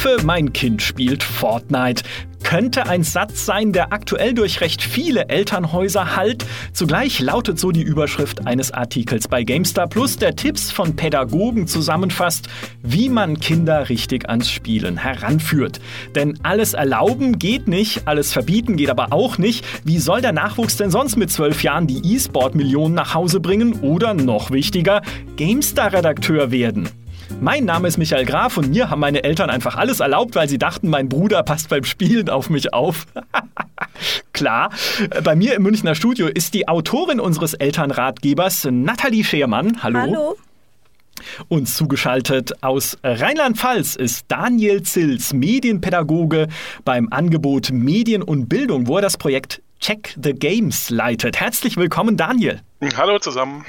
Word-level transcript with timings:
Hilfe, 0.00 0.24
mein 0.24 0.54
Kind 0.54 0.80
spielt 0.80 1.22
Fortnite 1.22 2.02
könnte 2.42 2.88
ein 2.88 3.02
Satz 3.04 3.44
sein, 3.44 3.72
der 3.72 3.92
aktuell 3.92 4.32
durch 4.32 4.60
recht 4.60 4.82
viele 4.82 5.28
Elternhäuser 5.28 6.16
hallt. 6.16 6.46
Zugleich 6.72 7.20
lautet 7.20 7.58
so 7.58 7.70
die 7.70 7.82
Überschrift 7.82 8.46
eines 8.46 8.72
Artikels 8.72 9.28
bei 9.28 9.44
GameStar 9.44 9.86
Plus, 9.86 10.16
der 10.16 10.36
Tipps 10.36 10.70
von 10.70 10.96
Pädagogen 10.96 11.66
zusammenfasst, 11.66 12.48
wie 12.82 13.08
man 13.08 13.38
Kinder 13.38 13.88
richtig 13.88 14.28
ans 14.28 14.50
Spielen 14.50 14.96
heranführt. 14.96 15.80
Denn 16.14 16.38
alles 16.42 16.72
erlauben 16.74 17.38
geht 17.38 17.68
nicht, 17.68 18.08
alles 18.08 18.32
verbieten 18.32 18.76
geht 18.76 18.90
aber 18.90 19.12
auch 19.12 19.38
nicht. 19.38 19.64
Wie 19.84 19.98
soll 19.98 20.22
der 20.22 20.32
Nachwuchs 20.32 20.76
denn 20.76 20.90
sonst 20.90 21.16
mit 21.16 21.30
zwölf 21.30 21.62
Jahren 21.62 21.86
die 21.86 22.14
E-Sport-Millionen 22.14 22.94
nach 22.94 23.14
Hause 23.14 23.40
bringen 23.40 23.80
oder 23.80 24.14
noch 24.14 24.50
wichtiger, 24.50 25.02
GameStar-Redakteur 25.36 26.50
werden? 26.50 26.88
Mein 27.38 27.64
Name 27.64 27.88
ist 27.88 27.98
Michael 27.98 28.24
Graf 28.24 28.56
und 28.56 28.70
mir 28.70 28.90
haben 28.90 29.00
meine 29.00 29.22
Eltern 29.22 29.50
einfach 29.50 29.76
alles 29.76 30.00
erlaubt, 30.00 30.34
weil 30.34 30.48
sie 30.48 30.58
dachten, 30.58 30.88
mein 30.88 31.08
Bruder 31.08 31.42
passt 31.42 31.68
beim 31.68 31.84
Spielen 31.84 32.28
auf 32.28 32.50
mich 32.50 32.72
auf. 32.72 33.06
Klar, 34.32 34.70
bei 35.22 35.36
mir 35.36 35.54
im 35.54 35.62
Münchner 35.62 35.94
Studio 35.94 36.26
ist 36.26 36.54
die 36.54 36.68
Autorin 36.68 37.20
unseres 37.20 37.54
Elternratgebers 37.54 38.68
Nathalie 38.70 39.24
Schermann. 39.24 39.82
Hallo. 39.82 40.00
Hallo. 40.00 40.36
Und 41.48 41.66
zugeschaltet 41.66 42.62
aus 42.62 42.98
Rheinland-Pfalz 43.04 43.96
ist 43.96 44.24
Daniel 44.28 44.82
Zils, 44.82 45.32
Medienpädagoge 45.32 46.48
beim 46.84 47.08
Angebot 47.10 47.70
Medien 47.72 48.22
und 48.22 48.48
Bildung, 48.48 48.86
wo 48.86 48.96
er 48.96 49.02
das 49.02 49.16
Projekt 49.16 49.62
Check 49.80 50.16
the 50.22 50.32
Games 50.34 50.90
leitet. 50.90 51.40
Herzlich 51.40 51.76
willkommen, 51.76 52.16
Daniel. 52.16 52.60
Hallo 52.96 53.18
zusammen. 53.18 53.64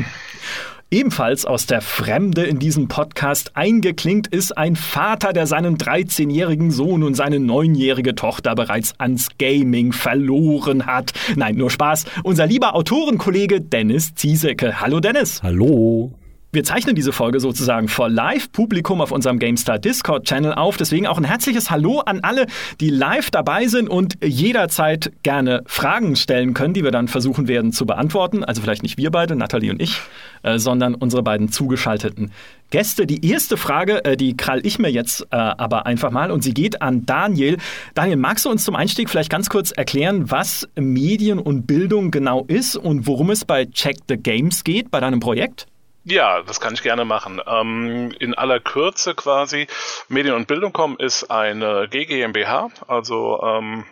Ebenfalls 0.93 1.45
aus 1.45 1.67
der 1.67 1.79
Fremde 1.79 2.43
in 2.43 2.59
diesem 2.59 2.89
Podcast 2.89 3.55
eingeklinkt 3.55 4.27
ist 4.27 4.57
ein 4.57 4.75
Vater, 4.75 5.31
der 5.31 5.47
seinen 5.47 5.77
13-jährigen 5.77 6.69
Sohn 6.69 7.03
und 7.03 7.15
seine 7.15 7.37
9-jährige 7.37 8.13
Tochter 8.13 8.55
bereits 8.55 8.99
ans 8.99 9.29
Gaming 9.39 9.93
verloren 9.93 10.85
hat. 10.85 11.13
Nein, 11.37 11.55
nur 11.55 11.69
Spaß. 11.69 12.03
Unser 12.23 12.45
lieber 12.45 12.75
Autorenkollege 12.75 13.61
Dennis 13.61 14.15
Ziesecke. 14.15 14.81
Hallo 14.81 14.99
Dennis. 14.99 15.41
Hallo. 15.41 16.11
Wir 16.53 16.65
zeichnen 16.65 16.95
diese 16.95 17.13
Folge 17.13 17.39
sozusagen 17.39 17.87
vor 17.87 18.09
Live-Publikum 18.09 18.99
auf 18.99 19.13
unserem 19.13 19.39
GameStar 19.39 19.79
Discord-Channel 19.79 20.53
auf. 20.53 20.75
Deswegen 20.75 21.07
auch 21.07 21.17
ein 21.17 21.23
herzliches 21.23 21.71
Hallo 21.71 21.99
an 21.99 22.19
alle, 22.23 22.45
die 22.81 22.89
live 22.89 23.31
dabei 23.31 23.67
sind 23.67 23.87
und 23.87 24.17
jederzeit 24.21 25.13
gerne 25.23 25.63
Fragen 25.65 26.17
stellen 26.17 26.53
können, 26.53 26.73
die 26.73 26.83
wir 26.83 26.91
dann 26.91 27.07
versuchen 27.07 27.47
werden 27.47 27.71
zu 27.71 27.85
beantworten. 27.85 28.43
Also 28.43 28.61
vielleicht 28.61 28.83
nicht 28.83 28.97
wir 28.97 29.11
beide, 29.11 29.37
Nathalie 29.37 29.71
und 29.71 29.81
ich, 29.81 30.01
äh, 30.43 30.59
sondern 30.59 30.93
unsere 30.93 31.23
beiden 31.23 31.47
zugeschalteten 31.53 32.33
Gäste. 32.69 33.07
Die 33.07 33.25
erste 33.25 33.55
Frage, 33.55 34.03
äh, 34.03 34.17
die 34.17 34.35
krall 34.35 34.59
ich 34.65 34.77
mir 34.77 34.91
jetzt 34.91 35.21
äh, 35.31 35.37
aber 35.37 35.85
einfach 35.85 36.11
mal 36.11 36.31
und 36.31 36.43
sie 36.43 36.53
geht 36.53 36.81
an 36.81 37.05
Daniel. 37.05 37.59
Daniel, 37.93 38.17
magst 38.17 38.43
du 38.43 38.49
uns 38.49 38.65
zum 38.65 38.75
Einstieg 38.75 39.09
vielleicht 39.09 39.29
ganz 39.29 39.49
kurz 39.49 39.71
erklären, 39.71 40.29
was 40.29 40.67
Medien 40.75 41.39
und 41.39 41.65
Bildung 41.65 42.11
genau 42.11 42.43
ist 42.43 42.75
und 42.75 43.07
worum 43.07 43.29
es 43.29 43.45
bei 43.45 43.67
Check 43.67 43.99
the 44.09 44.17
Games 44.17 44.65
geht, 44.65 44.91
bei 44.91 44.99
deinem 44.99 45.21
Projekt? 45.21 45.67
Ja, 46.03 46.41
das 46.41 46.59
kann 46.59 46.73
ich 46.73 46.81
gerne 46.81 47.05
machen. 47.05 47.41
Ähm, 47.45 48.11
in 48.19 48.33
aller 48.33 48.59
Kürze 48.59 49.13
quasi, 49.13 49.67
Medien- 50.09 50.33
und 50.33 50.47
Bildung.com 50.47 50.97
ist 50.97 51.29
eine 51.29 51.87
GGMBH, 51.89 52.69
also 52.87 53.39
ähm, 53.43 53.85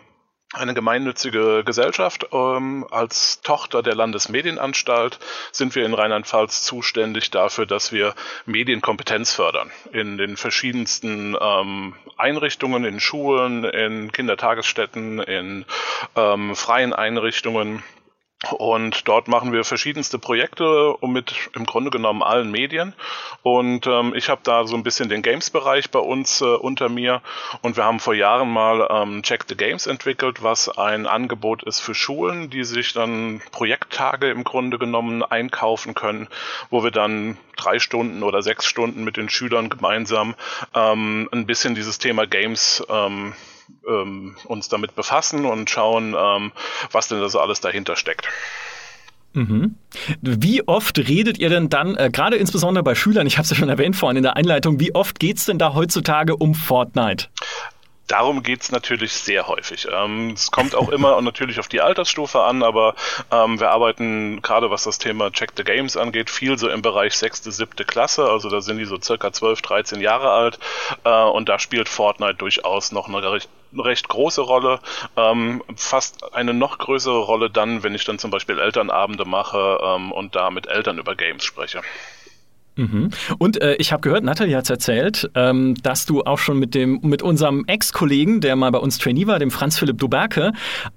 eine 0.52 0.74
gemeinnützige 0.74 1.62
Gesellschaft. 1.64 2.26
Ähm, 2.32 2.84
als 2.90 3.40
Tochter 3.42 3.84
der 3.84 3.94
Landesmedienanstalt 3.94 5.20
sind 5.52 5.76
wir 5.76 5.86
in 5.86 5.94
Rheinland-Pfalz 5.94 6.62
zuständig 6.62 7.30
dafür, 7.30 7.66
dass 7.66 7.92
wir 7.92 8.14
Medienkompetenz 8.44 9.32
fördern. 9.32 9.70
In 9.92 10.18
den 10.18 10.36
verschiedensten 10.36 11.36
ähm, 11.40 11.94
Einrichtungen, 12.16 12.84
in 12.84 12.98
Schulen, 12.98 13.62
in 13.62 14.10
Kindertagesstätten, 14.10 15.20
in 15.20 15.64
ähm, 16.16 16.56
freien 16.56 16.92
Einrichtungen 16.92 17.84
und 18.48 19.06
dort 19.06 19.28
machen 19.28 19.52
wir 19.52 19.64
verschiedenste 19.64 20.18
Projekte 20.18 20.94
mit 21.02 21.50
im 21.54 21.66
Grunde 21.66 21.90
genommen 21.90 22.22
allen 22.22 22.50
Medien. 22.50 22.94
Und 23.42 23.86
ähm, 23.86 24.14
ich 24.16 24.30
habe 24.30 24.40
da 24.44 24.66
so 24.66 24.76
ein 24.76 24.82
bisschen 24.82 25.10
den 25.10 25.20
Games-Bereich 25.20 25.90
bei 25.90 25.98
uns 25.98 26.40
äh, 26.40 26.44
unter 26.44 26.88
mir. 26.88 27.20
Und 27.60 27.76
wir 27.76 27.84
haben 27.84 28.00
vor 28.00 28.14
Jahren 28.14 28.50
mal 28.50 28.88
ähm, 28.90 29.22
Check 29.22 29.44
the 29.46 29.56
Games 29.56 29.86
entwickelt, 29.86 30.42
was 30.42 30.70
ein 30.70 31.06
Angebot 31.06 31.64
ist 31.64 31.80
für 31.80 31.94
Schulen, 31.94 32.48
die 32.48 32.64
sich 32.64 32.94
dann 32.94 33.42
Projekttage 33.52 34.30
im 34.30 34.42
Grunde 34.42 34.78
genommen 34.78 35.22
einkaufen 35.22 35.94
können, 35.94 36.26
wo 36.70 36.82
wir 36.82 36.90
dann 36.90 37.36
drei 37.56 37.78
Stunden 37.78 38.22
oder 38.22 38.40
sechs 38.40 38.64
Stunden 38.64 39.04
mit 39.04 39.18
den 39.18 39.28
Schülern 39.28 39.68
gemeinsam 39.68 40.34
ähm, 40.74 41.28
ein 41.30 41.44
bisschen 41.44 41.74
dieses 41.74 41.98
Thema 41.98 42.26
Games 42.26 42.82
ähm, 42.88 43.34
ähm, 43.88 44.36
uns 44.44 44.68
damit 44.68 44.94
befassen 44.94 45.44
und 45.44 45.70
schauen, 45.70 46.14
ähm, 46.18 46.52
was 46.92 47.08
denn 47.08 47.20
da 47.20 47.28
so 47.28 47.40
alles 47.40 47.60
dahinter 47.60 47.96
steckt. 47.96 48.28
Mhm. 49.32 49.76
Wie 50.20 50.66
oft 50.66 50.98
redet 50.98 51.38
ihr 51.38 51.50
denn 51.50 51.68
dann, 51.68 51.96
äh, 51.96 52.10
gerade 52.12 52.36
insbesondere 52.36 52.82
bei 52.82 52.94
Schülern, 52.94 53.26
ich 53.26 53.38
habe 53.38 53.44
es 53.44 53.50
ja 53.50 53.56
schon 53.56 53.68
erwähnt 53.68 53.94
vorhin 53.94 54.16
in 54.16 54.22
der 54.24 54.36
Einleitung, 54.36 54.80
wie 54.80 54.94
oft 54.94 55.20
geht 55.20 55.36
es 55.36 55.44
denn 55.44 55.58
da 55.58 55.74
heutzutage 55.74 56.36
um 56.36 56.54
Fortnite? 56.54 57.28
Darum 58.10 58.42
geht's 58.42 58.72
natürlich 58.72 59.12
sehr 59.12 59.46
häufig. 59.46 59.86
Ähm, 59.88 60.30
es 60.30 60.50
kommt 60.50 60.74
auch 60.74 60.88
immer 60.88 61.20
natürlich 61.22 61.60
auf 61.60 61.68
die 61.68 61.80
Altersstufe 61.80 62.42
an, 62.42 62.64
aber 62.64 62.96
ähm, 63.30 63.60
wir 63.60 63.70
arbeiten 63.70 64.42
gerade 64.42 64.68
was 64.68 64.82
das 64.82 64.98
Thema 64.98 65.30
Check 65.30 65.52
the 65.56 65.62
Games 65.62 65.96
angeht, 65.96 66.28
viel 66.28 66.58
so 66.58 66.68
im 66.68 66.82
Bereich 66.82 67.14
sechste, 67.14 67.52
siebte 67.52 67.84
Klasse. 67.84 68.28
Also 68.28 68.50
da 68.50 68.62
sind 68.62 68.78
die 68.78 68.84
so 68.84 69.00
circa 69.00 69.32
12, 69.32 69.62
13 69.62 70.00
Jahre 70.00 70.32
alt 70.32 70.58
äh, 71.04 71.22
und 71.22 71.48
da 71.48 71.60
spielt 71.60 71.88
Fortnite 71.88 72.34
durchaus 72.34 72.90
noch 72.90 73.06
eine 73.06 73.30
recht 73.30 73.48
recht 73.78 74.08
große 74.08 74.40
Rolle, 74.40 74.80
ähm, 75.16 75.62
fast 75.76 76.34
eine 76.34 76.52
noch 76.52 76.78
größere 76.78 77.20
Rolle 77.20 77.50
dann, 77.50 77.84
wenn 77.84 77.94
ich 77.94 78.04
dann 78.04 78.18
zum 78.18 78.32
Beispiel 78.32 78.58
Elternabende 78.58 79.24
mache 79.24 79.78
ähm, 79.80 80.10
und 80.10 80.34
da 80.34 80.50
mit 80.50 80.66
Eltern 80.66 80.98
über 80.98 81.14
Games 81.14 81.44
spreche. 81.44 81.80
Mhm. 82.80 83.10
Und 83.38 83.60
äh, 83.60 83.74
ich 83.74 83.92
habe 83.92 84.00
gehört, 84.00 84.24
Nathalie 84.24 84.56
hat 84.56 84.64
es 84.64 84.70
erzählt, 84.70 85.30
ähm, 85.34 85.74
dass 85.82 86.06
du 86.06 86.22
auch 86.22 86.38
schon 86.38 86.58
mit 86.58 86.74
dem 86.74 87.00
mit 87.02 87.22
unserem 87.22 87.64
Ex-Kollegen, 87.66 88.40
der 88.40 88.56
mal 88.56 88.70
bei 88.70 88.78
uns 88.78 88.98
Trainee 88.98 89.26
war, 89.26 89.38
dem 89.38 89.50
Franz 89.50 89.78
Philipp 89.78 89.98
Duberke, 89.98 90.52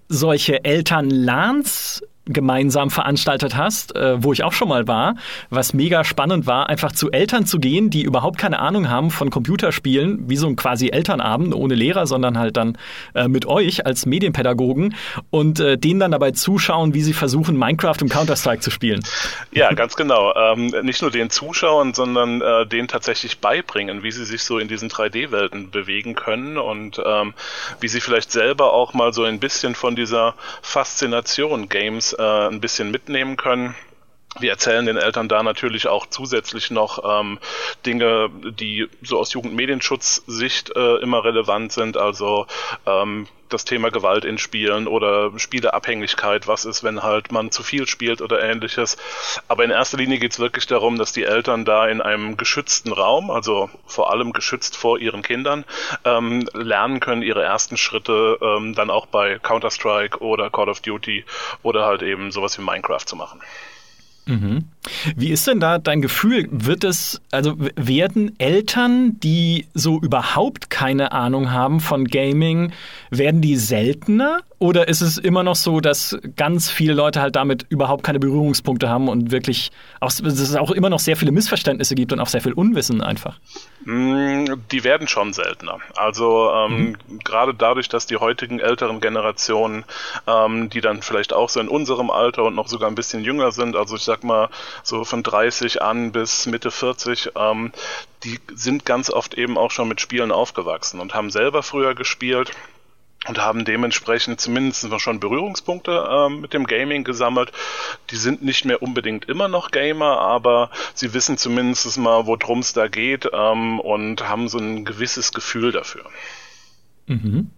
solche 0.07 0.63
Elternlans 0.63 2.01
gemeinsam 2.25 2.89
veranstaltet 2.89 3.57
hast, 3.57 3.95
äh, 3.95 4.23
wo 4.23 4.31
ich 4.31 4.43
auch 4.43 4.53
schon 4.53 4.69
mal 4.69 4.87
war, 4.87 5.15
was 5.49 5.73
mega 5.73 6.03
spannend 6.05 6.47
war, 6.47 6.69
einfach 6.69 6.93
zu 6.93 7.11
Eltern 7.11 7.45
zu 7.45 7.59
gehen, 7.59 7.89
die 7.89 8.03
überhaupt 8.03 8.37
keine 8.37 8.59
Ahnung 8.59 8.89
haben 8.89 9.11
von 9.11 9.29
Computerspielen, 9.29 10.29
wie 10.29 10.37
so 10.37 10.47
ein 10.47 10.55
quasi 10.55 10.89
Elternabend 10.89 11.53
ohne 11.53 11.75
Lehrer, 11.75 12.07
sondern 12.07 12.37
halt 12.37 12.55
dann 12.55 12.77
äh, 13.13 13.27
mit 13.27 13.45
euch 13.45 13.85
als 13.85 14.05
Medienpädagogen 14.05 14.95
und 15.31 15.59
äh, 15.59 15.77
denen 15.77 15.99
dann 15.99 16.11
dabei 16.11 16.31
zuschauen, 16.31 16.93
wie 16.93 17.01
sie 17.01 17.13
versuchen, 17.13 17.57
Minecraft 17.57 17.97
und 18.01 18.09
Counter-Strike 18.09 18.61
zu 18.61 18.71
spielen. 18.71 19.03
Ja, 19.51 19.73
ganz 19.73 19.95
genau. 19.95 20.33
Ähm, 20.33 20.73
nicht 20.83 21.01
nur 21.01 21.11
den 21.11 21.29
Zuschauern, 21.29 21.93
sondern 21.93 22.41
äh, 22.41 22.65
denen 22.65 22.87
tatsächlich 22.87 23.39
beibringen, 23.39 24.01
wie 24.03 24.11
sie 24.11 24.23
sich 24.23 24.43
so 24.43 24.59
in 24.59 24.69
diesen 24.69 24.89
3D-Welten 24.89 25.71
bewegen 25.71 26.15
können 26.15 26.57
und 26.57 27.01
ähm, 27.05 27.33
wie 27.81 27.89
sie 27.89 27.99
vielleicht 27.99 28.31
selber 28.31 28.71
auch 28.71 28.93
mal 28.93 29.11
so 29.11 29.23
ein 29.23 29.39
bisschen 29.39 29.75
von 29.75 29.97
dieser 29.97 30.35
Faszination 30.61 31.67
Games 31.67 32.12
äh, 32.17 32.47
ein 32.47 32.59
bisschen 32.61 32.91
mitnehmen 32.91 33.37
können. 33.37 33.75
Wir 34.39 34.51
erzählen 34.51 34.85
den 34.85 34.97
Eltern 34.97 35.29
da 35.29 35.43
natürlich 35.43 35.87
auch 35.87 36.07
zusätzlich 36.07 36.71
noch 36.71 37.03
ähm, 37.19 37.39
Dinge, 37.85 38.29
die 38.59 38.87
so 39.03 39.19
aus 39.19 39.33
Jugendmedienschutzsicht 39.33 40.75
äh, 40.75 40.95
immer 40.97 41.23
relevant 41.23 41.71
sind. 41.71 41.97
Also 41.97 42.47
ähm, 42.85 43.27
das 43.49 43.65
Thema 43.65 43.91
Gewalt 43.91 44.25
in 44.25 44.39
Spielen 44.39 44.87
oder 44.87 45.37
Spieleabhängigkeit, 45.37 46.47
was 46.47 46.65
ist, 46.65 46.83
wenn 46.83 47.03
halt 47.03 47.31
man 47.31 47.51
zu 47.51 47.61
viel 47.61 47.87
spielt 47.87 48.21
oder 48.21 48.43
ähnliches. 48.43 48.97
Aber 49.47 49.63
in 49.63 49.69
erster 49.69 49.97
Linie 49.97 50.17
geht 50.17 50.31
es 50.31 50.39
wirklich 50.39 50.65
darum, 50.65 50.97
dass 50.97 51.13
die 51.13 51.23
Eltern 51.23 51.63
da 51.63 51.87
in 51.87 52.01
einem 52.01 52.35
geschützten 52.35 52.91
Raum, 52.91 53.29
also 53.29 53.69
vor 53.85 54.11
allem 54.11 54.33
geschützt 54.33 54.75
vor 54.75 54.97
ihren 54.97 55.21
Kindern, 55.21 55.65
ähm, 56.03 56.49
lernen 56.53 56.99
können, 56.99 57.21
ihre 57.21 57.43
ersten 57.43 57.77
Schritte 57.77 58.39
ähm, 58.41 58.73
dann 58.73 58.89
auch 58.89 59.05
bei 59.05 59.37
Counter-Strike 59.37 60.19
oder 60.19 60.49
Call 60.49 60.69
of 60.69 60.81
Duty 60.81 61.23
oder 61.61 61.85
halt 61.85 62.01
eben 62.01 62.31
sowas 62.31 62.57
wie 62.57 62.63
Minecraft 62.63 63.05
zu 63.05 63.15
machen. 63.15 63.39
Mhm. 64.27 64.63
Wie 65.15 65.29
ist 65.29 65.47
denn 65.47 65.59
da 65.59 65.77
dein 65.77 66.01
Gefühl? 66.01 66.47
Wird 66.51 66.83
es, 66.83 67.21
also 67.31 67.55
werden 67.75 68.35
Eltern, 68.39 69.19
die 69.19 69.67
so 69.73 69.99
überhaupt 69.99 70.69
keine 70.69 71.11
Ahnung 71.11 71.51
haben 71.51 71.79
von 71.79 72.05
Gaming, 72.05 72.73
werden 73.09 73.41
die 73.41 73.55
seltener? 73.55 74.41
Oder 74.59 74.87
ist 74.87 75.01
es 75.01 75.17
immer 75.17 75.43
noch 75.43 75.55
so, 75.55 75.81
dass 75.81 76.17
ganz 76.37 76.69
viele 76.69 76.93
Leute 76.93 77.21
halt 77.21 77.35
damit 77.35 77.65
überhaupt 77.67 78.03
keine 78.03 78.19
Berührungspunkte 78.19 78.87
haben 78.87 79.09
und 79.09 79.31
wirklich 79.31 79.71
auch, 79.99 80.07
dass 80.07 80.39
es 80.39 80.55
auch 80.55 80.71
immer 80.71 80.89
noch 80.89 80.99
sehr 80.99 81.17
viele 81.17 81.33
Missverständnisse 81.33 81.95
gibt 81.95 82.13
und 82.13 82.21
auch 82.21 82.27
sehr 82.27 82.39
viel 82.39 82.53
Unwissen 82.53 83.01
einfach? 83.01 83.39
Mm, 83.83 84.45
die 84.71 84.85
werden 84.85 85.09
schon 85.09 85.33
seltener. 85.33 85.79
Also 85.95 86.49
ähm, 86.51 86.95
mhm. 87.07 87.19
gerade 87.19 87.53
dadurch, 87.53 87.89
dass 87.89 88.05
die 88.05 88.15
heutigen 88.15 88.59
älteren 88.61 89.01
Generationen, 89.01 89.83
ähm, 90.27 90.69
die 90.69 90.79
dann 90.79 91.01
vielleicht 91.01 91.33
auch 91.33 91.49
so 91.49 91.59
in 91.59 91.67
unserem 91.67 92.09
Alter 92.09 92.43
und 92.43 92.55
noch 92.55 92.69
sogar 92.69 92.89
ein 92.89 92.95
bisschen 92.95 93.23
jünger 93.23 93.51
sind, 93.51 93.75
also 93.75 93.97
ich 93.97 94.03
sag 94.03 94.23
mal 94.23 94.47
so 94.81 95.03
von 95.03 95.23
30 95.23 95.81
an 95.81 96.11
bis 96.11 96.45
Mitte 96.45 96.71
40, 96.71 97.31
ähm, 97.35 97.71
die 98.23 98.39
sind 98.53 98.85
ganz 98.85 99.09
oft 99.09 99.33
eben 99.35 99.57
auch 99.57 99.71
schon 99.71 99.87
mit 99.87 100.01
Spielen 100.01 100.31
aufgewachsen 100.31 100.99
und 100.99 101.13
haben 101.13 101.29
selber 101.29 101.63
früher 101.63 101.95
gespielt 101.95 102.51
und 103.27 103.39
haben 103.39 103.63
dementsprechend 103.63 104.41
zumindest 104.41 104.83
noch 104.89 104.99
schon 104.99 105.19
Berührungspunkte 105.19 106.07
ähm, 106.09 106.41
mit 106.41 106.53
dem 106.53 106.65
Gaming 106.65 107.03
gesammelt. 107.03 107.51
Die 108.09 108.17
sind 108.17 108.43
nicht 108.43 108.65
mehr 108.65 108.81
unbedingt 108.81 109.25
immer 109.29 109.47
noch 109.47 109.71
Gamer, 109.71 110.19
aber 110.19 110.69
sie 110.93 111.13
wissen 111.13 111.37
zumindest 111.37 111.97
mal, 111.97 112.25
worum 112.25 112.59
es 112.59 112.73
da 112.73 112.87
geht 112.87 113.29
ähm, 113.31 113.79
und 113.79 114.27
haben 114.27 114.49
so 114.49 114.57
ein 114.57 114.83
gewisses 114.83 115.31
Gefühl 115.31 115.71
dafür. 115.71 116.03
Mhm. 117.07 117.51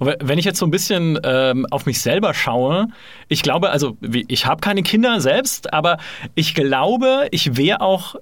Wenn 0.00 0.38
ich 0.38 0.44
jetzt 0.44 0.58
so 0.58 0.66
ein 0.66 0.70
bisschen 0.70 1.18
ähm, 1.24 1.66
auf 1.70 1.86
mich 1.86 2.00
selber 2.00 2.34
schaue, 2.34 2.88
ich 3.28 3.42
glaube, 3.42 3.70
also 3.70 3.96
ich 4.00 4.46
habe 4.46 4.60
keine 4.60 4.82
Kinder 4.82 5.20
selbst, 5.20 5.72
aber 5.72 5.98
ich 6.34 6.54
glaube, 6.54 7.28
ich 7.30 7.56
wäre 7.56 7.80
auch 7.80 8.16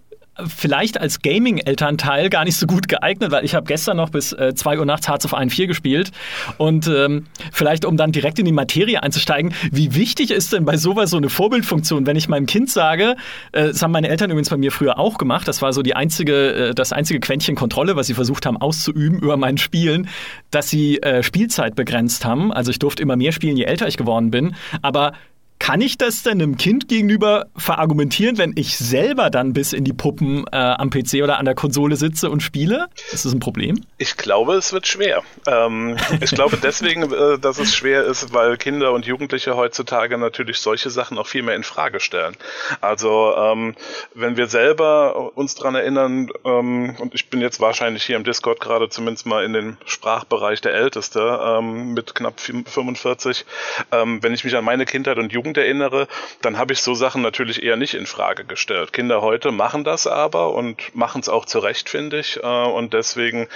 vielleicht 0.46 1.00
als 1.00 1.22
Gaming-Elternteil 1.22 2.28
gar 2.28 2.44
nicht 2.44 2.56
so 2.56 2.66
gut 2.66 2.88
geeignet, 2.88 3.30
weil 3.30 3.44
ich 3.44 3.54
habe 3.54 3.66
gestern 3.66 3.96
noch 3.96 4.10
bis 4.10 4.32
äh, 4.32 4.54
2 4.54 4.78
Uhr 4.78 4.86
nachts 4.86 5.08
Hearts 5.08 5.24
of 5.24 5.32
Iron 5.32 5.50
4 5.50 5.66
gespielt. 5.66 6.10
Und 6.58 6.86
ähm, 6.88 7.26
vielleicht, 7.52 7.84
um 7.84 7.96
dann 7.96 8.12
direkt 8.12 8.38
in 8.38 8.44
die 8.44 8.52
Materie 8.52 9.02
einzusteigen, 9.02 9.54
wie 9.70 9.94
wichtig 9.94 10.30
ist 10.30 10.52
denn 10.52 10.64
bei 10.64 10.76
sowas 10.76 11.10
so 11.10 11.16
eine 11.16 11.28
Vorbildfunktion, 11.28 12.06
wenn 12.06 12.16
ich 12.16 12.28
meinem 12.28 12.46
Kind 12.46 12.70
sage, 12.70 13.16
äh, 13.52 13.68
das 13.68 13.82
haben 13.82 13.92
meine 13.92 14.08
Eltern 14.08 14.30
übrigens 14.30 14.50
bei 14.50 14.56
mir 14.56 14.72
früher 14.72 14.98
auch 14.98 15.18
gemacht, 15.18 15.48
das 15.48 15.62
war 15.62 15.72
so 15.72 15.82
die 15.82 15.96
einzige, 15.96 16.68
äh, 16.70 16.74
das 16.74 16.92
einzige 16.92 17.20
Quäntchen 17.20 17.54
Kontrolle, 17.54 17.96
was 17.96 18.06
sie 18.06 18.14
versucht 18.14 18.46
haben 18.46 18.56
auszuüben 18.56 19.20
über 19.20 19.36
meinen 19.36 19.58
Spielen, 19.58 20.08
dass 20.50 20.68
sie 20.68 21.02
äh, 21.02 21.22
Spielzeit 21.22 21.74
begrenzt 21.74 22.24
haben. 22.24 22.52
Also 22.52 22.70
ich 22.70 22.78
durfte 22.78 23.02
immer 23.02 23.16
mehr 23.16 23.32
spielen, 23.32 23.56
je 23.56 23.64
älter 23.64 23.88
ich 23.88 23.96
geworden 23.96 24.30
bin. 24.30 24.54
Aber 24.82 25.12
kann 25.58 25.80
ich 25.80 25.98
das 25.98 26.22
denn 26.22 26.40
einem 26.40 26.56
Kind 26.56 26.88
gegenüber 26.88 27.46
verargumentieren, 27.56 28.38
wenn 28.38 28.52
ich 28.56 28.76
selber 28.76 29.30
dann 29.30 29.52
bis 29.52 29.72
in 29.72 29.84
die 29.84 29.92
Puppen 29.92 30.44
äh, 30.52 30.56
am 30.56 30.90
PC 30.90 31.22
oder 31.22 31.38
an 31.38 31.44
der 31.44 31.54
Konsole 31.54 31.96
sitze 31.96 32.30
und 32.30 32.42
spiele? 32.42 32.88
Ist 33.12 33.24
das 33.24 33.32
ein 33.32 33.40
Problem? 33.40 33.84
Ich 33.98 34.16
glaube, 34.16 34.54
es 34.54 34.72
wird 34.72 34.86
schwer. 34.86 35.22
Ähm, 35.46 35.96
ich 36.20 36.30
glaube 36.30 36.58
deswegen, 36.62 37.12
äh, 37.12 37.38
dass 37.38 37.58
es 37.58 37.74
schwer 37.74 38.04
ist, 38.04 38.32
weil 38.32 38.56
Kinder 38.58 38.92
und 38.92 39.06
Jugendliche 39.06 39.56
heutzutage 39.56 40.18
natürlich 40.18 40.58
solche 40.58 40.90
Sachen 40.90 41.18
auch 41.18 41.26
viel 41.26 41.42
mehr 41.42 41.56
in 41.56 41.64
Frage 41.64 42.00
stellen. 42.00 42.36
Also 42.80 43.34
ähm, 43.36 43.74
wenn 44.14 44.36
wir 44.36 44.46
selber 44.46 45.36
uns 45.36 45.54
dran 45.54 45.74
erinnern, 45.74 46.28
ähm, 46.44 46.96
und 46.98 47.14
ich 47.14 47.28
bin 47.28 47.40
jetzt 47.40 47.60
wahrscheinlich 47.60 48.04
hier 48.04 48.16
im 48.16 48.24
Discord 48.24 48.60
gerade 48.60 48.88
zumindest 48.88 49.26
mal 49.26 49.44
in 49.44 49.52
den 49.52 49.76
Sprachbereich 49.84 50.60
der 50.60 50.74
Älteste 50.74 51.40
ähm, 51.42 51.94
mit 51.94 52.14
knapp 52.14 52.38
45, 52.40 53.44
ähm, 53.92 54.22
wenn 54.22 54.34
ich 54.34 54.44
mich 54.44 54.56
an 54.56 54.64
meine 54.64 54.84
Kindheit 54.84 55.18
und 55.18 55.32
Jugend 55.32 55.45
Jugend 55.46 55.58
erinnere, 55.58 56.08
dann 56.42 56.58
habe 56.58 56.72
ich 56.72 56.80
so 56.80 56.94
Sachen 56.94 57.22
natürlich 57.22 57.62
eher 57.62 57.76
nicht 57.76 57.94
in 57.94 58.06
Frage 58.06 58.44
gestellt. 58.44 58.92
Kinder 58.92 59.22
heute 59.22 59.52
machen 59.52 59.84
das 59.84 60.06
aber 60.06 60.54
und 60.54 60.94
machen 60.94 61.20
es 61.20 61.28
auch 61.28 61.44
zu 61.44 61.60
Recht, 61.60 61.88
finde 61.88 62.18
ich. 62.18 62.42
Äh, 62.42 62.46
und 62.46 62.92
deswegen 62.92 63.46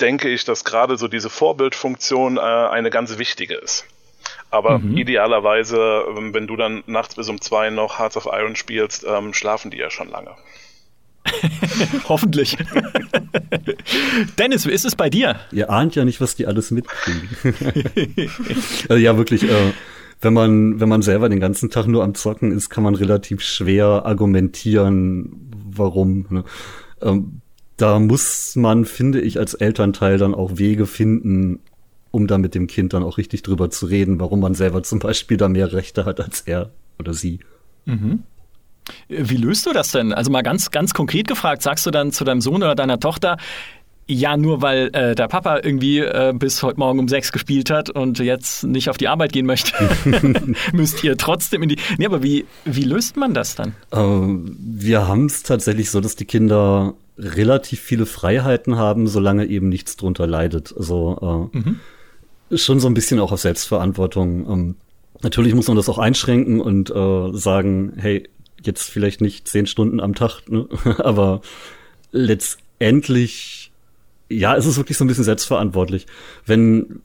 denke 0.00 0.28
ich, 0.28 0.44
dass 0.44 0.64
gerade 0.64 0.96
so 0.98 1.08
diese 1.08 1.30
Vorbildfunktion 1.30 2.36
äh, 2.36 2.40
eine 2.40 2.90
ganz 2.90 3.16
wichtige 3.18 3.54
ist. 3.54 3.86
Aber 4.50 4.78
mhm. 4.78 4.96
idealerweise, 4.96 6.04
ähm, 6.08 6.34
wenn 6.34 6.46
du 6.46 6.56
dann 6.56 6.82
nachts 6.86 7.14
bis 7.14 7.28
um 7.28 7.40
zwei 7.40 7.70
noch 7.70 7.98
Hearts 7.98 8.16
of 8.16 8.26
Iron 8.30 8.56
spielst, 8.56 9.06
ähm, 9.08 9.32
schlafen 9.32 9.70
die 9.70 9.78
ja 9.78 9.90
schon 9.90 10.10
lange. 10.10 10.34
Hoffentlich. 12.08 12.58
Dennis, 14.38 14.66
wie 14.66 14.72
ist 14.72 14.84
es 14.84 14.96
bei 14.96 15.08
dir? 15.08 15.40
Ihr 15.52 15.70
ahnt 15.70 15.94
ja 15.94 16.04
nicht, 16.04 16.20
was 16.20 16.34
die 16.34 16.46
alles 16.46 16.70
mitkriegen. 16.70 17.28
also 18.88 18.96
ja, 18.96 19.16
wirklich. 19.16 19.44
Äh, 19.44 19.72
wenn 20.20 20.34
man, 20.34 20.80
wenn 20.80 20.88
man 20.88 21.02
selber 21.02 21.28
den 21.28 21.40
ganzen 21.40 21.70
Tag 21.70 21.86
nur 21.86 22.04
am 22.04 22.14
Zocken 22.14 22.52
ist, 22.52 22.68
kann 22.68 22.84
man 22.84 22.94
relativ 22.94 23.40
schwer 23.40 24.04
argumentieren, 24.04 25.50
warum. 25.70 26.26
Ne? 26.28 26.44
Ähm, 27.00 27.40
da 27.76 27.98
muss 27.98 28.56
man, 28.56 28.84
finde 28.84 29.20
ich, 29.20 29.38
als 29.38 29.54
Elternteil 29.54 30.18
dann 30.18 30.34
auch 30.34 30.58
Wege 30.58 30.86
finden, 30.86 31.60
um 32.10 32.26
da 32.26 32.36
mit 32.36 32.54
dem 32.54 32.66
Kind 32.66 32.92
dann 32.92 33.02
auch 33.02 33.16
richtig 33.16 33.42
drüber 33.42 33.70
zu 33.70 33.86
reden, 33.86 34.20
warum 34.20 34.40
man 34.40 34.54
selber 34.54 34.82
zum 34.82 34.98
Beispiel 34.98 35.36
da 35.36 35.48
mehr 35.48 35.72
Rechte 35.72 36.04
hat 36.04 36.20
als 36.20 36.42
er 36.42 36.70
oder 36.98 37.14
sie. 37.14 37.40
Mhm. 37.86 38.24
Wie 39.08 39.36
löst 39.36 39.66
du 39.66 39.72
das 39.72 39.92
denn? 39.92 40.12
Also 40.12 40.30
mal 40.30 40.42
ganz, 40.42 40.70
ganz 40.70 40.94
konkret 40.94 41.28
gefragt, 41.28 41.62
sagst 41.62 41.86
du 41.86 41.90
dann 41.90 42.12
zu 42.12 42.24
deinem 42.24 42.40
Sohn 42.40 42.56
oder 42.56 42.74
deiner 42.74 42.98
Tochter, 42.98 43.36
ja, 44.10 44.36
nur 44.36 44.60
weil 44.60 44.90
äh, 44.92 45.14
der 45.14 45.28
Papa 45.28 45.60
irgendwie 45.62 46.00
äh, 46.00 46.32
bis 46.36 46.64
heute 46.64 46.80
Morgen 46.80 46.98
um 46.98 47.06
sechs 47.06 47.30
gespielt 47.30 47.70
hat 47.70 47.90
und 47.90 48.18
jetzt 48.18 48.64
nicht 48.64 48.90
auf 48.90 48.96
die 48.96 49.06
Arbeit 49.06 49.32
gehen 49.32 49.46
möchte, 49.46 49.72
müsst 50.72 51.04
ihr 51.04 51.16
trotzdem 51.16 51.62
in 51.62 51.68
die. 51.68 51.76
Nee, 51.96 52.06
aber 52.06 52.22
wie, 52.22 52.44
wie 52.64 52.82
löst 52.82 53.16
man 53.16 53.34
das 53.34 53.54
dann? 53.54 53.74
Ähm, 53.92 54.56
wir 54.58 55.06
haben 55.06 55.26
es 55.26 55.44
tatsächlich 55.44 55.90
so, 55.90 56.00
dass 56.00 56.16
die 56.16 56.24
Kinder 56.24 56.94
relativ 57.18 57.80
viele 57.80 58.04
Freiheiten 58.04 58.76
haben, 58.76 59.06
solange 59.06 59.46
eben 59.46 59.68
nichts 59.68 59.96
drunter 59.96 60.26
leidet. 60.26 60.74
Also 60.76 61.50
äh, 61.54 61.58
mhm. 61.58 61.80
schon 62.56 62.80
so 62.80 62.88
ein 62.88 62.94
bisschen 62.94 63.20
auch 63.20 63.30
auf 63.30 63.40
Selbstverantwortung. 63.40 64.50
Ähm, 64.50 64.76
natürlich 65.22 65.54
muss 65.54 65.68
man 65.68 65.76
das 65.76 65.88
auch 65.88 65.98
einschränken 65.98 66.60
und 66.60 66.90
äh, 66.90 67.30
sagen, 67.32 67.92
hey, 67.96 68.28
jetzt 68.60 68.90
vielleicht 68.90 69.20
nicht 69.20 69.46
zehn 69.46 69.66
Stunden 69.66 70.00
am 70.00 70.16
Tag, 70.16 70.48
ne? 70.48 70.66
aber 70.98 71.42
letztendlich 72.10 73.59
ja, 74.30 74.56
es 74.56 74.64
ist 74.64 74.76
wirklich 74.76 74.96
so 74.96 75.04
ein 75.04 75.08
bisschen 75.08 75.24
selbstverantwortlich. 75.24 76.06
Wenn, 76.46 77.00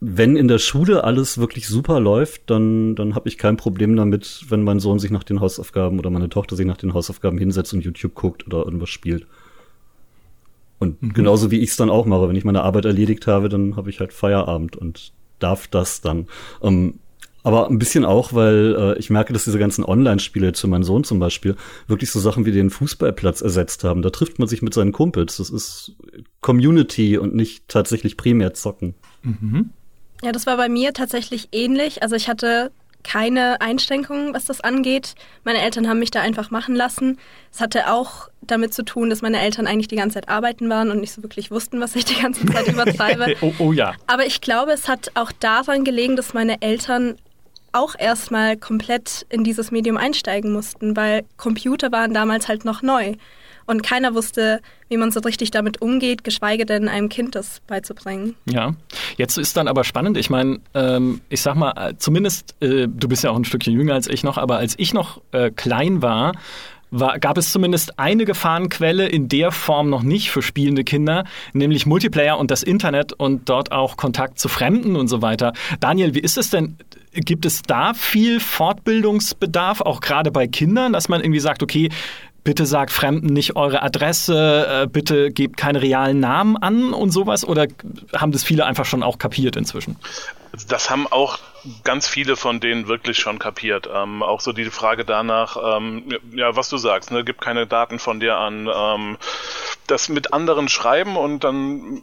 wenn 0.00 0.36
in 0.36 0.48
der 0.48 0.58
Schule 0.58 1.04
alles 1.04 1.38
wirklich 1.38 1.68
super 1.68 2.00
läuft, 2.00 2.50
dann, 2.50 2.96
dann 2.96 3.14
habe 3.14 3.28
ich 3.28 3.38
kein 3.38 3.56
Problem 3.56 3.94
damit, 3.96 4.46
wenn 4.48 4.64
mein 4.64 4.80
Sohn 4.80 4.98
sich 4.98 5.10
nach 5.10 5.24
den 5.24 5.40
Hausaufgaben 5.40 5.98
oder 5.98 6.10
meine 6.10 6.28
Tochter 6.28 6.56
sich 6.56 6.66
nach 6.66 6.78
den 6.78 6.94
Hausaufgaben 6.94 7.38
hinsetzt 7.38 7.74
und 7.74 7.84
YouTube 7.84 8.14
guckt 8.14 8.46
oder 8.46 8.64
irgendwas 8.64 8.88
spielt. 8.88 9.26
Und 10.78 11.02
mhm. 11.02 11.12
genauso 11.12 11.50
wie 11.50 11.60
ich 11.60 11.70
es 11.70 11.76
dann 11.76 11.90
auch 11.90 12.06
mache, 12.06 12.28
wenn 12.28 12.36
ich 12.36 12.44
meine 12.44 12.62
Arbeit 12.62 12.86
erledigt 12.86 13.26
habe, 13.26 13.48
dann 13.48 13.76
habe 13.76 13.90
ich 13.90 14.00
halt 14.00 14.12
Feierabend 14.12 14.76
und 14.76 15.12
darf 15.38 15.68
das 15.68 16.00
dann. 16.00 16.26
Ähm, 16.62 16.98
aber 17.46 17.70
ein 17.70 17.78
bisschen 17.78 18.04
auch, 18.04 18.32
weil 18.32 18.74
äh, 18.76 18.98
ich 18.98 19.08
merke, 19.08 19.32
dass 19.32 19.44
diese 19.44 19.60
ganzen 19.60 19.84
Online-Spiele 19.84 20.48
jetzt 20.48 20.60
für 20.60 20.66
meinen 20.66 20.82
Sohn 20.82 21.04
zum 21.04 21.20
Beispiel 21.20 21.54
wirklich 21.86 22.10
so 22.10 22.18
Sachen 22.18 22.44
wie 22.44 22.50
den 22.50 22.70
Fußballplatz 22.70 23.40
ersetzt 23.40 23.84
haben. 23.84 24.02
Da 24.02 24.10
trifft 24.10 24.40
man 24.40 24.48
sich 24.48 24.62
mit 24.62 24.74
seinen 24.74 24.90
Kumpels. 24.90 25.36
Das 25.36 25.50
ist 25.50 25.92
Community 26.40 27.16
und 27.18 27.36
nicht 27.36 27.68
tatsächlich 27.68 28.16
primär 28.16 28.54
zocken. 28.54 28.96
Mhm. 29.22 29.70
Ja, 30.24 30.32
das 30.32 30.46
war 30.46 30.56
bei 30.56 30.68
mir 30.68 30.92
tatsächlich 30.92 31.50
ähnlich. 31.52 32.02
Also 32.02 32.16
ich 32.16 32.28
hatte 32.28 32.72
keine 33.04 33.60
Einschränkungen, 33.60 34.34
was 34.34 34.46
das 34.46 34.60
angeht. 34.60 35.14
Meine 35.44 35.60
Eltern 35.60 35.88
haben 35.88 36.00
mich 36.00 36.10
da 36.10 36.22
einfach 36.22 36.50
machen 36.50 36.74
lassen. 36.74 37.16
Es 37.52 37.60
hatte 37.60 37.92
auch 37.92 38.28
damit 38.40 38.74
zu 38.74 38.84
tun, 38.84 39.08
dass 39.08 39.22
meine 39.22 39.40
Eltern 39.40 39.68
eigentlich 39.68 39.86
die 39.86 39.94
ganze 39.94 40.14
Zeit 40.14 40.28
arbeiten 40.28 40.68
waren 40.68 40.90
und 40.90 40.98
nicht 40.98 41.12
so 41.12 41.22
wirklich 41.22 41.52
wussten, 41.52 41.80
was 41.80 41.94
ich 41.94 42.06
die 42.06 42.20
ganze 42.20 42.44
Zeit 42.44 42.66
übertreibe. 42.72 43.36
oh, 43.40 43.52
oh 43.60 43.72
ja. 43.72 43.94
Aber 44.08 44.26
ich 44.26 44.40
glaube, 44.40 44.72
es 44.72 44.88
hat 44.88 45.12
auch 45.14 45.30
daran 45.30 45.84
gelegen, 45.84 46.16
dass 46.16 46.34
meine 46.34 46.60
Eltern 46.60 47.14
auch 47.76 47.94
erstmal 47.98 48.56
komplett 48.56 49.26
in 49.28 49.44
dieses 49.44 49.70
Medium 49.70 49.96
einsteigen 49.96 50.52
mussten, 50.52 50.96
weil 50.96 51.24
Computer 51.36 51.92
waren 51.92 52.14
damals 52.14 52.48
halt 52.48 52.64
noch 52.64 52.82
neu. 52.82 53.14
Und 53.66 53.82
keiner 53.82 54.14
wusste, 54.14 54.60
wie 54.88 54.96
man 54.96 55.10
so 55.10 55.18
richtig 55.20 55.50
damit 55.50 55.82
umgeht, 55.82 56.22
geschweige 56.22 56.66
denn 56.66 56.88
einem 56.88 57.08
Kind 57.08 57.34
das 57.34 57.60
beizubringen. 57.66 58.36
Ja, 58.48 58.74
jetzt 59.16 59.38
ist 59.38 59.56
dann 59.56 59.66
aber 59.66 59.82
spannend. 59.82 60.16
Ich 60.16 60.30
meine, 60.30 60.60
ähm, 60.72 61.20
ich 61.28 61.42
sag 61.42 61.56
mal, 61.56 61.72
äh, 61.72 61.94
zumindest, 61.98 62.54
äh, 62.60 62.86
du 62.88 63.08
bist 63.08 63.24
ja 63.24 63.30
auch 63.30 63.36
ein 63.36 63.44
Stückchen 63.44 63.74
jünger 63.74 63.94
als 63.94 64.06
ich 64.06 64.22
noch, 64.22 64.38
aber 64.38 64.58
als 64.58 64.74
ich 64.78 64.94
noch 64.94 65.20
äh, 65.32 65.50
klein 65.50 66.00
war, 66.00 66.32
war, 66.90 67.18
gab 67.18 67.36
es 67.36 67.50
zumindest 67.50 67.98
eine 67.98 68.24
Gefahrenquelle 68.24 69.08
in 69.08 69.28
der 69.28 69.50
Form 69.50 69.90
noch 69.90 70.02
nicht 70.02 70.30
für 70.30 70.42
spielende 70.42 70.84
Kinder, 70.84 71.24
nämlich 71.52 71.86
Multiplayer 71.86 72.38
und 72.38 72.50
das 72.50 72.62
Internet 72.62 73.12
und 73.12 73.48
dort 73.48 73.72
auch 73.72 73.96
Kontakt 73.96 74.38
zu 74.38 74.48
Fremden 74.48 74.96
und 74.96 75.08
so 75.08 75.22
weiter. 75.22 75.52
Daniel, 75.80 76.14
wie 76.14 76.20
ist 76.20 76.38
es 76.38 76.50
denn? 76.50 76.76
Gibt 77.16 77.46
es 77.46 77.62
da 77.62 77.94
viel 77.94 78.40
Fortbildungsbedarf, 78.40 79.80
auch 79.80 80.00
gerade 80.00 80.30
bei 80.30 80.46
Kindern, 80.46 80.92
dass 80.92 81.08
man 81.08 81.22
irgendwie 81.22 81.40
sagt, 81.40 81.62
okay, 81.62 81.90
bitte 82.44 82.64
sagt 82.64 82.92
Fremden 82.92 83.26
nicht 83.26 83.56
eure 83.56 83.82
Adresse, 83.82 84.82
äh, 84.84 84.86
bitte 84.86 85.30
gebt 85.32 85.56
keine 85.56 85.82
realen 85.82 86.20
Namen 86.20 86.56
an 86.56 86.94
und 86.94 87.10
sowas? 87.10 87.44
Oder 87.44 87.66
haben 88.14 88.32
das 88.32 88.44
viele 88.44 88.64
einfach 88.64 88.84
schon 88.84 89.02
auch 89.02 89.18
kapiert 89.18 89.56
inzwischen? 89.56 89.96
Das 90.68 90.88
haben 90.88 91.06
auch 91.08 91.38
ganz 91.82 92.06
viele 92.06 92.36
von 92.36 92.60
denen 92.60 92.86
wirklich 92.86 93.18
schon 93.18 93.38
kapiert. 93.38 93.88
Ähm, 93.92 94.22
auch 94.22 94.40
so 94.40 94.52
die 94.52 94.64
Frage 94.66 95.04
danach, 95.04 95.56
ähm, 95.78 96.04
ja, 96.32 96.54
was 96.54 96.68
du 96.68 96.76
sagst, 96.76 97.10
ne, 97.10 97.24
gib 97.24 97.40
keine 97.40 97.66
Daten 97.66 97.98
von 97.98 98.20
dir 98.20 98.36
an. 98.36 98.68
Ähm, 98.72 99.18
das 99.88 100.08
mit 100.08 100.32
anderen 100.32 100.68
schreiben 100.68 101.16
und 101.16 101.42
dann 101.42 102.02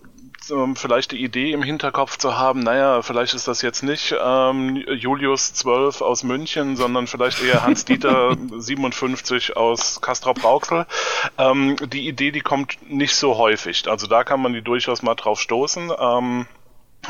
ähm, 0.52 0.76
vielleicht 0.76 1.12
die 1.12 1.24
Idee 1.24 1.52
im 1.52 1.64
Hinterkopf 1.64 2.18
zu 2.18 2.38
haben, 2.38 2.60
naja, 2.62 3.02
vielleicht 3.02 3.34
ist 3.34 3.48
das 3.48 3.62
jetzt 3.62 3.84
nicht 3.84 4.16
ähm, 4.20 4.76
Julius 4.76 5.54
12 5.54 6.02
aus 6.02 6.24
München, 6.24 6.76
sondern 6.76 7.08
vielleicht 7.08 7.44
eher 7.44 7.64
Hans-Dieter 7.64 8.36
57 8.58 9.56
aus 9.58 10.02
Castrop-Rauxel. 10.02 10.86
Ähm, 11.38 11.76
die 11.88 12.08
Idee, 12.08 12.32
die 12.32 12.42
kommt 12.42 12.78
nicht 12.90 13.16
so 13.16 13.38
häufig. 13.38 13.88
Also 13.88 14.08
da 14.08 14.24
kann 14.24 14.42
man 14.42 14.54
die 14.54 14.62
durchaus 14.62 15.02
mal 15.02 15.16
drauf 15.16 15.40
stoßen. 15.40 15.92
Ähm, 16.00 16.48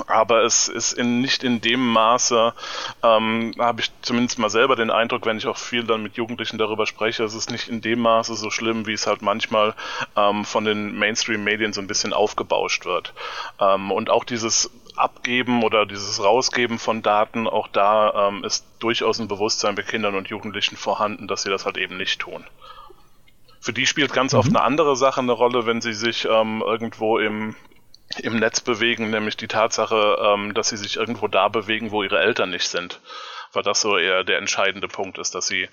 aber 0.08 0.44
es 0.44 0.68
ist 0.68 0.94
in, 0.94 1.22
nicht 1.22 1.44
in 1.44 1.62
dem 1.62 1.86
Maße, 1.86 2.54
ähm, 3.04 3.54
habe 3.60 3.82
ich 3.82 3.92
zumindest 4.02 4.40
mal 4.40 4.50
selber 4.50 4.76
den 4.76 4.90
Eindruck, 4.90 5.26
wenn 5.26 5.38
ich 5.38 5.48
auch 5.48 5.58
viel 5.58 5.84
dann 5.84 6.04
mit 6.04 6.16
Jugendlichen 6.16 6.58
darüber 6.58 6.86
spreche, 6.88 7.24
es 7.24 7.36
ist 7.36 7.52
nicht 7.52 7.68
in 7.68 7.82
dem 7.82 8.00
Maße 8.00 8.36
so 8.36 8.50
schlimm, 8.50 8.88
wie 8.88 8.94
es 8.94 9.08
halt 9.08 9.22
manchmal 9.22 9.76
ähm, 10.16 10.46
von 10.46 10.66
den 10.66 10.98
Mainstream-Medien 10.98 11.74
so 11.74 11.82
ein 11.82 11.88
bisschen 11.88 12.14
aufgebauscht 12.14 12.86
wird. 12.86 13.14
Ähm, 13.60 13.92
und 13.92 14.10
auch 14.10 14.24
dieses 14.24 14.72
Abgeben 14.96 15.64
oder 15.64 15.86
dieses 15.86 16.24
Rausgeben 16.24 16.80
von 16.80 17.02
Daten, 17.02 17.48
auch 17.48 17.68
da 17.68 18.30
ähm, 18.30 18.44
ist 18.44 18.66
durchaus 18.80 19.20
ein 19.20 19.28
Bewusstsein 19.28 19.76
bei 19.76 19.84
Kindern 19.84 20.16
und 20.16 20.28
Jugendlichen 20.28 20.78
vorhanden, 20.78 21.28
dass 21.28 21.44
sie 21.44 21.50
das 21.50 21.66
halt 21.66 21.78
eben 21.78 21.98
nicht 21.98 22.20
tun. 22.20 22.44
Für 23.60 23.74
die 23.74 23.86
spielt 23.86 24.12
ganz 24.14 24.34
mhm. 24.34 24.40
oft 24.40 24.50
eine 24.50 24.62
andere 24.62 24.96
Sache 24.96 25.22
eine 25.22 25.32
Rolle, 25.32 25.66
wenn 25.66 25.82
sie 25.82 25.94
sich 25.94 26.28
ähm, 26.30 26.62
irgendwo 26.66 27.18
im 27.18 27.56
im 28.20 28.38
Netz 28.38 28.62
bewegen, 28.62 29.10
nämlich 29.10 29.38
die 29.38 29.48
Tatsache, 29.48 30.18
ähm, 30.22 30.54
dass 30.54 30.70
sie 30.70 30.78
sich 30.78 30.98
irgendwo 30.98 31.28
da 31.28 31.48
bewegen, 31.48 31.92
wo 31.92 32.04
ihre 32.04 32.20
Eltern 32.20 32.50
nicht 32.50 32.68
sind. 32.68 33.00
Weil 33.52 33.64
das 33.64 33.82
so 33.82 33.98
eher 33.98 34.24
der 34.24 34.40
entscheidende 34.40 34.88
Punkt 34.88 35.18
ist, 35.18 35.36
dass 35.36 35.48
sie 35.48 35.68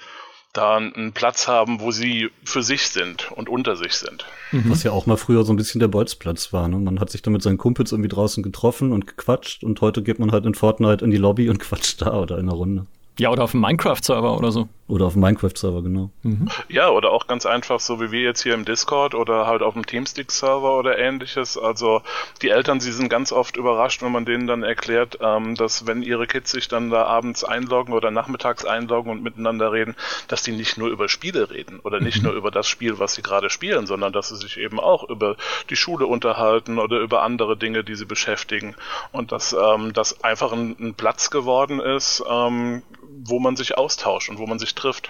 da 0.53 0.77
einen 0.77 1.13
Platz 1.13 1.47
haben, 1.47 1.81
wo 1.81 1.93
sie 1.93 2.31
für 2.45 2.63
sich 2.63 2.89
sind 2.89 3.31
und 3.33 3.49
unter 3.49 3.77
sich 3.77 3.95
sind. 3.95 4.25
Mhm. 4.51 4.71
Was 4.71 4.83
ja 4.83 4.91
auch 4.91 5.07
mal 5.07 5.17
früher 5.17 5.45
so 5.45 5.53
ein 5.53 5.57
bisschen 5.57 5.79
der 5.79 5.89
Bolzplatz 5.89 6.53
war. 6.53 6.67
Ne? 6.67 6.77
Man 6.79 6.99
hat 6.99 7.11
sich 7.11 7.23
da 7.23 7.31
mit 7.31 7.43
seinen 7.43 7.59
Kumpels 7.59 7.93
irgendwie 7.93 8.09
draußen 8.09 8.43
getroffen 8.43 8.93
und 8.93 9.07
gequatscht 9.07 9.63
und 9.63 9.81
heute 9.81 10.03
geht 10.03 10.19
man 10.19 10.33
halt 10.33 10.45
in 10.47 10.55
Fortnite 10.55 11.05
in 11.05 11.11
die 11.11 11.19
Lobby 11.19 11.49
und 11.49 11.59
quatscht 11.61 12.03
da 12.03 12.15
oder 12.15 12.39
in 12.39 12.47
der 12.47 12.57
Runde. 12.57 12.87
Ja, 13.19 13.31
oder 13.31 13.45
auf 13.45 13.53
dem 13.53 13.61
Minecraft-Server 13.61 14.37
oder 14.37 14.51
so. 14.51 14.69
Oder 14.91 15.07
auf 15.07 15.13
dem 15.13 15.23
Minecraft-Server, 15.23 15.83
genau. 15.83 16.11
Mhm. 16.25 16.49
Ja, 16.69 16.91
oder 16.91 17.13
auch 17.13 17.29
ganz 17.29 17.47
einfach, 17.47 17.79
so 17.79 18.01
wie 18.01 18.11
wir 18.11 18.23
jetzt 18.23 18.43
hier 18.43 18.55
im 18.55 18.65
Discord 18.65 19.15
oder 19.15 19.47
halt 19.47 19.63
auf 19.63 19.75
dem 19.75 19.87
Teamstick-Server 19.87 20.77
oder 20.77 20.99
ähnliches. 20.99 21.57
Also 21.57 22.03
die 22.43 22.49
Eltern, 22.49 22.81
sie 22.81 22.91
sind 22.91 23.09
ganz 23.09 23.31
oft 23.31 23.57
überrascht, 23.57 24.03
wenn 24.03 24.11
man 24.11 24.25
denen 24.25 24.49
dann 24.49 24.65
erklärt, 24.65 25.19
ähm, 25.21 25.55
dass 25.55 25.87
wenn 25.87 26.03
ihre 26.03 26.27
Kids 26.27 26.51
sich 26.51 26.67
dann 26.67 26.91
da 26.91 27.05
abends 27.05 27.45
einloggen 27.45 27.95
oder 27.95 28.11
nachmittags 28.11 28.65
einloggen 28.65 29.13
und 29.13 29.23
miteinander 29.23 29.71
reden, 29.71 29.95
dass 30.27 30.43
die 30.43 30.51
nicht 30.51 30.77
nur 30.77 30.89
über 30.89 31.09
Spiele 31.09 31.51
reden 31.51 31.79
oder 31.79 32.01
nicht 32.01 32.19
mhm. 32.19 32.25
nur 32.25 32.33
über 32.33 32.51
das 32.51 32.67
Spiel, 32.67 32.99
was 32.99 33.15
sie 33.15 33.23
gerade 33.23 33.49
spielen, 33.49 33.87
sondern 33.87 34.13
dass 34.13 34.31
sie 34.31 34.37
sich 34.37 34.57
eben 34.57 34.81
auch 34.81 35.09
über 35.09 35.37
die 35.71 35.77
Schule 35.77 36.07
unterhalten 36.07 36.81
oder 36.81 36.99
über 36.99 37.23
andere 37.23 37.57
Dinge, 37.57 37.85
die 37.85 37.95
sie 37.95 38.07
beschäftigen. 38.07 38.75
Und 39.13 39.31
dass 39.31 39.53
ähm, 39.53 39.93
das 39.93 40.25
einfach 40.25 40.51
ein, 40.51 40.75
ein 40.81 40.95
Platz 40.95 41.31
geworden 41.31 41.79
ist, 41.79 42.25
ähm, 42.29 42.83
wo 43.23 43.39
man 43.39 43.57
sich 43.57 43.77
austauscht 43.77 44.31
und 44.31 44.39
wo 44.39 44.47
man 44.47 44.59
sich 44.59 44.75
trifft. 44.81 45.09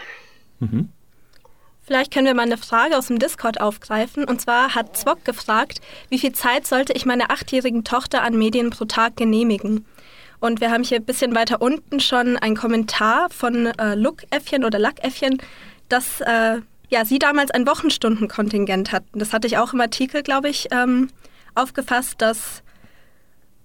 Mhm. 0.58 0.90
Vielleicht 1.82 2.12
können 2.12 2.26
wir 2.26 2.34
mal 2.34 2.42
eine 2.42 2.56
Frage 2.56 2.96
aus 2.96 3.08
dem 3.08 3.18
Discord 3.18 3.60
aufgreifen. 3.60 4.24
Und 4.24 4.40
zwar 4.40 4.74
hat 4.74 4.96
Zwock 4.96 5.24
gefragt, 5.24 5.80
wie 6.08 6.18
viel 6.18 6.32
Zeit 6.32 6.66
sollte 6.66 6.92
ich 6.92 7.04
meiner 7.04 7.32
achtjährigen 7.32 7.82
Tochter 7.82 8.22
an 8.22 8.38
Medien 8.38 8.70
pro 8.70 8.84
Tag 8.84 9.16
genehmigen? 9.16 9.84
Und 10.38 10.60
wir 10.60 10.70
haben 10.70 10.84
hier 10.84 10.98
ein 10.98 11.04
bisschen 11.04 11.34
weiter 11.34 11.60
unten 11.60 12.00
schon 12.00 12.36
einen 12.36 12.56
Kommentar 12.56 13.28
von 13.30 13.66
äh, 13.66 13.94
Look-Äffchen 13.94 14.64
oder 14.64 14.78
Lack-Äffchen, 14.78 15.38
dass 15.88 16.20
äh, 16.20 16.60
ja, 16.90 17.04
sie 17.04 17.18
damals 17.18 17.50
ein 17.50 17.66
Wochenstundenkontingent 17.66 18.92
hatten. 18.92 19.18
Das 19.18 19.32
hatte 19.32 19.46
ich 19.46 19.58
auch 19.58 19.72
im 19.72 19.80
Artikel, 19.80 20.22
glaube 20.22 20.48
ich, 20.48 20.68
ähm, 20.70 21.08
aufgefasst, 21.54 22.16
dass 22.18 22.62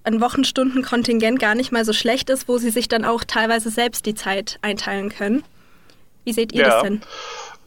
ein 0.03 0.21
Wochenstundenkontingent 0.21 1.39
gar 1.39 1.55
nicht 1.55 1.71
mal 1.71 1.85
so 1.85 1.93
schlecht 1.93 2.29
ist, 2.29 2.47
wo 2.47 2.57
sie 2.57 2.69
sich 2.69 2.87
dann 2.87 3.05
auch 3.05 3.23
teilweise 3.23 3.69
selbst 3.69 4.05
die 4.05 4.15
Zeit 4.15 4.59
einteilen 4.61 5.09
können. 5.09 5.43
Wie 6.25 6.33
seht 6.33 6.51
ihr 6.53 6.61
ja. 6.61 6.69
das 6.69 6.83
denn? 6.83 7.01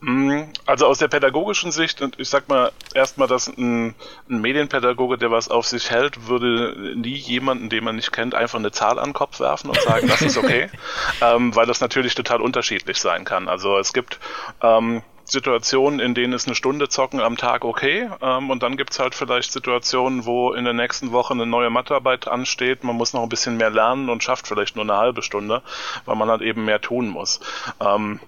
Mm, 0.00 0.52
also 0.66 0.86
aus 0.86 0.98
der 0.98 1.08
pädagogischen 1.08 1.72
Sicht, 1.72 2.02
und 2.02 2.20
ich 2.20 2.28
sag 2.28 2.48
mal 2.48 2.70
erstmal, 2.94 3.26
dass 3.26 3.48
ein, 3.48 3.94
ein, 4.28 4.40
Medienpädagoge, 4.40 5.18
der 5.18 5.30
was 5.30 5.48
auf 5.48 5.66
sich 5.66 5.90
hält, 5.90 6.28
würde 6.28 6.94
nie 6.96 7.16
jemanden, 7.16 7.68
den 7.68 7.82
man 7.82 7.96
nicht 7.96 8.12
kennt, 8.12 8.34
einfach 8.34 8.58
eine 8.58 8.70
Zahl 8.70 8.98
an 8.98 9.10
den 9.10 9.14
Kopf 9.14 9.40
werfen 9.40 9.70
und 9.70 9.80
sagen, 9.80 10.06
das 10.06 10.22
ist 10.22 10.36
okay, 10.36 10.68
ähm, 11.20 11.54
weil 11.56 11.66
das 11.66 11.80
natürlich 11.80 12.14
total 12.14 12.40
unterschiedlich 12.40 12.98
sein 12.98 13.24
kann. 13.24 13.48
Also 13.48 13.76
es 13.78 13.92
gibt 13.92 14.20
ähm, 14.62 15.02
Situationen, 15.24 16.00
in 16.00 16.14
denen 16.14 16.32
ist 16.32 16.46
eine 16.46 16.54
Stunde 16.54 16.88
Zocken 16.88 17.20
am 17.20 17.36
Tag 17.36 17.64
okay. 17.64 18.08
Ähm, 18.22 18.50
und 18.50 18.62
dann 18.62 18.76
gibt's 18.76 18.98
halt 18.98 19.14
vielleicht 19.14 19.52
Situationen, 19.52 20.24
wo 20.24 20.52
in 20.52 20.64
der 20.64 20.72
nächsten 20.72 21.12
Woche 21.12 21.34
eine 21.34 21.44
neue 21.44 21.70
Mathearbeit 21.70 22.28
ansteht. 22.28 22.84
Man 22.84 22.96
muss 22.96 23.12
noch 23.12 23.22
ein 23.22 23.28
bisschen 23.28 23.56
mehr 23.56 23.70
lernen 23.70 24.08
und 24.08 24.22
schafft 24.22 24.46
vielleicht 24.46 24.76
nur 24.76 24.84
eine 24.84 24.96
halbe 24.96 25.22
Stunde, 25.22 25.62
weil 26.06 26.16
man 26.16 26.30
halt 26.30 26.40
eben 26.40 26.64
mehr 26.64 26.80
tun 26.80 27.08
muss. 27.08 27.40
Ähm, 27.80 28.20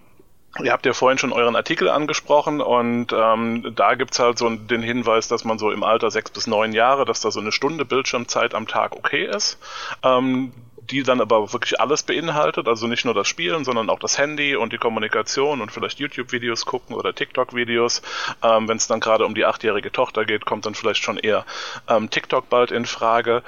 Ihr 0.59 0.73
habt 0.73 0.85
ja 0.85 0.93
vorhin 0.93 1.19
schon 1.19 1.33
euren 1.33 1.55
Artikel 1.55 1.89
angesprochen 1.89 2.61
und 2.61 3.13
ähm, 3.13 3.73
da 3.77 3.95
gibt's 3.95 4.19
halt 4.19 4.37
so 4.37 4.51
den 4.51 4.83
Hinweis, 4.83 5.29
dass 5.29 5.45
man 5.45 5.59
so 5.59 5.71
im 5.71 5.85
Alter 5.85 6.11
sechs 6.11 6.31
bis 6.33 6.49
neun 6.49 6.73
Jahre, 6.73 7.05
dass 7.05 7.21
da 7.21 7.31
so 7.31 7.39
eine 7.39 7.53
Stunde 7.53 7.85
Bildschirmzeit 7.85 8.55
am 8.55 8.67
Tag 8.67 8.97
okay 8.97 9.25
ist. 9.27 9.59
Ähm, 10.03 10.53
die 10.91 11.03
dann 11.03 11.21
aber 11.21 11.53
wirklich 11.53 11.81
alles 11.81 12.03
beinhaltet, 12.03 12.67
also 12.69 12.87
nicht 12.87 13.05
nur 13.05 13.15
das 13.15 13.29
Spielen, 13.29 13.65
sondern 13.65 13.91
auch 13.91 13.99
das 13.99 14.19
Handy 14.19 14.57
und 14.57 14.73
die 14.73 14.79
Kommunikation 14.79 15.61
und 15.61 15.71
vielleicht 15.71 16.01
YouTube-Videos 16.01 16.67
gucken 16.67 16.97
oder 16.97 17.15
TikTok-Videos. 17.15 18.03
Ähm, 18.43 18.69
Wenn 18.69 18.77
es 18.77 18.87
dann 18.87 19.01
gerade 19.01 19.25
um 19.25 19.35
die 19.35 19.45
achtjährige 19.45 19.93
Tochter 19.93 20.25
geht, 20.25 20.47
kommt 20.47 20.67
dann 20.67 20.75
vielleicht 20.75 21.03
schon 21.03 21.17
eher 21.17 21.45
ähm, 21.89 22.11
TikTok 22.11 22.49
bald 22.49 22.73
in 22.73 22.87
Frage. 22.87 23.43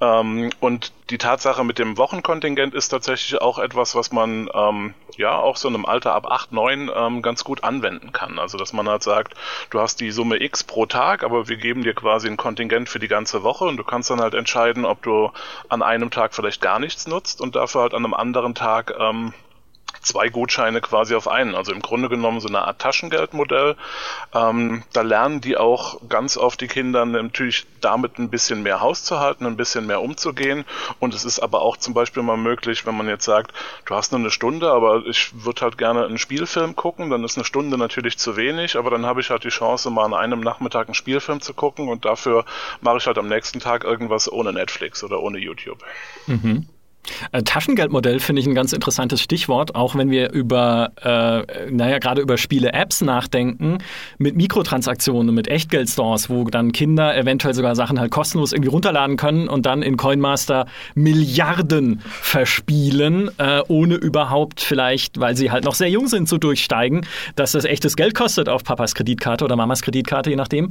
Ähm, 0.00 0.50
und 0.60 0.92
die 1.10 1.18
Tatsache 1.18 1.64
mit 1.64 1.78
dem 1.78 1.96
Wochenkontingent 1.96 2.74
ist 2.74 2.88
tatsächlich 2.88 3.40
auch 3.40 3.58
etwas, 3.58 3.94
was 3.94 4.12
man 4.12 4.50
ähm, 4.52 4.94
ja 5.16 5.38
auch 5.38 5.56
so 5.56 5.68
in 5.68 5.74
einem 5.74 5.86
Alter 5.86 6.14
ab 6.14 6.26
8, 6.26 6.52
9 6.52 6.90
ähm, 6.94 7.22
ganz 7.22 7.44
gut 7.44 7.64
anwenden 7.64 8.12
kann. 8.12 8.38
Also 8.38 8.58
dass 8.58 8.72
man 8.72 8.88
halt 8.88 9.02
sagt, 9.02 9.34
du 9.70 9.80
hast 9.80 10.00
die 10.00 10.10
Summe 10.10 10.42
X 10.42 10.64
pro 10.64 10.84
Tag, 10.84 11.22
aber 11.24 11.48
wir 11.48 11.56
geben 11.56 11.82
dir 11.82 11.94
quasi 11.94 12.28
ein 12.28 12.36
Kontingent 12.36 12.88
für 12.88 12.98
die 12.98 13.08
ganze 13.08 13.42
Woche 13.42 13.64
und 13.64 13.78
du 13.78 13.84
kannst 13.84 14.10
dann 14.10 14.20
halt 14.20 14.34
entscheiden, 14.34 14.84
ob 14.84 15.02
du 15.02 15.30
an 15.68 15.82
einem 15.82 16.10
Tag 16.10 16.34
vielleicht 16.34 16.60
gar 16.60 16.78
nichts 16.78 17.06
nutzt 17.06 17.40
und 17.40 17.56
dafür 17.56 17.82
halt 17.82 17.94
an 17.94 18.04
einem 18.04 18.14
anderen 18.14 18.54
Tag 18.54 18.92
ähm, 18.98 19.32
zwei 20.06 20.28
Gutscheine 20.28 20.80
quasi 20.80 21.14
auf 21.14 21.28
einen. 21.28 21.54
Also 21.54 21.72
im 21.72 21.80
Grunde 21.80 22.08
genommen 22.08 22.40
so 22.40 22.48
eine 22.48 22.62
Art 22.62 22.80
Taschengeldmodell. 22.80 23.76
Ähm, 24.32 24.84
da 24.92 25.02
lernen 25.02 25.40
die 25.40 25.56
auch 25.56 26.00
ganz 26.08 26.36
oft 26.36 26.60
die 26.60 26.68
Kinder 26.68 27.04
natürlich 27.04 27.66
damit 27.80 28.18
ein 28.18 28.30
bisschen 28.30 28.62
mehr 28.62 28.80
Haus 28.80 29.04
zu 29.04 29.20
halten, 29.20 29.46
ein 29.46 29.56
bisschen 29.56 29.86
mehr 29.86 30.00
umzugehen. 30.00 30.64
Und 31.00 31.14
es 31.14 31.24
ist 31.24 31.40
aber 31.40 31.62
auch 31.62 31.76
zum 31.76 31.94
Beispiel 31.94 32.22
mal 32.22 32.36
möglich, 32.36 32.86
wenn 32.86 32.96
man 32.96 33.08
jetzt 33.08 33.24
sagt, 33.24 33.52
du 33.84 33.94
hast 33.94 34.12
nur 34.12 34.20
eine 34.20 34.30
Stunde, 34.30 34.70
aber 34.70 35.04
ich 35.06 35.32
würde 35.44 35.62
halt 35.62 35.78
gerne 35.78 36.04
einen 36.04 36.18
Spielfilm 36.18 36.76
gucken, 36.76 37.10
dann 37.10 37.24
ist 37.24 37.36
eine 37.36 37.44
Stunde 37.44 37.76
natürlich 37.76 38.18
zu 38.18 38.36
wenig, 38.36 38.76
aber 38.76 38.90
dann 38.90 39.06
habe 39.06 39.20
ich 39.20 39.30
halt 39.30 39.44
die 39.44 39.48
Chance, 39.48 39.90
mal 39.90 40.04
an 40.04 40.14
einem 40.14 40.40
Nachmittag 40.40 40.86
einen 40.88 40.94
Spielfilm 40.94 41.40
zu 41.40 41.52
gucken 41.52 41.88
und 41.88 42.04
dafür 42.04 42.44
mache 42.80 42.98
ich 42.98 43.06
halt 43.06 43.18
am 43.18 43.28
nächsten 43.28 43.60
Tag 43.60 43.84
irgendwas 43.84 44.30
ohne 44.30 44.52
Netflix 44.52 45.02
oder 45.02 45.20
ohne 45.20 45.38
YouTube. 45.38 45.82
Mhm. 46.26 46.68
Äh, 47.32 47.42
Taschengeldmodell 47.42 48.20
finde 48.20 48.40
ich 48.40 48.46
ein 48.46 48.54
ganz 48.54 48.72
interessantes 48.72 49.20
Stichwort, 49.20 49.74
auch 49.74 49.94
wenn 49.94 50.10
wir 50.10 50.30
über, 50.30 50.92
äh, 51.02 51.70
naja, 51.70 51.98
gerade 51.98 52.20
über 52.20 52.36
Spiele-Apps 52.36 53.02
nachdenken, 53.02 53.78
mit 54.18 54.36
Mikrotransaktionen, 54.36 55.34
mit 55.34 55.48
Echtgeldstores, 55.48 56.30
wo 56.30 56.44
dann 56.44 56.72
Kinder 56.72 57.16
eventuell 57.16 57.54
sogar 57.54 57.74
Sachen 57.74 58.00
halt 58.00 58.10
kostenlos 58.10 58.52
irgendwie 58.52 58.70
runterladen 58.70 59.16
können 59.16 59.48
und 59.48 59.66
dann 59.66 59.82
in 59.82 59.96
Coinmaster 59.96 60.66
Milliarden 60.94 62.00
verspielen, 62.04 63.30
äh, 63.38 63.62
ohne 63.68 63.94
überhaupt 63.94 64.60
vielleicht, 64.60 65.20
weil 65.20 65.36
sie 65.36 65.50
halt 65.50 65.64
noch 65.64 65.74
sehr 65.74 65.90
jung 65.90 66.08
sind, 66.08 66.28
zu 66.28 66.38
durchsteigen, 66.38 67.06
dass 67.34 67.52
das 67.52 67.64
echtes 67.64 67.96
Geld 67.96 68.14
kostet 68.14 68.48
auf 68.48 68.64
Papas 68.64 68.94
Kreditkarte 68.94 69.44
oder 69.44 69.56
Mamas 69.56 69.82
Kreditkarte, 69.82 70.30
je 70.30 70.36
nachdem. 70.36 70.68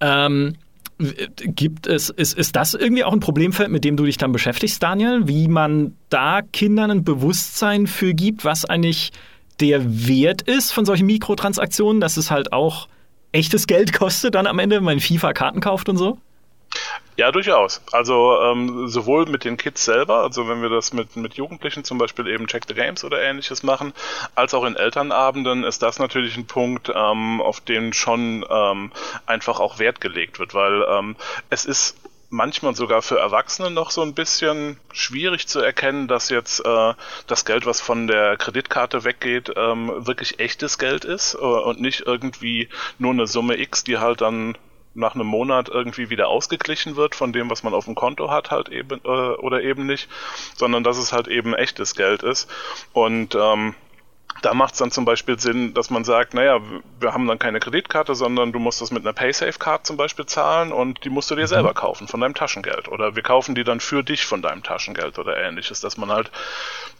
Ähm, 0.00 0.56
Gibt 0.98 1.86
es, 1.86 2.08
ist, 2.08 2.38
ist 2.38 2.56
das 2.56 2.72
irgendwie 2.72 3.04
auch 3.04 3.12
ein 3.12 3.20
Problemfeld, 3.20 3.70
mit 3.70 3.84
dem 3.84 3.98
du 3.98 4.04
dich 4.04 4.16
dann 4.16 4.32
beschäftigst, 4.32 4.82
Daniel? 4.82 5.28
Wie 5.28 5.46
man 5.46 5.94
da 6.08 6.40
Kindern 6.40 6.90
ein 6.90 7.04
Bewusstsein 7.04 7.86
für 7.86 8.14
gibt, 8.14 8.46
was 8.46 8.64
eigentlich 8.64 9.12
der 9.60 10.08
Wert 10.08 10.42
ist 10.42 10.72
von 10.72 10.86
solchen 10.86 11.06
Mikrotransaktionen, 11.06 12.00
dass 12.00 12.16
es 12.16 12.30
halt 12.30 12.52
auch 12.52 12.88
echtes 13.32 13.66
Geld 13.66 13.92
kostet 13.92 14.34
dann 14.34 14.46
am 14.46 14.58
Ende, 14.58 14.76
wenn 14.76 14.84
man 14.84 15.00
FIFA-Karten 15.00 15.60
kauft 15.60 15.88
und 15.90 15.98
so? 15.98 16.18
Ja, 17.16 17.32
durchaus. 17.32 17.80
Also 17.92 18.38
ähm, 18.42 18.88
sowohl 18.88 19.24
mit 19.24 19.44
den 19.44 19.56
Kids 19.56 19.86
selber, 19.86 20.18
also 20.22 20.48
wenn 20.48 20.60
wir 20.60 20.68
das 20.68 20.92
mit, 20.92 21.16
mit 21.16 21.34
Jugendlichen 21.34 21.82
zum 21.82 21.96
Beispiel 21.96 22.26
eben 22.26 22.46
Check 22.46 22.64
the 22.68 22.74
Games 22.74 23.04
oder 23.04 23.22
ähnliches 23.22 23.62
machen, 23.62 23.94
als 24.34 24.52
auch 24.52 24.64
in 24.64 24.76
Elternabenden 24.76 25.64
ist 25.64 25.82
das 25.82 25.98
natürlich 25.98 26.36
ein 26.36 26.46
Punkt, 26.46 26.92
ähm, 26.94 27.40
auf 27.40 27.60
den 27.60 27.94
schon 27.94 28.44
ähm, 28.50 28.92
einfach 29.24 29.60
auch 29.60 29.78
Wert 29.78 30.02
gelegt 30.02 30.38
wird, 30.38 30.52
weil 30.52 30.84
ähm, 30.90 31.16
es 31.48 31.64
ist 31.64 31.96
manchmal 32.28 32.74
sogar 32.74 33.00
für 33.00 33.18
Erwachsene 33.18 33.70
noch 33.70 33.90
so 33.90 34.02
ein 34.02 34.14
bisschen 34.14 34.78
schwierig 34.92 35.46
zu 35.46 35.60
erkennen, 35.60 36.08
dass 36.08 36.28
jetzt 36.28 36.60
äh, 36.66 36.94
das 37.26 37.44
Geld, 37.46 37.64
was 37.64 37.80
von 37.80 38.06
der 38.08 38.36
Kreditkarte 38.36 39.04
weggeht, 39.04 39.52
ähm, 39.56 40.06
wirklich 40.06 40.38
echtes 40.38 40.78
Geld 40.78 41.04
ist 41.06 41.34
äh, 41.34 41.38
und 41.38 41.80
nicht 41.80 42.02
irgendwie 42.06 42.68
nur 42.98 43.12
eine 43.12 43.26
Summe 43.26 43.58
X, 43.58 43.84
die 43.84 43.98
halt 43.98 44.20
dann 44.20 44.58
nach 44.96 45.14
einem 45.14 45.26
Monat 45.26 45.68
irgendwie 45.68 46.10
wieder 46.10 46.28
ausgeglichen 46.28 46.96
wird 46.96 47.14
von 47.14 47.32
dem, 47.32 47.50
was 47.50 47.62
man 47.62 47.74
auf 47.74 47.84
dem 47.84 47.94
Konto 47.94 48.30
hat, 48.30 48.50
halt 48.50 48.68
eben 48.70 49.00
äh, 49.04 49.08
oder 49.08 49.62
eben 49.62 49.86
nicht, 49.86 50.08
sondern 50.56 50.82
dass 50.82 50.98
es 50.98 51.12
halt 51.12 51.28
eben 51.28 51.54
echtes 51.54 51.94
Geld 51.94 52.22
ist. 52.22 52.48
Und 52.92 53.34
ähm, 53.34 53.74
Da 54.42 54.52
macht 54.52 54.74
es 54.74 54.78
dann 54.78 54.90
zum 54.90 55.06
Beispiel 55.06 55.38
Sinn, 55.38 55.72
dass 55.72 55.88
man 55.88 56.04
sagt, 56.04 56.34
naja, 56.34 56.60
wir 57.00 57.14
haben 57.14 57.26
dann 57.26 57.38
keine 57.38 57.58
Kreditkarte, 57.58 58.14
sondern 58.14 58.52
du 58.52 58.58
musst 58.58 58.82
das 58.82 58.90
mit 58.90 59.02
einer 59.02 59.14
Paysafe-Card 59.14 59.86
zum 59.86 59.96
Beispiel 59.96 60.26
zahlen 60.26 60.72
und 60.72 61.04
die 61.04 61.10
musst 61.10 61.30
du 61.30 61.34
dir 61.34 61.42
mhm. 61.42 61.46
selber 61.46 61.72
kaufen 61.72 62.06
von 62.06 62.20
deinem 62.20 62.34
Taschengeld. 62.34 62.88
Oder 62.88 63.16
wir 63.16 63.22
kaufen 63.22 63.54
die 63.54 63.64
dann 63.64 63.80
für 63.80 64.02
dich 64.02 64.26
von 64.26 64.42
deinem 64.42 64.62
Taschengeld 64.62 65.18
oder 65.18 65.36
ähnliches. 65.38 65.80
Dass 65.80 65.96
man 65.96 66.10
halt 66.10 66.30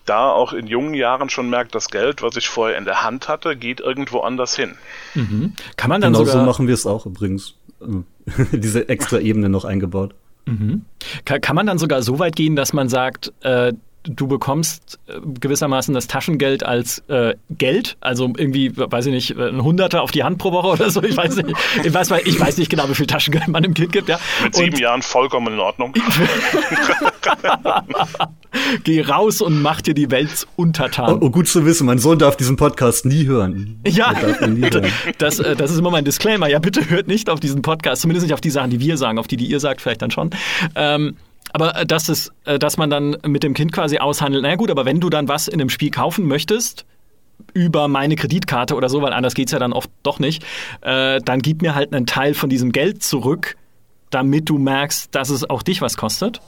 da 0.06 0.30
auch 0.30 0.54
in 0.54 0.66
jungen 0.66 0.94
Jahren 0.94 1.28
schon 1.28 1.50
merkt, 1.50 1.74
das 1.74 1.88
Geld, 1.88 2.22
was 2.22 2.36
ich 2.36 2.48
vorher 2.48 2.78
in 2.78 2.86
der 2.86 3.04
Hand 3.04 3.28
hatte, 3.28 3.54
geht 3.54 3.80
irgendwo 3.80 4.20
anders 4.20 4.56
hin. 4.56 4.78
Mhm. 5.14 5.54
Kann 5.76 5.90
man 5.90 6.00
dann 6.00 6.14
genau 6.14 6.24
sogar 6.24 6.40
so 6.40 6.46
machen 6.46 6.68
wir 6.68 6.74
es 6.74 6.86
auch 6.86 7.04
übrigens. 7.04 7.54
Diese 8.52 8.88
extra 8.88 9.18
Ebene 9.18 9.48
noch 9.48 9.64
eingebaut. 9.64 10.14
Mhm. 10.46 10.82
Kann, 11.24 11.40
kann, 11.40 11.56
man 11.56 11.66
dann 11.66 11.78
sogar 11.78 12.02
so 12.02 12.18
weit 12.18 12.36
gehen, 12.36 12.56
dass 12.56 12.72
man 12.72 12.88
sagt, 12.88 13.32
äh, 13.40 13.72
du 14.08 14.26
bekommst 14.26 14.98
äh, 15.06 15.14
gewissermaßen 15.40 15.94
das 15.94 16.06
Taschengeld 16.06 16.64
als 16.64 17.00
äh, 17.08 17.34
Geld, 17.50 17.96
also 18.00 18.32
irgendwie, 18.36 18.76
weiß 18.76 19.06
ich 19.06 19.12
nicht, 19.12 19.36
ein 19.36 19.62
Hunderter 19.62 20.02
auf 20.02 20.10
die 20.10 20.24
Hand 20.24 20.38
pro 20.38 20.52
Woche 20.52 20.68
oder 20.68 20.90
so. 20.90 21.02
Ich 21.02 21.16
weiß 21.16 21.36
nicht, 21.36 21.56
ich 21.84 21.92
weiß, 21.92 22.10
ich 22.24 22.40
weiß 22.40 22.58
nicht 22.58 22.70
genau, 22.70 22.88
wie 22.88 22.94
viel 22.94 23.06
Taschengeld 23.06 23.48
man 23.48 23.62
dem 23.62 23.74
Kind 23.74 23.92
gibt. 23.92 24.08
Ja. 24.08 24.18
Mit 24.42 24.54
sieben 24.54 24.74
und 24.74 24.80
Jahren 24.80 25.02
vollkommen 25.02 25.54
in 25.54 25.60
Ordnung. 25.60 25.94
Geh 28.84 29.02
raus 29.02 29.40
und 29.40 29.60
mach 29.60 29.80
dir 29.80 29.94
die 29.94 30.10
Welt 30.10 30.46
untertan. 30.56 31.14
Oh, 31.14 31.26
oh, 31.26 31.30
gut 31.30 31.48
zu 31.48 31.64
wissen, 31.64 31.86
mein 31.86 31.98
Sohn 31.98 32.18
darf 32.18 32.36
diesen 32.36 32.56
Podcast 32.56 33.04
nie 33.04 33.26
hören. 33.26 33.80
Ja, 33.86 34.12
nie 34.46 34.62
hören. 34.62 34.86
Das, 35.18 35.38
äh, 35.38 35.56
das 35.56 35.70
ist 35.70 35.78
immer 35.78 35.90
mein 35.90 36.04
Disclaimer. 36.04 36.48
Ja, 36.48 36.58
bitte 36.58 36.88
hört 36.88 37.06
nicht 37.06 37.28
auf 37.30 37.40
diesen 37.40 37.62
Podcast, 37.62 38.02
zumindest 38.02 38.26
nicht 38.26 38.34
auf 38.34 38.40
die 38.40 38.50
Sachen, 38.50 38.70
die 38.70 38.80
wir 38.80 38.96
sagen, 38.96 39.18
auf 39.18 39.26
die, 39.26 39.36
die 39.36 39.46
ihr 39.46 39.60
sagt, 39.60 39.80
vielleicht 39.80 40.02
dann 40.02 40.10
schon. 40.10 40.30
Ähm, 40.74 41.16
aber 41.52 41.76
äh, 41.76 41.86
das 41.86 42.08
ist, 42.08 42.32
äh, 42.44 42.58
dass 42.58 42.76
man 42.76 42.90
dann 42.90 43.16
mit 43.26 43.42
dem 43.42 43.54
Kind 43.54 43.72
quasi 43.72 43.98
aushandelt, 43.98 44.42
naja 44.42 44.56
gut, 44.56 44.70
aber 44.70 44.84
wenn 44.84 45.00
du 45.00 45.10
dann 45.10 45.28
was 45.28 45.48
in 45.48 45.60
einem 45.60 45.70
Spiel 45.70 45.90
kaufen 45.90 46.26
möchtest, 46.26 46.86
über 47.52 47.88
meine 47.88 48.16
Kreditkarte 48.16 48.74
oder 48.74 48.88
so, 48.88 49.02
weil 49.02 49.12
anders 49.12 49.34
geht 49.34 49.48
es 49.48 49.52
ja 49.52 49.58
dann 49.58 49.72
oft 49.72 49.90
doch 50.02 50.18
nicht, 50.18 50.44
äh, 50.82 51.20
dann 51.20 51.40
gib 51.40 51.62
mir 51.62 51.74
halt 51.74 51.92
einen 51.92 52.06
Teil 52.06 52.34
von 52.34 52.48
diesem 52.48 52.72
Geld 52.72 53.02
zurück, 53.02 53.56
damit 54.10 54.48
du 54.48 54.58
merkst, 54.58 55.14
dass 55.14 55.30
es 55.30 55.48
auch 55.48 55.62
dich 55.62 55.80
was 55.80 55.96
kostet. 55.96 56.40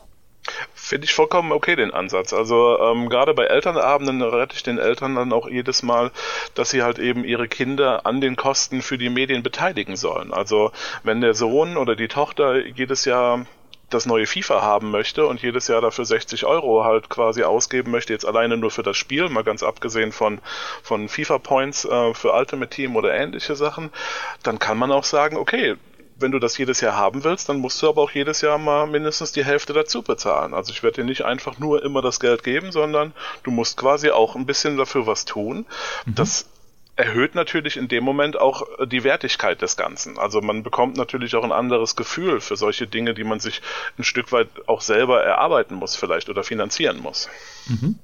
Finde 0.74 1.04
ich 1.04 1.12
vollkommen 1.12 1.52
okay, 1.52 1.76
den 1.76 1.92
Ansatz. 1.92 2.32
Also 2.32 2.78
ähm, 2.78 3.10
gerade 3.10 3.34
bei 3.34 3.44
Elternabenden 3.44 4.22
rette 4.22 4.56
ich 4.56 4.62
den 4.62 4.78
Eltern 4.78 5.14
dann 5.14 5.32
auch 5.32 5.48
jedes 5.48 5.82
Mal, 5.82 6.10
dass 6.54 6.70
sie 6.70 6.82
halt 6.82 6.98
eben 6.98 7.24
ihre 7.24 7.48
Kinder 7.48 8.06
an 8.06 8.22
den 8.22 8.36
Kosten 8.36 8.80
für 8.80 8.96
die 8.96 9.10
Medien 9.10 9.42
beteiligen 9.42 9.96
sollen. 9.96 10.32
Also 10.32 10.72
wenn 11.02 11.20
der 11.20 11.34
Sohn 11.34 11.76
oder 11.76 11.96
die 11.96 12.08
Tochter 12.08 12.64
jedes 12.66 13.04
Jahr 13.04 13.44
das 13.90 14.06
neue 14.06 14.26
FIFA 14.26 14.62
haben 14.62 14.90
möchte 14.90 15.26
und 15.26 15.42
jedes 15.42 15.68
Jahr 15.68 15.80
dafür 15.80 16.04
60 16.04 16.44
Euro 16.44 16.84
halt 16.84 17.08
quasi 17.08 17.42
ausgeben 17.42 17.90
möchte, 17.90 18.12
jetzt 18.12 18.26
alleine 18.26 18.56
nur 18.56 18.70
für 18.70 18.82
das 18.82 18.96
Spiel, 18.96 19.28
mal 19.28 19.44
ganz 19.44 19.62
abgesehen 19.62 20.12
von, 20.12 20.40
von 20.82 21.08
FIFA 21.08 21.38
Points 21.38 21.84
äh, 21.84 22.14
für 22.14 22.32
Ultimate 22.32 22.70
Team 22.70 22.96
oder 22.96 23.14
ähnliche 23.14 23.56
Sachen, 23.56 23.90
dann 24.42 24.58
kann 24.58 24.78
man 24.78 24.92
auch 24.92 25.04
sagen, 25.04 25.36
okay, 25.36 25.76
wenn 26.18 26.32
du 26.32 26.38
das 26.38 26.58
jedes 26.58 26.80
Jahr 26.80 26.96
haben 26.96 27.24
willst, 27.24 27.48
dann 27.48 27.58
musst 27.58 27.80
du 27.80 27.88
aber 27.88 28.02
auch 28.02 28.10
jedes 28.10 28.40
Jahr 28.40 28.58
mal 28.58 28.86
mindestens 28.86 29.32
die 29.32 29.44
Hälfte 29.44 29.72
dazu 29.72 30.02
bezahlen. 30.02 30.52
Also 30.52 30.72
ich 30.72 30.82
werde 30.82 30.96
dir 30.96 31.04
nicht 31.04 31.24
einfach 31.24 31.58
nur 31.58 31.84
immer 31.84 32.02
das 32.02 32.18
Geld 32.20 32.42
geben, 32.42 32.72
sondern 32.72 33.12
du 33.44 33.50
musst 33.50 33.76
quasi 33.76 34.10
auch 34.10 34.34
ein 34.34 34.46
bisschen 34.46 34.76
dafür 34.76 35.06
was 35.06 35.24
tun. 35.24 35.64
Mhm. 36.04 36.14
Das 36.16 36.46
erhöht 36.98 37.36
natürlich 37.36 37.76
in 37.76 37.86
dem 37.88 38.02
Moment 38.02 38.38
auch 38.38 38.62
äh, 38.78 38.86
die 38.86 39.04
Wertigkeit 39.04 39.62
des 39.62 39.76
Ganzen. 39.76 40.18
Also 40.18 40.40
man 40.40 40.62
bekommt 40.62 40.96
natürlich 40.96 41.36
auch 41.36 41.44
ein 41.44 41.52
anderes 41.52 41.94
Gefühl 41.96 42.40
für 42.40 42.56
solche 42.56 42.86
Dinge, 42.86 43.14
die 43.14 43.24
man 43.24 43.38
sich 43.38 43.62
ein 43.98 44.04
Stück 44.04 44.32
weit 44.32 44.48
auch 44.66 44.80
selber 44.80 45.22
erarbeiten 45.22 45.76
muss 45.76 45.94
vielleicht 45.94 46.28
oder 46.28 46.42
finanzieren 46.42 46.98
muss. 47.00 47.28
Mhm. 47.68 47.96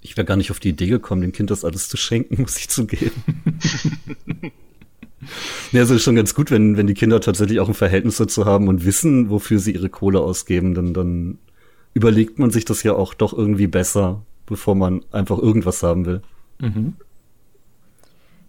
Ich 0.00 0.16
wäre 0.16 0.24
gar 0.24 0.36
nicht 0.36 0.50
auf 0.50 0.60
die 0.60 0.70
Idee 0.70 0.86
gekommen, 0.86 1.20
dem 1.20 1.32
Kind 1.32 1.50
das 1.50 1.64
alles 1.64 1.88
zu 1.88 1.96
schenken, 1.96 2.40
muss 2.42 2.56
ich 2.58 2.68
zugeben. 2.68 3.22
Ja, 5.72 5.80
es 5.80 5.88
ist 5.88 6.02
schon 6.02 6.16
ganz 6.16 6.34
gut, 6.34 6.50
wenn, 6.50 6.76
wenn 6.76 6.86
die 6.86 6.92
Kinder 6.92 7.18
tatsächlich 7.18 7.58
auch 7.58 7.68
ein 7.68 7.72
Verhältnis 7.72 8.18
dazu 8.18 8.44
haben 8.44 8.68
und 8.68 8.84
wissen, 8.84 9.30
wofür 9.30 9.58
sie 9.58 9.72
ihre 9.72 9.88
Kohle 9.88 10.20
ausgeben, 10.20 10.74
dann, 10.74 10.92
dann 10.92 11.38
überlegt 11.94 12.38
man 12.38 12.50
sich 12.50 12.66
das 12.66 12.82
ja 12.82 12.92
auch 12.92 13.14
doch 13.14 13.32
irgendwie 13.32 13.66
besser, 13.66 14.20
bevor 14.44 14.74
man 14.74 15.02
einfach 15.12 15.38
irgendwas 15.38 15.82
haben 15.82 16.04
will. 16.04 16.20
Mhm. 16.60 16.96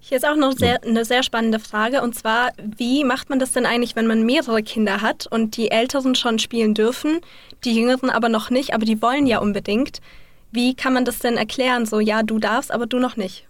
Hier 0.08 0.18
ist 0.18 0.24
auch 0.24 0.36
noch 0.36 0.52
sehr, 0.52 0.84
eine 0.84 1.04
sehr 1.04 1.24
spannende 1.24 1.58
Frage 1.58 2.04
und 2.04 2.14
zwar, 2.14 2.52
wie 2.60 3.04
macht 3.04 3.32
man 3.32 3.40
das 3.40 3.54
denn 3.54 3.66
eigentlich, 3.66 3.96
wenn 3.96 4.06
man 4.06 4.24
mehrere 4.24 4.62
Kinder 4.62 5.02
hat 5.02 5.26
und 5.26 5.58
die 5.58 5.72
Älteren 5.72 6.14
schon 6.14 6.38
spielen 6.38 6.76
dürfen, 6.76 7.22
die 7.64 7.74
Jüngeren 7.74 8.12
aber 8.12 8.30
noch 8.30 8.52
nicht, 8.52 8.76
aber 8.76 8.86
die 8.86 9.02
wollen 9.02 9.26
ja 9.26 9.40
unbedingt. 9.40 10.02
Wie 10.52 10.76
kann 10.76 10.94
man 10.94 11.06
das 11.06 11.18
denn 11.18 11.38
erklären? 11.38 11.88
So, 11.88 12.00
ja, 12.00 12.22
du 12.22 12.38
darfst, 12.38 12.72
aber 12.72 12.86
du 12.86 13.00
noch 13.00 13.18
nicht. 13.18 13.48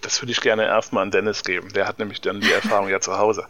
Das 0.00 0.20
würde 0.22 0.32
ich 0.32 0.40
gerne 0.40 0.64
erstmal 0.64 1.02
an 1.02 1.10
Dennis 1.10 1.42
geben. 1.42 1.68
Der 1.74 1.86
hat 1.86 1.98
nämlich 1.98 2.20
dann 2.20 2.40
die 2.40 2.50
Erfahrung 2.50 2.88
ja 2.88 3.00
zu 3.00 3.18
Hause. 3.18 3.44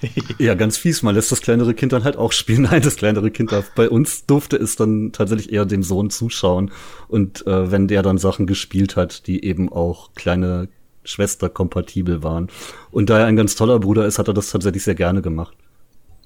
Ja, 0.38 0.54
ganz 0.54 0.78
fies. 0.78 1.02
Man 1.02 1.14
lässt 1.14 1.30
das 1.32 1.40
kleinere 1.40 1.74
Kind 1.74 1.92
dann 1.92 2.04
halt 2.04 2.16
auch 2.16 2.32
spielen. 2.32 2.62
Nein, 2.70 2.82
das 2.82 2.96
kleinere 2.96 3.30
Kind 3.30 3.52
darf. 3.52 3.70
Bei 3.74 3.88
uns 3.88 4.26
durfte 4.26 4.56
es 4.56 4.76
dann 4.76 5.12
tatsächlich 5.12 5.52
eher 5.52 5.66
dem 5.66 5.82
Sohn 5.82 6.10
zuschauen. 6.10 6.70
Und 7.08 7.46
äh, 7.46 7.70
wenn 7.70 7.88
der 7.88 8.02
dann 8.02 8.18
Sachen 8.18 8.46
gespielt 8.46 8.96
hat, 8.96 9.26
die 9.26 9.44
eben 9.44 9.70
auch 9.70 10.14
kleine 10.14 10.68
Schwester 11.04 11.48
kompatibel 11.48 12.22
waren. 12.22 12.48
Und 12.90 13.10
da 13.10 13.18
er 13.18 13.26
ein 13.26 13.36
ganz 13.36 13.54
toller 13.54 13.78
Bruder 13.78 14.06
ist, 14.06 14.18
hat 14.18 14.28
er 14.28 14.34
das 14.34 14.50
tatsächlich 14.50 14.84
sehr 14.84 14.94
gerne 14.94 15.22
gemacht. 15.22 15.56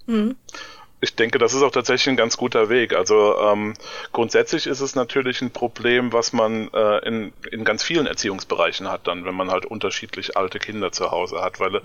Mhm 0.06 0.36
ich 1.04 1.14
denke, 1.14 1.38
das 1.38 1.54
ist 1.54 1.62
auch 1.62 1.70
tatsächlich 1.70 2.08
ein 2.08 2.16
ganz 2.16 2.36
guter 2.36 2.68
Weg. 2.68 2.94
Also 2.94 3.38
ähm, 3.38 3.74
grundsätzlich 4.12 4.66
ist 4.66 4.80
es 4.80 4.96
natürlich 4.96 5.40
ein 5.42 5.52
Problem, 5.52 6.12
was 6.12 6.32
man 6.32 6.68
äh, 6.72 7.06
in, 7.06 7.32
in 7.50 7.64
ganz 7.64 7.84
vielen 7.84 8.06
Erziehungsbereichen 8.06 8.90
hat, 8.90 9.06
dann, 9.06 9.24
wenn 9.24 9.34
man 9.34 9.50
halt 9.50 9.66
unterschiedlich 9.66 10.36
alte 10.36 10.58
Kinder 10.58 10.90
zu 10.92 11.10
Hause 11.10 11.42
hat, 11.42 11.60
weil 11.60 11.80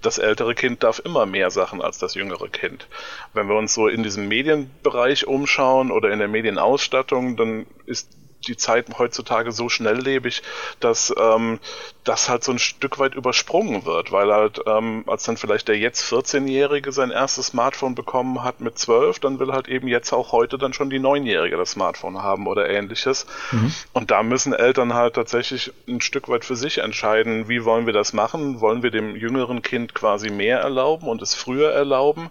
das 0.00 0.18
ältere 0.18 0.54
Kind 0.54 0.82
darf 0.82 1.00
immer 1.04 1.26
mehr 1.26 1.50
Sachen 1.50 1.80
als 1.80 1.98
das 1.98 2.14
jüngere 2.14 2.48
Kind. 2.48 2.88
Wenn 3.34 3.48
wir 3.48 3.56
uns 3.56 3.74
so 3.74 3.86
in 3.86 4.02
diesem 4.02 4.26
Medienbereich 4.26 5.26
umschauen 5.26 5.90
oder 5.92 6.10
in 6.10 6.18
der 6.18 6.28
Medienausstattung, 6.28 7.36
dann 7.36 7.66
ist 7.86 8.08
die 8.48 8.56
Zeit 8.56 8.86
heutzutage 8.98 9.52
so 9.52 9.68
schnelllebig, 9.68 10.42
dass 10.80 11.14
ähm, 11.18 11.58
das 12.04 12.28
halt 12.28 12.42
so 12.42 12.52
ein 12.52 12.58
Stück 12.58 12.98
weit 12.98 13.14
übersprungen 13.14 13.84
wird, 13.86 14.10
weil 14.10 14.32
halt, 14.32 14.60
ähm, 14.66 15.04
als 15.06 15.24
dann 15.24 15.36
vielleicht 15.36 15.68
der 15.68 15.78
jetzt 15.78 16.04
14-Jährige 16.04 16.92
sein 16.92 17.10
erstes 17.10 17.48
Smartphone 17.48 17.94
bekommen 17.94 18.42
hat 18.42 18.60
mit 18.60 18.78
12, 18.78 19.20
dann 19.20 19.38
will 19.38 19.52
halt 19.52 19.68
eben 19.68 19.86
jetzt 19.86 20.12
auch 20.12 20.32
heute 20.32 20.58
dann 20.58 20.72
schon 20.72 20.90
die 20.90 20.98
9-Jährige 20.98 21.56
das 21.56 21.72
Smartphone 21.72 22.22
haben 22.22 22.46
oder 22.46 22.68
ähnliches. 22.68 23.26
Mhm. 23.52 23.72
Und 23.92 24.10
da 24.10 24.22
müssen 24.22 24.52
Eltern 24.52 24.94
halt 24.94 25.14
tatsächlich 25.14 25.72
ein 25.88 26.00
Stück 26.00 26.28
weit 26.28 26.44
für 26.44 26.56
sich 26.56 26.78
entscheiden, 26.78 27.48
wie 27.48 27.64
wollen 27.64 27.86
wir 27.86 27.92
das 27.92 28.12
machen? 28.12 28.60
Wollen 28.60 28.82
wir 28.82 28.90
dem 28.90 29.14
jüngeren 29.16 29.62
Kind 29.62 29.94
quasi 29.94 30.30
mehr 30.30 30.58
erlauben 30.58 31.08
und 31.08 31.22
es 31.22 31.34
früher 31.34 31.72
erlauben? 31.72 32.30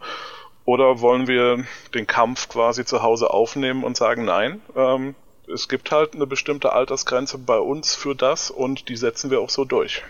Oder 0.66 1.02
wollen 1.02 1.28
wir 1.28 1.66
den 1.96 2.08
Kampf 2.08 2.50
quasi 2.50 2.86
zu 2.86 3.02
Hause 3.02 3.32
aufnehmen 3.32 3.84
und 3.84 3.98
sagen, 3.98 4.26
nein, 4.26 4.62
ähm, 4.76 5.16
es 5.48 5.68
gibt 5.68 5.92
halt 5.92 6.14
eine 6.16 6.28
bestimmte 6.28 6.74
Altersgrenze 6.74 7.38
bei 7.38 7.58
uns 7.58 7.96
für 7.96 8.16
das 8.16 8.52
und 8.52 8.90
die 8.90 8.96
setzen 8.96 9.32
wir 9.32 9.42
auch 9.42 9.50
so 9.50 9.66
durch. 9.66 10.04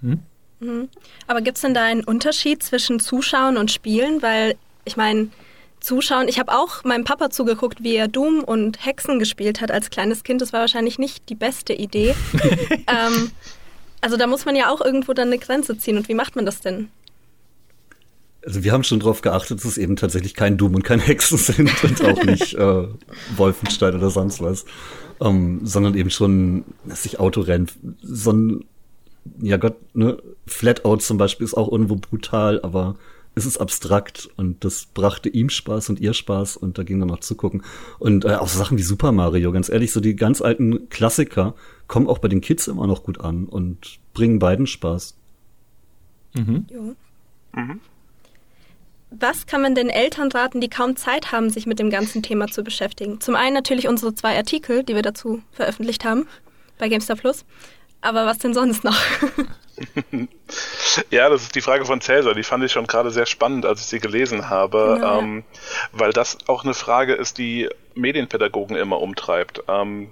Hm? 0.00 0.20
Mhm. 0.60 0.88
Aber 1.26 1.40
gibt 1.40 1.56
es 1.56 1.62
denn 1.62 1.74
da 1.74 1.84
einen 1.84 2.04
Unterschied 2.04 2.62
zwischen 2.62 3.00
Zuschauen 3.00 3.56
und 3.56 3.70
Spielen? 3.70 4.22
Weil 4.22 4.56
ich 4.84 4.96
meine, 4.96 5.28
Zuschauen, 5.80 6.28
ich 6.28 6.38
habe 6.38 6.52
auch 6.52 6.84
meinem 6.84 7.04
Papa 7.04 7.30
zugeguckt, 7.30 7.82
wie 7.82 7.96
er 7.96 8.08
Doom 8.08 8.44
und 8.44 8.84
Hexen 8.84 9.18
gespielt 9.18 9.60
hat 9.60 9.70
als 9.70 9.90
kleines 9.90 10.22
Kind. 10.22 10.42
Das 10.42 10.52
war 10.52 10.60
wahrscheinlich 10.60 10.98
nicht 10.98 11.28
die 11.28 11.34
beste 11.34 11.72
Idee. 11.72 12.14
ähm, 12.86 13.30
also 14.02 14.16
da 14.16 14.26
muss 14.26 14.44
man 14.44 14.56
ja 14.56 14.70
auch 14.70 14.80
irgendwo 14.82 15.14
dann 15.14 15.28
eine 15.28 15.38
Grenze 15.38 15.78
ziehen. 15.78 15.96
Und 15.96 16.08
wie 16.08 16.14
macht 16.14 16.36
man 16.36 16.44
das 16.44 16.60
denn? 16.60 16.90
Also 18.44 18.64
wir 18.64 18.72
haben 18.72 18.84
schon 18.84 19.00
darauf 19.00 19.20
geachtet, 19.20 19.58
dass 19.58 19.64
es 19.66 19.78
eben 19.78 19.96
tatsächlich 19.96 20.34
kein 20.34 20.56
Doom 20.56 20.76
und 20.76 20.82
kein 20.82 21.00
Hexen 21.00 21.38
sind 21.38 21.84
und 21.84 22.04
auch 22.04 22.24
nicht 22.24 22.54
äh, 22.54 22.88
Wolfenstein 23.36 23.94
oder 23.94 24.10
sonst 24.10 24.40
was, 24.40 24.64
ähm, 25.20 25.60
sondern 25.64 25.94
eben 25.94 26.10
schon, 26.10 26.64
dass 26.86 27.02
sich 27.02 27.20
Autorennen, 27.20 27.68
so 28.02 28.32
ein, 28.32 28.64
ja 29.40 29.58
Gott, 29.58 29.76
ne, 29.94 30.18
Flatout 30.46 30.98
zum 30.98 31.18
Beispiel 31.18 31.44
ist 31.44 31.54
auch 31.54 31.70
irgendwo 31.70 31.96
brutal, 31.96 32.60
aber 32.62 32.96
es 33.34 33.46
ist 33.46 33.58
abstrakt 33.58 34.28
und 34.36 34.64
das 34.64 34.86
brachte 34.86 35.28
ihm 35.28 35.50
Spaß 35.50 35.90
und 35.90 36.00
ihr 36.00 36.14
Spaß 36.14 36.56
und 36.56 36.78
da 36.78 36.82
ging 36.82 36.98
dann 36.98 37.08
noch 37.08 37.20
zugucken. 37.20 37.62
Und 37.98 38.24
äh, 38.24 38.34
auch 38.34 38.48
so 38.48 38.58
Sachen 38.58 38.76
wie 38.76 38.82
Super 38.82 39.12
Mario, 39.12 39.52
ganz 39.52 39.68
ehrlich, 39.68 39.92
so 39.92 40.00
die 40.00 40.16
ganz 40.16 40.42
alten 40.42 40.88
Klassiker 40.88 41.54
kommen 41.86 42.08
auch 42.08 42.18
bei 42.18 42.28
den 42.28 42.40
Kids 42.40 42.66
immer 42.66 42.86
noch 42.86 43.02
gut 43.04 43.20
an 43.20 43.44
und 43.44 43.98
bringen 44.14 44.38
beiden 44.38 44.66
Spaß. 44.66 45.14
Mhm. 46.34 46.66
Ja. 46.70 47.62
Mhm. 47.62 47.80
Was 49.10 49.46
kann 49.46 49.62
man 49.62 49.74
den 49.74 49.90
Eltern 49.90 50.30
raten, 50.30 50.60
die 50.60 50.68
kaum 50.68 50.96
Zeit 50.96 51.32
haben, 51.32 51.50
sich 51.50 51.66
mit 51.66 51.78
dem 51.78 51.90
ganzen 51.90 52.22
Thema 52.22 52.46
zu 52.46 52.62
beschäftigen? 52.62 53.20
Zum 53.20 53.34
einen 53.34 53.54
natürlich 53.54 53.88
unsere 53.88 54.14
zwei 54.14 54.36
Artikel, 54.36 54.84
die 54.84 54.94
wir 54.94 55.02
dazu 55.02 55.42
veröffentlicht 55.52 56.04
haben 56.04 56.28
bei 56.78 56.88
GameStar 56.88 57.16
Plus. 57.16 57.44
Aber 58.00 58.24
was 58.24 58.38
denn 58.38 58.54
sonst 58.54 58.84
noch? 58.84 58.96
Ja, 61.10 61.28
das 61.28 61.42
ist 61.42 61.54
die 61.54 61.60
Frage 61.60 61.84
von 61.84 62.00
Cäsar. 62.00 62.34
Die 62.34 62.42
fand 62.42 62.64
ich 62.64 62.72
schon 62.72 62.86
gerade 62.86 63.10
sehr 63.10 63.26
spannend, 63.26 63.64
als 63.64 63.80
ich 63.80 63.86
sie 63.86 64.00
gelesen 64.00 64.50
habe, 64.50 64.96
genau, 64.96 65.20
ähm, 65.20 65.44
ja. 65.52 65.60
weil 65.92 66.12
das 66.12 66.38
auch 66.48 66.64
eine 66.64 66.74
Frage 66.74 67.14
ist, 67.14 67.38
die 67.38 67.68
Medienpädagogen 67.94 68.76
immer 68.76 69.00
umtreibt. 69.00 69.62
Ähm, 69.68 70.10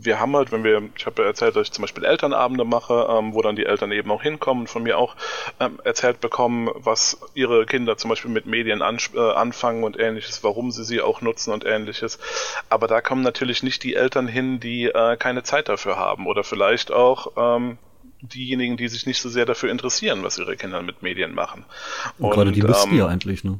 wir 0.00 0.20
haben 0.20 0.36
halt, 0.36 0.52
wenn 0.52 0.64
wir, 0.64 0.82
ich 0.96 1.06
habe 1.06 1.22
ja 1.22 1.28
erzählt, 1.28 1.56
dass 1.56 1.68
ich 1.68 1.72
zum 1.72 1.82
Beispiel 1.82 2.04
Elternabende 2.04 2.64
mache, 2.64 3.06
ähm, 3.10 3.34
wo 3.34 3.42
dann 3.42 3.56
die 3.56 3.66
Eltern 3.66 3.92
eben 3.92 4.10
auch 4.10 4.22
hinkommen, 4.22 4.66
von 4.66 4.82
mir 4.82 4.98
auch 4.98 5.16
ähm, 5.60 5.78
erzählt 5.84 6.20
bekommen, 6.20 6.70
was 6.74 7.20
ihre 7.34 7.66
Kinder 7.66 7.96
zum 7.96 8.10
Beispiel 8.10 8.30
mit 8.30 8.46
Medien 8.46 8.82
an, 8.82 8.98
äh, 9.14 9.20
anfangen 9.20 9.84
und 9.84 9.98
ähnliches, 9.98 10.42
warum 10.44 10.70
sie 10.70 10.84
sie 10.84 11.00
auch 11.00 11.20
nutzen 11.20 11.52
und 11.52 11.64
ähnliches. 11.64 12.18
Aber 12.68 12.86
da 12.86 13.00
kommen 13.00 13.22
natürlich 13.22 13.62
nicht 13.62 13.82
die 13.82 13.94
Eltern 13.94 14.26
hin, 14.26 14.60
die 14.60 14.86
äh, 14.86 15.16
keine 15.16 15.42
Zeit 15.42 15.68
dafür 15.68 15.96
haben 15.96 16.26
oder 16.26 16.44
vielleicht 16.44 16.92
auch 16.92 17.32
ähm, 17.36 17.78
diejenigen, 18.20 18.76
die 18.76 18.88
sich 18.88 19.06
nicht 19.06 19.20
so 19.20 19.28
sehr 19.28 19.46
dafür 19.46 19.70
interessieren, 19.70 20.22
was 20.22 20.38
ihre 20.38 20.56
Kinder 20.56 20.82
mit 20.82 21.02
Medien 21.02 21.34
machen. 21.34 21.64
Und, 22.18 22.26
und 22.26 22.34
gerade 22.34 22.52
die 22.52 22.62
müssten 22.62 22.90
ähm, 22.90 22.98
ja 22.98 23.06
eigentlich, 23.06 23.44
ne? 23.44 23.58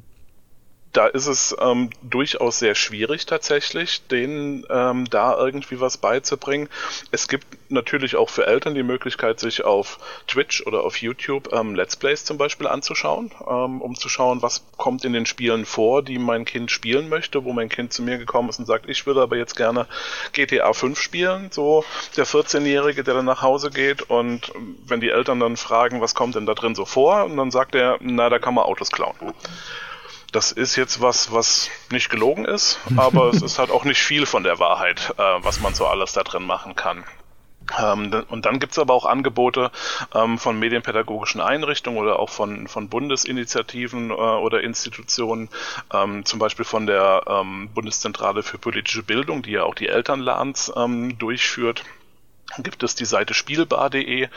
Da 0.93 1.07
ist 1.07 1.27
es 1.27 1.55
ähm, 1.61 1.91
durchaus 2.03 2.59
sehr 2.59 2.75
schwierig 2.75 3.27
tatsächlich, 3.27 4.07
denen 4.07 4.65
ähm, 4.71 5.05
da 5.11 5.37
irgendwie 5.37 5.81
was 5.81 5.99
beizubringen. 5.99 6.69
Es 7.11 7.29
gibt 7.29 7.47
natürlich 7.71 8.17
auch 8.17 8.31
für 8.31 8.47
Eltern 8.47 8.75
die 8.75 8.83
Möglichkeit, 8.83 9.39
sich 9.39 9.65
auf 9.65 9.99
Twitch 10.27 10.67
oder 10.67 10.85
auf 10.85 10.97
YouTube 10.97 11.53
ähm, 11.53 11.75
Let's 11.75 11.97
Plays 11.97 12.25
zum 12.25 12.39
Beispiel 12.39 12.67
anzuschauen, 12.67 13.33
ähm, 13.47 13.83
um 13.83 13.95
zu 13.97 14.09
schauen, 14.09 14.43
was 14.43 14.65
kommt 14.77 15.05
in 15.05 15.13
den 15.13 15.27
Spielen 15.27 15.67
vor, 15.67 16.03
die 16.03 16.19
mein 16.19 16.45
Kind 16.45 16.71
spielen 16.71 17.09
möchte, 17.09 17.45
wo 17.45 17.53
mein 17.53 17.69
Kind 17.69 17.93
zu 17.93 18.03
mir 18.03 18.19
gekommen 18.19 18.49
ist 18.49 18.59
und 18.59 18.67
sagt, 18.67 18.89
ich 18.89 19.07
würde 19.07 19.23
aber 19.23 19.37
jetzt 19.37 19.57
gerne 19.57 19.87
GTA 20.33 20.73
5 20.73 20.99
spielen, 20.99 21.49
so 21.51 21.85
der 22.17 22.27
14-Jährige, 22.27 23.05
der 23.05 23.15
dann 23.15 23.27
nach 23.27 23.43
Hause 23.43 23.71
geht 23.71 24.03
und 24.03 24.53
wenn 24.87 25.01
die 25.01 25.11
Eltern 25.11 25.41
dann 25.41 25.57
fragen, 25.57 26.01
was 26.01 26.15
kommt 26.15 26.35
denn 26.35 26.47
da 26.47 26.55
drin 26.55 26.75
so 26.75 26.87
vor, 26.87 27.25
und 27.25 27.37
dann 27.37 27.51
sagt 27.51 27.75
er, 27.75 27.99
na, 28.01 28.29
da 28.31 28.39
kann 28.39 28.55
man 28.55 28.65
Autos 28.65 28.91
klauen. 28.91 29.17
Das 30.33 30.53
ist 30.53 30.77
jetzt 30.77 31.01
was, 31.01 31.33
was 31.33 31.71
nicht 31.91 32.11
gelogen 32.11 32.45
ist, 32.45 32.79
aber 32.97 33.31
es 33.31 33.41
ist 33.41 33.59
halt 33.59 33.71
auch 33.71 33.85
nicht 33.85 34.03
viel 34.03 34.27
von 34.27 34.43
der 34.43 34.59
Wahrheit, 34.59 35.15
äh, 35.17 35.23
was 35.43 35.61
man 35.61 35.75
so 35.75 35.87
alles 35.87 36.13
da 36.13 36.23
drin 36.23 36.45
machen 36.45 36.77
kann. 36.77 37.05
Ähm, 37.79 38.25
und 38.29 38.47
dann 38.47 38.61
gibt's 38.61 38.79
aber 38.79 38.95
auch 38.95 39.05
Angebote 39.05 39.71
ähm, 40.15 40.39
von 40.39 40.59
medienpädagogischen 40.59 41.41
Einrichtungen 41.41 41.99
oder 41.99 42.19
auch 42.19 42.31
von, 42.31 42.69
von 42.69 42.89
Bundesinitiativen 42.89 44.11
äh, 44.11 44.15
oder 44.15 44.63
Institutionen, 44.63 45.49
ähm, 45.93 46.25
zum 46.25 46.39
Beispiel 46.39 46.65
von 46.65 46.87
der 46.87 47.23
ähm, 47.27 47.71
Bundeszentrale 47.75 48.43
für 48.43 48.59
politische 48.59 49.03
Bildung, 49.03 49.43
die 49.43 49.53
ja 49.53 49.65
auch 49.65 49.75
die 49.75 49.89
Elternlans 49.89 50.73
ähm, 50.77 51.19
durchführt 51.19 51.85
gibt 52.57 52.83
es 52.83 52.95
die 52.95 53.05
Seite 53.05 53.35
spielbar.de, 53.35 54.29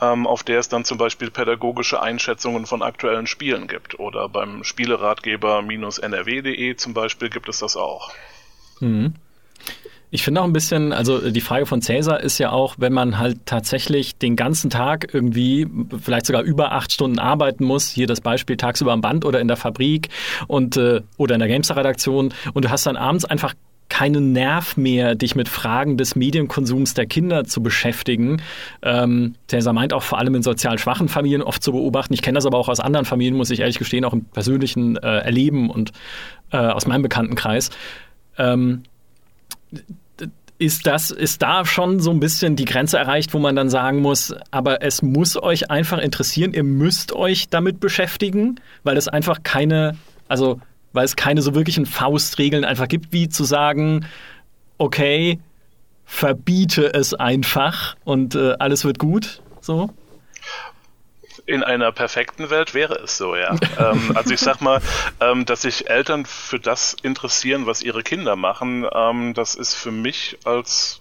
ähm, 0.00 0.26
auf 0.26 0.42
der 0.42 0.58
es 0.58 0.68
dann 0.68 0.84
zum 0.84 0.98
Beispiel 0.98 1.30
pädagogische 1.30 2.02
Einschätzungen 2.02 2.66
von 2.66 2.82
aktuellen 2.82 3.26
Spielen 3.26 3.68
gibt. 3.68 3.98
Oder 3.98 4.28
beim 4.28 4.64
Spieleratgeber-nrw.de 4.64 6.76
zum 6.76 6.94
Beispiel 6.94 7.30
gibt 7.30 7.48
es 7.48 7.60
das 7.60 7.76
auch. 7.76 8.10
Mhm. 8.80 9.14
Ich 10.12 10.24
finde 10.24 10.40
auch 10.40 10.44
ein 10.44 10.52
bisschen, 10.52 10.92
also 10.92 11.30
die 11.30 11.40
Frage 11.40 11.66
von 11.66 11.82
Cäsar 11.82 12.20
ist 12.20 12.38
ja 12.38 12.50
auch, 12.50 12.74
wenn 12.78 12.92
man 12.92 13.18
halt 13.18 13.46
tatsächlich 13.46 14.18
den 14.18 14.34
ganzen 14.34 14.68
Tag 14.68 15.14
irgendwie 15.14 15.68
vielleicht 16.02 16.26
sogar 16.26 16.42
über 16.42 16.72
acht 16.72 16.92
Stunden 16.92 17.20
arbeiten 17.20 17.64
muss, 17.64 17.88
hier 17.88 18.08
das 18.08 18.20
Beispiel 18.20 18.56
tagsüber 18.56 18.92
am 18.92 19.02
Band 19.02 19.24
oder 19.24 19.40
in 19.40 19.46
der 19.46 19.56
Fabrik 19.56 20.08
und 20.48 20.76
äh, 20.76 21.02
oder 21.16 21.34
in 21.34 21.38
der 21.38 21.48
Gamester-Redaktion 21.48 22.34
und 22.54 22.64
du 22.64 22.70
hast 22.70 22.86
dann 22.86 22.96
abends 22.96 23.24
einfach 23.24 23.54
keinen 23.90 24.32
Nerv 24.32 24.78
mehr, 24.78 25.14
dich 25.14 25.34
mit 25.34 25.48
Fragen 25.48 25.98
des 25.98 26.16
Medienkonsums 26.16 26.94
der 26.94 27.04
Kinder 27.04 27.44
zu 27.44 27.62
beschäftigen. 27.62 28.40
Ähm, 28.82 29.34
Cäsar 29.48 29.74
meint 29.74 29.92
auch 29.92 30.02
vor 30.02 30.18
allem 30.18 30.36
in 30.36 30.42
sozial 30.42 30.78
schwachen 30.78 31.08
Familien 31.08 31.42
oft 31.42 31.62
zu 31.62 31.72
beobachten. 31.72 32.14
Ich 32.14 32.22
kenne 32.22 32.36
das 32.36 32.46
aber 32.46 32.56
auch 32.56 32.68
aus 32.68 32.80
anderen 32.80 33.04
Familien, 33.04 33.36
muss 33.36 33.50
ich 33.50 33.60
ehrlich 33.60 33.78
gestehen, 33.78 34.04
auch 34.06 34.14
im 34.14 34.24
persönlichen 34.24 34.96
äh, 34.96 35.18
Erleben 35.18 35.68
und 35.68 35.92
äh, 36.52 36.56
aus 36.56 36.86
meinem 36.86 37.02
Bekanntenkreis. 37.02 37.70
Ähm, 38.38 38.84
ist 40.58 40.86
das, 40.86 41.10
ist 41.10 41.42
da 41.42 41.64
schon 41.64 42.00
so 42.00 42.10
ein 42.10 42.20
bisschen 42.20 42.54
die 42.54 42.66
Grenze 42.66 42.98
erreicht, 42.98 43.32
wo 43.32 43.38
man 43.38 43.56
dann 43.56 43.70
sagen 43.70 44.00
muss, 44.00 44.34
aber 44.50 44.82
es 44.82 45.00
muss 45.00 45.42
euch 45.42 45.70
einfach 45.70 45.98
interessieren, 45.98 46.52
ihr 46.52 46.64
müsst 46.64 47.12
euch 47.12 47.48
damit 47.48 47.80
beschäftigen, 47.80 48.60
weil 48.82 48.98
es 48.98 49.08
einfach 49.08 49.42
keine, 49.42 49.96
also 50.28 50.60
weil 50.92 51.04
es 51.04 51.16
keine 51.16 51.42
so 51.42 51.54
wirklichen 51.54 51.86
Faustregeln 51.86 52.64
einfach 52.64 52.88
gibt, 52.88 53.12
wie 53.12 53.28
zu 53.28 53.44
sagen, 53.44 54.06
okay, 54.78 55.38
verbiete 56.04 56.92
es 56.92 57.14
einfach 57.14 57.96
und 58.04 58.34
äh, 58.34 58.54
alles 58.58 58.84
wird 58.84 58.98
gut, 58.98 59.42
so? 59.60 59.90
In 61.46 61.62
einer 61.62 61.92
perfekten 61.92 62.50
Welt 62.50 62.74
wäre 62.74 62.94
es 62.94 63.16
so, 63.16 63.36
ja. 63.36 63.56
ähm, 63.78 64.12
also 64.14 64.34
ich 64.34 64.40
sag 64.40 64.60
mal, 64.60 64.80
ähm, 65.20 65.46
dass 65.46 65.62
sich 65.62 65.88
Eltern 65.88 66.26
für 66.26 66.58
das 66.58 66.96
interessieren, 67.02 67.66
was 67.66 67.82
ihre 67.82 68.02
Kinder 68.02 68.36
machen, 68.36 68.86
ähm, 68.92 69.34
das 69.34 69.54
ist 69.54 69.74
für 69.74 69.92
mich 69.92 70.38
als 70.44 71.00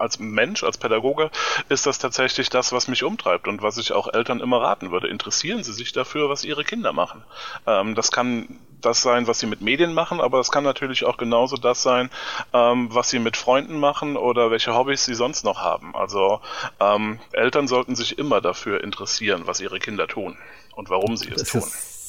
als 0.00 0.18
Mensch, 0.18 0.64
als 0.64 0.78
Pädagoge, 0.78 1.30
ist 1.68 1.86
das 1.86 1.98
tatsächlich 1.98 2.48
das, 2.48 2.72
was 2.72 2.88
mich 2.88 3.04
umtreibt 3.04 3.46
und 3.46 3.62
was 3.62 3.78
ich 3.78 3.92
auch 3.92 4.12
Eltern 4.12 4.40
immer 4.40 4.60
raten 4.60 4.90
würde. 4.90 5.08
Interessieren 5.08 5.62
Sie 5.62 5.72
sich 5.72 5.92
dafür, 5.92 6.28
was 6.28 6.44
Ihre 6.44 6.64
Kinder 6.64 6.92
machen. 6.92 7.22
Ähm, 7.66 7.94
das 7.94 8.10
kann 8.10 8.58
das 8.84 9.02
sein, 9.02 9.26
was 9.26 9.38
sie 9.38 9.46
mit 9.46 9.60
Medien 9.60 9.94
machen, 9.94 10.20
aber 10.20 10.40
es 10.40 10.50
kann 10.50 10.64
natürlich 10.64 11.04
auch 11.04 11.16
genauso 11.16 11.56
das 11.56 11.82
sein, 11.82 12.10
ähm, 12.52 12.88
was 12.92 13.10
sie 13.10 13.18
mit 13.18 13.36
Freunden 13.36 13.78
machen 13.78 14.16
oder 14.16 14.50
welche 14.50 14.74
Hobbys 14.74 15.04
sie 15.04 15.14
sonst 15.14 15.44
noch 15.44 15.60
haben. 15.60 15.94
Also 15.94 16.40
ähm, 16.80 17.20
Eltern 17.32 17.68
sollten 17.68 17.94
sich 17.96 18.18
immer 18.18 18.40
dafür 18.40 18.82
interessieren, 18.82 19.42
was 19.46 19.60
ihre 19.60 19.78
Kinder 19.78 20.06
tun 20.06 20.36
und 20.74 20.90
warum 20.90 21.16
sie 21.16 21.30
es 21.30 21.44
tun 21.44 21.62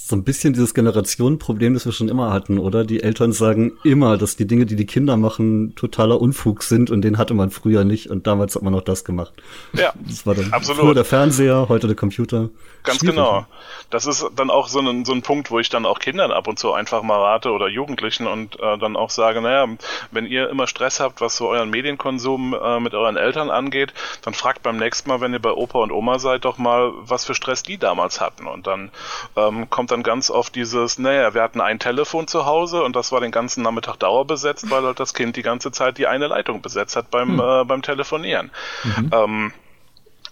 so 0.08 0.16
ein 0.16 0.24
bisschen 0.24 0.54
dieses 0.54 0.76
Generationenproblem, 0.76 1.74
das 1.74 1.86
wir 1.86 1.92
schon 1.92 2.10
immer 2.10 2.32
hatten, 2.32 2.60
oder? 2.60 2.84
Die 2.84 3.02
Eltern 3.02 3.32
sagen 3.32 3.74
immer, 3.84 4.18
dass 4.18 4.36
die 4.36 4.46
Dinge, 4.46 4.68
die 4.68 4.76
die 4.76 4.86
Kinder 4.86 5.18
machen, 5.18 5.74
totaler 5.76 6.22
Unfug 6.22 6.62
sind 6.62 6.92
und 6.92 7.02
den 7.02 7.18
hatte 7.18 7.34
man 7.34 7.50
früher 7.50 7.84
nicht 7.86 8.12
und 8.12 8.28
damals 8.28 8.56
hat 8.56 8.62
man 8.62 8.72
noch 8.72 8.84
das 8.84 9.04
gemacht. 9.04 9.34
Ja, 9.74 9.94
das 10.08 10.28
war 10.28 10.36
dann 10.36 10.54
absolut. 10.54 10.82
früher 10.82 10.94
der 10.94 11.06
Fernseher, 11.06 11.66
heute 11.70 11.88
der 11.88 11.96
Computer. 11.96 12.50
Ganz 12.84 13.00
Schwierig. 13.00 13.16
genau. 13.16 13.48
Das 13.90 14.06
ist 14.06 14.24
dann 14.36 14.52
auch 14.52 14.68
so 14.68 14.80
ein, 14.80 15.06
so 15.06 15.14
ein 15.14 15.24
Punkt, 15.24 15.50
wo 15.50 15.58
ich 15.58 15.70
dann 15.70 15.88
auch 15.88 15.98
Kindern 15.98 16.32
ab 16.32 16.48
und 16.48 16.60
zu 16.60 16.72
einfach 16.72 17.02
mal 17.02 17.20
rate 17.20 17.52
oder 17.52 17.68
Jugendlichen 17.68 18.28
und 18.28 18.60
äh, 18.60 18.78
dann 18.78 18.96
auch 18.96 19.10
sage, 19.10 19.42
naja, 19.42 19.68
wenn 20.12 20.28
ihr 20.28 20.50
immer 20.52 20.68
Stress 20.68 21.00
habt, 21.00 21.20
was 21.20 21.36
so 21.36 21.50
euren 21.50 21.72
Medienkonsum 21.72 22.54
äh, 22.54 22.80
mit 22.80 22.94
euren 22.94 23.18
Eltern 23.18 23.50
angeht, 23.50 23.92
dann 24.22 24.36
fragt 24.36 24.62
beim 24.62 24.78
nächsten 24.78 25.10
Mal, 25.10 25.20
wenn 25.20 25.34
ihr 25.34 25.40
bei 25.40 25.52
Opa 25.52 25.80
und 25.80 25.92
Oma 25.92 26.20
seid, 26.20 26.46
doch 26.46 26.60
mal, 26.60 26.92
was 26.98 27.26
für 27.26 27.34
Stress 27.34 27.64
die 27.64 27.80
damals 27.80 28.22
hatten 28.22 28.46
und 28.46 28.68
dann 28.68 28.92
ähm, 29.36 29.68
kommt 29.72 29.90
dann 29.95 29.95
ganz 30.04 30.30
oft 30.30 30.56
dieses, 30.56 31.00
naja, 31.00 31.34
wir 31.34 31.42
hatten 31.42 31.62
ein 31.62 31.80
Telefon 31.80 32.28
zu 32.28 32.46
Hause 32.46 32.84
und 32.84 32.96
das 32.96 33.12
war 33.12 33.22
den 33.22 33.32
ganzen 33.32 33.64
Nachmittag 33.64 33.98
dauerbesetzt, 33.98 34.70
weil 34.70 34.84
halt 34.84 35.00
das 35.00 35.14
Kind 35.14 35.36
die 35.36 35.42
ganze 35.42 35.72
Zeit 35.72 35.98
die 35.98 36.08
eine 36.08 36.28
Leitung 36.28 36.62
besetzt 36.62 36.96
hat 36.96 37.12
beim, 37.12 37.40
hm. 37.40 37.40
äh, 37.40 37.66
beim 37.66 37.82
Telefonieren. 37.82 38.52
Mhm. 38.84 39.10
Ähm, 39.14 39.54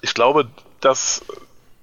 ich 0.01 0.13
glaube, 0.13 0.47
dass 0.81 1.23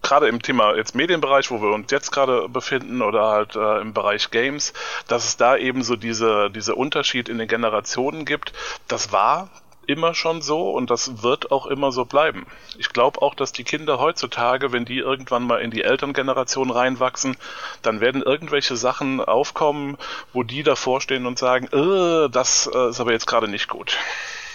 gerade 0.03 0.29
im 0.29 0.43
Thema 0.43 0.77
jetzt 0.77 0.95
Medienbereich, 0.95 1.51
wo 1.51 1.61
wir 1.61 1.71
uns 1.71 1.91
jetzt 1.91 2.11
gerade 2.11 2.49
befinden 2.49 3.03
oder 3.03 3.29
halt 3.29 3.57
äh, 3.57 3.81
im 3.81 3.93
Bereich 3.93 4.31
Games, 4.31 4.73
dass 5.09 5.25
es 5.25 5.37
da 5.37 5.57
eben 5.57 5.83
so 5.83 5.97
diese, 5.97 6.51
diese 6.51 6.75
Unterschied 6.75 7.29
in 7.29 7.39
den 7.39 7.49
Generationen 7.49 8.25
gibt. 8.25 8.53
Das 8.89 9.13
war 9.13 9.51
immer 9.87 10.15
schon 10.15 10.43
so 10.43 10.71
und 10.71 10.91
das 10.91 11.23
wird 11.23 11.51
auch 11.51 11.67
immer 11.67 11.93
so 11.93 12.05
bleiben. 12.05 12.47
Ich 12.79 12.91
glaube 12.91 13.23
auch, 13.23 13.35
dass 13.35 13.53
die 13.53 13.65
Kinder 13.65 13.99
heutzutage, 13.99 14.73
wenn 14.73 14.85
die 14.85 14.99
irgendwann 14.99 15.45
mal 15.45 15.61
in 15.61 15.71
die 15.71 15.83
Elterngeneration 15.83 16.71
reinwachsen, 16.71 17.37
dann 17.83 18.01
werden 18.01 18.23
irgendwelche 18.23 18.77
Sachen 18.77 19.21
aufkommen, 19.21 19.97
wo 20.33 20.43
die 20.43 20.63
davor 20.63 21.01
stehen 21.01 21.27
und 21.27 21.39
sagen, 21.39 21.67
äh, 21.73 22.29
das 22.31 22.71
äh, 22.73 22.91
ist 22.91 23.01
aber 23.01 23.13
jetzt 23.13 23.27
gerade 23.27 23.49
nicht 23.49 23.69
gut. 23.69 23.97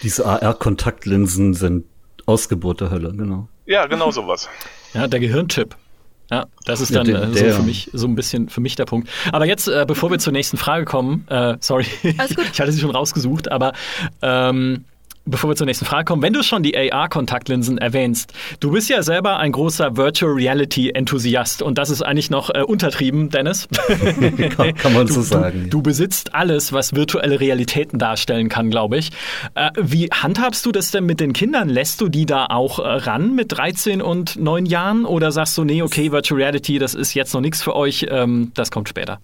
Diese 0.03 0.25
AR-Kontaktlinsen 0.25 1.53
sind 1.53 1.85
Ausgeburt 2.25 2.81
der 2.81 2.91
Hölle, 2.91 3.13
genau. 3.13 3.47
Ja, 3.65 3.85
genau 3.87 4.11
sowas. 4.11 4.49
ja, 4.93 5.07
der 5.07 5.19
Gehirnchip. 5.19 5.75
Ja, 6.31 6.47
das 6.65 6.81
ist 6.81 6.95
dann 6.95 7.05
ja, 7.05 7.19
der, 7.19 7.29
äh, 7.29 7.51
so 7.51 7.57
für 7.57 7.63
mich 7.63 7.89
so 7.93 8.07
ein 8.07 8.15
bisschen 8.15 8.49
für 8.49 8.61
mich 8.61 8.75
der 8.75 8.85
Punkt. 8.85 9.09
Aber 9.31 9.45
jetzt, 9.45 9.67
äh, 9.67 9.85
bevor 9.87 10.09
wir 10.09 10.17
zur 10.17 10.33
nächsten 10.33 10.57
Frage 10.57 10.85
kommen, 10.85 11.27
äh, 11.29 11.57
sorry, 11.59 11.85
ich 12.03 12.59
hatte 12.59 12.71
sie 12.71 12.79
schon 12.79 12.89
rausgesucht, 12.89 13.51
aber 13.51 13.73
ähm, 14.23 14.85
bevor 15.25 15.49
wir 15.49 15.55
zur 15.55 15.65
nächsten 15.65 15.85
Frage 15.85 16.05
kommen, 16.05 16.21
wenn 16.21 16.33
du 16.33 16.43
schon 16.43 16.63
die 16.63 16.77
AR-Kontaktlinsen 16.77 17.77
erwähnst, 17.77 18.33
du 18.59 18.71
bist 18.71 18.89
ja 18.89 19.03
selber 19.03 19.37
ein 19.37 19.51
großer 19.51 19.97
Virtual 19.97 20.31
Reality-Enthusiast 20.31 21.61
und 21.61 21.77
das 21.77 21.89
ist 21.89 22.01
eigentlich 22.01 22.29
noch 22.29 22.49
äh, 22.49 22.61
untertrieben, 22.61 23.29
Dennis. 23.29 23.67
kann, 24.55 24.75
kann, 24.75 24.93
man 24.93 25.07
du, 25.07 25.13
so 25.13 25.21
sagen. 25.21 25.63
Du, 25.63 25.77
du, 25.77 25.81
besitzt 25.81 26.33
alles, 26.35 26.73
was 26.73 26.95
virtuelle 26.95 27.39
Realitäten 27.39 27.99
darstellen 27.99 28.49
kann, 28.49 28.69
glaube 28.69 28.97
ich. 28.97 29.11
Äh, 29.55 29.71
wie 29.79 30.09
handhabst 30.09 30.65
du 30.65 30.71
das 30.71 30.91
denn 30.91 31.05
mit 31.05 31.19
den 31.19 31.33
Kindern? 31.33 31.69
Lässt 31.69 32.01
du 32.01 32.09
die 32.09 32.25
da 32.25 32.47
auch 32.47 32.79
äh, 32.79 32.83
ran 32.83 33.35
mit 33.35 33.51
13 33.51 34.01
und 34.01 34.35
9 34.37 34.65
Jahren 34.65 35.05
oder 35.05 35.31
sagst 35.31 35.57
du, 35.57 35.63
nee, 35.63 35.81
okay, 35.81 36.11
Virtual 36.11 36.39
Reality, 36.39 36.79
das 36.79 36.93
ist 36.93 37.13
jetzt 37.13 37.33
noch 37.33 37.41
nichts 37.41 37.61
für 37.61 37.75
euch, 37.75 38.05
ähm, 38.09 38.51
das 38.53 38.71
kommt 38.71 38.89
später? 38.89 39.19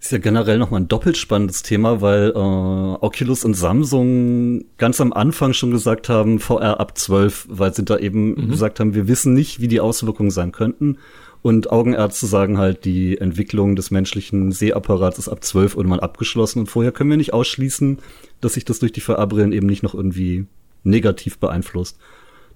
Ist 0.00 0.12
ja 0.12 0.18
generell 0.18 0.58
nochmal 0.58 0.82
ein 0.82 0.88
doppelt 0.88 1.16
spannendes 1.16 1.62
Thema, 1.62 2.00
weil 2.00 2.30
äh, 2.30 2.38
Oculus 2.38 3.44
und 3.44 3.54
Samsung 3.54 4.64
ganz 4.76 5.00
am 5.00 5.12
Anfang 5.12 5.54
schon 5.54 5.72
gesagt 5.72 6.08
haben, 6.08 6.38
VR 6.38 6.78
ab 6.78 6.96
12, 6.96 7.46
weil 7.50 7.74
sie 7.74 7.84
da 7.84 7.98
eben 7.98 8.30
mhm. 8.30 8.50
gesagt 8.50 8.78
haben, 8.78 8.94
wir 8.94 9.08
wissen 9.08 9.34
nicht, 9.34 9.60
wie 9.60 9.66
die 9.66 9.80
Auswirkungen 9.80 10.30
sein 10.30 10.52
könnten. 10.52 10.98
Und 11.42 11.70
Augenärzte 11.72 12.26
sagen 12.26 12.58
halt, 12.58 12.84
die 12.84 13.18
Entwicklung 13.18 13.74
des 13.74 13.90
menschlichen 13.90 14.52
Sehapparats 14.52 15.18
ist 15.18 15.28
ab 15.28 15.42
12 15.42 15.76
irgendwann 15.76 16.00
abgeschlossen 16.00 16.60
und 16.60 16.66
vorher 16.66 16.92
können 16.92 17.10
wir 17.10 17.16
nicht 17.16 17.32
ausschließen, 17.32 17.98
dass 18.40 18.54
sich 18.54 18.64
das 18.64 18.78
durch 18.78 18.92
die 18.92 19.00
VR-Brillen 19.00 19.52
eben 19.52 19.66
nicht 19.66 19.82
noch 19.82 19.94
irgendwie 19.94 20.46
negativ 20.84 21.38
beeinflusst. 21.38 21.98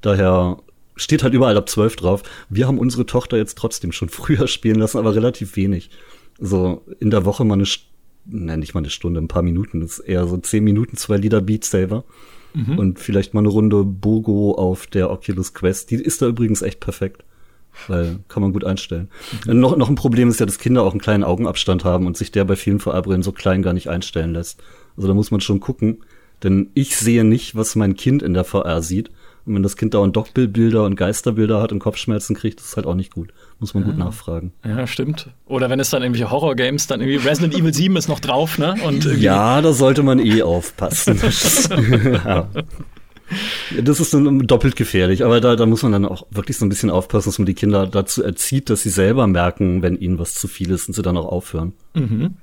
Daher 0.01 0.59
steht 0.97 1.23
halt 1.23 1.35
überall 1.35 1.57
ab 1.57 1.69
12 1.69 1.97
drauf. 1.97 2.23
Wir 2.49 2.67
haben 2.67 2.79
unsere 2.79 3.07
Tochter 3.07 3.37
jetzt 3.37 3.59
trotzdem 3.59 3.93
schon 3.93 4.09
früher 4.11 4.47
spielen 4.47 4.79
lassen, 4.79 4.99
aber 4.99 5.15
relativ 5.15 5.57
wenig 5.57 5.91
so 6.43 6.83
in 7.01 7.11
der 7.11 7.25
Woche 7.25 7.45
mal 7.45 7.55
eine, 7.55 7.65
nein, 8.27 8.61
nicht 8.61 8.75
mal 8.75 8.81
eine 8.81 8.91
Stunde, 8.91 9.21
ein 9.21 9.29
paar 9.29 9.43
Minuten, 9.43 9.81
das 9.81 9.99
ist 9.99 10.01
eher 10.01 10.27
so 10.27 10.37
zehn 10.37 10.65
Minuten, 10.65 10.97
zwei 10.97 11.17
Lieder 11.17 11.41
Beat 11.41 11.65
Saver. 11.65 12.05
Mhm. 12.55 12.79
Und 12.79 12.99
vielleicht 12.99 13.33
mal 13.33 13.41
eine 13.41 13.49
Runde 13.49 13.85
Bogo 13.85 14.53
auf 14.53 14.87
der 14.87 15.11
Oculus 15.11 15.55
Quest. 15.55 15.91
Die 15.91 15.97
ist 15.97 16.21
da 16.21 16.27
übrigens 16.27 16.63
echt 16.63 16.81
perfekt. 16.81 17.25
Weil 17.89 18.19
kann 18.29 18.43
man 18.43 18.53
gut 18.53 18.65
einstellen. 18.65 19.09
Mhm. 19.47 19.61
Noch, 19.61 19.77
noch 19.77 19.89
ein 19.89 19.95
Problem 19.95 20.29
ist 20.29 20.41
ja, 20.41 20.45
dass 20.45 20.59
Kinder 20.59 20.83
auch 20.83 20.91
einen 20.91 21.01
kleinen 21.01 21.25
Augenabstand 21.25 21.85
haben 21.85 22.07
und 22.07 22.19
sich 22.19 22.31
der 22.31 22.45
bei 22.45 22.57
vielen 22.57 22.81
VR-Brillen 22.81 23.23
so 23.23 23.33
klein 23.33 23.63
gar 23.63 23.73
nicht 23.73 23.89
einstellen 23.89 24.35
lässt. 24.35 24.63
Also 24.97 25.09
da 25.09 25.15
muss 25.15 25.31
man 25.31 25.41
schon 25.41 25.61
gucken. 25.61 26.05
Denn 26.43 26.71
ich 26.75 26.97
sehe 26.97 27.25
nicht, 27.25 27.55
was 27.57 27.77
mein 27.77 27.95
Kind 27.95 28.23
in 28.23 28.35
der 28.35 28.45
VR 28.45 28.83
sieht. 28.83 29.11
Und 29.45 29.55
wenn 29.55 29.63
das 29.63 29.77
Kind 29.77 29.95
dauernd 29.95 30.15
Doppelbilder 30.15 30.85
und 30.85 30.95
Geisterbilder 30.95 31.61
hat 31.61 31.73
und 31.73 31.81
Kopfschmerzen 31.81 32.37
kriegt, 32.37 32.61
das 32.61 32.69
ist 32.69 32.77
halt 32.77 32.87
auch 32.87 32.95
nicht 32.95 33.13
gut. 33.13 33.33
Muss 33.59 33.75
man 33.75 33.83
ja. 33.83 33.91
gut 33.91 33.99
nachfragen. 33.99 34.53
Ja, 34.65 34.87
stimmt. 34.87 35.31
Oder 35.47 35.69
wenn 35.69 35.81
es 35.81 35.91
dann 35.91 36.03
irgendwelche 36.03 36.31
Horror-Games, 36.31 36.87
dann 36.87 37.01
irgendwie 37.01 37.27
Resident 37.27 37.55
Evil 37.55 37.75
7 37.75 37.97
ist 37.97 38.09
noch 38.09 38.21
drauf, 38.21 38.59
ne? 38.59 38.77
Und 38.85 39.05
ja, 39.21 39.61
da 39.61 39.73
sollte 39.73 40.03
man 40.03 40.19
eh 40.19 40.43
aufpassen. 40.43 41.21
ja. 42.25 42.49
Das 43.81 44.01
ist 44.01 44.13
dann 44.13 44.47
doppelt 44.47 44.77
gefährlich, 44.77 45.25
aber 45.25 45.41
da, 45.41 45.57
da 45.57 45.67
muss 45.67 45.83
man 45.83 45.93
dann 45.93 46.05
auch 46.05 46.27
wirklich 46.31 46.59
so 46.59 46.67
ein 46.67 46.69
bisschen 46.69 46.91
aufpassen, 46.91 47.31
dass 47.31 47.39
man 47.39 47.47
die 47.47 47.55
Kinder 47.55 47.87
dazu 47.87 48.23
erzieht, 48.23 48.69
dass 48.71 48.83
sie 48.83 48.91
selber 48.91 49.27
merken, 49.27 49.83
wenn 49.83 49.97
ihnen 49.97 50.19
was 50.19 50.35
zu 50.35 50.49
viel 50.49 50.71
ist 50.71 50.89
und 50.89 50.95
sie 50.95 51.03
dann 51.03 51.17
auch 51.17 51.27
aufhören. 51.27 51.73
Mhm. 51.95 52.37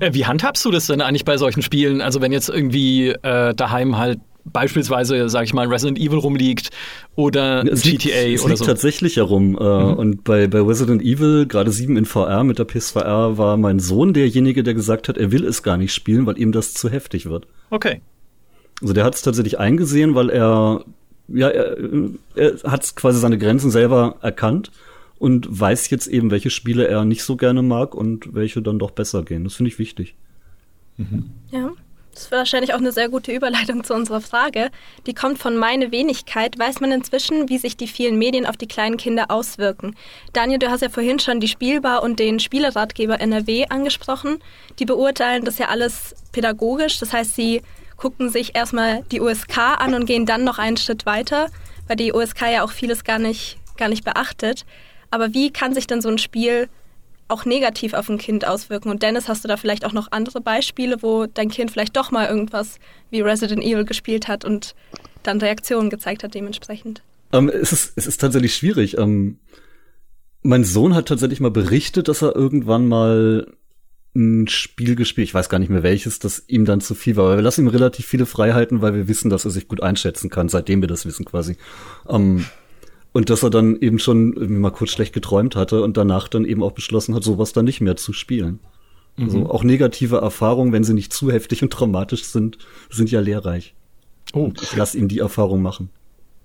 Äh, 0.00 0.12
wie 0.12 0.26
handhabst 0.26 0.64
du 0.64 0.70
das 0.70 0.86
denn 0.86 1.00
eigentlich 1.00 1.24
bei 1.24 1.36
solchen 1.36 1.62
Spielen? 1.62 2.00
Also 2.00 2.20
wenn 2.20 2.32
jetzt 2.32 2.48
irgendwie 2.48 3.08
äh, 3.08 3.54
daheim 3.54 3.96
halt 3.96 4.20
beispielsweise, 4.52 5.28
sag 5.28 5.44
ich 5.44 5.54
mal, 5.54 5.66
Resident 5.66 5.98
Evil 5.98 6.18
rumliegt 6.18 6.70
oder 7.14 7.64
es 7.64 7.82
GTA 7.82 7.90
liegt, 7.90 8.06
es 8.06 8.42
oder 8.42 8.50
liegt 8.50 8.58
so. 8.58 8.64
tatsächlich 8.64 9.16
herum. 9.16 9.56
Äh, 9.58 9.62
mhm. 9.62 9.94
Und 9.94 10.24
bei, 10.24 10.46
bei 10.46 10.60
Resident 10.60 11.02
Evil, 11.02 11.46
gerade 11.46 11.70
7 11.70 11.96
in 11.96 12.04
VR 12.04 12.44
mit 12.44 12.58
der 12.58 12.64
PSVR, 12.64 13.38
war 13.38 13.56
mein 13.56 13.78
Sohn 13.78 14.12
derjenige, 14.12 14.62
der 14.62 14.74
gesagt 14.74 15.08
hat, 15.08 15.18
er 15.18 15.32
will 15.32 15.44
es 15.44 15.62
gar 15.62 15.76
nicht 15.76 15.92
spielen, 15.94 16.26
weil 16.26 16.38
ihm 16.38 16.52
das 16.52 16.74
zu 16.74 16.88
heftig 16.88 17.26
wird. 17.26 17.46
Okay. 17.70 18.00
Also 18.80 18.94
der 18.94 19.04
hat 19.04 19.14
es 19.14 19.22
tatsächlich 19.22 19.58
eingesehen, 19.58 20.14
weil 20.14 20.30
er, 20.30 20.84
ja, 21.28 21.48
er, 21.48 21.76
er 22.34 22.52
hat 22.64 22.94
quasi 22.96 23.18
seine 23.18 23.38
Grenzen 23.38 23.70
selber 23.70 24.16
erkannt 24.22 24.70
und 25.18 25.48
weiß 25.50 25.90
jetzt 25.90 26.06
eben, 26.06 26.30
welche 26.30 26.50
Spiele 26.50 26.86
er 26.86 27.04
nicht 27.04 27.22
so 27.22 27.36
gerne 27.36 27.62
mag 27.62 27.94
und 27.94 28.34
welche 28.34 28.62
dann 28.62 28.78
doch 28.78 28.92
besser 28.92 29.22
gehen. 29.24 29.44
Das 29.44 29.54
finde 29.54 29.70
ich 29.70 29.78
wichtig. 29.78 30.14
Mhm. 30.96 31.30
Ja. 31.50 31.72
Das 32.18 32.24
ist 32.24 32.32
wahrscheinlich 32.32 32.74
auch 32.74 32.78
eine 32.78 32.90
sehr 32.90 33.08
gute 33.08 33.30
Überleitung 33.30 33.84
zu 33.84 33.94
unserer 33.94 34.20
Frage. 34.20 34.72
Die 35.06 35.14
kommt 35.14 35.38
von 35.38 35.56
meine 35.56 35.92
Wenigkeit. 35.92 36.58
Weiß 36.58 36.80
man 36.80 36.90
inzwischen, 36.90 37.48
wie 37.48 37.58
sich 37.58 37.76
die 37.76 37.86
vielen 37.86 38.18
Medien 38.18 38.44
auf 38.44 38.56
die 38.56 38.66
kleinen 38.66 38.96
Kinder 38.96 39.26
auswirken? 39.30 39.94
Daniel, 40.32 40.58
du 40.58 40.68
hast 40.68 40.80
ja 40.80 40.88
vorhin 40.88 41.20
schon 41.20 41.38
die 41.38 41.46
Spielbar 41.46 42.02
und 42.02 42.18
den 42.18 42.40
Spieleratgeber 42.40 43.20
NRW 43.20 43.66
angesprochen. 43.68 44.40
Die 44.80 44.84
beurteilen 44.84 45.44
das 45.44 45.58
ja 45.58 45.68
alles 45.68 46.16
pädagogisch. 46.32 46.98
Das 46.98 47.12
heißt, 47.12 47.36
sie 47.36 47.62
gucken 47.96 48.30
sich 48.30 48.56
erstmal 48.56 49.04
die 49.12 49.20
USK 49.20 49.56
an 49.78 49.94
und 49.94 50.06
gehen 50.06 50.26
dann 50.26 50.42
noch 50.42 50.58
einen 50.58 50.76
Schritt 50.76 51.06
weiter, 51.06 51.46
weil 51.86 51.94
die 51.94 52.12
USK 52.12 52.50
ja 52.52 52.64
auch 52.64 52.72
vieles 52.72 53.04
gar 53.04 53.20
nicht, 53.20 53.58
gar 53.76 53.88
nicht 53.88 54.04
beachtet. 54.04 54.66
Aber 55.12 55.34
wie 55.34 55.52
kann 55.52 55.72
sich 55.72 55.86
dann 55.86 56.02
so 56.02 56.08
ein 56.08 56.18
Spiel 56.18 56.68
auch 57.28 57.44
negativ 57.44 57.94
auf 57.94 58.08
ein 58.08 58.18
Kind 58.18 58.46
auswirken. 58.46 58.90
Und 58.90 59.02
Dennis, 59.02 59.28
hast 59.28 59.44
du 59.44 59.48
da 59.48 59.56
vielleicht 59.56 59.84
auch 59.84 59.92
noch 59.92 60.10
andere 60.10 60.40
Beispiele, 60.40 61.02
wo 61.02 61.26
dein 61.26 61.50
Kind 61.50 61.70
vielleicht 61.70 61.96
doch 61.96 62.10
mal 62.10 62.26
irgendwas 62.26 62.78
wie 63.10 63.20
Resident 63.20 63.62
Evil 63.62 63.84
gespielt 63.84 64.28
hat 64.28 64.44
und 64.44 64.74
dann 65.22 65.38
Reaktionen 65.38 65.90
gezeigt 65.90 66.24
hat 66.24 66.34
dementsprechend? 66.34 67.02
Ähm, 67.32 67.48
es, 67.48 67.72
ist, 67.72 67.92
es 67.96 68.06
ist 68.06 68.20
tatsächlich 68.20 68.54
schwierig. 68.54 68.96
Ähm, 68.98 69.38
mein 70.42 70.64
Sohn 70.64 70.94
hat 70.94 71.08
tatsächlich 71.08 71.40
mal 71.40 71.50
berichtet, 71.50 72.08
dass 72.08 72.22
er 72.22 72.34
irgendwann 72.34 72.88
mal 72.88 73.46
ein 74.14 74.48
Spiel 74.48 74.96
gespielt, 74.96 75.28
ich 75.28 75.34
weiß 75.34 75.48
gar 75.48 75.58
nicht 75.58 75.68
mehr 75.68 75.82
welches, 75.82 76.18
das 76.18 76.42
ihm 76.48 76.64
dann 76.64 76.80
zu 76.80 76.94
viel 76.94 77.16
war. 77.16 77.26
Aber 77.26 77.36
wir 77.36 77.42
lassen 77.42 77.62
ihm 77.62 77.68
relativ 77.68 78.06
viele 78.06 78.26
Freiheiten, 78.26 78.80
weil 78.80 78.94
wir 78.94 79.06
wissen, 79.06 79.30
dass 79.30 79.44
er 79.44 79.50
sich 79.50 79.68
gut 79.68 79.82
einschätzen 79.82 80.30
kann, 80.30 80.48
seitdem 80.48 80.80
wir 80.80 80.88
das 80.88 81.04
wissen 81.06 81.24
quasi. 81.24 81.56
Ähm, 82.08 82.46
und 83.12 83.30
dass 83.30 83.42
er 83.42 83.50
dann 83.50 83.76
eben 83.76 83.98
schon 83.98 84.60
mal 84.60 84.70
kurz 84.70 84.90
schlecht 84.90 85.12
geträumt 85.12 85.56
hatte 85.56 85.82
und 85.82 85.96
danach 85.96 86.28
dann 86.28 86.44
eben 86.44 86.62
auch 86.62 86.72
beschlossen 86.72 87.14
hat, 87.14 87.24
sowas 87.24 87.52
dann 87.52 87.64
nicht 87.64 87.80
mehr 87.80 87.96
zu 87.96 88.12
spielen. 88.12 88.60
Also 89.16 89.38
mhm. 89.38 89.42
Also 89.44 89.54
auch 89.54 89.64
negative 89.64 90.16
Erfahrungen, 90.16 90.72
wenn 90.72 90.84
sie 90.84 90.94
nicht 90.94 91.12
zu 91.12 91.30
heftig 91.30 91.62
und 91.62 91.72
traumatisch 91.72 92.24
sind, 92.24 92.58
sind 92.90 93.10
ja 93.10 93.20
lehrreich. 93.20 93.74
Oh. 94.32 94.52
Ich 94.60 94.76
lass 94.76 94.94
ihm 94.94 95.08
die 95.08 95.18
Erfahrung 95.18 95.62
machen. 95.62 95.90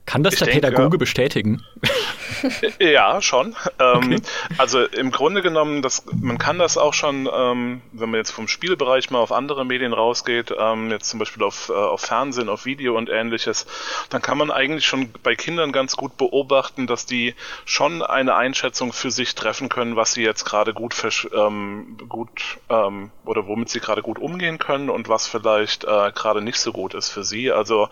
Kann 0.06 0.22
das 0.22 0.34
ich 0.34 0.40
der 0.40 0.48
denke, 0.48 0.68
Pädagoge 0.68 0.98
bestätigen? 0.98 1.64
Ja, 2.80 3.22
schon. 3.22 3.56
Ähm, 3.80 3.98
okay. 3.98 4.22
Also 4.58 4.84
im 4.84 5.12
Grunde 5.12 5.42
genommen, 5.42 5.82
das, 5.82 6.04
man 6.12 6.38
kann 6.38 6.60
das 6.60 6.78
auch 6.78 6.94
schon, 6.94 7.30
ähm, 7.34 7.82
wenn 7.92 8.10
man 8.10 8.18
jetzt 8.18 8.32
vom 8.32 8.48
Spielbereich 8.48 9.12
mal 9.12 9.20
auf 9.20 9.32
andere 9.32 9.66
Medien 9.66 9.94
rausgeht, 9.94 10.54
ähm, 10.58 10.92
jetzt 10.92 11.10
zum 11.10 11.20
Beispiel 11.20 11.44
auf, 11.44 11.70
äh, 11.70 11.74
auf 11.74 12.02
Fernsehen, 12.02 12.50
auf 12.50 12.66
Video 12.66 12.98
und 12.98 13.10
ähnliches, 13.10 13.66
dann 14.10 14.22
kann 14.22 14.38
man 14.38 14.52
eigentlich 14.52 14.86
schon 14.86 15.14
bei 15.24 15.36
Kindern 15.36 15.72
ganz 15.72 15.96
gut 15.96 16.18
beobachten, 16.18 16.88
dass 16.88 17.06
die 17.06 17.34
schon 17.66 18.02
eine 18.02 18.36
Einschätzung 18.36 18.92
für 18.92 19.12
sich 19.12 19.36
treffen 19.36 19.70
können, 19.70 19.96
was 19.96 20.14
sie 20.14 20.24
jetzt 20.24 20.44
gerade 20.44 20.74
gut, 20.74 20.94
ähm, 21.34 21.98
gut 22.10 22.58
oder 22.68 23.48
womit 23.48 23.70
sie 23.70 23.80
gerade 23.80 24.02
gut 24.02 24.20
umgehen 24.20 24.58
können 24.58 24.90
und 24.90 25.08
was 25.10 25.28
vielleicht 25.28 25.84
äh, 25.86 26.12
gerade 26.14 26.42
nicht 26.42 26.58
so 26.58 26.74
gut 26.74 26.94
ist 26.94 27.10
für 27.10 27.24
sie. 27.24 27.52
Also 27.52 27.90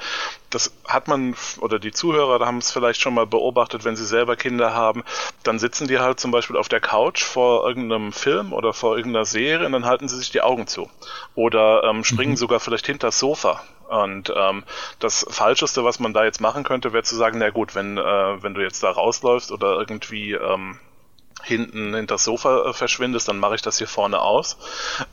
das 0.50 0.74
hat 0.86 1.08
man, 1.08 1.36
oder 1.60 1.80
die 1.80 1.91
Zuhörer 2.01 2.43
haben 2.43 2.57
es 2.57 2.71
vielleicht 2.71 2.99
schon 2.99 3.13
mal 3.13 3.27
beobachtet, 3.27 3.85
wenn 3.85 3.95
sie 3.95 4.05
selber 4.05 4.35
Kinder 4.35 4.73
haben, 4.73 5.03
dann 5.43 5.59
sitzen 5.59 5.87
die 5.87 5.99
halt 5.99 6.19
zum 6.19 6.31
Beispiel 6.31 6.57
auf 6.57 6.67
der 6.67 6.79
Couch 6.79 7.21
vor 7.21 7.67
irgendeinem 7.67 8.11
Film 8.11 8.53
oder 8.53 8.73
vor 8.73 8.97
irgendeiner 8.97 9.25
Serie 9.25 9.67
und 9.67 9.71
dann 9.71 9.85
halten 9.85 10.09
sie 10.09 10.17
sich 10.17 10.31
die 10.31 10.41
Augen 10.41 10.65
zu. 10.65 10.89
Oder 11.35 11.83
ähm, 11.83 12.03
springen 12.03 12.31
mhm. 12.31 12.37
sogar 12.37 12.59
vielleicht 12.59 12.87
hinter 12.87 13.09
das 13.09 13.19
Sofa. 13.19 13.61
Und 13.87 14.33
ähm, 14.35 14.63
das 14.97 15.27
Falscheste, 15.29 15.83
was 15.83 15.99
man 15.99 16.11
da 16.11 16.23
jetzt 16.23 16.41
machen 16.41 16.63
könnte, 16.63 16.91
wäre 16.91 17.03
zu 17.03 17.15
sagen, 17.15 17.37
na 17.37 17.51
gut, 17.51 17.75
wenn, 17.75 17.99
äh, 17.99 18.41
wenn 18.41 18.55
du 18.55 18.61
jetzt 18.61 18.81
da 18.81 18.89
rausläufst 18.89 19.51
oder 19.51 19.77
irgendwie 19.77 20.31
ähm, 20.31 20.79
hinten 21.43 21.93
hinter 21.93 22.15
das 22.15 22.23
Sofa 22.23 22.69
äh, 22.69 22.73
verschwindest, 22.73 23.27
dann 23.27 23.37
mache 23.37 23.53
ich 23.53 23.61
das 23.61 23.77
hier 23.77 23.87
vorne 23.87 24.21
aus. 24.21 24.57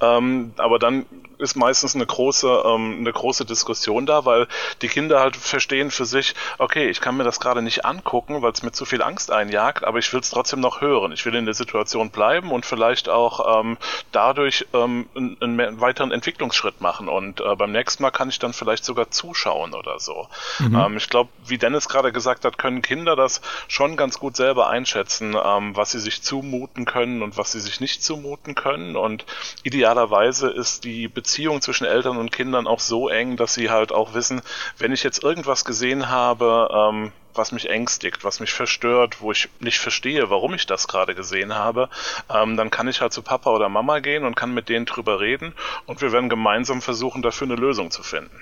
Ähm, 0.01 0.55
aber 0.57 0.79
dann 0.79 1.05
ist 1.39 1.57
meistens 1.57 1.95
eine 1.95 2.05
große, 2.05 2.63
ähm, 2.67 2.99
eine 3.01 3.13
große 3.13 3.45
Diskussion 3.45 4.07
da, 4.07 4.25
weil 4.25 4.49
die 4.83 4.89
Kinder 4.89 5.21
halt 5.21 5.37
verstehen 5.37 5.91
für 5.91 6.05
sich, 6.05 6.35
okay, 6.59 6.89
ich 6.89 7.01
kann 7.01 7.17
mir 7.17 7.25
das 7.25 7.41
gerade 7.41 7.63
nicht 7.63 7.85
angucken, 7.85 8.43
weil 8.43 8.53
es 8.53 8.63
mir 8.63 8.73
zu 8.73 8.85
viel 8.85 9.03
Angst 9.03 9.31
einjagt, 9.31 9.85
aber 9.85 9.99
ich 9.99 10.13
will 10.13 10.21
es 10.21 10.31
trotzdem 10.31 10.61
noch 10.61 10.81
hören. 10.81 11.13
Ich 11.13 11.25
will 11.25 11.35
in 11.35 11.45
der 11.45 11.55
Situation 11.55 12.11
bleiben 12.11 12.51
und 12.51 12.67
vielleicht 12.67 13.09
auch 13.09 13.61
ähm, 13.61 13.79
dadurch 14.13 14.67
ähm, 14.75 15.09
einen, 15.15 15.37
einen, 15.41 15.81
weiteren 15.81 16.11
Entwicklungsschritt 16.11 16.81
machen. 16.81 17.09
Und 17.09 17.41
äh, 17.41 17.55
beim 17.55 17.73
nächsten 17.73 18.03
Mal 18.03 18.11
kann 18.11 18.29
ich 18.29 18.39
dann 18.39 18.53
vielleicht 18.53 18.85
sogar 18.85 19.11
zuschauen 19.11 19.75
oder 19.75 19.99
so. 19.99 20.29
Mhm. 20.59 20.75
Ähm, 20.75 20.97
ich 20.97 21.09
glaube, 21.09 21.31
wie 21.47 21.59
Dennis 21.59 21.89
gerade 21.89 22.13
gesagt 22.13 22.45
hat, 22.45 22.59
können 22.59 22.83
Kinder 22.83 23.17
das 23.17 23.41
schon 23.69 23.97
ganz 23.97 24.19
gut 24.19 24.37
selber 24.37 24.69
einschätzen, 24.69 25.37
ähm, 25.43 25.77
was 25.77 25.93
sie 25.93 26.01
sich 26.01 26.09
sich 26.09 26.23
zumuten 26.23 26.85
können 26.85 27.23
und 27.23 27.37
was 27.37 27.53
sie 27.53 27.61
sich 27.61 27.81
nicht 27.81 28.03
zumuten 28.03 28.55
können. 28.55 28.97
Und 28.97 29.25
idealerweise 29.63 30.49
ist 30.49 30.85
die 30.85 31.09
Beziehung 31.09 31.28
zwischen 31.61 31.85
Eltern 31.85 32.17
und 32.17 32.33
Kindern 32.33 32.67
auch 32.67 32.81
so 32.81 33.09
eng, 33.09 33.37
dass 33.37 33.55
sie 33.55 33.71
halt 33.71 33.93
auch 33.93 34.15
wissen, 34.15 34.41
wenn 34.79 34.93
ich 34.93 35.03
jetzt 35.03 35.23
irgendwas 35.23 35.65
gesehen 35.65 36.09
habe, 36.09 36.69
ähm, 36.73 37.13
was 37.35 37.53
mich 37.53 37.71
ängstigt, 37.71 38.25
was 38.25 38.41
mich 38.41 38.53
verstört, 38.53 39.21
wo 39.21 39.33
ich 39.33 39.49
nicht 39.61 39.79
verstehe, 39.79 40.29
warum 40.31 40.55
ich 40.55 40.67
das 40.67 40.89
gerade 40.89 41.15
gesehen 41.15 41.55
habe, 41.55 41.89
ähm, 42.35 42.57
dann 42.57 42.71
kann 42.71 42.89
ich 42.89 43.01
halt 43.01 43.13
zu 43.13 43.23
Papa 43.23 43.51
oder 43.51 43.69
Mama 43.69 44.01
gehen 44.01 44.25
und 44.25 44.35
kann 44.35 44.53
mit 44.53 44.69
denen 44.69 44.87
drüber 44.87 45.21
reden 45.21 45.53
und 45.87 46.01
wir 46.01 46.13
werden 46.13 46.29
gemeinsam 46.29 46.83
versuchen, 46.83 47.23
dafür 47.23 47.47
eine 47.47 47.57
Lösung 47.57 47.91
zu 47.91 48.03
finden. 48.03 48.37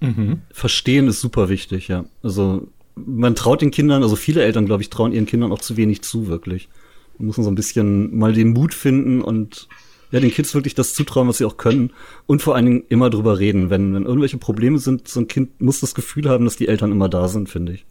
Mhm. 0.00 0.42
Verstehen 0.52 1.08
ist 1.08 1.20
super 1.20 1.48
wichtig, 1.48 1.88
ja. 1.88 2.04
Also 2.22 2.68
man 2.94 3.34
traut 3.34 3.62
den 3.62 3.70
Kindern, 3.70 4.02
also 4.02 4.16
viele 4.16 4.42
Eltern, 4.42 4.66
glaube 4.66 4.82
ich, 4.82 4.90
trauen 4.90 5.12
ihren 5.12 5.26
Kindern 5.26 5.52
auch 5.52 5.60
zu 5.60 5.76
wenig 5.76 6.02
zu, 6.02 6.28
wirklich. 6.28 6.68
Man 7.18 7.28
muss 7.28 7.36
so 7.36 7.48
ein 7.48 7.54
bisschen 7.54 8.16
mal 8.16 8.32
den 8.32 8.52
Mut 8.52 8.74
finden 8.74 9.22
und 9.22 9.68
ja, 10.10 10.20
den 10.20 10.30
Kids 10.30 10.54
wirklich 10.54 10.74
das 10.74 10.94
zutrauen, 10.94 11.28
was 11.28 11.38
sie 11.38 11.44
auch 11.44 11.56
können. 11.56 11.92
Und 12.26 12.42
vor 12.42 12.54
allen 12.54 12.66
Dingen 12.66 12.84
immer 12.88 13.10
drüber 13.10 13.38
reden. 13.38 13.70
Wenn, 13.70 13.94
wenn 13.94 14.04
irgendwelche 14.04 14.38
Probleme 14.38 14.78
sind, 14.78 15.08
so 15.08 15.20
ein 15.20 15.28
Kind 15.28 15.60
muss 15.60 15.80
das 15.80 15.94
Gefühl 15.94 16.28
haben, 16.28 16.44
dass 16.44 16.56
die 16.56 16.68
Eltern 16.68 16.92
immer 16.92 17.08
da 17.08 17.28
sind, 17.28 17.48
finde 17.48 17.72
ich. 17.72 17.86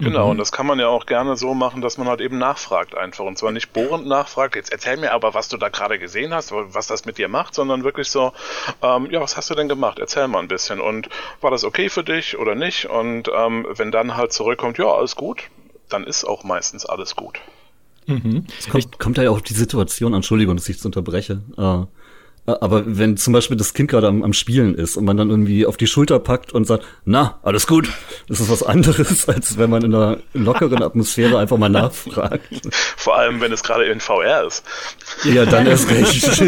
Genau, 0.00 0.24
mhm. 0.24 0.30
und 0.30 0.38
das 0.38 0.50
kann 0.50 0.66
man 0.66 0.78
ja 0.78 0.88
auch 0.88 1.04
gerne 1.04 1.36
so 1.36 1.52
machen, 1.52 1.82
dass 1.82 1.98
man 1.98 2.08
halt 2.08 2.22
eben 2.22 2.38
nachfragt 2.38 2.94
einfach. 2.94 3.24
Und 3.24 3.36
zwar 3.36 3.52
nicht 3.52 3.74
bohrend 3.74 4.06
nachfragt, 4.06 4.56
jetzt 4.56 4.72
erzähl 4.72 4.96
mir 4.96 5.12
aber, 5.12 5.34
was 5.34 5.48
du 5.48 5.58
da 5.58 5.68
gerade 5.68 5.98
gesehen 5.98 6.32
hast, 6.32 6.52
was 6.52 6.86
das 6.86 7.04
mit 7.04 7.18
dir 7.18 7.28
macht, 7.28 7.54
sondern 7.54 7.84
wirklich 7.84 8.08
so, 8.08 8.32
ähm, 8.80 9.08
ja, 9.10 9.20
was 9.20 9.36
hast 9.36 9.50
du 9.50 9.54
denn 9.54 9.68
gemacht? 9.68 9.98
Erzähl 9.98 10.26
mal 10.26 10.38
ein 10.38 10.48
bisschen. 10.48 10.80
Und 10.80 11.10
war 11.42 11.50
das 11.50 11.64
okay 11.64 11.90
für 11.90 12.02
dich 12.02 12.38
oder 12.38 12.54
nicht? 12.54 12.86
Und 12.86 13.28
ähm, 13.34 13.66
wenn 13.76 13.90
dann 13.90 14.16
halt 14.16 14.32
zurückkommt, 14.32 14.78
ja, 14.78 14.86
alles 14.86 15.16
gut, 15.16 15.42
dann 15.90 16.04
ist 16.04 16.24
auch 16.24 16.44
meistens 16.44 16.86
alles 16.86 17.14
gut. 17.14 17.38
Mhm. 18.10 18.44
Es 18.58 18.68
kommt, 18.68 18.98
kommt 18.98 19.18
ja 19.18 19.30
auch 19.30 19.36
auf 19.36 19.42
die 19.42 19.54
Situation, 19.54 20.14
Entschuldigung, 20.14 20.56
dass 20.56 20.68
ich 20.68 20.78
es 20.78 20.84
unterbreche. 20.84 21.42
Äh, 21.56 21.86
aber 22.46 22.82
wenn 22.86 23.16
zum 23.16 23.32
Beispiel 23.32 23.56
das 23.56 23.74
Kind 23.74 23.90
gerade 23.90 24.08
am, 24.08 24.22
am, 24.22 24.32
Spielen 24.32 24.74
ist 24.74 24.96
und 24.96 25.04
man 25.04 25.16
dann 25.16 25.30
irgendwie 25.30 25.66
auf 25.66 25.76
die 25.76 25.86
Schulter 25.86 26.18
packt 26.18 26.52
und 26.52 26.66
sagt, 26.66 26.84
na, 27.04 27.38
alles 27.42 27.66
gut, 27.66 27.88
das 28.28 28.40
ist 28.40 28.50
was 28.50 28.62
anderes, 28.62 29.28
als 29.28 29.58
wenn 29.58 29.70
man 29.70 29.84
in 29.84 29.94
einer 29.94 30.18
lockeren 30.32 30.82
Atmosphäre 30.82 31.38
einfach 31.38 31.58
mal 31.58 31.68
nachfragt. 31.68 32.42
Vor 32.96 33.16
allem, 33.16 33.40
wenn 33.40 33.52
es 33.52 33.62
gerade 33.62 33.84
in 33.84 34.00
VR 34.00 34.46
ist. 34.46 34.64
Ja, 35.24 35.44
dann 35.44 35.66
erst 35.66 35.90
recht. 35.90 36.42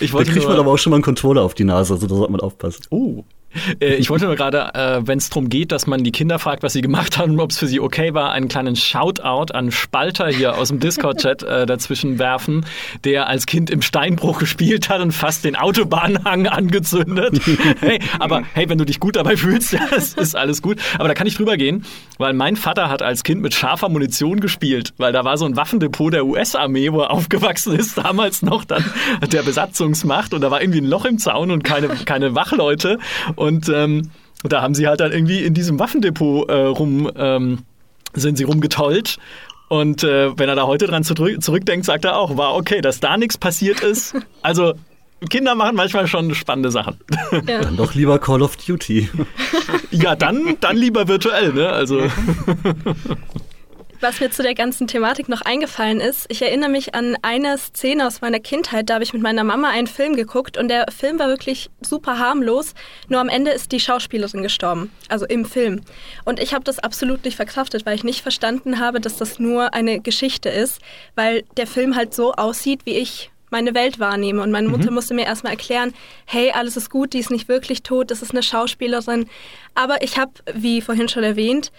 Ich 0.00 0.12
wollte 0.12 0.30
da 0.30 0.32
kriegt 0.34 0.48
man 0.48 0.58
aber 0.58 0.72
auch 0.72 0.76
schon 0.76 0.90
mal 0.90 0.96
einen 0.96 1.04
Controller 1.04 1.42
auf 1.42 1.54
die 1.54 1.64
Nase, 1.64 1.94
also 1.94 2.06
da 2.06 2.14
sollte 2.14 2.32
man 2.32 2.40
aufpassen. 2.40 2.84
Oh, 2.90 3.20
äh, 3.20 3.43
ich 3.80 4.10
wollte 4.10 4.26
nur 4.26 4.36
gerade, 4.36 4.74
äh, 4.74 5.06
wenn 5.06 5.18
es 5.18 5.30
darum 5.30 5.48
geht, 5.48 5.72
dass 5.72 5.86
man 5.86 6.04
die 6.04 6.12
Kinder 6.12 6.38
fragt, 6.38 6.62
was 6.62 6.72
sie 6.72 6.80
gemacht 6.80 7.18
haben, 7.18 7.38
ob 7.40 7.50
es 7.50 7.58
für 7.58 7.66
sie 7.66 7.80
okay 7.80 8.14
war, 8.14 8.32
einen 8.32 8.48
kleinen 8.48 8.76
Shoutout 8.76 9.52
an 9.52 9.70
Spalter 9.70 10.28
hier 10.28 10.56
aus 10.56 10.68
dem 10.68 10.80
Discord-Chat 10.80 11.42
äh, 11.42 11.66
dazwischen 11.66 12.18
werfen, 12.18 12.66
der 13.04 13.28
als 13.28 13.46
Kind 13.46 13.70
im 13.70 13.82
Steinbruch 13.82 14.38
gespielt 14.38 14.88
hat 14.88 15.00
und 15.00 15.12
fast 15.12 15.44
den 15.44 15.56
Autobahnhang 15.56 16.46
angezündet. 16.54 17.40
hey, 17.80 18.00
aber 18.18 18.42
hey, 18.54 18.68
wenn 18.68 18.78
du 18.78 18.84
dich 18.84 19.00
gut 19.00 19.16
dabei 19.16 19.36
fühlst, 19.36 19.76
das 19.90 20.14
ist 20.14 20.36
alles 20.36 20.62
gut. 20.62 20.78
Aber 20.98 21.08
da 21.08 21.14
kann 21.14 21.26
ich 21.26 21.36
drüber 21.36 21.56
gehen, 21.56 21.84
weil 22.18 22.32
mein 22.32 22.56
Vater 22.56 22.88
hat 22.88 23.02
als 23.02 23.22
Kind 23.24 23.42
mit 23.42 23.54
scharfer 23.54 23.88
Munition 23.88 24.40
gespielt, 24.40 24.92
weil 24.96 25.12
da 25.12 25.24
war 25.24 25.38
so 25.38 25.44
ein 25.44 25.56
Waffendepot 25.56 26.12
der 26.12 26.26
US-Armee, 26.26 26.92
wo 26.92 27.00
er 27.00 27.10
aufgewachsen 27.10 27.74
ist, 27.76 27.98
damals 27.98 28.42
noch 28.42 28.64
dann 28.64 28.84
der 29.32 29.42
Besatzungsmacht 29.42 30.34
und 30.34 30.40
da 30.40 30.50
war 30.50 30.60
irgendwie 30.60 30.80
ein 30.80 30.86
Loch 30.86 31.04
im 31.04 31.18
Zaun 31.18 31.50
und 31.50 31.64
keine, 31.64 31.88
keine 31.88 32.34
Wachleute. 32.34 32.98
Ähm, 33.68 34.10
da 34.42 34.62
haben 34.62 34.74
sie 34.74 34.86
halt 34.86 35.00
dann 35.00 35.12
irgendwie 35.12 35.42
in 35.42 35.54
diesem 35.54 35.78
Waffendepot 35.78 36.48
äh, 36.50 36.54
rum, 36.54 37.10
ähm, 37.16 37.58
sind 38.12 38.36
sie 38.36 38.44
rumgetollt. 38.44 39.18
Und 39.68 40.04
äh, 40.04 40.38
wenn 40.38 40.48
er 40.48 40.54
da 40.54 40.66
heute 40.66 40.86
dran 40.86 41.04
zurück, 41.04 41.42
zurückdenkt, 41.42 41.86
sagt 41.86 42.04
er 42.04 42.16
auch, 42.18 42.36
war 42.36 42.54
okay, 42.54 42.80
dass 42.80 43.00
da 43.00 43.16
nichts 43.16 43.38
passiert 43.38 43.80
ist. 43.80 44.14
Also 44.42 44.74
Kinder 45.30 45.54
machen 45.54 45.74
manchmal 45.74 46.06
schon 46.06 46.34
spannende 46.34 46.70
Sachen. 46.70 46.98
Ja. 47.32 47.40
Dann 47.62 47.78
doch 47.78 47.94
lieber 47.94 48.18
Call 48.18 48.42
of 48.42 48.56
Duty. 48.56 49.08
Ja, 49.90 50.16
dann, 50.16 50.56
dann 50.60 50.76
lieber 50.76 51.08
virtuell, 51.08 51.54
ne? 51.54 51.70
Also. 51.70 52.02
Was 54.00 54.20
mir 54.20 54.30
zu 54.30 54.42
der 54.42 54.54
ganzen 54.54 54.86
Thematik 54.86 55.28
noch 55.28 55.40
eingefallen 55.40 56.00
ist, 56.00 56.26
ich 56.28 56.42
erinnere 56.42 56.68
mich 56.68 56.94
an 56.94 57.16
eine 57.22 57.56
Szene 57.56 58.06
aus 58.06 58.20
meiner 58.20 58.40
Kindheit, 58.40 58.90
da 58.90 58.94
habe 58.94 59.04
ich 59.04 59.12
mit 59.12 59.22
meiner 59.22 59.44
Mama 59.44 59.70
einen 59.70 59.86
Film 59.86 60.16
geguckt 60.16 60.58
und 60.58 60.68
der 60.68 60.86
Film 60.90 61.18
war 61.18 61.28
wirklich 61.28 61.70
super 61.80 62.18
harmlos, 62.18 62.74
nur 63.08 63.20
am 63.20 63.28
Ende 63.28 63.52
ist 63.52 63.72
die 63.72 63.80
Schauspielerin 63.80 64.42
gestorben, 64.42 64.92
also 65.08 65.26
im 65.26 65.44
Film. 65.44 65.80
Und 66.24 66.40
ich 66.40 66.52
habe 66.52 66.64
das 66.64 66.78
absolut 66.78 67.24
nicht 67.24 67.36
verkraftet, 67.36 67.86
weil 67.86 67.94
ich 67.94 68.04
nicht 68.04 68.20
verstanden 68.20 68.78
habe, 68.78 69.00
dass 69.00 69.16
das 69.16 69.38
nur 69.38 69.74
eine 69.74 70.00
Geschichte 70.00 70.48
ist, 70.50 70.80
weil 71.14 71.44
der 71.56 71.66
Film 71.66 71.96
halt 71.96 72.14
so 72.14 72.34
aussieht, 72.34 72.80
wie 72.84 72.96
ich 72.96 73.30
meine 73.50 73.74
Welt 73.74 74.00
wahrnehme. 74.00 74.42
Und 74.42 74.50
meine 74.50 74.68
Mutter 74.68 74.90
mhm. 74.90 74.96
musste 74.96 75.14
mir 75.14 75.26
erstmal 75.26 75.52
erklären, 75.52 75.94
hey, 76.26 76.50
alles 76.50 76.76
ist 76.76 76.90
gut, 76.90 77.12
die 77.12 77.20
ist 77.20 77.30
nicht 77.30 77.48
wirklich 77.48 77.82
tot, 77.84 78.10
das 78.10 78.20
ist 78.20 78.32
eine 78.32 78.42
Schauspielerin. 78.42 79.26
Aber 79.74 80.02
ich 80.02 80.18
habe, 80.18 80.32
wie 80.52 80.80
vorhin 80.80 81.08
schon 81.08 81.22
erwähnt, 81.22 81.70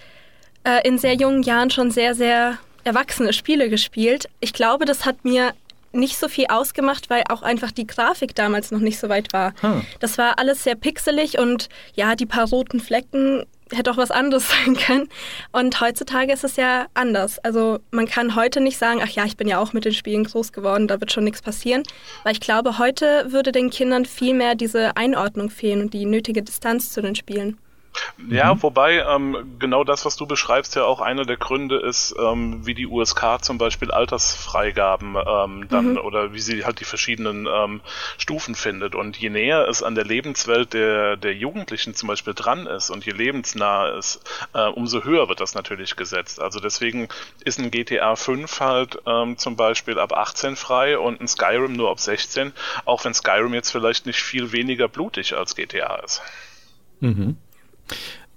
äh, 0.65 0.85
in 0.87 0.97
sehr 0.97 1.13
jungen 1.13 1.43
Jahren 1.43 1.69
schon 1.69 1.91
sehr, 1.91 2.15
sehr 2.15 2.57
erwachsene 2.83 3.33
Spiele 3.33 3.69
gespielt. 3.69 4.27
Ich 4.39 4.53
glaube, 4.53 4.85
das 4.85 5.05
hat 5.05 5.23
mir 5.23 5.53
nicht 5.91 6.17
so 6.17 6.27
viel 6.27 6.47
ausgemacht, 6.47 7.09
weil 7.09 7.23
auch 7.29 7.41
einfach 7.41 7.71
die 7.71 7.87
Grafik 7.87 8.35
damals 8.35 8.71
noch 8.71 8.79
nicht 8.79 8.99
so 8.99 9.07
weit 9.07 9.31
war. 9.33 9.53
Hm. 9.61 9.85
Das 9.99 10.17
war 10.17 10.37
alles 10.39 10.63
sehr 10.63 10.75
pixelig 10.75 11.39
und 11.39 11.69
ja, 11.95 12.15
die 12.15 12.25
paar 12.25 12.49
roten 12.49 12.81
Flecken 12.81 13.45
hätte 13.71 13.91
auch 13.91 13.97
was 13.97 14.11
anderes 14.11 14.49
sein 14.65 14.75
können. 14.75 15.09
Und 15.51 15.79
heutzutage 15.81 16.33
ist 16.33 16.43
es 16.43 16.55
ja 16.55 16.87
anders. 16.93 17.39
Also 17.39 17.79
man 17.91 18.07
kann 18.07 18.35
heute 18.35 18.61
nicht 18.61 18.77
sagen, 18.77 18.99
ach 19.03 19.09
ja, 19.09 19.25
ich 19.25 19.37
bin 19.37 19.47
ja 19.47 19.59
auch 19.59 19.73
mit 19.73 19.85
den 19.85 19.93
Spielen 19.93 20.25
groß 20.25 20.51
geworden, 20.51 20.87
da 20.87 20.99
wird 20.99 21.11
schon 21.11 21.23
nichts 21.23 21.41
passieren. 21.41 21.83
Weil 22.23 22.33
ich 22.33 22.41
glaube, 22.41 22.77
heute 22.77 23.31
würde 23.31 23.51
den 23.51 23.69
Kindern 23.69 24.05
viel 24.05 24.33
mehr 24.33 24.55
diese 24.55 24.97
Einordnung 24.97 25.49
fehlen 25.49 25.81
und 25.81 25.93
die 25.93 26.05
nötige 26.05 26.43
Distanz 26.43 26.91
zu 26.91 27.01
den 27.01 27.15
Spielen. 27.15 27.57
Ja, 28.29 28.53
mhm. 28.53 28.63
wobei 28.63 28.99
ähm, 28.99 29.55
genau 29.59 29.83
das, 29.83 30.05
was 30.05 30.15
du 30.15 30.25
beschreibst, 30.25 30.75
ja 30.75 30.83
auch 30.83 31.01
einer 31.01 31.25
der 31.25 31.37
Gründe 31.37 31.77
ist, 31.77 32.15
ähm, 32.19 32.65
wie 32.65 32.73
die 32.73 32.87
USK 32.87 33.43
zum 33.43 33.57
Beispiel 33.57 33.91
Altersfreigaben 33.91 35.15
ähm, 35.15 35.67
dann 35.69 35.91
mhm. 35.91 35.97
oder 35.97 36.33
wie 36.33 36.39
sie 36.39 36.65
halt 36.65 36.79
die 36.79 36.85
verschiedenen 36.85 37.47
ähm, 37.47 37.81
Stufen 38.17 38.55
findet. 38.55 38.95
Und 38.95 39.17
je 39.17 39.29
näher 39.29 39.67
es 39.67 39.83
an 39.83 39.95
der 39.95 40.05
Lebenswelt 40.05 40.73
der, 40.73 41.17
der 41.17 41.33
Jugendlichen 41.33 41.93
zum 41.93 42.07
Beispiel 42.07 42.33
dran 42.33 42.67
ist 42.67 42.89
und 42.89 43.05
je 43.05 43.13
lebensnah 43.13 43.89
ist, 43.89 44.21
äh, 44.53 44.67
umso 44.67 45.03
höher 45.03 45.29
wird 45.29 45.39
das 45.39 45.55
natürlich 45.55 45.95
gesetzt. 45.95 46.41
Also 46.41 46.59
deswegen 46.59 47.07
ist 47.43 47.59
ein 47.59 47.71
GTA 47.71 48.15
5 48.15 48.59
halt 48.59 48.99
ähm, 49.05 49.37
zum 49.37 49.55
Beispiel 49.55 49.99
ab 49.99 50.13
18 50.13 50.55
frei 50.55 50.97
und 50.97 51.21
ein 51.21 51.27
Skyrim 51.27 51.73
nur 51.73 51.91
ab 51.91 51.99
16, 51.99 52.53
auch 52.85 53.05
wenn 53.05 53.13
Skyrim 53.13 53.53
jetzt 53.53 53.71
vielleicht 53.71 54.05
nicht 54.05 54.21
viel 54.21 54.51
weniger 54.51 54.87
blutig 54.87 55.35
als 55.35 55.55
GTA 55.55 55.97
ist. 55.97 56.21
Mhm. 56.99 57.37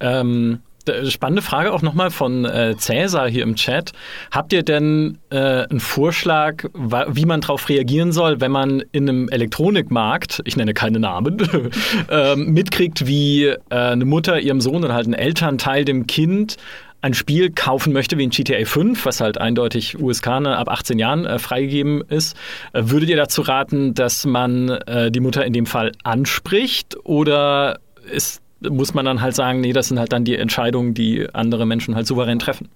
Ähm, 0.00 0.60
spannende 1.08 1.42
Frage 1.42 1.72
auch 1.72 1.82
nochmal 1.82 2.10
von 2.10 2.44
äh, 2.44 2.76
Cäsar 2.76 3.28
hier 3.28 3.42
im 3.42 3.56
Chat. 3.56 3.92
Habt 4.30 4.52
ihr 4.52 4.62
denn 4.62 5.18
äh, 5.30 5.64
einen 5.64 5.80
Vorschlag, 5.80 6.64
wie 6.74 7.26
man 7.26 7.40
darauf 7.40 7.68
reagieren 7.68 8.12
soll, 8.12 8.40
wenn 8.40 8.52
man 8.52 8.82
in 8.92 9.08
einem 9.08 9.28
Elektronikmarkt, 9.28 10.42
ich 10.44 10.56
nenne 10.56 10.74
keine 10.74 10.98
Namen, 10.98 11.38
äh, 12.10 12.36
mitkriegt, 12.36 13.06
wie 13.06 13.44
äh, 13.44 13.56
eine 13.68 14.04
Mutter 14.04 14.40
ihrem 14.40 14.60
Sohn 14.60 14.84
oder 14.84 14.94
halt 14.94 15.06
ein 15.06 15.14
Elternteil 15.14 15.84
dem 15.84 16.06
Kind 16.06 16.56
ein 17.00 17.14
Spiel 17.14 17.50
kaufen 17.52 17.92
möchte 17.92 18.18
wie 18.18 18.24
in 18.24 18.30
GTA 18.30 18.64
5, 18.64 19.04
was 19.06 19.20
halt 19.20 19.38
eindeutig 19.38 20.00
USK 20.00 20.40
ne, 20.40 20.56
ab 20.56 20.68
18 20.68 20.98
Jahren 20.98 21.26
äh, 21.26 21.38
freigegeben 21.38 22.02
ist, 22.08 22.36
äh, 22.72 22.82
würdet 22.86 23.08
ihr 23.08 23.16
dazu 23.16 23.42
raten, 23.42 23.94
dass 23.94 24.26
man 24.26 24.68
äh, 24.68 25.10
die 25.12 25.20
Mutter 25.20 25.44
in 25.44 25.52
dem 25.52 25.66
Fall 25.66 25.92
anspricht 26.02 26.96
oder 27.04 27.78
ist 28.10 28.42
muss 28.60 28.94
man 28.94 29.04
dann 29.04 29.20
halt 29.20 29.34
sagen, 29.34 29.60
nee, 29.60 29.72
das 29.72 29.88
sind 29.88 29.98
halt 29.98 30.12
dann 30.12 30.24
die 30.24 30.36
Entscheidungen, 30.36 30.94
die 30.94 31.28
andere 31.32 31.66
Menschen 31.66 31.94
halt 31.94 32.06
souverän 32.06 32.38
treffen. 32.38 32.68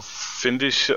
Finde 0.00 0.66
ich 0.66 0.92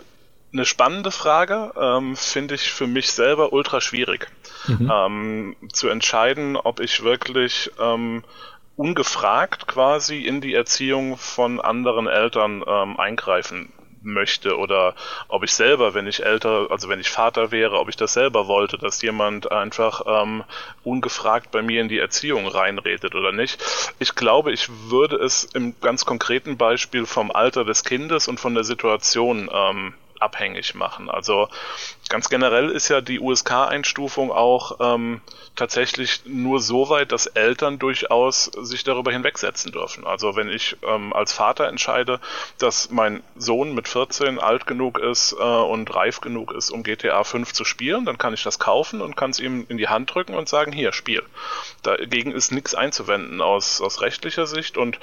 eine 0.54 0.65
spannende 0.65 1.12
Frage, 1.12 1.73
ähm, 1.80 2.15
finde 2.15 2.56
ich 2.56 2.71
für 2.71 2.88
mich 2.88 3.12
selber 3.12 3.54
ultra 3.54 3.82
schwierig. 3.82 4.28
Mhm. 4.67 4.91
Ähm, 4.93 5.56
zu 5.71 5.89
entscheiden, 5.89 6.56
ob 6.56 6.80
ich 6.80 7.04
wirklich 7.04 7.71
ähm, 7.80 8.23
ungefragt 8.75 9.67
quasi 9.67 10.21
in 10.21 10.41
die 10.41 10.54
Erziehung 10.54 11.17
von 11.17 11.60
anderen 11.60 12.08
Eltern 12.08 12.63
ähm, 12.67 12.99
eingreifen 12.99 13.71
möchte 14.05 14.57
oder 14.57 14.95
ob 15.27 15.43
ich 15.43 15.53
selber, 15.53 15.93
wenn 15.93 16.07
ich 16.07 16.25
älter, 16.25 16.67
also 16.69 16.89
wenn 16.89 16.99
ich 16.99 17.09
Vater 17.09 17.51
wäre, 17.51 17.79
ob 17.79 17.89
ich 17.89 17.95
das 17.95 18.13
selber 18.13 18.47
wollte, 18.47 18.77
dass 18.77 19.01
jemand 19.01 19.51
einfach 19.51 20.01
ähm, 20.05 20.43
ungefragt 20.83 21.51
bei 21.51 21.61
mir 21.61 21.81
in 21.81 21.89
die 21.89 21.99
Erziehung 21.99 22.47
reinredet 22.47 23.15
oder 23.15 23.31
nicht. 23.31 23.61
Ich 23.99 24.15
glaube, 24.15 24.51
ich 24.51 24.69
würde 24.89 25.17
es 25.17 25.43
im 25.43 25.75
ganz 25.81 26.05
konkreten 26.05 26.57
Beispiel 26.57 27.05
vom 27.05 27.31
Alter 27.31 27.65
des 27.65 27.83
Kindes 27.83 28.27
und 28.27 28.39
von 28.39 28.53
der 28.53 28.63
Situation 28.63 29.49
ähm, 29.51 29.93
abhängig 30.19 30.75
machen. 30.75 31.10
Also 31.10 31.49
ganz 32.10 32.30
generell 32.30 32.69
ist 32.69 32.89
ja 32.89 33.01
die 33.01 33.19
USK-Einstufung 33.19 34.32
auch 34.32 34.78
ähm, 34.80 35.21
tatsächlich 35.56 36.21
nur 36.25 36.60
so 36.60 36.89
weit, 36.89 37.12
dass 37.12 37.28
Eltern 37.28 37.80
durchaus 37.80 38.45
sich 38.45 38.84
darüber 38.84 39.12
hinwegsetzen 39.12 39.71
dürfen. 39.71 40.06
Also 40.06 40.36
wenn 40.36 40.49
ich 40.49 40.78
ähm, 40.84 41.13
als 41.13 41.34
Vater 41.34 41.67
entscheide, 41.67 42.19
dass 42.58 42.89
mein 42.89 43.23
Sohn 43.36 43.73
mit 43.73 43.88
14 43.88 44.39
alt 44.39 44.67
genug 44.67 44.99
ist 44.99 45.34
äh, 45.34 45.43
und 45.43 45.93
reif 45.93 46.21
genug 46.21 46.51
ist, 46.51 46.71
um 46.71 46.84
GTA 46.84 47.23
5 47.23 47.54
zu 47.54 47.65
spielen, 47.65 48.06
dann 48.06 48.17
kann 48.17 48.34
ich 48.34 48.43
das 48.43 48.60
kaufen 48.60 49.01
und 49.01 49.15
kann 49.15 49.32
es 49.32 49.39
ihm 49.39 49.65
in 49.69 49.78
die 49.78 49.88
Hand 49.88 50.13
drücken 50.13 50.36
und 50.36 50.49
sagen, 50.49 50.71
hier, 50.71 50.93
Spiel. 50.93 51.23
Dagegen 51.84 52.32
ist 52.32 52.51
nichts 52.51 52.75
einzuwenden 52.75 53.41
aus, 53.41 53.82
aus 53.82 54.01
rechtlicher 54.01 54.47
Sicht 54.47 54.78
und 54.78 54.99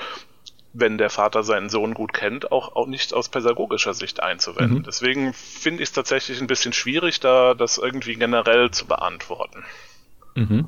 wenn 0.72 0.98
der 0.98 1.10
Vater 1.10 1.42
seinen 1.42 1.68
Sohn 1.68 1.94
gut 1.94 2.12
kennt, 2.12 2.50
auch, 2.50 2.74
auch 2.76 2.86
nicht 2.86 3.12
aus 3.12 3.28
pädagogischer 3.28 3.94
Sicht 3.94 4.22
einzuwenden. 4.22 4.78
Mhm. 4.78 4.82
Deswegen 4.84 5.32
finde 5.34 5.82
ich 5.82 5.90
es 5.90 5.92
tatsächlich 5.92 6.40
ein 6.40 6.46
bisschen 6.46 6.72
schwierig, 6.72 7.20
da 7.20 7.54
das 7.54 7.78
irgendwie 7.78 8.14
generell 8.14 8.70
zu 8.70 8.86
beantworten. 8.86 9.64
Mhm. 10.34 10.66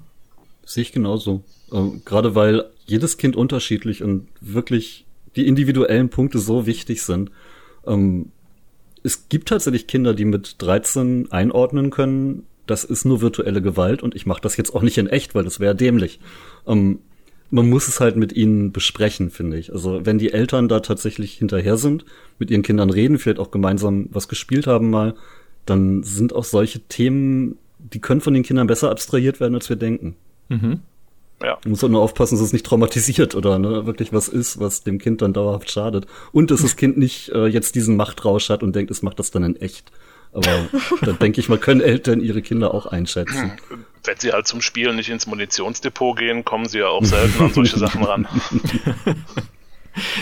Sehe 0.65 0.83
ich 0.83 0.93
genauso. 0.93 1.43
Ähm, 1.73 2.03
Gerade 2.05 2.35
weil 2.35 2.71
jedes 2.87 3.17
Kind 3.17 3.37
unterschiedlich 3.37 4.03
und 4.03 4.29
wirklich 4.41 5.07
die 5.37 5.47
individuellen 5.47 6.11
Punkte 6.11 6.39
so 6.39 6.67
wichtig 6.67 7.03
sind. 7.03 7.31
Ähm, 7.87 8.31
es 9.03 9.29
gibt 9.29 9.49
tatsächlich 9.49 9.87
Kinder, 9.87 10.15
die 10.15 10.25
mit 10.25 10.57
13 10.63 11.31
einordnen 11.31 11.91
können, 11.91 12.47
das 12.67 12.85
ist 12.85 13.05
nur 13.05 13.21
virtuelle 13.21 13.61
Gewalt 13.61 14.03
und 14.03 14.15
ich 14.15 14.27
mache 14.27 14.41
das 14.41 14.57
jetzt 14.57 14.75
auch 14.75 14.83
nicht 14.83 14.97
in 14.97 15.07
echt, 15.07 15.35
weil 15.35 15.45
das 15.45 15.61
wäre 15.61 15.75
dämlich. 15.75 16.21
Ähm, 16.67 17.01
man 17.55 17.71
muss 17.71 17.87
es 17.87 18.01
halt 18.01 18.17
mit 18.17 18.33
ihnen 18.33 18.73
besprechen, 18.73 19.31
finde 19.31 19.57
ich. 19.59 19.73
Also 19.73 20.05
wenn 20.05 20.19
die 20.19 20.33
Eltern 20.33 20.67
da 20.67 20.81
tatsächlich 20.81 21.35
hinterher 21.35 21.77
sind, 21.77 22.05
mit 22.41 22.51
ihren 22.51 22.63
Kindern 22.63 22.91
reden, 22.91 23.17
vielleicht 23.17 23.39
auch 23.39 23.53
gemeinsam 23.53 24.09
was 24.11 24.27
gespielt 24.27 24.67
haben 24.67 24.91
mal, 24.91 25.15
dann 25.65 26.03
sind 26.03 26.35
auch 26.35 26.43
solche 26.43 26.81
Themen, 26.81 27.57
die 27.79 28.01
können 28.01 28.21
von 28.21 28.35
den 28.35 28.43
Kindern 28.43 28.67
besser 28.67 28.91
abstrahiert 28.91 29.39
werden, 29.39 29.55
als 29.55 29.69
wir 29.69 29.77
denken. 29.77 30.17
Mhm. 30.49 30.81
Ja. 31.45 31.59
Man 31.63 31.71
muss 31.71 31.83
halt 31.83 31.93
nur 31.93 32.03
aufpassen, 32.03 32.35
dass 32.35 32.45
es 32.45 32.53
nicht 32.53 32.67
traumatisiert 32.67 33.37
oder 33.37 33.61
ne, 33.61 33.87
wirklich 33.87 34.13
was 34.13 34.27
ist, 34.27 34.59
was 34.59 34.83
dem 34.83 34.99
Kind 34.99 35.23
dann 35.23 35.33
dauerhaft 35.33 35.71
schadet. 35.71 36.07
Und 36.33 36.51
dass 36.51 36.63
das 36.63 36.75
Kind 36.75 36.99
nicht 36.99 37.29
äh, 37.29 37.47
jetzt 37.47 37.77
diesen 37.77 37.97
Machtrausch 37.97 38.49
hat 38.51 38.65
und 38.65 38.75
denkt, 38.75 38.91
es 38.91 39.03
macht 39.03 39.21
das 39.21 39.31
dann 39.31 39.45
in 39.45 39.55
echt. 39.57 39.93
Aber 40.35 40.69
da 41.01 41.13
denke 41.13 41.41
ich 41.41 41.49
mal, 41.49 41.59
können 41.59 41.81
Eltern 41.81 42.21
ihre 42.21 42.43
Kinder 42.43 42.75
auch 42.75 42.87
einschätzen. 42.87 43.53
Wenn 44.05 44.19
sie 44.19 44.33
halt 44.33 44.47
zum 44.47 44.61
Spielen 44.61 44.97
nicht 44.97 45.09
ins 45.09 45.27
Munitionsdepot 45.27 46.19
gehen, 46.19 46.45
kommen 46.45 46.67
sie 46.67 46.81
ja 46.81 46.89
auch 46.89 47.05
selten 47.05 47.45
an 47.45 47.53
solche 47.53 47.79
Sachen 47.79 48.05
ran. 48.05 48.29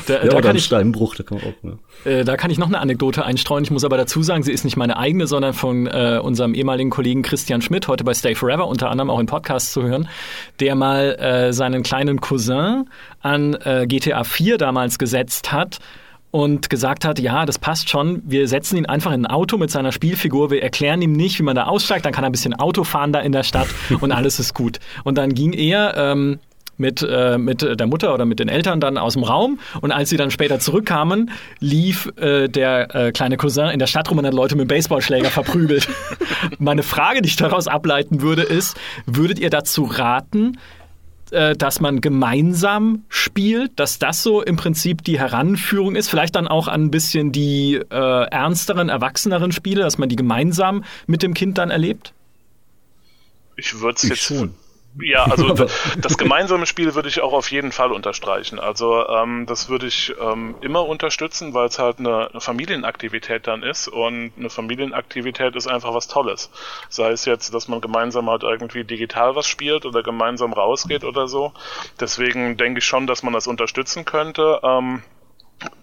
Da, 0.07 0.23
ja, 0.23 0.29
da 0.29 0.41
kann 0.43 0.57
ich, 0.57 0.65
Steinbruch, 0.67 1.15
da 1.15 1.23
kann 1.23 1.39
man 1.39 1.47
auch, 1.47 1.63
ne? 1.63 1.79
Äh, 2.05 2.25
da 2.25 2.37
kann 2.37 2.51
ich 2.51 2.59
noch 2.59 2.67
eine 2.67 2.79
Anekdote 2.79 3.25
einstreuen. 3.25 3.65
Ich 3.65 3.71
muss 3.71 3.85
aber 3.85 3.97
dazu 3.97 4.23
sagen, 4.23 4.43
sie 4.43 4.53
ist 4.53 4.65
nicht 4.65 4.77
meine 4.77 4.99
eigene, 4.99 5.27
sondern 5.27 5.55
von 5.55 5.87
äh, 5.87 6.21
unserem 6.23 6.55
ehemaligen 6.55 6.91
Kollegen 6.91 7.23
Christian 7.23 7.63
Schmidt, 7.63 7.89
heute 7.89 8.05
bei 8.05 8.13
Stay 8.13 8.35
Forever, 8.35 8.67
unter 8.67 8.91
anderem 8.91 9.09
auch 9.09 9.19
in 9.19 9.27
Podcasts 9.27 9.73
zu 9.73 9.83
hören, 9.83 10.09
der 10.61 10.75
mal 10.75 11.15
äh, 11.15 11.53
seinen 11.55 11.83
kleinen 11.83 12.21
Cousin 12.21 12.91
an 13.21 13.55
äh, 13.65 13.87
GTA 13.87 14.25
4 14.25 14.59
damals 14.59 14.99
gesetzt 14.99 15.53
hat 15.53 15.79
und 16.33 16.71
gesagt 16.71 17.05
hat, 17.05 17.21
ja, 17.21 17.47
das 17.47 17.59
passt 17.59 17.91
schon, 17.91 18.23
wir 18.25 18.49
setzen 18.49 18.79
ihn 18.79 18.87
einfach 18.87 19.13
in 19.13 19.27
ein 19.27 19.31
Auto 19.31 19.59
mit 19.59 19.71
seiner 19.71 19.93
Spielfigur, 19.93 20.51
wir 20.51 20.63
erklären 20.63 21.01
ihm 21.03 21.13
nicht, 21.13 21.39
wie 21.39 21.43
man 21.45 21.55
da 21.55 21.65
aussteigt, 21.65 22.05
dann 22.07 22.13
kann 22.13 22.25
er 22.25 22.31
ein 22.31 22.33
bisschen 22.33 22.55
Auto 22.55 22.85
fahren 22.85 23.13
da 23.13 23.21
in 23.21 23.33
der 23.33 23.43
Stadt 23.45 23.69
und 24.01 24.11
alles 24.11 24.41
ist 24.41 24.55
gut. 24.55 24.81
Und 25.05 25.19
dann 25.19 25.35
ging 25.35 25.53
er 25.53 25.95
ähm, 25.97 26.41
mit, 26.79 27.07
äh, 27.07 27.37
mit 27.37 27.63
der 27.63 27.87
Mutter 27.87 28.15
oder 28.15 28.25
mit 28.25 28.41
den 28.41 28.49
Eltern 28.49 28.81
dann 28.81 28.97
aus 28.97 29.13
dem 29.13 29.25
Raum 29.25 29.61
und 29.83 29.93
als 29.93 30.09
sie 30.09 30.17
dann 30.17 30.31
später 30.31 30.59
zurückkamen, 30.59 31.31
lief 31.61 32.11
äh, 32.17 32.49
der 32.49 32.95
äh, 32.95 33.13
kleine 33.13 33.37
Cousin 33.37 33.69
in 33.69 33.79
der 33.79 33.87
Stadt 33.87 34.11
rum 34.11 34.19
und 34.19 34.27
hat 34.27 34.33
Leute 34.33 34.57
mit 34.57 34.65
dem 34.65 34.69
Baseballschläger 34.69 35.29
verprügelt. 35.29 35.87
Meine 36.59 36.83
Frage, 36.83 37.21
die 37.21 37.29
ich 37.29 37.37
daraus 37.37 37.69
ableiten 37.69 38.23
würde, 38.23 38.43
ist, 38.43 38.75
würdet 39.05 39.39
ihr 39.39 39.51
dazu 39.51 39.85
raten, 39.85 40.57
äh, 41.33 41.57
dass 41.57 41.81
man 41.81 42.01
gemeinsam 42.01 43.05
spielt, 43.09 43.73
dass 43.81 43.99
das 43.99 44.23
so 44.23 44.43
im 44.43 44.57
Prinzip 44.57 45.03
die 45.03 45.19
Heranführung 45.19 45.97
ist, 45.97 46.09
vielleicht 46.09 46.37
dann 46.37 46.47
auch 46.47 46.69
an 46.69 46.85
ein 46.85 46.91
bisschen 46.91 47.33
die 47.33 47.75
äh, 47.75 48.25
ernsteren, 48.31 48.89
erwachseneren 48.89 49.53
Spiele, 49.53 49.83
dass 49.83 49.99
man 49.99 50.09
die 50.09 50.17
gemeinsam 50.17 50.85
mit 51.07 51.23
dem 51.23 51.35
Kind 51.35 51.59
dann 51.59 51.71
erlebt? 51.71 52.13
Ich 53.57 53.81
würde 53.81 53.97
es 53.97 54.03
jetzt 54.03 54.23
schon. 54.23 54.55
Ja, 55.01 55.25
also 55.25 55.55
das 55.99 56.19
gemeinsame 56.19 56.67
Spiel 56.67 56.95
würde 56.95 57.09
ich 57.09 57.21
auch 57.23 57.33
auf 57.33 57.51
jeden 57.51 57.73
Fall 57.73 57.93
unterstreichen. 57.93 58.59
Also 58.59 59.07
ähm, 59.09 59.47
das 59.47 59.69
würde 59.69 59.87
ich 59.87 60.15
ähm, 60.21 60.57
immer 60.61 60.87
unterstützen, 60.87 61.55
weil 61.55 61.67
es 61.67 61.79
halt 61.79 61.99
eine, 61.99 62.29
eine, 62.31 62.41
Familienaktivität 62.41 63.47
dann 63.47 63.63
ist 63.63 63.89
und 63.89 64.33
eine 64.37 64.51
Familienaktivität 64.51 65.57
ist 65.57 65.67
einfach 65.67 65.95
was 65.95 66.09
Tolles. 66.09 66.51
Sei 66.91 67.11
es 67.11 67.25
jetzt, 67.25 67.55
dass 67.55 67.69
man 67.69 67.81
gemeinsam 67.81 68.29
halt 68.29 68.43
irgendwie 68.43 68.85
digital 68.85 69.35
was 69.35 69.47
spielt 69.47 69.87
oder 69.87 70.03
gemeinsam 70.03 70.53
rausgeht 70.53 71.05
oder 71.05 71.27
so. 71.27 71.53
Deswegen 71.99 72.57
denke 72.59 72.79
ich 72.79 72.85
schon, 72.85 73.07
dass 73.07 73.23
man 73.23 73.33
das 73.33 73.47
unterstützen 73.47 74.05
könnte. 74.05 74.61
Ähm, 74.63 75.03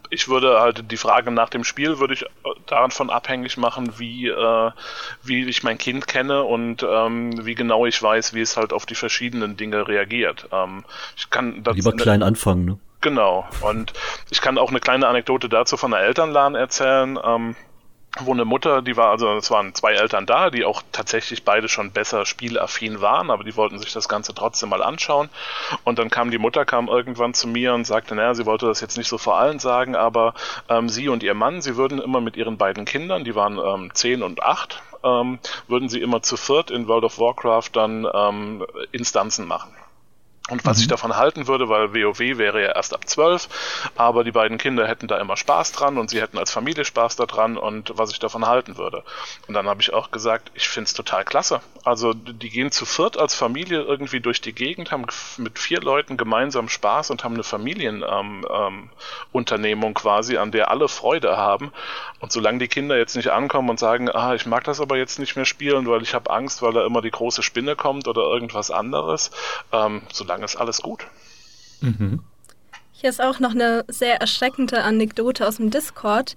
ich 0.09 0.27
würde 0.27 0.59
halt 0.59 0.91
die 0.91 0.97
Frage 0.97 1.31
nach 1.31 1.49
dem 1.49 1.63
Spiel 1.63 1.99
würde 1.99 2.13
ich 2.13 2.23
äh, 2.23 2.27
davon 2.65 3.09
abhängig 3.09 3.57
machen, 3.57 3.93
wie, 3.97 4.27
äh, 4.27 4.71
wie 5.23 5.47
ich 5.47 5.63
mein 5.63 5.77
Kind 5.77 6.07
kenne 6.07 6.43
und 6.43 6.83
ähm, 6.83 7.45
wie 7.45 7.55
genau 7.55 7.85
ich 7.85 8.01
weiß, 8.01 8.33
wie 8.33 8.41
es 8.41 8.57
halt 8.57 8.73
auf 8.73 8.85
die 8.85 8.95
verschiedenen 8.95 9.57
Dinge 9.57 9.87
reagiert. 9.87 10.47
Ähm, 10.51 10.83
ich 11.15 11.29
kann 11.29 11.63
Lieber 11.73 11.93
klein 11.93 12.23
anfangen, 12.23 12.65
ne? 12.65 12.79
Genau. 13.01 13.47
Und 13.61 13.93
ich 14.29 14.41
kann 14.41 14.57
auch 14.57 14.71
eine 14.71 14.81
kleine 14.81 15.07
Anekdote 15.07 15.47
dazu 15.47 15.77
von 15.77 15.91
der 15.91 16.01
Elternladen 16.01 16.55
erzählen. 16.55 17.17
Ähm, 17.23 17.55
wo 18.21 18.33
eine 18.33 18.45
Mutter, 18.45 18.81
die 18.81 18.97
war, 18.97 19.11
also 19.11 19.35
es 19.35 19.51
waren 19.51 19.73
zwei 19.73 19.93
Eltern 19.93 20.25
da, 20.25 20.49
die 20.49 20.65
auch 20.65 20.81
tatsächlich 20.91 21.43
beide 21.43 21.69
schon 21.69 21.91
besser 21.91 22.25
spielaffin 22.25 23.01
waren, 23.01 23.29
aber 23.31 23.43
die 23.43 23.55
wollten 23.55 23.79
sich 23.79 23.93
das 23.93 24.09
Ganze 24.09 24.33
trotzdem 24.33 24.69
mal 24.69 24.83
anschauen. 24.83 25.29
Und 25.83 25.99
dann 25.99 26.09
kam 26.09 26.31
die 26.31 26.37
Mutter, 26.37 26.65
kam 26.65 26.87
irgendwann 26.87 27.33
zu 27.33 27.47
mir 27.47 27.73
und 27.73 27.85
sagte, 27.85 28.15
naja, 28.15 28.33
sie 28.35 28.45
wollte 28.45 28.67
das 28.67 28.81
jetzt 28.81 28.97
nicht 28.97 29.07
so 29.07 29.17
vor 29.17 29.37
allen 29.37 29.59
sagen, 29.59 29.95
aber 29.95 30.33
ähm, 30.69 30.89
sie 30.89 31.09
und 31.09 31.23
ihr 31.23 31.33
Mann, 31.33 31.61
sie 31.61 31.75
würden 31.75 32.01
immer 32.01 32.21
mit 32.21 32.37
ihren 32.37 32.57
beiden 32.57 32.85
Kindern, 32.85 33.23
die 33.23 33.35
waren 33.35 33.57
ähm, 33.57 33.91
zehn 33.93 34.23
und 34.23 34.43
acht, 34.43 34.81
ähm, 35.03 35.39
würden 35.67 35.89
sie 35.89 36.01
immer 36.01 36.21
zu 36.21 36.37
viert 36.37 36.71
in 36.71 36.87
World 36.87 37.05
of 37.05 37.19
Warcraft 37.19 37.69
dann 37.73 38.07
ähm, 38.13 38.65
Instanzen 38.91 39.47
machen. 39.47 39.73
Und 40.49 40.65
was 40.65 40.77
mhm. 40.77 40.81
ich 40.81 40.87
davon 40.87 41.15
halten 41.15 41.47
würde, 41.47 41.69
weil 41.69 41.93
WoW 41.93 42.19
wäre 42.19 42.61
ja 42.61 42.71
erst 42.75 42.93
ab 42.93 43.07
12, 43.07 43.47
aber 43.95 44.23
die 44.23 44.31
beiden 44.31 44.57
Kinder 44.57 44.87
hätten 44.87 45.07
da 45.07 45.17
immer 45.17 45.37
Spaß 45.37 45.71
dran 45.71 45.97
und 45.97 46.09
sie 46.09 46.21
hätten 46.21 46.37
als 46.37 46.51
Familie 46.51 46.85
Spaß 46.85 47.15
daran 47.15 47.57
und 47.57 47.91
was 47.97 48.11
ich 48.11 48.19
davon 48.19 48.45
halten 48.45 48.77
würde. 48.77 49.03
Und 49.47 49.53
dann 49.53 49.67
habe 49.67 49.81
ich 49.81 49.93
auch 49.93 50.11
gesagt, 50.11 50.51
ich 50.53 50.67
finde 50.69 50.87
es 50.87 50.93
total 50.93 51.25
klasse. 51.25 51.61
Also 51.83 52.13
die 52.13 52.49
gehen 52.49 52.71
zu 52.71 52.85
viert 52.85 53.17
als 53.17 53.35
Familie 53.35 53.81
irgendwie 53.81 54.19
durch 54.19 54.41
die 54.41 54.53
Gegend, 54.53 54.91
haben 54.91 55.05
mit 55.37 55.59
vier 55.59 55.81
Leuten 55.81 56.17
gemeinsam 56.17 56.69
Spaß 56.69 57.11
und 57.11 57.23
haben 57.23 57.35
eine 57.35 57.43
Familienunternehmung 57.43 58.89
ähm, 59.33 59.87
ähm, 59.87 59.93
quasi, 59.93 60.37
an 60.37 60.51
der 60.51 60.71
alle 60.71 60.87
Freude 60.87 61.37
haben. 61.37 61.71
Und 62.19 62.31
solange 62.31 62.59
die 62.59 62.67
Kinder 62.67 62.97
jetzt 62.97 63.15
nicht 63.15 63.29
ankommen 63.29 63.69
und 63.69 63.79
sagen, 63.79 64.09
ah, 64.09 64.35
ich 64.35 64.45
mag 64.45 64.63
das 64.65 64.81
aber 64.81 64.97
jetzt 64.97 65.19
nicht 65.19 65.35
mehr 65.35 65.45
spielen, 65.45 65.87
weil 65.87 66.01
ich 66.01 66.13
habe 66.13 66.29
Angst, 66.29 66.61
weil 66.61 66.73
da 66.73 66.85
immer 66.85 67.01
die 67.01 67.11
große 67.11 67.43
Spinne 67.43 67.75
kommt 67.75 68.07
oder 68.07 68.21
irgendwas 68.21 68.71
anderes, 68.71 69.31
ähm, 69.71 70.01
solange 70.11 70.38
sagen, 70.39 70.43
ist 70.43 70.55
alles 70.55 70.81
gut. 70.81 71.05
Mhm. 71.81 72.21
Hier 72.91 73.09
ist 73.09 73.21
auch 73.21 73.39
noch 73.39 73.51
eine 73.51 73.85
sehr 73.87 74.19
erschreckende 74.19 74.83
Anekdote 74.83 75.47
aus 75.47 75.57
dem 75.57 75.69
Discord 75.69 76.35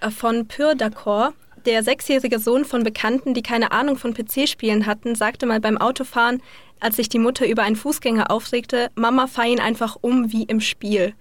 äh, 0.00 0.10
von 0.10 0.46
Pur 0.46 0.72
D'accord. 0.72 1.32
Der 1.64 1.82
sechsjährige 1.82 2.38
Sohn 2.38 2.64
von 2.64 2.82
Bekannten, 2.82 3.34
die 3.34 3.42
keine 3.42 3.70
Ahnung 3.70 3.96
von 3.96 4.14
PC-Spielen 4.14 4.86
hatten, 4.86 5.14
sagte 5.14 5.46
mal 5.46 5.60
beim 5.60 5.78
Autofahren, 5.78 6.42
als 6.80 6.96
sich 6.96 7.08
die 7.08 7.20
Mutter 7.20 7.46
über 7.46 7.62
einen 7.62 7.76
Fußgänger 7.76 8.30
aufregte, 8.32 8.90
Mama 8.96 9.28
fahr 9.28 9.46
ihn 9.46 9.60
einfach 9.60 9.96
um 10.00 10.32
wie 10.32 10.42
im 10.42 10.60
Spiel. 10.60 11.14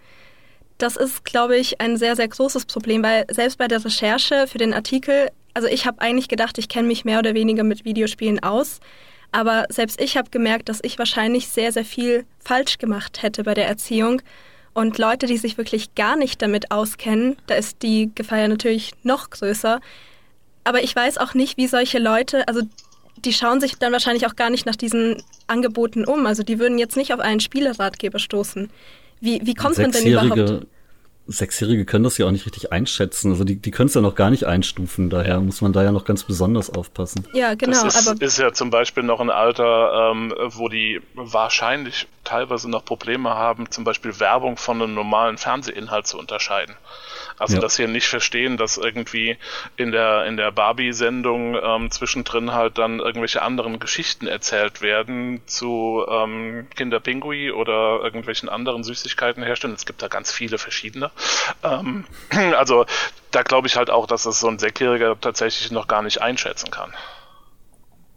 Das 0.79 0.95
ist, 0.95 1.23
glaube 1.25 1.57
ich, 1.57 1.79
ein 1.79 1.95
sehr, 1.95 2.15
sehr 2.15 2.27
großes 2.27 2.65
Problem, 2.65 3.03
weil 3.03 3.25
selbst 3.29 3.59
bei 3.59 3.67
der 3.67 3.85
Recherche 3.85 4.47
für 4.47 4.57
den 4.57 4.73
Artikel, 4.73 5.29
also 5.53 5.67
ich 5.67 5.85
habe 5.85 6.01
eigentlich 6.01 6.27
gedacht, 6.27 6.57
ich 6.57 6.69
kenne 6.69 6.87
mich 6.87 7.05
mehr 7.05 7.19
oder 7.19 7.35
weniger 7.35 7.63
mit 7.63 7.85
Videospielen 7.85 8.41
aus. 8.41 8.79
Aber 9.31 9.65
selbst 9.69 10.01
ich 10.01 10.17
habe 10.17 10.29
gemerkt, 10.29 10.69
dass 10.69 10.79
ich 10.83 10.99
wahrscheinlich 10.99 11.47
sehr, 11.47 11.71
sehr 11.71 11.85
viel 11.85 12.25
falsch 12.39 12.77
gemacht 12.77 13.21
hätte 13.21 13.43
bei 13.43 13.53
der 13.53 13.67
Erziehung. 13.67 14.21
Und 14.73 14.97
Leute, 14.97 15.25
die 15.25 15.37
sich 15.37 15.57
wirklich 15.57 15.95
gar 15.95 16.15
nicht 16.15 16.41
damit 16.41 16.71
auskennen, 16.71 17.37
da 17.47 17.55
ist 17.55 17.81
die 17.81 18.11
Gefahr 18.15 18.39
ja 18.39 18.47
natürlich 18.47 18.91
noch 19.03 19.29
größer. 19.29 19.79
Aber 20.63 20.83
ich 20.83 20.95
weiß 20.95 21.17
auch 21.17 21.33
nicht, 21.33 21.57
wie 21.57 21.67
solche 21.67 21.99
Leute, 21.99 22.47
also 22.47 22.61
die 23.17 23.33
schauen 23.33 23.59
sich 23.59 23.75
dann 23.77 23.91
wahrscheinlich 23.91 24.27
auch 24.27 24.35
gar 24.35 24.49
nicht 24.49 24.65
nach 24.65 24.75
diesen 24.75 25.21
Angeboten 25.47 26.05
um. 26.05 26.25
Also 26.25 26.43
die 26.43 26.59
würden 26.59 26.77
jetzt 26.77 26.97
nicht 26.97 27.13
auf 27.13 27.19
einen 27.19 27.39
Spieleratgeber 27.39 28.19
stoßen. 28.19 28.69
Wie, 29.19 29.41
wie 29.43 29.53
kommt 29.53 29.77
man 29.77 29.91
denn 29.91 30.07
überhaupt? 30.07 30.65
Sechsjährige 31.31 31.85
können 31.85 32.03
das 32.03 32.17
ja 32.17 32.25
auch 32.25 32.31
nicht 32.31 32.45
richtig 32.45 32.71
einschätzen. 32.71 33.31
Also 33.31 33.43
die, 33.43 33.55
die 33.55 33.71
können 33.71 33.87
es 33.87 33.93
ja 33.93 34.01
noch 34.01 34.15
gar 34.15 34.29
nicht 34.29 34.45
einstufen. 34.45 35.09
Daher 35.09 35.39
muss 35.39 35.61
man 35.61 35.73
da 35.73 35.83
ja 35.83 35.91
noch 35.91 36.05
ganz 36.05 36.23
besonders 36.23 36.69
aufpassen. 36.69 37.27
Ja, 37.33 37.55
genau. 37.55 37.83
Das 37.83 37.95
ist, 37.95 38.07
aber 38.07 38.21
ist 38.21 38.37
ja 38.37 38.53
zum 38.53 38.69
Beispiel 38.69 39.03
noch 39.03 39.19
ein 39.19 39.29
Alter, 39.29 40.11
ähm, 40.11 40.33
wo 40.49 40.69
die 40.69 41.01
wahrscheinlich 41.15 42.07
teilweise 42.23 42.69
noch 42.69 42.85
Probleme 42.85 43.31
haben, 43.31 43.69
zum 43.71 43.83
Beispiel 43.83 44.19
Werbung 44.19 44.57
von 44.57 44.81
einem 44.81 44.93
normalen 44.93 45.37
Fernsehinhalt 45.37 46.07
zu 46.07 46.17
unterscheiden. 46.17 46.75
Also 47.37 47.55
ja. 47.55 47.61
dass 47.61 47.75
sie 47.75 47.87
nicht 47.87 48.07
verstehen, 48.07 48.57
dass 48.57 48.77
irgendwie 48.77 49.37
in 49.75 49.91
der 49.91 50.25
in 50.25 50.37
der 50.37 50.51
Barbie-Sendung 50.51 51.57
ähm, 51.61 51.89
zwischendrin 51.89 52.53
halt 52.53 52.77
dann 52.77 52.99
irgendwelche 52.99 53.41
anderen 53.41 53.79
Geschichten 53.79 54.27
erzählt 54.27 54.81
werden 54.81 55.41
zu 55.47 56.05
ähm, 56.07 56.67
Kinderpingui 56.75 57.51
oder 57.51 58.01
irgendwelchen 58.03 58.47
anderen 58.47 58.83
Süßigkeiten 58.83 59.43
herstellen. 59.43 59.73
Es 59.73 59.85
gibt 59.85 60.03
da 60.03 60.07
ganz 60.07 60.31
viele 60.31 60.59
verschiedene. 60.59 61.09
Ähm, 61.63 62.05
also 62.55 62.85
da 63.31 63.41
glaube 63.41 63.67
ich 63.67 63.75
halt 63.75 63.89
auch, 63.89 64.05
dass 64.05 64.23
das 64.23 64.39
so 64.39 64.47
ein 64.47 64.59
Sechsjähriger 64.59 65.19
tatsächlich 65.19 65.71
noch 65.71 65.87
gar 65.87 66.03
nicht 66.03 66.21
einschätzen 66.21 66.69
kann. 66.69 66.93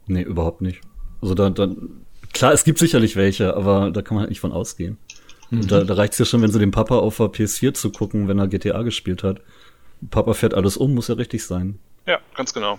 Nee, 0.06 0.22
überhaupt 0.22 0.60
nicht. 0.60 0.82
Also 1.22 1.34
da, 1.34 1.48
da 1.48 1.68
klar, 2.34 2.52
es 2.52 2.64
gibt 2.64 2.78
sicherlich 2.78 3.16
welche, 3.16 3.56
aber 3.56 3.90
da 3.90 4.02
kann 4.02 4.16
man 4.16 4.22
halt 4.22 4.30
nicht 4.30 4.40
von 4.40 4.52
ausgehen. 4.52 4.98
Mhm. 5.50 5.66
Da, 5.68 5.84
da 5.84 5.94
reicht 5.94 6.12
es 6.14 6.18
ja 6.18 6.24
schon, 6.24 6.42
wenn 6.42 6.50
sie 6.50 6.58
dem 6.58 6.70
Papa 6.70 6.96
auf 6.96 7.16
der 7.16 7.26
PS4 7.26 7.74
zu 7.74 7.90
gucken, 7.90 8.28
wenn 8.28 8.38
er 8.38 8.48
GTA 8.48 8.82
gespielt 8.82 9.22
hat. 9.22 9.40
Papa 10.10 10.34
fährt 10.34 10.54
alles 10.54 10.76
um, 10.76 10.94
muss 10.94 11.08
ja 11.08 11.14
richtig 11.14 11.44
sein. 11.44 11.78
Ja, 12.06 12.18
ganz 12.36 12.52
genau. 12.52 12.78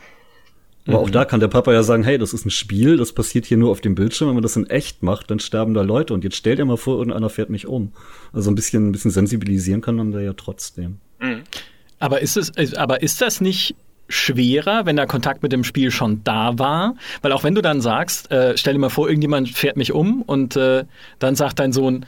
Aber 0.88 1.00
mhm. 1.00 1.06
auch 1.06 1.10
da 1.10 1.26
kann 1.26 1.40
der 1.40 1.48
Papa 1.48 1.74
ja 1.74 1.82
sagen, 1.82 2.04
hey, 2.04 2.18
das 2.20 2.34
ist 2.34 2.46
ein 2.46 2.52
Spiel, 2.52 2.98
das 2.98 3.14
passiert 3.14 3.46
hier 3.46 3.58
nur 3.58 3.72
auf 3.72 3.82
dem 3.82 3.96
Bildschirm. 3.96 4.28
Wenn 4.28 4.36
man 4.36 4.44
das 4.44 4.56
in 4.56 4.70
echt 4.70 5.02
macht, 5.02 5.32
dann 5.32 5.40
sterben 5.40 5.74
da 5.74 5.82
Leute. 5.82 6.14
Und 6.14 6.24
jetzt 6.24 6.36
stellt 6.36 6.60
er 6.60 6.66
mal 6.66 6.78
vor, 6.78 6.98
irgendeiner 6.98 7.30
fährt 7.30 7.50
mich 7.50 7.66
um. 7.66 7.92
Also 8.34 8.52
ein 8.52 8.56
bisschen, 8.56 8.90
ein 8.90 8.92
bisschen 8.92 9.12
sensibilisieren 9.12 9.82
kann 9.82 9.96
man 9.96 10.12
da 10.12 10.20
ja 10.20 10.34
trotzdem. 10.34 11.00
Mhm. 11.20 11.42
Aber 11.98 12.22
ist 12.22 12.38
es, 12.38 12.76
aber 12.76 13.02
ist 13.02 13.22
das 13.22 13.42
nicht 13.42 13.76
schwerer, 14.08 14.86
wenn 14.86 14.96
der 14.96 15.08
Kontakt 15.08 15.44
mit 15.44 15.52
dem 15.52 15.64
Spiel 15.64 15.92
schon 15.92 16.24
da 16.24 16.58
war? 16.60 16.96
Weil 17.22 17.32
auch 17.32 17.44
wenn 17.44 17.56
du 17.56 17.62
dann 17.62 17.82
sagst, 17.82 18.32
äh, 18.32 18.58
stell 18.58 18.74
dir 18.74 18.80
mal 18.80 18.90
vor, 18.90 19.08
irgendjemand 19.08 19.50
fährt 19.50 19.78
mich 19.78 19.92
um 19.92 20.22
und 20.22 20.56
äh, 20.56 20.86
dann 21.20 21.36
sagt 21.36 21.60
dein 21.60 21.72
Sohn, 21.72 22.06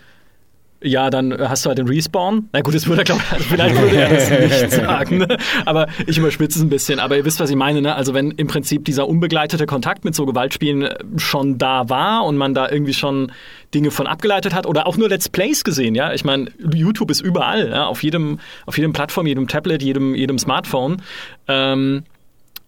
ja, 0.82 1.09
dann 1.09 1.36
hast 1.38 1.65
du 1.65 1.69
halt 1.69 1.80
den 1.80 1.88
Respawn. 1.88 2.49
Na 2.53 2.61
gut, 2.61 2.75
das 2.75 2.86
würde 2.86 3.01
er, 3.01 3.05
glaube 3.05 3.21
ich, 3.39 3.45
vielleicht 3.45 3.82
würde 3.82 3.95
er 3.95 4.09
das 4.09 4.30
nicht 4.61 4.71
sagen, 4.71 5.17
ne? 5.17 5.38
aber 5.65 5.88
ich 6.05 6.17
überspitze 6.17 6.59
es 6.59 6.63
ein 6.63 6.69
bisschen. 6.69 6.99
Aber 6.99 7.17
ihr 7.17 7.25
wisst, 7.25 7.39
was 7.39 7.49
ich 7.49 7.55
meine, 7.55 7.82
ne? 7.82 7.95
Also 7.95 8.13
wenn 8.13 8.32
im 8.32 8.47
Prinzip 8.47 8.86
dieser 8.86 9.07
unbegleitete 9.07 9.65
Kontakt 9.65 10.05
mit 10.05 10.13
so 10.13 10.25
Gewaltspielen 10.25 10.84
äh, 10.84 10.97
schon 11.17 11.57
da 11.57 11.89
war 11.89 12.25
und 12.25 12.38
man 12.38 12.53
da 12.53 12.69
irgendwie 12.69 12.93
schon 12.93 13.32
Dinge 13.73 13.89
von 13.89 14.05
abgeleitet 14.05 14.53
hat 14.53 14.67
oder 14.67 14.86
auch 14.86 14.97
nur 14.97 15.09
Let's 15.09 15.30
Plays 15.30 15.63
gesehen, 15.63 15.95
ja. 15.95 16.13
Ich 16.13 16.23
meine, 16.23 16.51
YouTube 16.73 17.09
ist 17.09 17.21
überall, 17.21 17.69
ja? 17.69 17.88
auf 17.88 18.03
jedem, 18.03 18.39
auf 18.65 18.78
jedem 18.78 18.93
Plattform, 18.93 19.25
jedem 19.25 19.47
Tablet, 19.47 19.82
jedem, 19.82 20.13
jedem 20.13 20.38
Smartphone. 20.38 21.01
Ähm, 21.47 22.03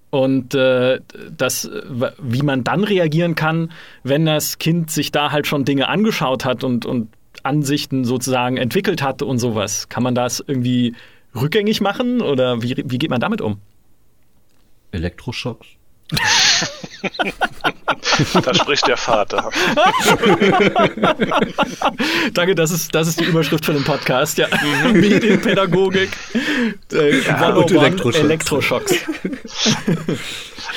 und 0.09 0.55
äh, 0.55 0.99
das, 1.37 1.69
wie 2.17 2.41
man 2.41 2.63
dann 2.63 2.83
reagieren 2.83 3.35
kann, 3.35 3.71
wenn 4.03 4.25
das 4.25 4.57
Kind 4.57 4.89
sich 4.89 5.11
da 5.11 5.31
halt 5.31 5.45
schon 5.45 5.65
Dinge 5.65 5.87
angeschaut 5.87 6.45
hat 6.45 6.63
und, 6.63 6.87
und 6.87 7.09
Ansichten 7.49 8.05
sozusagen 8.05 8.57
entwickelt 8.57 9.01
hat 9.01 9.23
und 9.23 9.39
sowas. 9.39 9.89
Kann 9.89 10.03
man 10.03 10.13
das 10.13 10.43
irgendwie 10.45 10.95
rückgängig 11.35 11.81
machen 11.81 12.21
oder 12.21 12.61
wie, 12.61 12.75
wie 12.85 12.97
geht 12.99 13.09
man 13.09 13.19
damit 13.19 13.41
um? 13.41 13.59
Elektroschocks. 14.91 15.67
da 18.43 18.53
spricht 18.53 18.87
der 18.87 18.97
Vater. 18.97 19.49
Danke, 22.33 22.55
das 22.55 22.71
ist, 22.71 22.93
das 22.93 23.07
ist 23.07 23.19
die 23.19 23.25
Überschrift 23.25 23.65
für 23.65 23.73
den 23.73 23.83
Podcast. 23.83 24.37
Ja. 24.37 24.47
Mhm. 24.47 24.99
Medienpädagogik. 24.99 26.09
Äh, 26.91 27.21
ja, 27.21 27.49
und 27.49 27.71
Elektroschocks. 27.71 28.23
Elektroschocks. 28.23 28.95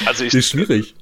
Also 0.07 0.25
ich, 0.25 0.35
ist 0.35 0.51
schwierig. 0.51 0.95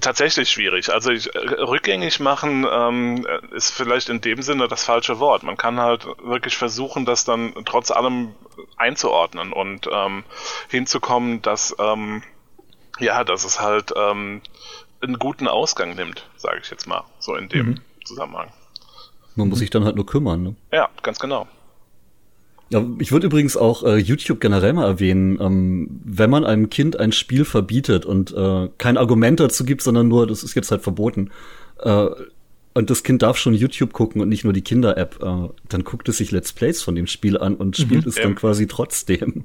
Tatsächlich 0.00 0.50
schwierig. 0.50 0.92
Also 0.92 1.10
ich, 1.10 1.28
rückgängig 1.34 2.20
machen 2.20 2.66
ähm, 2.70 3.26
ist 3.54 3.70
vielleicht 3.70 4.08
in 4.08 4.20
dem 4.20 4.42
Sinne 4.42 4.68
das 4.68 4.84
falsche 4.84 5.18
Wort. 5.18 5.42
Man 5.42 5.56
kann 5.56 5.80
halt 5.80 6.06
wirklich 6.22 6.56
versuchen, 6.56 7.04
das 7.04 7.24
dann 7.24 7.54
trotz 7.64 7.90
allem 7.90 8.34
einzuordnen 8.76 9.52
und 9.52 9.88
ähm, 9.92 10.24
hinzukommen, 10.68 11.42
dass 11.42 11.74
ähm, 11.78 12.22
ja, 12.98 13.24
dass 13.24 13.44
es 13.44 13.60
halt 13.60 13.92
ähm, 13.96 14.40
einen 15.00 15.18
guten 15.18 15.48
Ausgang 15.48 15.94
nimmt, 15.94 16.28
sage 16.36 16.60
ich 16.62 16.70
jetzt 16.70 16.86
mal, 16.86 17.04
so 17.18 17.34
in 17.34 17.48
dem 17.48 17.66
mhm. 17.66 17.80
Zusammenhang. 18.04 18.48
Man 19.36 19.48
muss 19.48 19.58
sich 19.58 19.70
dann 19.70 19.84
halt 19.84 19.96
nur 19.96 20.06
kümmern. 20.06 20.42
Ne? 20.42 20.54
Ja, 20.72 20.88
ganz 21.02 21.18
genau. 21.18 21.48
Ja, 22.70 22.84
ich 22.98 23.12
würde 23.12 23.26
übrigens 23.26 23.56
auch 23.56 23.82
äh, 23.84 23.96
YouTube 23.96 24.40
generell 24.40 24.72
mal 24.72 24.86
erwähnen, 24.86 25.38
ähm, 25.40 26.00
wenn 26.04 26.30
man 26.30 26.44
einem 26.44 26.70
Kind 26.70 26.98
ein 26.98 27.12
Spiel 27.12 27.44
verbietet 27.44 28.06
und 28.06 28.32
äh, 28.32 28.68
kein 28.78 28.96
Argument 28.96 29.38
dazu 29.40 29.64
gibt, 29.64 29.82
sondern 29.82 30.08
nur, 30.08 30.26
das 30.26 30.42
ist 30.42 30.54
jetzt 30.54 30.70
halt 30.70 30.82
verboten, 30.82 31.30
äh, 31.80 32.06
und 32.76 32.90
das 32.90 33.04
Kind 33.04 33.22
darf 33.22 33.36
schon 33.36 33.54
YouTube 33.54 33.92
gucken 33.92 34.20
und 34.20 34.28
nicht 34.28 34.42
nur 34.42 34.52
die 34.52 34.62
Kinder-App, 34.62 35.22
äh, 35.22 35.48
dann 35.68 35.84
guckt 35.84 36.08
es 36.08 36.18
sich 36.18 36.32
Let's 36.32 36.52
Plays 36.52 36.82
von 36.82 36.96
dem 36.96 37.06
Spiel 37.06 37.38
an 37.38 37.54
und 37.54 37.76
spielt 37.76 38.04
mhm. 38.04 38.08
es 38.08 38.16
dann 38.16 38.34
quasi 38.34 38.66
trotzdem. 38.66 39.44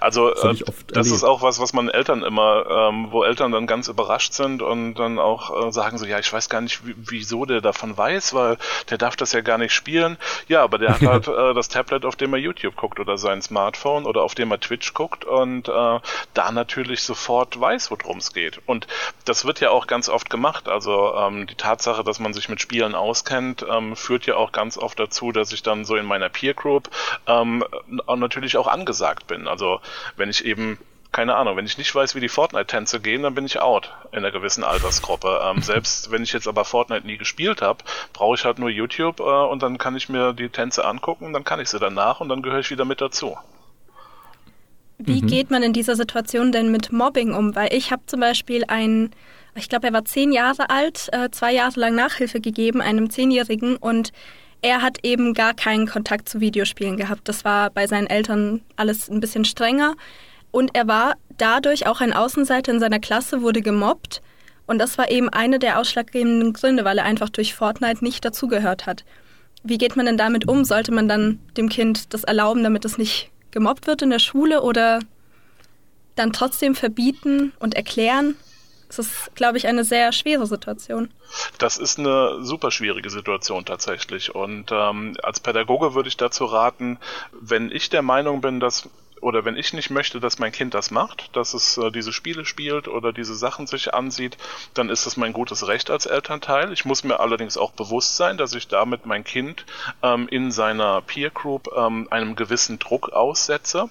Also 0.00 0.30
das, 0.30 0.60
äh, 0.60 0.64
das 0.88 1.10
ist 1.10 1.24
auch 1.24 1.42
was, 1.42 1.60
was 1.60 1.72
man 1.72 1.88
Eltern 1.88 2.22
immer, 2.22 2.64
ähm, 2.68 3.08
wo 3.10 3.22
Eltern 3.24 3.52
dann 3.52 3.66
ganz 3.66 3.88
überrascht 3.88 4.32
sind 4.32 4.62
und 4.62 4.94
dann 4.94 5.18
auch 5.18 5.68
äh, 5.68 5.72
sagen 5.72 5.98
so, 5.98 6.06
ja, 6.06 6.18
ich 6.18 6.32
weiß 6.32 6.48
gar 6.48 6.60
nicht, 6.60 6.80
wieso 6.84 7.44
der 7.44 7.60
davon 7.60 7.96
weiß, 7.96 8.34
weil 8.34 8.58
der 8.90 8.98
darf 8.98 9.16
das 9.16 9.32
ja 9.32 9.40
gar 9.40 9.58
nicht 9.58 9.72
spielen. 9.72 10.16
Ja, 10.48 10.62
aber 10.62 10.78
der 10.78 10.94
hat 10.94 11.00
halt 11.06 11.28
äh, 11.28 11.54
das 11.54 11.68
Tablet, 11.68 12.04
auf 12.04 12.16
dem 12.16 12.32
er 12.34 12.38
YouTube 12.38 12.76
guckt 12.76 13.00
oder 13.00 13.18
sein 13.18 13.42
Smartphone 13.42 14.04
oder 14.04 14.22
auf 14.22 14.34
dem 14.34 14.50
er 14.50 14.60
Twitch 14.60 14.94
guckt 14.94 15.24
und 15.24 15.68
äh, 15.68 16.00
da 16.34 16.52
natürlich 16.52 17.02
sofort 17.02 17.58
weiß, 17.58 17.90
worum 17.90 18.18
es 18.18 18.32
geht. 18.32 18.60
Und 18.66 18.86
das 19.24 19.44
wird 19.44 19.60
ja 19.60 19.70
auch 19.70 19.86
ganz 19.86 20.08
oft 20.08 20.30
gemacht. 20.30 20.68
Also 20.68 21.14
ähm, 21.14 21.46
die 21.46 21.54
Tatsache, 21.54 22.04
dass 22.04 22.20
man 22.20 22.32
sich 22.32 22.48
mit 22.48 22.60
Spielen 22.60 22.94
auskennt, 22.94 23.64
ähm, 23.68 23.96
führt 23.96 24.26
ja 24.26 24.36
auch 24.36 24.52
ganz 24.52 24.78
oft 24.78 24.98
dazu, 24.98 25.32
dass 25.32 25.52
ich 25.52 25.62
dann 25.62 25.84
so 25.84 25.96
in 25.96 26.06
meiner 26.06 26.28
Peer 26.28 26.54
Group 26.54 26.90
ähm, 27.26 27.64
natürlich 28.08 28.56
auch 28.56 28.66
angesagt 28.66 29.26
bin. 29.26 29.48
Also 29.48 29.75
wenn 30.16 30.30
ich 30.30 30.44
eben 30.44 30.78
keine 31.12 31.36
Ahnung, 31.36 31.56
wenn 31.56 31.64
ich 31.64 31.78
nicht 31.78 31.94
weiß, 31.94 32.14
wie 32.14 32.20
die 32.20 32.28
Fortnite-Tänze 32.28 33.00
gehen, 33.00 33.22
dann 33.22 33.34
bin 33.34 33.46
ich 33.46 33.58
out 33.58 33.90
in 34.12 34.18
einer 34.18 34.30
gewissen 34.30 34.64
Altersgruppe. 34.64 35.40
Ähm, 35.44 35.62
selbst 35.62 36.10
wenn 36.10 36.22
ich 36.22 36.34
jetzt 36.34 36.46
aber 36.46 36.66
Fortnite 36.66 37.06
nie 37.06 37.16
gespielt 37.16 37.62
habe, 37.62 37.82
brauche 38.12 38.34
ich 38.34 38.44
halt 38.44 38.58
nur 38.58 38.68
YouTube 38.68 39.20
äh, 39.20 39.22
und 39.22 39.62
dann 39.62 39.78
kann 39.78 39.96
ich 39.96 40.10
mir 40.10 40.34
die 40.34 40.50
Tänze 40.50 40.84
angucken, 40.84 41.32
dann 41.32 41.42
kann 41.42 41.58
ich 41.58 41.70
sie 41.70 41.78
danach 41.78 42.20
und 42.20 42.28
dann 42.28 42.42
gehöre 42.42 42.60
ich 42.60 42.70
wieder 42.70 42.84
mit 42.84 43.00
dazu. 43.00 43.36
Wie 44.98 45.22
mhm. 45.22 45.26
geht 45.26 45.50
man 45.50 45.62
in 45.62 45.72
dieser 45.72 45.96
Situation 45.96 46.52
denn 46.52 46.70
mit 46.70 46.92
Mobbing 46.92 47.32
um? 47.32 47.54
Weil 47.54 47.72
ich 47.72 47.92
habe 47.92 48.02
zum 48.04 48.20
Beispiel 48.20 48.64
einen, 48.68 49.10
ich 49.54 49.70
glaube, 49.70 49.86
er 49.86 49.92
war 49.94 50.04
zehn 50.04 50.32
Jahre 50.32 50.68
alt, 50.70 51.08
äh, 51.12 51.30
zwei 51.30 51.52
Jahre 51.52 51.80
lang 51.80 51.94
Nachhilfe 51.94 52.40
gegeben, 52.40 52.82
einem 52.82 53.08
Zehnjährigen 53.08 53.76
und 53.76 54.12
er 54.66 54.82
hat 54.82 54.98
eben 55.04 55.32
gar 55.32 55.54
keinen 55.54 55.86
Kontakt 55.86 56.28
zu 56.28 56.40
Videospielen 56.40 56.96
gehabt. 56.96 57.28
Das 57.28 57.44
war 57.44 57.70
bei 57.70 57.86
seinen 57.86 58.08
Eltern 58.08 58.62
alles 58.74 59.08
ein 59.08 59.20
bisschen 59.20 59.44
strenger. 59.44 59.94
Und 60.50 60.74
er 60.74 60.88
war 60.88 61.14
dadurch 61.38 61.86
auch 61.86 62.00
ein 62.00 62.12
Außenseiter 62.12 62.72
in 62.72 62.80
seiner 62.80 62.98
Klasse, 62.98 63.42
wurde 63.42 63.62
gemobbt. 63.62 64.22
Und 64.66 64.80
das 64.80 64.98
war 64.98 65.08
eben 65.08 65.28
eine 65.28 65.60
der 65.60 65.78
ausschlaggebenden 65.78 66.52
Gründe, 66.52 66.84
weil 66.84 66.98
er 66.98 67.04
einfach 67.04 67.28
durch 67.28 67.54
Fortnite 67.54 68.02
nicht 68.02 68.24
dazugehört 68.24 68.86
hat. 68.86 69.04
Wie 69.62 69.78
geht 69.78 69.94
man 69.94 70.06
denn 70.06 70.16
damit 70.16 70.48
um? 70.48 70.64
Sollte 70.64 70.90
man 70.90 71.08
dann 71.08 71.38
dem 71.56 71.68
Kind 71.68 72.12
das 72.12 72.24
erlauben, 72.24 72.64
damit 72.64 72.84
es 72.84 72.98
nicht 72.98 73.30
gemobbt 73.52 73.86
wird 73.86 74.02
in 74.02 74.10
der 74.10 74.18
Schule 74.18 74.62
oder 74.62 74.98
dann 76.16 76.32
trotzdem 76.32 76.74
verbieten 76.74 77.52
und 77.60 77.76
erklären? 77.76 78.34
Das 78.88 78.98
ist, 78.98 79.34
glaube 79.34 79.58
ich, 79.58 79.66
eine 79.66 79.84
sehr 79.84 80.12
schwere 80.12 80.46
Situation. 80.46 81.10
Das 81.58 81.76
ist 81.76 81.98
eine 81.98 82.44
super 82.44 82.70
schwierige 82.70 83.10
Situation 83.10 83.64
tatsächlich. 83.64 84.34
Und 84.34 84.70
ähm, 84.72 85.16
als 85.22 85.40
Pädagoge 85.40 85.94
würde 85.94 86.08
ich 86.08 86.16
dazu 86.16 86.44
raten, 86.44 86.98
wenn 87.32 87.70
ich 87.70 87.90
der 87.90 88.02
Meinung 88.02 88.40
bin, 88.40 88.60
dass 88.60 88.88
oder 89.20 89.44
wenn 89.44 89.56
ich 89.56 89.72
nicht 89.72 89.90
möchte, 89.90 90.20
dass 90.20 90.38
mein 90.38 90.52
Kind 90.52 90.74
das 90.74 90.90
macht, 90.90 91.34
dass 91.34 91.54
es 91.54 91.78
äh, 91.78 91.90
diese 91.90 92.12
Spiele 92.12 92.44
spielt 92.44 92.86
oder 92.86 93.12
diese 93.12 93.34
Sachen 93.34 93.66
sich 93.66 93.94
ansieht, 93.94 94.36
dann 94.74 94.90
ist 94.90 95.06
es 95.06 95.16
mein 95.16 95.32
gutes 95.32 95.66
Recht 95.66 95.90
als 95.90 96.06
Elternteil. 96.06 96.72
Ich 96.72 96.84
muss 96.84 97.02
mir 97.02 97.18
allerdings 97.18 97.56
auch 97.56 97.72
bewusst 97.72 98.16
sein, 98.16 98.36
dass 98.36 98.54
ich 98.54 98.68
damit 98.68 99.06
mein 99.06 99.24
Kind 99.24 99.64
ähm, 100.02 100.28
in 100.28 100.50
seiner 100.50 101.00
Peer 101.00 101.30
Group 101.30 101.68
ähm, 101.74 102.08
einem 102.10 102.36
gewissen 102.36 102.78
Druck 102.78 103.10
aussetze. 103.10 103.88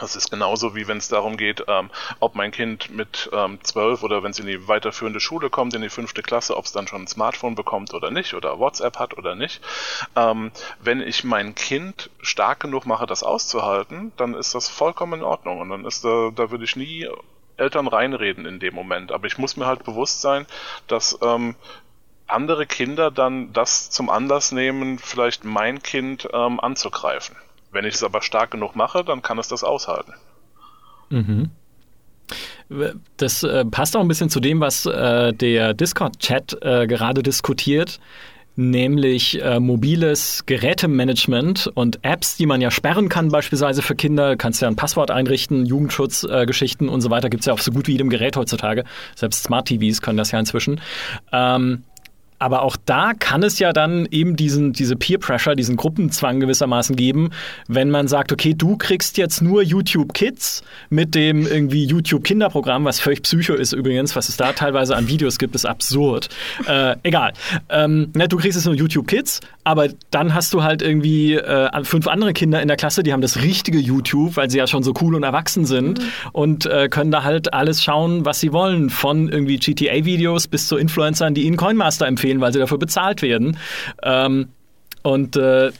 Das 0.00 0.16
ist 0.16 0.30
genauso 0.30 0.74
wie 0.74 0.88
wenn 0.88 0.96
es 0.96 1.08
darum 1.08 1.36
geht, 1.36 1.64
ähm, 1.68 1.90
ob 2.18 2.34
mein 2.34 2.50
Kind 2.50 2.90
mit 2.90 3.28
ähm, 3.32 3.58
zwölf 3.62 4.00
ähm, 4.00 4.04
oder 4.06 4.22
wenn 4.22 4.30
es 4.30 4.38
in 4.38 4.46
die 4.46 4.66
weiterführende 4.66 5.20
Schule 5.20 5.50
kommt, 5.50 5.74
in 5.74 5.82
die 5.82 5.90
fünfte 5.90 6.22
Klasse, 6.22 6.56
ob 6.56 6.64
es 6.64 6.72
dann 6.72 6.86
schon 6.86 7.02
ein 7.02 7.06
Smartphone 7.08 7.54
bekommt 7.54 7.92
oder 7.92 8.10
nicht 8.10 8.32
oder 8.32 8.58
WhatsApp 8.58 8.98
hat 8.98 9.18
oder 9.18 9.34
nicht. 9.34 9.60
Ähm, 10.16 10.50
wenn 10.80 11.02
ich 11.02 11.24
mein 11.24 11.54
Kind 11.54 12.08
stark 12.22 12.60
genug 12.60 12.86
mache, 12.86 13.06
das 13.06 13.22
auszuhalten, 13.22 14.12
dann 14.16 14.34
ist 14.34 14.54
das 14.54 14.68
vollkommen 14.68 15.20
in 15.20 15.24
Ordnung 15.24 15.60
und 15.60 15.68
dann 15.68 15.84
ist 15.84 16.04
da, 16.04 16.30
da 16.34 16.50
würde 16.50 16.64
ich 16.64 16.74
nie 16.74 17.06
Eltern 17.58 17.86
reinreden 17.86 18.46
in 18.46 18.60
dem 18.60 18.74
Moment. 18.74 19.12
Aber 19.12 19.26
ich 19.26 19.36
muss 19.36 19.56
mir 19.56 19.66
halt 19.66 19.84
bewusst 19.84 20.22
sein, 20.22 20.46
dass 20.86 21.18
ähm, 21.22 21.54
andere 22.26 22.66
Kinder 22.66 23.10
dann 23.10 23.52
das 23.52 23.90
zum 23.90 24.08
Anlass 24.08 24.52
nehmen, 24.52 24.98
vielleicht 24.98 25.44
mein 25.44 25.82
Kind 25.82 26.28
ähm, 26.32 26.60
anzugreifen. 26.60 27.36
Wenn 27.72 27.86
ich 27.86 27.94
es 27.94 28.04
aber 28.04 28.22
stark 28.22 28.52
genug 28.52 28.76
mache, 28.76 29.02
dann 29.02 29.22
kann 29.22 29.38
es 29.38 29.48
das 29.48 29.64
aushalten. 29.64 30.12
Mhm. 31.08 31.50
Das 33.16 33.42
äh, 33.42 33.64
passt 33.64 33.96
auch 33.96 34.00
ein 34.00 34.08
bisschen 34.08 34.30
zu 34.30 34.40
dem, 34.40 34.60
was 34.60 34.86
äh, 34.86 35.32
der 35.32 35.74
Discord-Chat 35.74 36.58
äh, 36.62 36.86
gerade 36.86 37.22
diskutiert, 37.22 37.98
nämlich 38.56 39.42
äh, 39.42 39.60
mobiles 39.60 40.44
Gerätemanagement 40.46 41.70
und 41.74 41.98
Apps, 42.02 42.36
die 42.36 42.46
man 42.46 42.60
ja 42.60 42.70
sperren 42.70 43.08
kann, 43.08 43.28
beispielsweise 43.28 43.82
für 43.82 43.94
Kinder. 43.94 44.36
Kannst 44.36 44.62
ja 44.62 44.68
ein 44.68 44.76
Passwort 44.76 45.10
einrichten, 45.10 45.66
Jugendschutzgeschichten 45.66 46.88
und 46.88 47.00
so 47.00 47.10
weiter. 47.10 47.30
Gibt 47.30 47.42
es 47.42 47.46
ja 47.46 47.52
auf 47.52 47.62
so 47.62 47.72
gut 47.72 47.88
wie 47.88 47.92
jedem 47.92 48.10
Gerät 48.10 48.36
heutzutage. 48.36 48.84
Selbst 49.16 49.44
Smart 49.44 49.68
TVs 49.68 50.00
können 50.00 50.18
das 50.18 50.30
ja 50.30 50.38
inzwischen. 50.38 50.80
Ähm, 51.32 51.84
aber 52.42 52.62
auch 52.62 52.76
da 52.76 53.12
kann 53.16 53.44
es 53.44 53.60
ja 53.60 53.72
dann 53.72 54.06
eben 54.10 54.34
diesen, 54.34 54.72
diese 54.72 54.96
Peer 54.96 55.18
Pressure, 55.18 55.54
diesen 55.54 55.76
Gruppenzwang 55.76 56.40
gewissermaßen 56.40 56.96
geben, 56.96 57.30
wenn 57.68 57.88
man 57.88 58.08
sagt, 58.08 58.32
okay, 58.32 58.52
du 58.52 58.76
kriegst 58.76 59.16
jetzt 59.16 59.42
nur 59.42 59.62
YouTube 59.62 60.12
Kids 60.12 60.64
mit 60.90 61.14
dem 61.14 61.46
irgendwie 61.46 61.84
YouTube 61.84 62.24
Kinderprogramm, 62.24 62.84
was 62.84 62.98
völlig 62.98 63.22
psycho 63.22 63.54
ist 63.54 63.72
übrigens, 63.72 64.16
was 64.16 64.28
es 64.28 64.36
da 64.36 64.52
teilweise 64.52 64.96
an 64.96 65.06
Videos 65.06 65.38
gibt, 65.38 65.54
ist 65.54 65.64
absurd. 65.64 66.30
Äh, 66.66 66.96
egal. 67.04 67.32
Ähm, 67.68 68.10
ne, 68.14 68.26
du 68.26 68.36
kriegst 68.38 68.56
jetzt 68.56 68.66
nur 68.66 68.74
YouTube 68.74 69.06
Kids, 69.06 69.38
aber 69.62 69.88
dann 70.10 70.34
hast 70.34 70.52
du 70.52 70.64
halt 70.64 70.82
irgendwie 70.82 71.34
äh, 71.34 71.84
fünf 71.84 72.08
andere 72.08 72.32
Kinder 72.32 72.60
in 72.60 72.66
der 72.66 72.76
Klasse, 72.76 73.04
die 73.04 73.12
haben 73.12 73.22
das 73.22 73.40
richtige 73.42 73.78
YouTube, 73.78 74.36
weil 74.36 74.50
sie 74.50 74.58
ja 74.58 74.66
schon 74.66 74.82
so 74.82 74.92
cool 75.00 75.14
und 75.14 75.22
erwachsen 75.22 75.64
sind 75.64 76.00
mhm. 76.00 76.04
und 76.32 76.66
äh, 76.66 76.88
können 76.88 77.12
da 77.12 77.22
halt 77.22 77.54
alles 77.54 77.84
schauen, 77.84 78.24
was 78.24 78.40
sie 78.40 78.52
wollen, 78.52 78.90
von 78.90 79.28
irgendwie 79.28 79.58
GTA-Videos 79.58 80.48
bis 80.48 80.66
zu 80.66 80.76
Influencern, 80.76 81.34
die 81.34 81.42
ihnen 81.42 81.56
Coinmaster 81.56 82.08
empfehlen 82.08 82.31
gehen, 82.32 82.40
weil 82.40 82.52
sie 82.52 82.58
dafür 82.58 82.78
bezahlt 82.78 83.22
werden. 83.22 83.58
Ähm, 84.02 84.48
und 85.02 85.36
äh, 85.36 85.72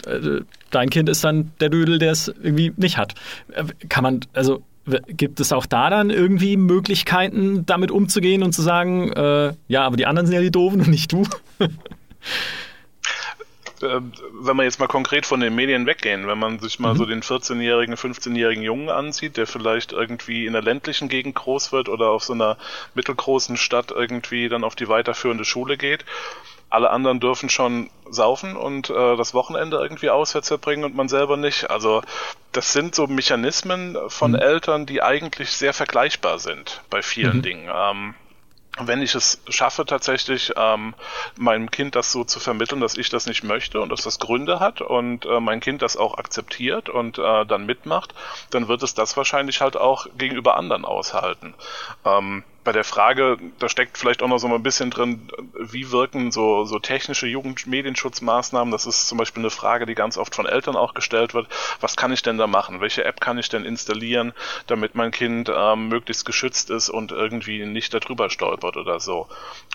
dein 0.71 0.91
Kind 0.91 1.09
ist 1.09 1.25
dann 1.25 1.53
der 1.61 1.69
Dödel, 1.69 1.99
der 1.99 2.13
es 2.13 2.29
irgendwie 2.29 2.73
nicht 2.77 2.99
hat. 2.99 3.15
Äh, 3.53 3.65
kann 3.89 4.03
man, 4.03 4.21
also 4.33 4.63
gibt 5.07 5.39
es 5.39 5.53
auch 5.53 5.67
da 5.67 5.91
dann 5.91 6.11
irgendwie 6.11 6.57
Möglichkeiten, 6.57 7.65
damit 7.67 7.93
umzugehen 7.93 8.43
und 8.43 8.53
zu 8.53 8.63
sagen, 8.63 9.13
äh, 9.13 9.53
ja, 9.69 9.85
aber 9.85 9.97
die 9.97 10.07
anderen 10.07 10.27
sind 10.27 10.35
ja 10.35 10.43
die 10.43 10.51
Doofen 10.51 10.81
und 10.81 10.89
nicht 10.89 11.13
du? 11.13 11.25
äh, 13.83 14.01
wenn 14.33 14.57
wir 14.57 14.65
jetzt 14.65 14.81
mal 14.81 14.87
konkret 14.87 15.27
von 15.27 15.41
den 15.41 15.55
Medien 15.55 15.87
weggehen, 15.87 16.27
wenn 16.27 16.39
man 16.39 16.59
sich 16.59 16.79
mal 16.79 16.95
mhm. 16.95 16.99
so 16.99 17.07
den 17.07 17.23
14-jährigen, 17.23 17.95
15-jährigen 17.95 18.63
Jungen 18.63 18.89
ansieht, 18.89 19.37
der 19.37 19.47
vielleicht 19.47 19.93
irgendwie 19.93 20.47
in 20.47 20.53
der 20.53 20.63
ländlichen 20.63 21.09
Gegend 21.09 21.35
groß 21.35 21.73
wird 21.73 21.89
oder 21.89 22.11
auf 22.11 22.25
so 22.25 22.33
einer 22.33 22.57
mittelgroßen 22.95 23.57
Stadt 23.57 23.91
irgendwie 23.91 24.49
dann 24.49 24.65
auf 24.65 24.75
die 24.75 24.89
weiterführende 24.89 25.45
Schule 25.45 25.77
geht, 25.77 26.05
alle 26.73 26.91
anderen 26.91 27.21
dürfen 27.21 27.51
schon 27.51 27.91
saufen 28.09 28.57
und 28.57 28.89
äh, 28.89 29.17
das 29.17 29.35
Wochenende 29.35 29.77
irgendwie 29.77 30.09
auswärts 30.09 30.49
verbringen 30.49 30.85
und 30.85 30.95
man 30.95 31.09
selber 31.09 31.37
nicht. 31.37 31.71
Also 31.71 32.03
das 32.53 32.73
sind 32.73 32.95
so 32.95 33.07
Mechanismen 33.07 33.99
von 34.09 34.33
mhm. 34.33 34.39
Eltern, 34.39 34.87
die 34.87 35.03
eigentlich 35.03 35.51
sehr 35.51 35.75
vergleichbar 35.75 36.39
sind 36.39 36.83
bei 36.89 37.03
vielen 37.03 37.39
mhm. 37.39 37.43
Dingen. 37.43 37.71
Ähm, 37.73 38.15
wenn 38.79 39.03
ich 39.03 39.15
es 39.15 39.41
schaffe, 39.49 39.85
tatsächlich 39.85 40.53
ähm, 40.57 40.95
meinem 41.37 41.71
Kind 41.71 41.95
das 41.95 42.11
so 42.11 42.25
zu 42.25 42.41
vermitteln, 42.41 42.81
dass 42.81 42.97
ich 42.97 43.11
das 43.11 43.27
nicht 43.27 43.45
möchte 43.45 43.81
und 43.81 43.91
dass 43.91 44.03
das 44.03 44.19
Gründe 44.19 44.61
hat 44.61 44.81
und 44.81 45.27
äh, 45.27 45.41
mein 45.41 45.61
Kind 45.61 45.83
das 45.83 45.97
auch 45.97 46.17
akzeptiert 46.17 46.89
und 46.89 47.19
äh, 47.19 47.45
dann 47.45 47.67
mitmacht, 47.67 48.15
dann 48.51 48.69
wird 48.69 48.83
es 48.83 48.95
das 48.95 49.17
wahrscheinlich 49.17 49.61
halt 49.61 49.77
auch 49.77 50.07
gegenüber 50.17 50.57
anderen 50.57 50.85
aushalten. 50.87 51.55
Ähm, 52.05 52.45
bei 52.65 52.73
der 52.73 52.85
Frage, 52.85 53.39
da 53.59 53.69
steckt 53.69 53.99
vielleicht 53.99 54.23
auch 54.23 54.29
noch 54.29 54.39
so 54.39 54.47
ein 54.47 54.63
bisschen 54.63 54.91
drin, 54.91 55.29
wie 55.55 55.91
wirken 55.91 56.31
so, 56.31 56.65
so 56.65 56.79
technische 56.79 57.27
Jugendmedienschutzmaßnahmen? 57.27 58.71
Das 58.71 58.87
ist 58.87 59.09
zum 59.09 59.19
Beispiel 59.19 59.43
eine 59.43 59.51
Frage, 59.51 59.87
die 59.87 59.95
ganz 59.95 60.17
oft 60.17 60.35
von 60.35 60.47
Eltern 60.47 60.77
auch 60.77 60.95
gestellt 60.95 61.35
wird. 61.35 61.49
Was 61.81 61.97
kann 61.97 62.13
ich 62.13 62.23
denn 62.23 62.39
da 62.39 62.47
machen? 62.47 62.81
Welche 62.81 63.05
App 63.05 63.21
kann 63.21 63.39
ich 63.39 63.49
denn 63.49 63.65
installieren, 63.65 64.33
damit 64.67 64.95
mein 64.95 65.11
Kind 65.11 65.51
ähm, 65.55 65.89
möglichst 65.89 66.25
geschützt 66.25 66.71
ist 66.71 66.89
und 66.89 67.11
irgendwie 67.11 67.65
nicht 67.67 67.93
darüber 67.95 68.31
stolpert 68.31 68.77
oder 68.77 69.01
so? 69.01 69.29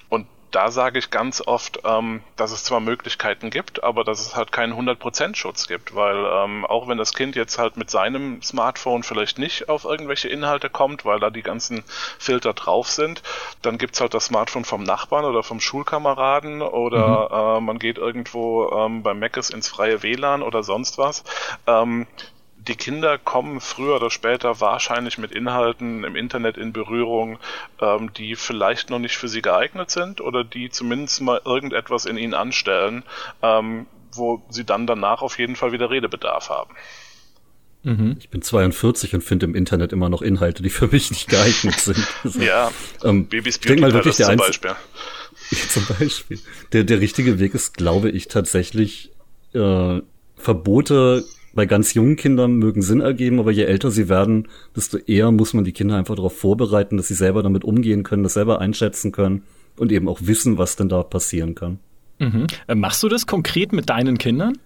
Und 0.10 0.28
da 0.52 0.72
sage 0.72 1.00
ich 1.00 1.10
ganz 1.10 1.42
oft, 1.46 1.80
ähm, 1.84 2.22
dass 2.36 2.52
es 2.52 2.64
zwar 2.64 2.80
Möglichkeiten 2.80 3.50
gibt, 3.50 3.84
aber 3.84 4.04
dass 4.04 4.22
es 4.22 4.36
halt 4.36 4.52
keinen 4.52 4.74
100% 4.74 5.36
Schutz 5.36 5.68
gibt, 5.68 5.94
weil 5.94 6.26
ähm, 6.26 6.66
auch 6.66 6.88
wenn 6.88 6.98
das 6.98 7.14
Kind 7.14 7.36
jetzt 7.36 7.58
halt 7.58 7.76
mit 7.78 7.90
seinem 7.90 8.42
Smartphone 8.42 9.04
vielleicht 9.04 9.40
nicht 9.40 9.70
auf 9.70 9.84
irgendwelche 9.84 10.30
Inhalte 10.30 10.70
kommt, 10.70 11.06
weil 11.06 11.20
da 11.20 11.30
die 11.30 11.42
ganzen 11.42 11.84
Filter 12.18 12.54
drauf 12.54 12.90
sind, 12.90 13.24
dann 13.62 13.78
gibt's 13.78 14.00
halt 14.00 14.14
das 14.14 14.26
Smartphone 14.26 14.66
vom 14.66 14.84
Nachbarn 14.84 15.26
oder 15.26 15.44
vom 15.44 15.60
Schulkameraden 15.60 16.62
oder 16.62 17.30
mhm. 17.30 17.58
äh, 17.58 17.62
man 17.62 17.80
geht 17.80 17.98
irgendwo 17.98 18.72
ähm, 18.72 19.04
beim 19.04 19.20
Meckes 19.20 19.50
ins 19.50 19.68
freie 19.68 20.02
WLAN 20.02 20.44
oder 20.44 20.64
sonst 20.64 20.98
was. 20.98 21.24
Ähm, 21.68 22.08
die 22.68 22.76
Kinder 22.76 23.18
kommen 23.18 23.62
früher 23.62 23.96
oder 23.96 24.10
später 24.10 24.60
wahrscheinlich 24.60 25.18
mit 25.18 25.32
Inhalten 25.32 26.04
im 26.04 26.16
Internet 26.16 26.58
in 26.58 26.74
Berührung, 26.74 27.40
ähm, 27.82 28.12
die 28.14 28.36
vielleicht 28.36 28.90
noch 28.90 29.00
nicht 29.00 29.16
für 29.16 29.28
sie 29.28 29.42
geeignet 29.42 29.90
sind 29.90 30.22
oder 30.22 30.44
die 30.44 30.70
zumindest 30.70 31.22
mal 31.22 31.42
irgendetwas 31.46 32.06
in 32.06 32.18
ihnen 32.18 32.34
anstellen, 32.34 33.04
ähm, 33.42 33.88
wo 34.14 34.44
sie 34.50 34.66
dann 34.66 34.88
danach 34.88 35.22
auf 35.22 35.40
jeden 35.40 35.56
Fall 35.56 35.72
wieder 35.72 35.90
Redebedarf 35.90 36.50
haben. 36.50 36.74
Mhm. 37.84 38.18
Ich 38.20 38.30
bin 38.30 38.42
42 38.42 39.16
und 39.16 39.22
finde 39.22 39.46
im 39.46 39.56
Internet 39.56 39.94
immer 39.94 40.10
noch 40.10 40.22
Inhalte, 40.22 40.62
die 40.62 40.70
für 40.70 40.88
mich 40.88 41.10
nicht 41.10 41.30
geeignet 41.30 41.80
sind. 41.80 41.98
Also, 42.24 42.42
ja, 42.42 42.72
ähm, 43.04 43.28
Babys 43.28 43.60
Beauty 43.60 43.80
mal 43.80 43.94
wirklich 43.94 44.18
der 44.18 44.28
zum 44.28 44.38
Beispiel. 44.38 44.76
zum 45.70 45.86
Beispiel. 45.98 46.40
Der, 46.74 46.84
der 46.84 47.00
richtige 47.00 47.40
Weg 47.40 47.54
ist, 47.54 47.78
glaube 47.78 48.10
ich, 48.10 48.28
tatsächlich 48.28 49.12
äh, 49.54 50.02
Verbote 50.36 51.24
bei 51.54 51.66
ganz 51.66 51.94
jungen 51.94 52.16
Kindern 52.16 52.56
mögen 52.56 52.82
Sinn 52.82 53.02
ergeben, 53.02 53.40
aber 53.40 53.52
je 53.52 53.64
älter 53.64 53.92
sie 53.92 54.10
werden, 54.10 54.48
desto 54.76 54.98
eher 54.98 55.32
muss 55.32 55.54
man 55.54 55.64
die 55.64 55.72
Kinder 55.72 55.96
einfach 55.96 56.16
darauf 56.16 56.38
vorbereiten, 56.38 56.98
dass 56.98 57.08
sie 57.08 57.16
selber 57.16 57.44
damit 57.44 57.64
umgehen 57.64 58.04
können, 58.04 58.24
das 58.24 58.34
selber 58.34 58.62
einschätzen 58.62 59.12
können 59.12 59.44
und 59.78 59.92
eben 59.92 60.08
auch 60.08 60.20
wissen, 60.22 60.58
was 60.58 60.76
denn 60.76 60.90
da 60.90 61.04
passieren 61.04 61.56
kann. 61.56 61.80
Mhm. 62.20 62.48
Äh, 62.68 62.76
machst 62.76 63.02
du 63.04 63.10
das 63.10 63.26
konkret 63.26 63.74
mit 63.74 63.90
deinen 63.90 64.18
Kindern? 64.18 64.58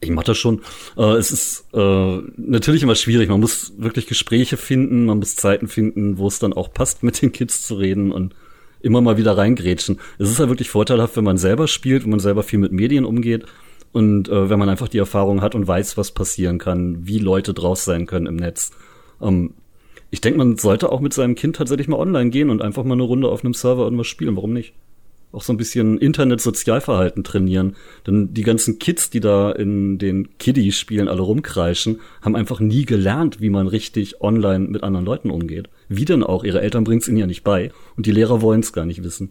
Ich 0.00 0.10
mache 0.10 0.26
das 0.26 0.38
schon. 0.38 0.60
Äh, 0.96 1.14
es 1.14 1.32
ist 1.32 1.64
äh, 1.72 2.18
natürlich 2.36 2.82
immer 2.82 2.94
schwierig. 2.94 3.28
Man 3.28 3.40
muss 3.40 3.72
wirklich 3.78 4.06
Gespräche 4.06 4.56
finden, 4.56 5.06
man 5.06 5.18
muss 5.18 5.36
Zeiten 5.36 5.66
finden, 5.68 6.18
wo 6.18 6.28
es 6.28 6.38
dann 6.38 6.52
auch 6.52 6.72
passt, 6.72 7.02
mit 7.02 7.20
den 7.20 7.32
Kids 7.32 7.62
zu 7.62 7.74
reden 7.74 8.12
und 8.12 8.34
immer 8.80 9.00
mal 9.00 9.16
wieder 9.16 9.36
reingrätschen. 9.36 9.98
Es 10.18 10.30
ist 10.30 10.38
ja 10.38 10.48
wirklich 10.48 10.70
vorteilhaft, 10.70 11.16
wenn 11.16 11.24
man 11.24 11.38
selber 11.38 11.66
spielt, 11.66 12.04
wenn 12.04 12.10
man 12.10 12.20
selber 12.20 12.44
viel 12.44 12.60
mit 12.60 12.70
Medien 12.70 13.04
umgeht 13.04 13.46
und 13.92 14.28
äh, 14.28 14.50
wenn 14.50 14.58
man 14.58 14.68
einfach 14.68 14.88
die 14.88 14.98
Erfahrung 14.98 15.40
hat 15.40 15.54
und 15.54 15.66
weiß, 15.66 15.96
was 15.96 16.12
passieren 16.12 16.58
kann, 16.58 17.06
wie 17.06 17.18
Leute 17.18 17.54
draus 17.54 17.84
sein 17.84 18.06
können 18.06 18.26
im 18.26 18.36
Netz. 18.36 18.70
Ähm, 19.20 19.54
ich 20.10 20.20
denke, 20.20 20.38
man 20.38 20.56
sollte 20.56 20.90
auch 20.90 21.00
mit 21.00 21.12
seinem 21.12 21.34
Kind 21.34 21.56
tatsächlich 21.56 21.88
mal 21.88 21.98
online 21.98 22.30
gehen 22.30 22.50
und 22.50 22.62
einfach 22.62 22.84
mal 22.84 22.94
eine 22.94 23.02
Runde 23.02 23.28
auf 23.28 23.44
einem 23.44 23.54
Server 23.54 23.84
irgendwas 23.84 24.06
spielen. 24.06 24.36
Warum 24.36 24.52
nicht? 24.52 24.72
Auch 25.30 25.42
so 25.42 25.52
ein 25.52 25.58
bisschen 25.58 25.98
Internet-Sozialverhalten 25.98 27.22
trainieren. 27.22 27.76
Denn 28.06 28.32
die 28.32 28.42
ganzen 28.42 28.78
Kids, 28.78 29.10
die 29.10 29.20
da 29.20 29.52
in 29.52 29.98
den 29.98 30.38
Kiddie-Spielen 30.38 31.08
alle 31.08 31.20
rumkreischen, 31.20 32.00
haben 32.22 32.36
einfach 32.36 32.60
nie 32.60 32.86
gelernt, 32.86 33.42
wie 33.42 33.50
man 33.50 33.66
richtig 33.66 34.22
online 34.22 34.68
mit 34.68 34.82
anderen 34.82 35.04
Leuten 35.04 35.30
umgeht. 35.30 35.68
Wie 35.90 36.06
denn 36.06 36.22
auch? 36.22 36.44
Ihre 36.44 36.62
Eltern 36.62 36.84
bringen 36.84 37.02
es 37.02 37.08
ihnen 37.08 37.18
ja 37.18 37.26
nicht 37.26 37.44
bei. 37.44 37.70
Und 37.94 38.06
die 38.06 38.12
Lehrer 38.12 38.40
wollen 38.40 38.60
es 38.60 38.72
gar 38.72 38.86
nicht 38.86 39.04
wissen. 39.04 39.30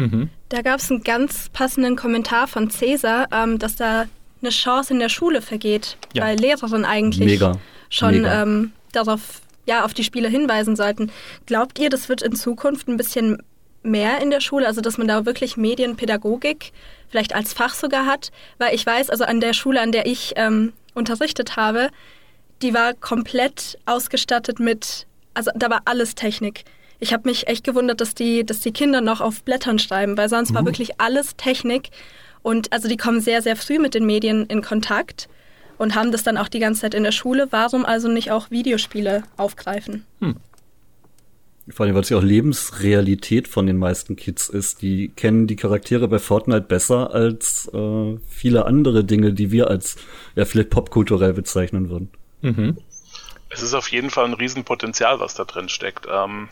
Mhm. 0.00 0.30
Da 0.48 0.62
gab 0.62 0.80
es 0.80 0.90
einen 0.90 1.02
ganz 1.02 1.48
passenden 1.50 1.96
Kommentar 1.96 2.46
von 2.46 2.70
Cäsar, 2.70 3.28
ähm, 3.32 3.58
dass 3.58 3.76
da 3.76 4.06
eine 4.42 4.50
Chance 4.50 4.94
in 4.94 5.00
der 5.00 5.08
Schule 5.08 5.42
vergeht, 5.42 5.96
ja. 6.14 6.24
weil 6.24 6.38
Lehrerinnen 6.38 6.84
eigentlich 6.84 7.26
Mega. 7.26 7.58
schon 7.90 8.22
Mega. 8.22 8.42
Ähm, 8.42 8.72
darauf 8.92 9.42
ja, 9.66 9.84
auf 9.84 9.94
die 9.94 10.04
Spiele 10.04 10.28
hinweisen 10.28 10.74
sollten. 10.74 11.12
Glaubt 11.46 11.78
ihr, 11.78 11.90
das 11.90 12.08
wird 12.08 12.22
in 12.22 12.34
Zukunft 12.34 12.88
ein 12.88 12.96
bisschen 12.96 13.42
mehr 13.82 14.20
in 14.20 14.30
der 14.30 14.40
Schule, 14.40 14.66
also 14.66 14.80
dass 14.80 14.98
man 14.98 15.06
da 15.06 15.26
wirklich 15.26 15.56
Medienpädagogik 15.56 16.72
vielleicht 17.08 17.34
als 17.34 17.52
Fach 17.52 17.74
sogar 17.74 18.06
hat? 18.06 18.32
Weil 18.58 18.74
ich 18.74 18.84
weiß, 18.84 19.10
also 19.10 19.24
an 19.24 19.40
der 19.40 19.52
Schule, 19.52 19.80
an 19.80 19.92
der 19.92 20.06
ich 20.06 20.32
ähm, 20.36 20.72
unterrichtet 20.94 21.56
habe, 21.56 21.90
die 22.62 22.74
war 22.74 22.94
komplett 22.94 23.78
ausgestattet 23.86 24.58
mit, 24.58 25.06
also 25.34 25.50
da 25.54 25.70
war 25.70 25.82
alles 25.84 26.14
Technik 26.14 26.64
ich 27.00 27.12
habe 27.12 27.28
mich 27.28 27.48
echt 27.48 27.64
gewundert, 27.64 28.00
dass 28.00 28.14
die, 28.14 28.44
dass 28.44 28.60
die 28.60 28.72
Kinder 28.72 29.00
noch 29.00 29.20
auf 29.20 29.42
Blättern 29.42 29.78
schreiben, 29.78 30.16
weil 30.16 30.28
sonst 30.28 30.50
mhm. 30.50 30.54
war 30.56 30.64
wirklich 30.66 31.00
alles 31.00 31.34
Technik. 31.36 31.90
Und 32.42 32.72
also 32.72 32.88
die 32.88 32.96
kommen 32.96 33.20
sehr, 33.20 33.42
sehr 33.42 33.56
früh 33.56 33.78
mit 33.78 33.94
den 33.94 34.06
Medien 34.06 34.46
in 34.46 34.62
Kontakt 34.62 35.28
und 35.78 35.94
haben 35.94 36.12
das 36.12 36.22
dann 36.22 36.36
auch 36.36 36.48
die 36.48 36.58
ganze 36.58 36.82
Zeit 36.82 36.94
in 36.94 37.02
der 37.02 37.12
Schule. 37.12 37.48
Warum 37.50 37.84
also 37.84 38.08
nicht 38.08 38.30
auch 38.30 38.50
Videospiele 38.50 39.22
aufgreifen? 39.36 40.04
Hm. 40.20 40.36
Vor 41.68 41.86
allem, 41.86 41.94
weil 41.94 42.02
es 42.02 42.08
ja 42.08 42.18
auch 42.18 42.22
Lebensrealität 42.22 43.46
von 43.46 43.66
den 43.66 43.76
meisten 43.76 44.16
Kids 44.16 44.48
ist. 44.48 44.82
Die 44.82 45.08
kennen 45.08 45.46
die 45.46 45.56
Charaktere 45.56 46.08
bei 46.08 46.18
Fortnite 46.18 46.62
besser 46.62 47.14
als 47.14 47.70
äh, 47.72 48.18
viele 48.28 48.66
andere 48.66 49.04
Dinge, 49.04 49.32
die 49.32 49.52
wir 49.52 49.68
als 49.68 49.96
ja 50.34 50.44
vielleicht 50.44 50.70
popkulturell 50.70 51.32
bezeichnen 51.32 51.88
würden. 51.88 52.10
Mhm. 52.42 52.76
Es 53.50 53.62
ist 53.62 53.74
auf 53.74 53.88
jeden 53.88 54.10
Fall 54.10 54.26
ein 54.26 54.34
Riesenpotenzial, 54.34 55.20
was 55.20 55.34
da 55.34 55.44
drin 55.44 55.68
steckt. 55.68 56.06
Ähm, 56.10 56.48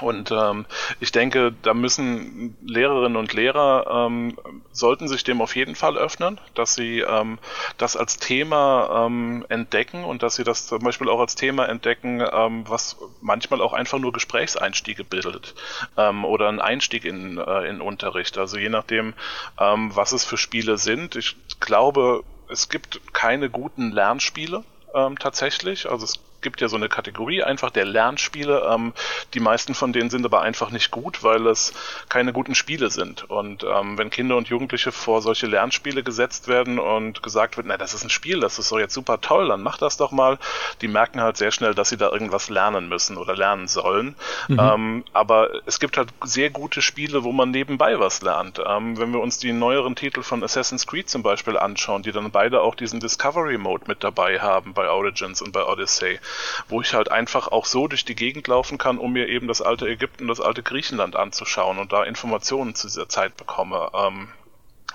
und 0.00 0.32
ähm, 0.32 0.66
ich 0.98 1.12
denke, 1.12 1.54
da 1.62 1.72
müssen 1.72 2.56
Lehrerinnen 2.66 3.16
und 3.16 3.32
Lehrer 3.32 4.06
ähm, 4.06 4.36
sollten 4.72 5.06
sich 5.06 5.22
dem 5.22 5.40
auf 5.40 5.54
jeden 5.54 5.76
Fall 5.76 5.96
öffnen, 5.96 6.40
dass 6.54 6.74
sie 6.74 7.00
ähm, 7.00 7.38
das 7.78 7.96
als 7.96 8.16
Thema 8.16 9.06
ähm, 9.06 9.46
entdecken 9.48 10.02
und 10.02 10.24
dass 10.24 10.34
sie 10.34 10.42
das 10.42 10.66
zum 10.66 10.80
Beispiel 10.80 11.08
auch 11.08 11.20
als 11.20 11.36
Thema 11.36 11.68
entdecken, 11.68 12.24
ähm, 12.32 12.64
was 12.68 12.96
manchmal 13.20 13.60
auch 13.60 13.72
einfach 13.72 14.00
nur 14.00 14.12
Gesprächseinstiege 14.12 15.04
bildet 15.04 15.54
ähm, 15.96 16.24
oder 16.24 16.48
ein 16.48 16.60
Einstieg 16.60 17.04
in, 17.04 17.38
äh, 17.38 17.68
in 17.68 17.80
Unterricht. 17.80 18.36
Also 18.36 18.58
je 18.58 18.70
nachdem, 18.70 19.14
ähm, 19.60 19.94
was 19.94 20.10
es 20.10 20.24
für 20.24 20.36
Spiele 20.36 20.76
sind. 20.76 21.14
Ich 21.14 21.36
glaube, 21.60 22.24
es 22.48 22.68
gibt 22.68 23.00
keine 23.12 23.48
guten 23.48 23.92
Lernspiele 23.92 24.64
ähm, 24.92 25.18
tatsächlich. 25.18 25.88
Also 25.88 26.04
es 26.04 26.18
gibt 26.44 26.60
ja 26.60 26.68
so 26.68 26.76
eine 26.76 26.88
Kategorie 26.88 27.42
einfach 27.42 27.70
der 27.70 27.84
Lernspiele. 27.84 28.70
Ähm, 28.72 28.92
die 29.34 29.40
meisten 29.40 29.74
von 29.74 29.92
denen 29.92 30.10
sind 30.10 30.24
aber 30.24 30.42
einfach 30.42 30.70
nicht 30.70 30.92
gut, 30.92 31.24
weil 31.24 31.48
es 31.48 31.72
keine 32.08 32.32
guten 32.32 32.54
Spiele 32.54 32.90
sind. 32.90 33.28
Und 33.28 33.64
ähm, 33.64 33.98
wenn 33.98 34.10
Kinder 34.10 34.36
und 34.36 34.48
Jugendliche 34.48 34.92
vor 34.92 35.22
solche 35.22 35.48
Lernspiele 35.48 36.04
gesetzt 36.04 36.46
werden 36.46 36.78
und 36.78 37.22
gesagt 37.24 37.56
wird, 37.56 37.66
na, 37.66 37.76
das 37.76 37.94
ist 37.94 38.04
ein 38.04 38.10
Spiel, 38.10 38.38
das 38.38 38.60
ist 38.60 38.70
doch 38.70 38.78
jetzt 38.78 38.94
super 38.94 39.20
toll, 39.20 39.48
dann 39.48 39.62
mach 39.62 39.78
das 39.78 39.96
doch 39.96 40.12
mal. 40.12 40.38
Die 40.82 40.88
merken 40.88 41.20
halt 41.20 41.36
sehr 41.36 41.50
schnell, 41.50 41.74
dass 41.74 41.88
sie 41.88 41.96
da 41.96 42.10
irgendwas 42.10 42.48
lernen 42.48 42.88
müssen 42.88 43.16
oder 43.16 43.34
lernen 43.34 43.66
sollen. 43.66 44.14
Mhm. 44.46 44.60
Ähm, 44.60 45.04
aber 45.12 45.50
es 45.66 45.80
gibt 45.80 45.96
halt 45.96 46.10
sehr 46.22 46.50
gute 46.50 46.82
Spiele, 46.82 47.24
wo 47.24 47.32
man 47.32 47.50
nebenbei 47.50 47.98
was 47.98 48.22
lernt. 48.22 48.60
Ähm, 48.64 48.98
wenn 48.98 49.12
wir 49.12 49.20
uns 49.20 49.38
die 49.38 49.52
neueren 49.52 49.96
Titel 49.96 50.22
von 50.22 50.44
Assassin's 50.44 50.86
Creed 50.86 51.08
zum 51.08 51.22
Beispiel 51.22 51.56
anschauen, 51.56 52.02
die 52.02 52.12
dann 52.12 52.30
beide 52.30 52.60
auch 52.60 52.74
diesen 52.74 53.00
Discovery 53.00 53.56
Mode 53.56 53.84
mit 53.88 54.04
dabei 54.04 54.40
haben 54.40 54.74
bei 54.74 54.88
Origins 54.90 55.40
und 55.40 55.52
bei 55.52 55.64
Odyssey, 55.64 56.20
wo 56.68 56.80
ich 56.80 56.94
halt 56.94 57.10
einfach 57.10 57.48
auch 57.48 57.66
so 57.66 57.88
durch 57.88 58.04
die 58.04 58.14
Gegend 58.14 58.48
laufen 58.48 58.78
kann, 58.78 58.98
um 58.98 59.12
mir 59.12 59.28
eben 59.28 59.48
das 59.48 59.62
alte 59.62 59.88
Ägypten, 59.88 60.28
das 60.28 60.40
alte 60.40 60.62
Griechenland 60.62 61.16
anzuschauen 61.16 61.78
und 61.78 61.92
da 61.92 62.04
Informationen 62.04 62.74
zu 62.74 62.86
dieser 62.86 63.08
Zeit 63.08 63.36
bekomme. 63.36 63.90
Ähm, 63.94 64.28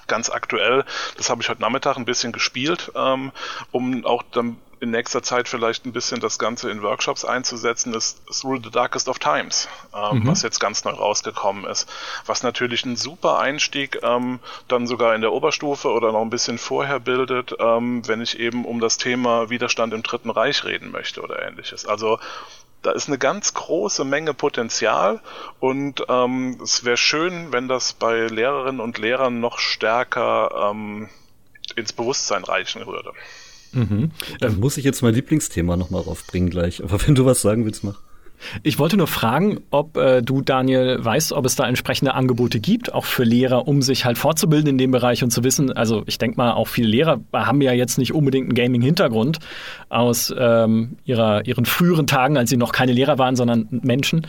ganz 0.08 0.30
aktuell, 0.30 0.86
das 1.18 1.30
habe 1.30 1.42
ich 1.42 1.50
heute 1.50 1.62
Nachmittag 1.62 1.98
ein 1.98 2.06
bisschen 2.06 2.32
gespielt, 2.32 2.92
ähm, 2.96 3.32
um 3.72 4.06
auch 4.06 4.24
dann 4.32 4.58
in 4.82 4.92
nächster 4.92 5.22
Zeit 5.22 5.48
vielleicht 5.48 5.86
ein 5.86 5.92
bisschen 5.92 6.20
das 6.20 6.40
Ganze 6.40 6.70
in 6.70 6.82
Workshops 6.82 7.26
einzusetzen, 7.26 7.94
ist 7.94 8.22
Through 8.28 8.62
the 8.64 8.72
Darkest 8.72 9.10
of 9.10 9.20
Times, 9.20 9.68
ähm, 9.94 10.20
mhm. 10.20 10.28
was 10.28 10.42
jetzt 10.42 10.60
ganz 10.60 10.84
neu 10.84 10.92
rausgekommen 10.92 11.66
ist. 11.66 11.90
Was 12.26 12.44
natürlich 12.44 12.86
ein 12.86 12.96
super 12.96 13.40
Einstieg 13.40 14.00
ähm, 14.04 14.40
dann 14.68 14.88
sogar 14.88 15.16
in 15.16 15.22
der 15.22 15.34
Oberstufe 15.34 15.90
oder 15.90 16.12
noch 16.12 16.22
ein 16.22 16.30
bisschen 16.30 16.58
vorher 16.58 17.00
bildet, 17.00 17.56
ähm, 17.60 18.08
wenn 18.08 18.22
ich 18.22 18.40
eben 18.40 18.66
um 18.66 18.80
das 18.80 18.98
Thema 18.98 19.50
Widerstand 19.50 19.94
im 19.94 20.04
Dritten 20.04 20.30
Reich 20.30 20.64
reden 20.64 20.92
möchte 20.92 21.22
oder 21.22 21.42
ähnliches. 21.42 21.86
Also 21.86 22.20
da 22.82 22.92
ist 22.92 23.08
eine 23.08 23.18
ganz 23.18 23.54
große 23.54 24.06
Menge 24.06 24.34
Potenzial 24.34 25.20
und 25.60 26.06
ähm, 26.08 26.60
es 26.64 26.86
wäre 26.86 26.96
schön, 26.96 27.52
wenn 27.52 27.68
das 27.68 27.92
bei 27.94 28.28
Lehrerinnen 28.28 28.80
und 28.80 28.98
Lehrern 28.98 29.42
noch 29.42 29.60
stärker 29.60 30.70
ähm, 30.72 31.10
ins 31.76 31.94
Bewusstsein 31.94 32.44
reichen 32.44 32.88
würde. 32.88 33.12
Mhm. 33.74 34.12
Da 34.40 34.50
muss 34.50 34.78
ich 34.78 34.84
jetzt 34.84 35.02
mein 35.02 35.14
Lieblingsthema 35.14 35.78
nochmal 35.78 36.02
raufbringen 36.02 36.50
gleich. 36.50 36.84
Aber 36.84 37.00
wenn 37.06 37.16
du 37.16 37.26
was 37.26 37.42
sagen 37.42 37.66
willst, 37.66 37.84
mach. 37.84 38.00
Ich 38.64 38.80
wollte 38.80 38.98
nur 38.98 39.08
fragen, 39.08 39.60
ob 39.70 39.98
äh, 39.98 40.22
du, 40.22 40.42
Daniel, 40.42 41.04
weißt, 41.04 41.34
ob 41.34 41.46
es 41.46 41.56
da 41.56 41.68
entsprechende 41.68 42.14
Angebote 42.14 42.60
gibt, 42.60 42.94
auch 42.94 43.06
für 43.06 43.24
Lehrer, 43.24 43.68
um 43.68 43.82
sich 43.82 44.06
halt 44.06 44.18
fortzubilden 44.18 44.70
in 44.70 44.78
dem 44.78 44.92
Bereich 44.92 45.24
und 45.24 45.32
zu 45.32 45.44
wissen, 45.44 45.72
also 45.74 46.04
ich 46.06 46.18
denke 46.18 46.38
mal, 46.38 46.54
auch 46.54 46.68
viele 46.68 46.88
Lehrer 46.88 47.20
haben 47.34 47.62
ja 47.62 47.74
jetzt 47.74 47.98
nicht 47.98 48.14
unbedingt 48.14 48.46
einen 48.46 48.56
Gaming-Hintergrund 48.56 49.40
aus 49.90 50.34
ähm, 50.38 50.98
ihrer, 51.04 51.46
ihren 51.46 51.66
früheren 51.66 52.08
Tagen, 52.08 52.38
als 52.38 52.50
sie 52.50 52.58
noch 52.58 52.72
keine 52.72 52.94
Lehrer 52.94 53.18
waren, 53.18 53.36
sondern 53.36 53.68
Menschen. 53.70 54.26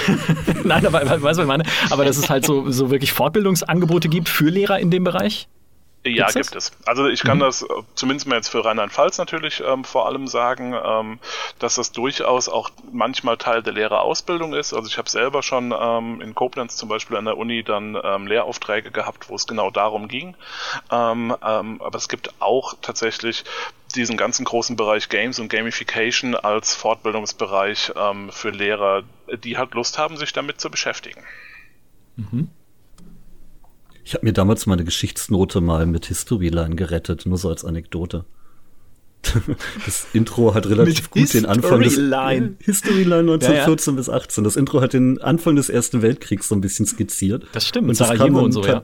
Nein, 0.64 0.86
aber 0.86 1.04
weißt 1.04 1.18
du, 1.18 1.22
was 1.22 1.38
ich 1.38 1.46
meine? 1.46 1.64
Aber 1.90 2.04
dass 2.04 2.16
es 2.16 2.30
halt 2.30 2.46
so, 2.46 2.70
so 2.70 2.90
wirklich 2.90 3.12
Fortbildungsangebote 3.12 4.08
gibt 4.08 4.28
für 4.28 4.48
Lehrer 4.48 4.78
in 4.78 4.90
dem 4.90 5.04
Bereich? 5.04 5.48
Ja, 6.02 6.26
Gibt's 6.28 6.50
gibt 6.50 6.56
es. 6.56 6.72
Also 6.86 7.08
ich 7.08 7.22
kann 7.22 7.38
mhm. 7.38 7.42
das 7.42 7.62
äh, 7.62 7.66
zumindest 7.94 8.26
mal 8.26 8.36
jetzt 8.36 8.48
für 8.48 8.64
Rheinland-Pfalz 8.64 9.18
natürlich 9.18 9.62
ähm, 9.66 9.84
vor 9.84 10.06
allem 10.06 10.28
sagen, 10.28 10.74
ähm, 10.82 11.18
dass 11.58 11.74
das 11.74 11.92
durchaus 11.92 12.48
auch 12.48 12.70
manchmal 12.90 13.36
Teil 13.36 13.62
der 13.62 13.74
Lehrerausbildung 13.74 14.54
ist. 14.54 14.72
Also 14.72 14.88
ich 14.88 14.96
habe 14.96 15.10
selber 15.10 15.42
schon 15.42 15.74
ähm, 15.78 16.22
in 16.22 16.34
Koblenz 16.34 16.76
zum 16.76 16.88
Beispiel 16.88 17.18
an 17.18 17.26
der 17.26 17.36
Uni 17.36 17.62
dann 17.62 17.98
ähm, 18.02 18.26
Lehraufträge 18.26 18.90
gehabt, 18.90 19.28
wo 19.28 19.34
es 19.34 19.46
genau 19.46 19.70
darum 19.70 20.08
ging. 20.08 20.36
Ähm, 20.90 21.36
ähm, 21.46 21.82
aber 21.82 21.98
es 21.98 22.08
gibt 22.08 22.32
auch 22.40 22.74
tatsächlich 22.80 23.44
diesen 23.94 24.16
ganzen 24.16 24.46
großen 24.46 24.76
Bereich 24.76 25.10
Games 25.10 25.38
und 25.38 25.50
Gamification 25.50 26.34
als 26.34 26.74
Fortbildungsbereich 26.74 27.92
ähm, 27.94 28.30
für 28.32 28.50
Lehrer, 28.50 29.02
die 29.44 29.58
halt 29.58 29.74
Lust 29.74 29.98
haben, 29.98 30.16
sich 30.16 30.32
damit 30.32 30.62
zu 30.62 30.70
beschäftigen. 30.70 31.22
Mhm. 32.16 32.48
Ich 34.10 34.14
habe 34.14 34.26
mir 34.26 34.32
damals 34.32 34.66
meine 34.66 34.82
Geschichtsnote 34.82 35.60
mal 35.60 35.86
mit 35.86 36.06
Historyline 36.06 36.74
gerettet, 36.74 37.26
nur 37.26 37.38
so 37.38 37.48
als 37.48 37.64
Anekdote. 37.64 38.24
Das 39.86 40.08
Intro 40.12 40.52
hat 40.52 40.66
relativ 40.66 41.02
mit 41.02 41.10
gut 41.12 41.20
History 41.20 41.42
den 41.42 41.48
Anfang 41.48 41.80
des 41.80 41.96
Line. 41.96 42.56
Historyline 42.58 43.20
1914 43.20 43.92
ja, 43.92 43.96
ja. 43.96 43.96
bis 43.96 44.08
18. 44.08 44.42
Das 44.42 44.56
Intro 44.56 44.80
hat 44.80 44.94
den 44.94 45.22
Anfang 45.22 45.54
des 45.54 45.68
Ersten 45.68 46.02
Weltkriegs 46.02 46.48
so 46.48 46.56
ein 46.56 46.60
bisschen 46.60 46.86
skizziert. 46.86 47.46
Das 47.52 47.64
stimmt, 47.64 47.88
und 47.88 47.94
Sarajevo 47.94 48.40
und 48.40 48.50
so, 48.50 48.64
ja. 48.64 48.82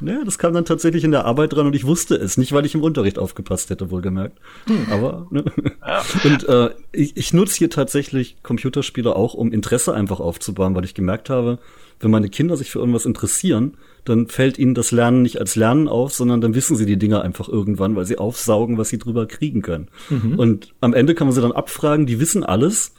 Ja, 0.00 0.22
das 0.24 0.38
kam 0.38 0.54
dann 0.54 0.64
tatsächlich 0.64 1.02
in 1.02 1.10
der 1.10 1.24
Arbeit 1.24 1.54
dran 1.54 1.66
und 1.66 1.74
ich 1.74 1.84
wusste 1.84 2.14
es. 2.14 2.36
Nicht, 2.36 2.52
weil 2.52 2.64
ich 2.64 2.76
im 2.76 2.84
Unterricht 2.84 3.18
aufgepasst 3.18 3.70
hätte, 3.70 3.90
wohlgemerkt. 3.90 4.38
Hm. 4.68 4.92
Aber, 4.92 5.26
ne? 5.30 5.44
Ja. 5.84 6.04
Und 6.22 6.48
äh, 6.48 6.70
ich, 6.92 7.16
ich 7.16 7.32
nutze 7.32 7.58
hier 7.58 7.70
tatsächlich 7.70 8.36
Computerspiele 8.44 9.16
auch, 9.16 9.34
um 9.34 9.50
Interesse 9.50 9.92
einfach 9.92 10.20
aufzubauen, 10.20 10.76
weil 10.76 10.84
ich 10.84 10.94
gemerkt 10.94 11.30
habe, 11.30 11.58
wenn 11.98 12.12
meine 12.12 12.28
Kinder 12.28 12.56
sich 12.56 12.70
für 12.70 12.78
irgendwas 12.78 13.06
interessieren, 13.06 13.76
dann 14.04 14.26
fällt 14.26 14.58
ihnen 14.58 14.74
das 14.74 14.90
Lernen 14.90 15.22
nicht 15.22 15.38
als 15.38 15.56
Lernen 15.56 15.88
auf, 15.88 16.14
sondern 16.14 16.40
dann 16.40 16.54
wissen 16.54 16.76
sie 16.76 16.86
die 16.86 16.98
Dinge 16.98 17.20
einfach 17.22 17.48
irgendwann, 17.48 17.96
weil 17.96 18.06
sie 18.06 18.18
aufsaugen, 18.18 18.78
was 18.78 18.88
sie 18.88 18.98
drüber 18.98 19.26
kriegen 19.26 19.62
können. 19.62 19.88
Mhm. 20.08 20.38
Und 20.38 20.74
am 20.80 20.94
Ende 20.94 21.14
kann 21.14 21.26
man 21.26 21.34
sie 21.34 21.42
dann 21.42 21.52
abfragen, 21.52 22.06
die 22.06 22.20
wissen 22.20 22.44
alles, 22.44 22.94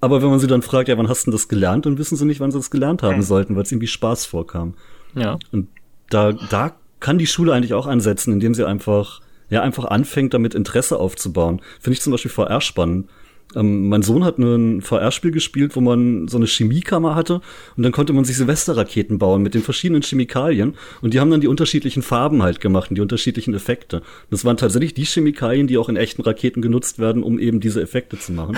aber 0.00 0.20
wenn 0.20 0.28
man 0.28 0.38
sie 0.38 0.46
dann 0.46 0.60
fragt, 0.60 0.88
ja, 0.88 0.98
wann 0.98 1.08
hast 1.08 1.26
du 1.26 1.30
das 1.30 1.48
gelernt, 1.48 1.86
dann 1.86 1.96
wissen 1.96 2.16
sie 2.16 2.26
nicht, 2.26 2.40
wann 2.40 2.50
sie 2.50 2.58
das 2.58 2.70
gelernt 2.70 3.02
haben 3.02 3.16
mhm. 3.16 3.22
sollten, 3.22 3.56
weil 3.56 3.62
es 3.62 3.72
irgendwie 3.72 3.86
Spaß 3.86 4.26
vorkam. 4.26 4.74
Ja. 5.14 5.38
Und 5.50 5.68
da, 6.10 6.32
da 6.32 6.76
kann 7.00 7.18
die 7.18 7.26
Schule 7.26 7.54
eigentlich 7.54 7.74
auch 7.74 7.86
einsetzen, 7.86 8.32
indem 8.32 8.52
sie 8.54 8.66
einfach, 8.66 9.20
ja, 9.48 9.62
einfach 9.62 9.86
anfängt, 9.86 10.34
damit 10.34 10.54
Interesse 10.54 10.98
aufzubauen. 10.98 11.62
Finde 11.80 11.94
ich 11.94 12.02
zum 12.02 12.10
Beispiel 12.10 12.30
VR 12.30 12.60
spannend. 12.60 13.08
Ähm, 13.56 13.88
mein 13.88 14.02
Sohn 14.02 14.24
hat 14.24 14.38
ein 14.38 14.80
VR-Spiel 14.80 15.30
gespielt, 15.30 15.76
wo 15.76 15.80
man 15.80 16.28
so 16.28 16.36
eine 16.36 16.46
Chemiekammer 16.46 17.14
hatte 17.14 17.40
und 17.76 17.82
dann 17.82 17.92
konnte 17.92 18.12
man 18.12 18.24
sich 18.24 18.36
Silvesterraketen 18.36 19.18
bauen 19.18 19.42
mit 19.42 19.54
den 19.54 19.62
verschiedenen 19.62 20.02
Chemikalien 20.02 20.74
und 21.00 21.14
die 21.14 21.20
haben 21.20 21.30
dann 21.30 21.40
die 21.40 21.48
unterschiedlichen 21.48 22.02
Farben 22.02 22.42
halt 22.42 22.60
gemacht 22.60 22.90
und 22.90 22.96
die 22.96 23.02
unterschiedlichen 23.02 23.54
Effekte. 23.54 24.02
das 24.30 24.44
waren 24.44 24.56
tatsächlich 24.56 24.94
die 24.94 25.04
Chemikalien, 25.04 25.66
die 25.66 25.78
auch 25.78 25.88
in 25.88 25.96
echten 25.96 26.22
Raketen 26.22 26.62
genutzt 26.62 26.98
werden, 26.98 27.22
um 27.22 27.38
eben 27.38 27.60
diese 27.60 27.80
Effekte 27.80 28.18
zu 28.18 28.32
machen. 28.32 28.56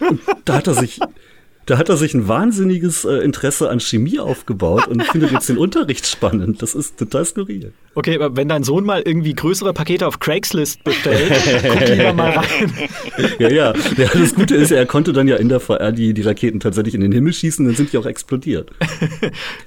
Und 0.00 0.20
da 0.44 0.54
hat 0.54 0.66
er 0.66 0.74
sich 0.74 1.00
da 1.66 1.78
hat 1.78 1.88
er 1.88 1.96
sich 1.96 2.14
ein 2.14 2.28
wahnsinniges 2.28 3.04
äh, 3.04 3.16
Interesse 3.16 3.70
an 3.70 3.80
Chemie 3.80 4.18
aufgebaut 4.18 4.86
und 4.88 5.02
findet 5.04 5.32
jetzt 5.32 5.48
den 5.48 5.58
Unterricht 5.58 6.06
spannend. 6.06 6.62
Das 6.62 6.74
ist 6.74 6.98
total 6.98 7.24
skurril. 7.24 7.72
Okay, 7.94 8.16
aber 8.16 8.36
wenn 8.36 8.48
dein 8.48 8.64
Sohn 8.64 8.84
mal 8.84 9.02
irgendwie 9.02 9.34
größere 9.34 9.72
Pakete 9.72 10.06
auf 10.06 10.20
Craigslist 10.20 10.84
bestellt, 10.84 11.32
guck 11.68 11.88
lieber 11.88 12.12
mal 12.12 12.30
rein. 12.30 12.72
ja, 13.38 13.48
ja. 13.48 13.74
ja. 13.96 14.08
Das 14.12 14.34
Gute 14.34 14.56
ist, 14.56 14.70
er 14.70 14.86
konnte 14.86 15.12
dann 15.12 15.28
ja 15.28 15.36
in 15.36 15.48
der 15.48 15.60
VR 15.60 15.92
die, 15.92 16.12
die 16.12 16.22
Raketen 16.22 16.60
tatsächlich 16.60 16.94
in 16.94 17.00
den 17.00 17.12
Himmel 17.12 17.32
schießen, 17.32 17.64
dann 17.64 17.74
sind 17.74 17.92
die 17.92 17.98
auch 17.98 18.06
explodiert. 18.06 18.70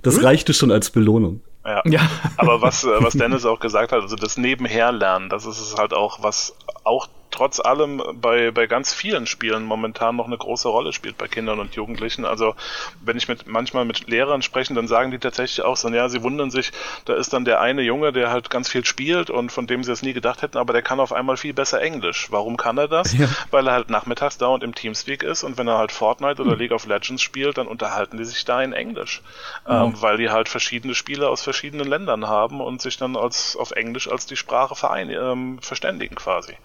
Das 0.04 0.24
reichte 0.24 0.54
schon 0.54 0.72
als 0.72 0.90
Belohnung. 0.90 1.42
Ja. 1.66 1.82
ja. 1.86 2.10
Aber 2.38 2.62
was, 2.62 2.84
äh, 2.84 2.88
was 3.00 3.14
Dennis 3.14 3.46
auch 3.46 3.60
gesagt 3.60 3.92
hat, 3.92 4.02
also 4.02 4.16
das 4.16 4.38
Nebenherlernen, 4.38 5.30
das 5.30 5.46
ist 5.46 5.60
es 5.60 5.76
halt 5.76 5.94
auch, 5.94 6.24
was 6.24 6.56
auch 6.84 7.08
trotz 7.32 7.60
allem 7.60 8.02
bei, 8.16 8.52
bei 8.52 8.68
ganz 8.68 8.94
vielen 8.94 9.28
Spielen 9.28 9.64
momentan 9.64 10.16
noch 10.16 10.28
eine 10.28 10.38
große 10.38 10.68
Rolle 10.68 10.94
spielt 10.94 11.18
bei 11.18 11.28
Kindern 11.28 11.60
und 11.60 11.76
Jugendlichen. 11.76 12.26
Also 12.26 12.56
wenn 13.02 13.18
ich 13.18 13.28
mit 13.28 13.48
manchmal 13.48 13.86
mit 13.86 14.08
Lehrern 14.08 14.42
spreche, 14.42 14.74
dann 14.74 14.88
sagen 14.88 15.12
die 15.12 15.20
tatsächlich 15.20 15.64
auch 15.66 15.78
so, 15.78 15.90
ja, 15.90 16.10
sie 16.10 16.24
wundern 16.24 16.52
sich, 16.52 16.72
da 17.06 17.16
ist 17.16 17.34
dann 17.34 17.46
der 17.46 17.62
eine 17.62 17.82
Junge, 17.82 18.12
der 18.14 18.32
halt 18.32 18.50
ganz 18.50 18.70
viel 18.70 18.86
spielt 18.86 19.30
und 19.30 19.52
von 19.52 19.68
dem 19.68 19.84
sie 19.84 19.92
es 19.92 20.02
nie 20.02 20.14
gedacht 20.14 20.42
hätten, 20.42 20.58
aber 20.58 20.74
der 20.74 20.82
kann 20.82 21.00
auf 21.00 21.14
einmal 21.14 21.38
viel 21.38 21.54
besser 21.54 21.82
Englisch. 21.82 22.28
Warum 22.32 22.58
kann 22.58 22.78
er 22.78 22.88
das? 22.88 23.14
Ja. 23.18 23.28
Weil 23.52 23.68
er 23.68 23.74
halt 23.74 23.90
nachmittags 23.90 24.38
dauernd 24.38 24.64
im 24.64 24.76
Teamspeak 24.76 25.24
ist 25.24 25.44
und 25.44 25.58
wenn 25.58 25.68
er 25.68 25.78
halt 25.78 25.92
Fortnite 25.92 26.42
oder 26.42 26.52
hm. 26.52 26.60
League 26.60 26.72
of 26.72 26.86
Legends 26.86 27.22
spielt, 27.22 27.58
dann 27.58 27.68
unterhalten 27.68 28.18
die 28.18 28.26
sich 28.26 28.46
da 28.46 28.62
in 28.62 28.74
Englisch. 28.74 29.22
Mhm. 29.68 29.74
Ähm, 29.74 29.94
weil 30.02 30.18
die 30.18 30.30
halt 30.30 30.50
verschiedene 30.50 30.96
Spiele 30.96 31.30
aus 31.30 31.42
verschiedenen 31.42 31.88
Ländern 31.88 32.28
haben 32.28 32.62
und 32.62 32.82
sich 32.82 32.98
dann 32.98 33.16
als 33.16 33.56
auf 33.56 33.72
Englisch 33.72 34.10
als 34.10 34.26
die 34.26 34.38
Sprache 34.38 34.76
verein, 34.76 35.10
ähm, 35.10 35.60
verständigen 35.62 36.16
quasi. 36.16 36.56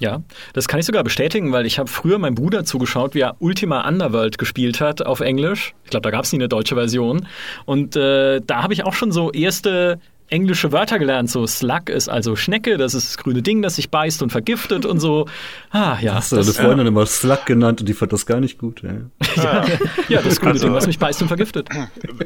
Ja, 0.00 0.22
das 0.52 0.66
kann 0.66 0.80
ich 0.80 0.86
sogar 0.86 1.04
bestätigen, 1.04 1.52
weil 1.52 1.66
ich 1.66 1.78
habe 1.78 1.88
früher 1.88 2.18
meinem 2.18 2.34
Bruder 2.34 2.64
zugeschaut, 2.64 3.14
wie 3.14 3.20
er 3.20 3.36
Ultima 3.38 3.86
Underworld 3.86 4.38
gespielt 4.38 4.80
hat 4.80 5.06
auf 5.06 5.20
Englisch. 5.20 5.74
Ich 5.84 5.90
glaube, 5.90 6.02
da 6.02 6.10
gab 6.10 6.24
es 6.24 6.32
nie 6.32 6.38
eine 6.38 6.48
deutsche 6.48 6.74
Version. 6.74 7.26
Und 7.64 7.94
äh, 7.94 8.40
da 8.40 8.62
habe 8.62 8.72
ich 8.72 8.84
auch 8.84 8.94
schon 8.94 9.12
so 9.12 9.30
erste 9.30 10.00
englische 10.30 10.72
Wörter 10.72 10.98
gelernt. 10.98 11.30
So 11.30 11.46
Slug 11.46 11.88
ist 11.88 12.08
also 12.08 12.36
Schnecke, 12.36 12.76
das 12.78 12.94
ist 12.94 13.08
das 13.08 13.18
grüne 13.18 13.42
Ding, 13.42 13.62
das 13.62 13.76
sich 13.76 13.90
beißt 13.90 14.22
und 14.22 14.30
vergiftet 14.30 14.86
und 14.86 15.00
so. 15.00 15.26
Ah, 15.70 15.98
ja. 16.00 16.14
Hast 16.14 16.32
du 16.32 16.36
deine 16.36 16.52
Freundin 16.52 16.86
ja. 16.86 16.88
immer 16.88 17.06
Slug 17.06 17.46
genannt 17.46 17.80
und 17.80 17.88
die 17.88 17.94
fand 17.94 18.12
das 18.12 18.26
gar 18.26 18.40
nicht 18.40 18.58
gut. 18.58 18.82
Ja, 18.82 18.92
ja, 19.36 19.64
ja 20.08 20.22
das 20.22 20.40
grüne 20.40 20.52
also, 20.52 20.66
Ding, 20.66 20.74
was 20.74 20.86
mich 20.86 20.98
beißt 20.98 21.22
und 21.22 21.28
vergiftet. 21.28 21.68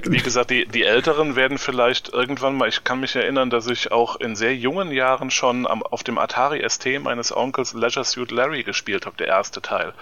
Wie 0.04 0.18
gesagt, 0.18 0.50
die, 0.50 0.66
die 0.66 0.84
Älteren 0.84 1.36
werden 1.36 1.58
vielleicht 1.58 2.12
irgendwann 2.12 2.56
mal, 2.56 2.68
ich 2.68 2.84
kann 2.84 3.00
mich 3.00 3.16
erinnern, 3.16 3.50
dass 3.50 3.66
ich 3.66 3.92
auch 3.92 4.16
in 4.16 4.36
sehr 4.36 4.54
jungen 4.54 4.92
Jahren 4.92 5.30
schon 5.30 5.66
am, 5.66 5.82
auf 5.82 6.02
dem 6.02 6.18
Atari 6.18 6.62
ST 6.68 6.86
meines 7.02 7.36
Onkels 7.36 7.72
Leisure 7.72 8.04
Suit 8.04 8.30
Larry 8.30 8.62
gespielt 8.62 9.06
habe, 9.06 9.16
der 9.16 9.26
erste 9.26 9.60
Teil. 9.60 9.92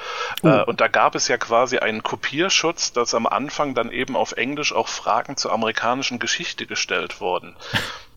Oh. 0.43 0.49
Äh, 0.49 0.65
und 0.65 0.81
da 0.81 0.89
gab 0.89 1.15
es 1.15 1.29
ja 1.29 1.39
quasi 1.39 1.79
einen 1.79 2.03
Kopierschutz, 2.03 2.93
dass 2.93 3.15
am 3.15 3.27
Anfang 3.27 3.75
dann 3.75 3.91
eben 3.91 4.17
auf 4.17 4.33
Englisch 4.33 4.73
auch 4.75 4.89
Fragen 4.89 5.37
zur 5.37 5.53
amerikanischen 5.53 6.19
Geschichte 6.19 6.67
gestellt 6.67 7.21
wurden. 7.21 7.57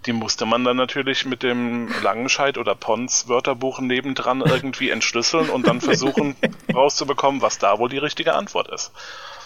Die 0.06 0.14
musste 0.14 0.46
man 0.46 0.64
dann 0.64 0.78
natürlich 0.78 1.26
mit 1.26 1.44
dem 1.44 1.90
Langenscheid 2.02 2.58
oder 2.58 2.74
Pons 2.74 3.28
Wörterbuch 3.28 3.82
nebendran 3.82 4.42
irgendwie 4.42 4.90
entschlüsseln 4.90 5.50
und 5.50 5.68
dann 5.68 5.82
versuchen 5.82 6.36
rauszubekommen, 6.74 7.42
was 7.42 7.58
da 7.58 7.80
wohl 7.80 7.90
die 7.90 7.98
richtige 7.98 8.34
Antwort 8.34 8.70
ist. 8.70 8.92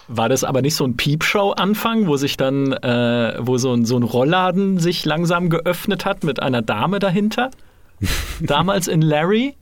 War 0.07 0.30
das 0.30 0.43
aber 0.43 0.61
nicht 0.61 0.76
so 0.76 0.86
ein 0.86 0.95
Piepshow-Anfang, 0.95 2.07
wo 2.07 2.17
sich 2.17 2.38
dann, 2.38 2.74
äh, 2.74 3.38
wo 3.39 3.57
so 3.57 3.74
ein, 3.74 3.86
so 3.86 3.97
ein 3.97 4.03
Rollladen 4.03 4.78
sich 4.80 5.05
langsam 5.05 5.49
geöffnet 5.49 6.05
hat 6.05 6.24
mit 6.24 6.41
einer 6.41 6.61
Dame 6.61 6.99
dahinter? 6.99 7.49
Damals 8.39 8.88
in 8.88 9.01
Larry? 9.01 9.55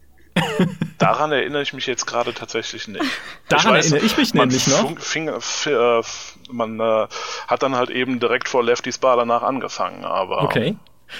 Daran 0.97 1.31
erinnere 1.31 1.61
ich 1.61 1.73
mich 1.73 1.85
jetzt 1.85 2.05
gerade 2.05 2.33
tatsächlich 2.33 2.87
nicht. 2.87 3.03
Daran 3.49 3.75
ich 3.75 3.77
weiß, 3.77 3.85
erinnere 3.91 4.05
ich 4.05 4.17
mich 4.17 4.33
nämlich 4.33 4.67
noch. 4.67 4.99
Fing, 4.99 5.27
äh, 5.27 6.01
man 6.51 6.79
äh, 6.79 7.07
hat 7.47 7.63
dann 7.63 7.75
halt 7.75 7.89
eben 7.89 8.19
direkt 8.19 8.47
vor 8.47 8.63
Lefty's 8.63 8.97
Bar 8.97 9.17
danach 9.17 9.43
angefangen, 9.43 10.03
aber. 10.03 10.43
Okay. 10.43 10.75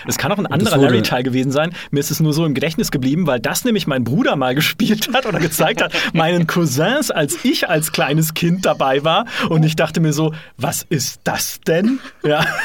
Es 0.08 0.18
kann 0.18 0.32
auch 0.32 0.38
ein 0.38 0.48
anderer 0.48 0.78
Larry-Teil 0.78 1.24
gewesen 1.24 1.52
sein. 1.52 1.74
Mir 1.92 2.00
ist 2.00 2.12
es 2.12 2.20
nur 2.20 2.34
so 2.34 2.46
im 2.46 2.54
Gedächtnis 2.54 2.92
geblieben, 2.92 3.28
weil 3.28 3.40
das 3.40 3.66
nämlich 3.66 3.88
mein 3.88 4.04
Bruder 4.04 4.36
mal 4.36 4.56
gespielt 4.56 5.14
hat 5.14 5.26
oder 5.26 5.40
gezeigt 5.40 5.82
hat, 5.82 5.94
meinen 6.14 6.48
Cousins, 6.48 7.12
als 7.12 7.44
ich 7.44 7.70
als 7.70 7.92
kleines 7.92 8.34
Kind 8.34 8.66
dabei 8.66 9.04
war. 9.04 9.26
Und 9.50 9.64
ich 9.64 9.76
dachte 9.76 10.00
mir 10.00 10.14
so, 10.14 10.34
was 10.58 10.84
ist 10.84 11.22
das 11.24 11.60
denn? 11.62 12.00
Ja. 12.24 12.46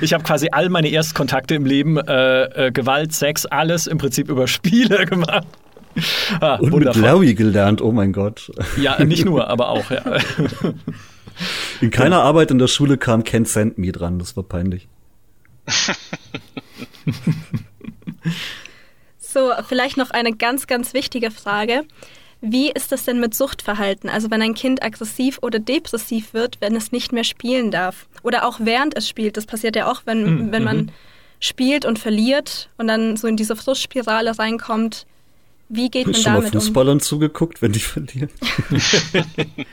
Ich 0.00 0.14
habe 0.14 0.24
quasi 0.24 0.48
all 0.52 0.70
meine 0.70 0.88
Erstkontakte 0.88 1.54
im 1.54 1.66
Leben, 1.66 1.98
äh, 1.98 2.68
äh, 2.68 2.72
Gewalt, 2.72 3.12
Sex, 3.12 3.44
alles 3.44 3.86
im 3.86 3.98
Prinzip 3.98 4.30
über 4.30 4.46
Spiele 4.46 5.04
gemacht. 5.06 5.46
ah, 6.40 6.56
und 6.56 6.72
wundervoll. 6.72 7.02
mit 7.02 7.10
Larry 7.10 7.34
gelernt, 7.34 7.80
oh 7.80 7.92
mein 7.92 8.12
Gott. 8.12 8.50
Ja, 8.80 9.02
nicht 9.04 9.24
nur, 9.24 9.48
aber 9.48 9.68
auch, 9.70 9.90
ja. 9.90 10.02
In 11.80 11.90
keiner 11.90 12.22
Arbeit 12.22 12.50
in 12.50 12.58
der 12.58 12.66
Schule 12.66 12.96
kam 12.96 13.22
Ken 13.24 13.44
Send 13.44 13.76
Me 13.78 13.92
dran, 13.92 14.18
das 14.18 14.36
war 14.36 14.44
peinlich. 14.44 14.88
so, 19.18 19.52
vielleicht 19.68 19.96
noch 19.98 20.10
eine 20.10 20.34
ganz, 20.34 20.66
ganz 20.66 20.94
wichtige 20.94 21.30
Frage. 21.30 21.84
Wie 22.40 22.70
ist 22.70 22.92
das 22.92 23.04
denn 23.04 23.20
mit 23.20 23.34
Suchtverhalten? 23.34 24.08
Also 24.08 24.30
wenn 24.30 24.42
ein 24.42 24.54
Kind 24.54 24.82
aggressiv 24.82 25.38
oder 25.42 25.58
depressiv 25.58 26.34
wird, 26.34 26.60
wenn 26.60 26.76
es 26.76 26.92
nicht 26.92 27.12
mehr 27.12 27.24
spielen 27.24 27.70
darf. 27.70 28.06
Oder 28.22 28.46
auch 28.46 28.60
während 28.62 28.96
es 28.96 29.08
spielt. 29.08 29.36
Das 29.36 29.46
passiert 29.46 29.74
ja 29.76 29.90
auch, 29.90 30.02
wenn, 30.04 30.46
mhm. 30.46 30.52
wenn 30.52 30.64
man 30.64 30.76
mhm. 30.76 30.90
spielt 31.40 31.84
und 31.84 31.98
verliert 31.98 32.70
und 32.76 32.88
dann 32.88 33.16
so 33.16 33.26
in 33.26 33.36
diese 33.36 33.56
Frustspirale 33.56 34.38
reinkommt. 34.38 35.06
Wie 35.68 35.90
geht 35.90 36.06
man 36.06 36.14
Hast 36.14 36.26
damit 36.26 36.38
um? 36.38 36.44
mal 36.44 36.52
Fußballern 36.52 36.92
um? 36.94 37.00
zugeguckt, 37.00 37.60
wenn 37.60 37.72
die 37.72 37.80
verlieren? 37.80 38.30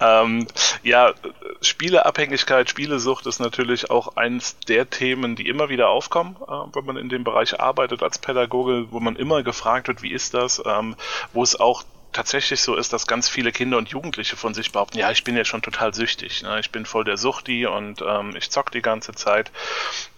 ähm, 0.00 0.46
ja, 0.82 1.12
Spieleabhängigkeit, 1.60 2.70
Spielesucht 2.70 3.26
ist 3.26 3.38
natürlich 3.38 3.90
auch 3.90 4.16
eines 4.16 4.58
der 4.60 4.88
Themen, 4.88 5.36
die 5.36 5.46
immer 5.46 5.68
wieder 5.68 5.90
aufkommen, 5.90 6.36
äh, 6.40 6.74
wenn 6.74 6.86
man 6.86 6.96
in 6.96 7.10
dem 7.10 7.24
Bereich 7.24 7.60
arbeitet 7.60 8.02
als 8.02 8.18
Pädagoge, 8.18 8.86
wo 8.90 9.00
man 9.00 9.16
immer 9.16 9.42
gefragt 9.42 9.88
wird, 9.88 10.02
wie 10.02 10.12
ist 10.12 10.32
das, 10.32 10.62
ähm, 10.64 10.96
wo 11.34 11.42
es 11.42 11.58
auch 11.58 11.84
tatsächlich 12.12 12.62
so 12.62 12.74
ist, 12.74 12.92
dass 12.92 13.06
ganz 13.06 13.28
viele 13.28 13.52
Kinder 13.52 13.76
und 13.76 13.90
Jugendliche 13.90 14.36
von 14.36 14.54
sich 14.54 14.72
behaupten, 14.72 14.98
ja, 14.98 15.10
ich 15.10 15.22
bin 15.22 15.36
ja 15.36 15.44
schon 15.44 15.62
total 15.62 15.94
süchtig, 15.94 16.42
ne? 16.42 16.58
ich 16.60 16.70
bin 16.70 16.86
voll 16.86 17.04
der 17.04 17.18
Suchti 17.18 17.66
und 17.66 18.02
ähm, 18.02 18.34
ich 18.36 18.50
zock 18.50 18.72
die 18.72 18.82
ganze 18.82 19.12
Zeit. 19.12 19.52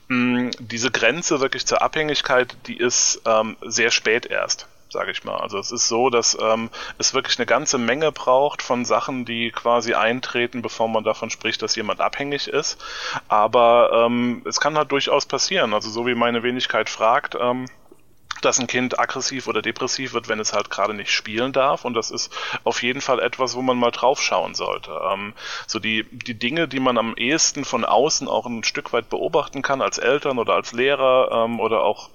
Mm, 0.09 0.51
diese 0.59 0.91
Grenze 0.91 1.41
wirklich 1.41 1.67
zur 1.67 1.83
Abhängigkeit, 1.83 2.57
die 2.67 2.77
ist 2.77 3.21
ähm, 3.27 3.57
sehr 3.63 3.91
spät 3.91 4.27
erst 4.27 4.69
sage 4.93 5.11
ich 5.11 5.25
mal. 5.25 5.39
Also 5.39 5.59
es 5.59 5.73
ist 5.73 5.89
so, 5.89 6.11
dass 6.11 6.37
ähm, 6.41 6.71
es 6.99 7.15
wirklich 7.15 7.39
eine 7.39 7.47
ganze 7.47 7.79
Menge 7.79 8.13
braucht 8.13 8.63
von 8.63 8.85
Sachen, 8.85 9.25
die 9.25 9.51
quasi 9.51 9.95
eintreten, 9.95 10.63
bevor 10.63 10.89
man 10.89 11.05
davon 11.05 11.31
spricht, 11.31 11.63
dass 11.63 11.75
jemand 11.77 12.01
abhängig 12.01 12.49
ist. 12.49 12.79
Aber 13.29 14.07
ähm, 14.07 14.43
es 14.45 14.61
kann 14.61 14.77
halt 14.77 14.93
durchaus 14.93 15.27
passieren. 15.27 15.75
Also 15.75 15.91
so 15.91 16.07
wie 16.07 16.15
meine 16.15 16.43
Wenigkeit 16.43 16.89
fragt, 16.89 17.37
ähm, 17.41 17.67
dass 18.45 18.59
ein 18.59 18.67
Kind 18.67 18.99
aggressiv 18.99 19.47
oder 19.47 19.63
depressiv 19.63 20.13
wird, 20.13 20.29
wenn 20.29 20.41
es 20.41 20.53
halt 20.53 20.71
gerade 20.71 20.95
nicht 20.95 21.11
spielen 21.11 21.53
darf. 21.53 21.85
Und 21.85 21.95
das 21.95 22.11
ist 22.11 22.33
auf 22.65 22.83
jeden 22.83 23.01
Fall 23.01 23.21
etwas, 23.21 23.55
wo 23.55 23.63
man 23.63 23.77
mal 23.77 23.91
drauf 23.91 24.21
schauen 24.21 24.55
sollte. 24.55 24.91
Ähm, 25.13 25.33
so 25.67 25.79
die, 25.79 26.05
die 26.11 26.35
Dinge, 26.35 26.69
die 26.69 26.81
man 26.81 26.99
am 26.99 27.15
ehesten 27.17 27.65
von 27.65 27.85
außen 27.85 28.29
auch 28.29 28.47
ein 28.47 28.65
Stück 28.65 28.93
weit 28.93 29.09
beobachten 29.09 29.63
kann, 29.63 29.83
als 29.83 29.99
Eltern 29.99 30.39
oder 30.39 30.55
als 30.55 30.73
Lehrer 30.73 31.45
ähm, 31.45 31.61
oder 31.61 31.83
auch 31.83 32.11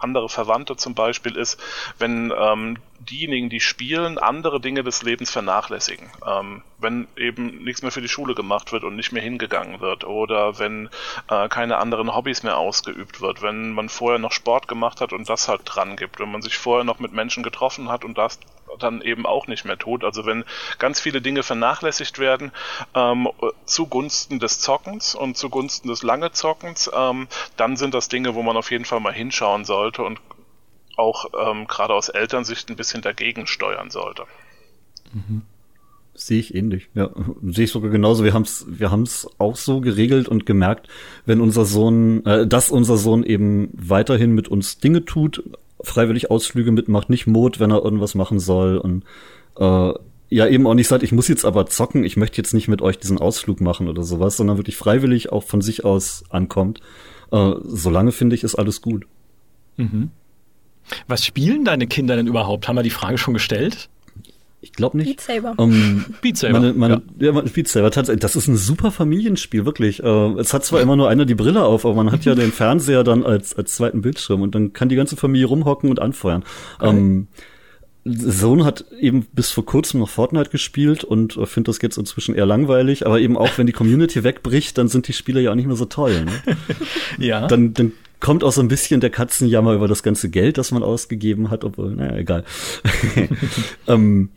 andere 0.00 0.28
Verwandte 0.28 0.76
zum 0.76 0.94
Beispiel, 0.94 1.36
ist, 1.36 1.60
wenn 1.98 2.32
ähm, 2.36 2.76
diejenigen, 3.00 3.48
die 3.48 3.60
spielen, 3.60 4.18
andere 4.18 4.60
Dinge 4.60 4.82
des 4.82 5.02
Lebens 5.02 5.30
vernachlässigen. 5.30 6.10
Ähm, 6.26 6.62
wenn 6.78 7.08
eben 7.16 7.62
nichts 7.64 7.82
mehr 7.82 7.90
für 7.90 8.02
die 8.02 8.08
Schule 8.08 8.34
gemacht 8.34 8.72
wird 8.72 8.84
und 8.84 8.96
nicht 8.96 9.12
mehr 9.12 9.22
hingegangen 9.22 9.80
wird 9.80 10.04
oder 10.04 10.58
wenn 10.58 10.88
äh, 11.28 11.48
keine 11.48 11.78
anderen 11.78 12.14
Hobbys 12.14 12.42
mehr 12.42 12.58
ausgeübt 12.58 13.20
wird, 13.20 13.42
wenn 13.42 13.72
man 13.72 13.88
vorher 13.88 14.18
noch 14.18 14.32
Sport 14.32 14.68
gemacht 14.68 15.00
hat 15.00 15.12
und 15.12 15.28
das 15.28 15.48
halt 15.48 15.62
dran 15.64 15.96
gibt, 15.96 16.20
wenn 16.20 16.30
man 16.30 16.42
sich 16.42 16.58
vorher 16.58 16.84
noch 16.84 16.98
mit 16.98 17.12
Menschen 17.12 17.42
getroffen 17.42 17.88
hat 17.88 18.04
und 18.04 18.18
das 18.18 18.38
dann 18.78 19.02
eben 19.02 19.26
auch 19.26 19.46
nicht 19.46 19.64
mehr 19.64 19.78
tut. 19.78 20.04
Also 20.04 20.26
wenn 20.26 20.44
ganz 20.78 21.00
viele 21.00 21.20
Dinge 21.20 21.42
vernachlässigt 21.42 22.18
werden 22.18 22.52
ähm, 22.94 23.28
zugunsten 23.64 24.38
des 24.38 24.60
Zockens 24.60 25.14
und 25.14 25.36
zugunsten 25.36 25.88
des 25.88 26.02
lange 26.02 26.32
Zockens, 26.32 26.90
ähm, 26.94 27.28
dann 27.56 27.76
sind 27.76 27.94
das 27.94 28.08
Dinge, 28.08 28.34
wo 28.34 28.42
man 28.42 28.56
auf 28.56 28.70
jeden 28.70 28.84
Fall 28.84 29.00
mal 29.00 29.12
hinschauen 29.12 29.64
sollte 29.64 30.02
und 30.02 30.20
auch 31.00 31.26
ähm, 31.38 31.66
gerade 31.66 31.94
aus 31.94 32.08
Elternsicht 32.08 32.70
ein 32.70 32.76
bisschen 32.76 33.02
dagegen 33.02 33.46
steuern 33.46 33.90
sollte. 33.90 34.24
Mhm. 35.12 35.42
Sehe 36.14 36.38
ich 36.38 36.54
ähnlich. 36.54 36.88
Ja, 36.94 37.10
sehe 37.42 37.64
ich 37.64 37.70
sogar 37.70 37.90
genauso. 37.90 38.24
Wir 38.24 38.34
haben 38.34 38.42
es 38.42 38.66
wir 38.68 38.90
haben's 38.90 39.28
auch 39.38 39.56
so 39.56 39.80
geregelt 39.80 40.28
und 40.28 40.44
gemerkt, 40.44 40.88
wenn 41.24 41.40
unser 41.40 41.64
Sohn, 41.64 42.24
äh, 42.26 42.46
dass 42.46 42.70
unser 42.70 42.96
Sohn 42.96 43.22
eben 43.22 43.70
weiterhin 43.72 44.32
mit 44.32 44.48
uns 44.48 44.78
Dinge 44.78 45.04
tut, 45.04 45.42
freiwillig 45.82 46.30
Ausflüge 46.30 46.72
mitmacht, 46.72 47.10
nicht 47.10 47.26
Mod, 47.26 47.58
wenn 47.58 47.70
er 47.70 47.82
irgendwas 47.82 48.14
machen 48.14 48.38
soll 48.38 48.76
und 48.76 49.04
äh, 49.56 49.94
ja 50.30 50.46
eben 50.46 50.66
auch 50.66 50.74
nicht 50.74 50.88
sagt, 50.88 51.02
ich 51.02 51.12
muss 51.12 51.28
jetzt 51.28 51.44
aber 51.44 51.66
zocken, 51.66 52.04
ich 52.04 52.16
möchte 52.16 52.36
jetzt 52.36 52.54
nicht 52.54 52.68
mit 52.68 52.82
euch 52.82 52.98
diesen 52.98 53.18
Ausflug 53.18 53.60
machen 53.60 53.88
oder 53.88 54.02
sowas, 54.02 54.36
sondern 54.36 54.58
wirklich 54.58 54.76
freiwillig 54.76 55.32
auch 55.32 55.42
von 55.42 55.60
sich 55.62 55.84
aus 55.84 56.24
ankommt. 56.28 56.80
Äh, 57.32 57.54
solange 57.64 58.12
finde 58.12 58.36
ich, 58.36 58.44
ist 58.44 58.56
alles 58.56 58.80
gut. 58.80 59.06
Mhm. 59.76 60.10
Was 61.08 61.24
spielen 61.24 61.64
deine 61.64 61.86
Kinder 61.86 62.16
denn 62.16 62.26
überhaupt? 62.26 62.68
Haben 62.68 62.76
wir 62.76 62.82
die 62.82 62.90
Frage 62.90 63.18
schon 63.18 63.34
gestellt? 63.34 63.88
Ich 64.62 64.72
glaube 64.72 64.98
nicht. 64.98 65.06
Beat 65.06 65.20
Saber. 65.20 65.54
Um, 65.56 66.04
Beat 66.22 66.36
Saber. 66.36 66.60
Meine, 66.60 66.72
meine, 66.74 67.02
ja. 67.18 67.32
ja. 67.32 67.40
Beat 67.40 67.68
Saber. 67.68 67.90
Tatsächlich, 67.90 68.20
das 68.20 68.36
ist 68.36 68.46
ein 68.46 68.56
super 68.56 68.90
Familienspiel, 68.90 69.64
wirklich. 69.64 70.02
Äh, 70.02 70.32
es 70.38 70.52
hat 70.52 70.64
zwar 70.64 70.80
immer 70.80 70.96
nur 70.96 71.08
einer 71.08 71.24
die 71.24 71.34
Brille 71.34 71.64
auf, 71.64 71.86
aber 71.86 71.94
man 71.94 72.12
hat 72.12 72.24
ja 72.24 72.34
den 72.34 72.52
Fernseher 72.52 73.02
dann 73.02 73.24
als, 73.24 73.56
als 73.56 73.72
zweiten 73.72 74.02
Bildschirm 74.02 74.42
und 74.42 74.54
dann 74.54 74.72
kann 74.72 74.88
die 74.88 74.96
ganze 74.96 75.16
Familie 75.16 75.46
rumhocken 75.46 75.88
und 75.88 76.00
anfeuern. 76.00 76.44
Okay. 76.78 76.90
Ähm, 76.90 77.28
Sohn 78.04 78.64
hat 78.64 78.86
eben 78.98 79.26
bis 79.32 79.50
vor 79.50 79.64
kurzem 79.66 80.00
noch 80.00 80.08
Fortnite 80.08 80.50
gespielt 80.50 81.04
und 81.04 81.36
äh, 81.36 81.46
findet 81.46 81.68
das 81.68 81.82
jetzt 81.82 81.98
inzwischen 81.98 82.34
eher 82.34 82.46
langweilig, 82.46 83.06
aber 83.06 83.20
eben 83.20 83.36
auch 83.36 83.58
wenn 83.58 83.66
die 83.66 83.72
Community 83.72 84.24
wegbricht, 84.24 84.78
dann 84.78 84.88
sind 84.88 85.06
die 85.08 85.12
Spiele 85.12 85.40
ja 85.40 85.50
auch 85.50 85.54
nicht 85.54 85.66
mehr 85.66 85.76
so 85.76 85.84
toll. 85.84 86.24
Ne? 86.24 86.56
ja. 87.18 87.46
Dann, 87.46 87.74
dann 87.74 87.92
kommt 88.20 88.44
auch 88.44 88.52
so 88.52 88.60
ein 88.60 88.68
bisschen 88.68 89.00
der 89.00 89.10
Katzenjammer 89.10 89.74
über 89.74 89.88
das 89.88 90.02
ganze 90.02 90.30
Geld, 90.30 90.58
das 90.58 90.70
man 90.70 90.82
ausgegeben 90.82 91.50
hat, 91.50 91.64
obwohl, 91.64 91.94
naja, 91.94 92.16
egal. 92.16 92.44
ähm, 93.86 94.30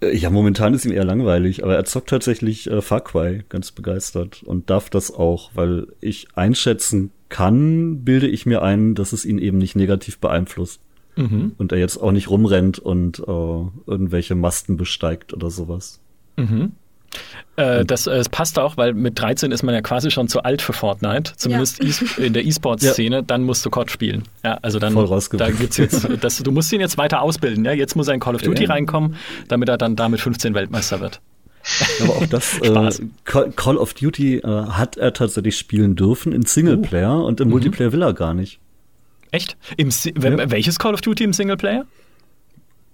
äh, 0.00 0.16
ja, 0.16 0.30
momentan 0.30 0.74
ist 0.74 0.84
ihm 0.84 0.92
eher 0.92 1.04
langweilig, 1.04 1.64
aber 1.64 1.76
er 1.76 1.84
zockt 1.84 2.08
tatsächlich 2.08 2.70
äh, 2.70 2.80
Far 2.80 3.02
Cry 3.02 3.44
ganz 3.48 3.72
begeistert 3.72 4.42
und 4.44 4.70
darf 4.70 4.90
das 4.90 5.12
auch, 5.12 5.50
weil 5.54 5.88
ich 6.00 6.28
einschätzen 6.34 7.10
kann, 7.28 8.04
bilde 8.04 8.28
ich 8.28 8.46
mir 8.46 8.62
ein, 8.62 8.94
dass 8.94 9.12
es 9.12 9.24
ihn 9.24 9.38
eben 9.38 9.58
nicht 9.58 9.76
negativ 9.76 10.18
beeinflusst. 10.18 10.80
Mhm. 11.16 11.52
Und 11.56 11.72
er 11.72 11.78
jetzt 11.78 11.96
auch 11.96 12.12
nicht 12.12 12.28
rumrennt 12.28 12.78
und 12.78 13.20
äh, 13.20 13.22
irgendwelche 13.86 14.34
Masten 14.34 14.76
besteigt 14.76 15.32
oder 15.32 15.50
sowas. 15.50 16.00
Mhm. 16.36 16.72
Äh, 17.56 17.84
das, 17.84 18.06
äh, 18.06 18.22
passt 18.30 18.58
auch, 18.58 18.76
weil 18.76 18.92
mit 18.92 19.18
13 19.18 19.50
ist 19.50 19.62
man 19.62 19.74
ja 19.74 19.80
quasi 19.80 20.10
schon 20.10 20.28
zu 20.28 20.42
alt 20.42 20.60
für 20.60 20.72
Fortnite, 20.72 21.32
zumindest 21.36 21.82
ja. 21.82 22.24
in 22.24 22.32
der 22.34 22.44
E-Sport-Szene, 22.44 23.16
ja. 23.16 23.22
dann 23.22 23.44
musst 23.44 23.64
du 23.64 23.70
COD 23.70 23.90
spielen. 23.90 24.24
Ja, 24.44 24.58
also 24.60 24.78
dann 24.78 24.92
Voll 24.92 25.20
da 25.32 25.50
gibt's 25.50 25.78
jetzt, 25.78 26.06
das, 26.20 26.38
du 26.38 26.50
musst 26.50 26.72
ihn 26.72 26.80
jetzt 26.80 26.98
weiter 26.98 27.22
ausbilden, 27.22 27.64
ja. 27.64 27.72
Jetzt 27.72 27.96
muss 27.96 28.08
er 28.08 28.14
in 28.14 28.20
Call 28.20 28.34
of 28.34 28.42
Duty 28.42 28.64
ja. 28.64 28.70
reinkommen, 28.70 29.16
damit 29.48 29.68
er 29.68 29.78
dann 29.78 29.96
damit 29.96 30.20
15 30.20 30.54
Weltmeister 30.54 31.00
wird. 31.00 31.20
Aber 32.00 32.16
auch 32.16 32.26
das 32.26 32.58
äh, 32.62 32.90
Call 33.24 33.76
of 33.76 33.94
Duty 33.94 34.36
äh, 34.36 34.42
hat 34.46 34.96
er 34.96 35.12
tatsächlich 35.12 35.56
spielen 35.56 35.96
dürfen 35.96 36.32
in 36.32 36.42
Singleplayer 36.42 37.22
oh. 37.22 37.26
und 37.26 37.40
im 37.40 37.48
mhm. 37.48 37.52
Multiplayer 37.52 37.92
will 37.92 38.02
er 38.02 38.12
gar 38.12 38.34
nicht. 38.34 38.60
Echt? 39.30 39.56
Im, 39.76 39.90
welches 39.90 40.78
Call 40.78 40.94
of 40.94 41.00
Duty 41.00 41.24
im 41.24 41.32
Singleplayer? 41.32 41.86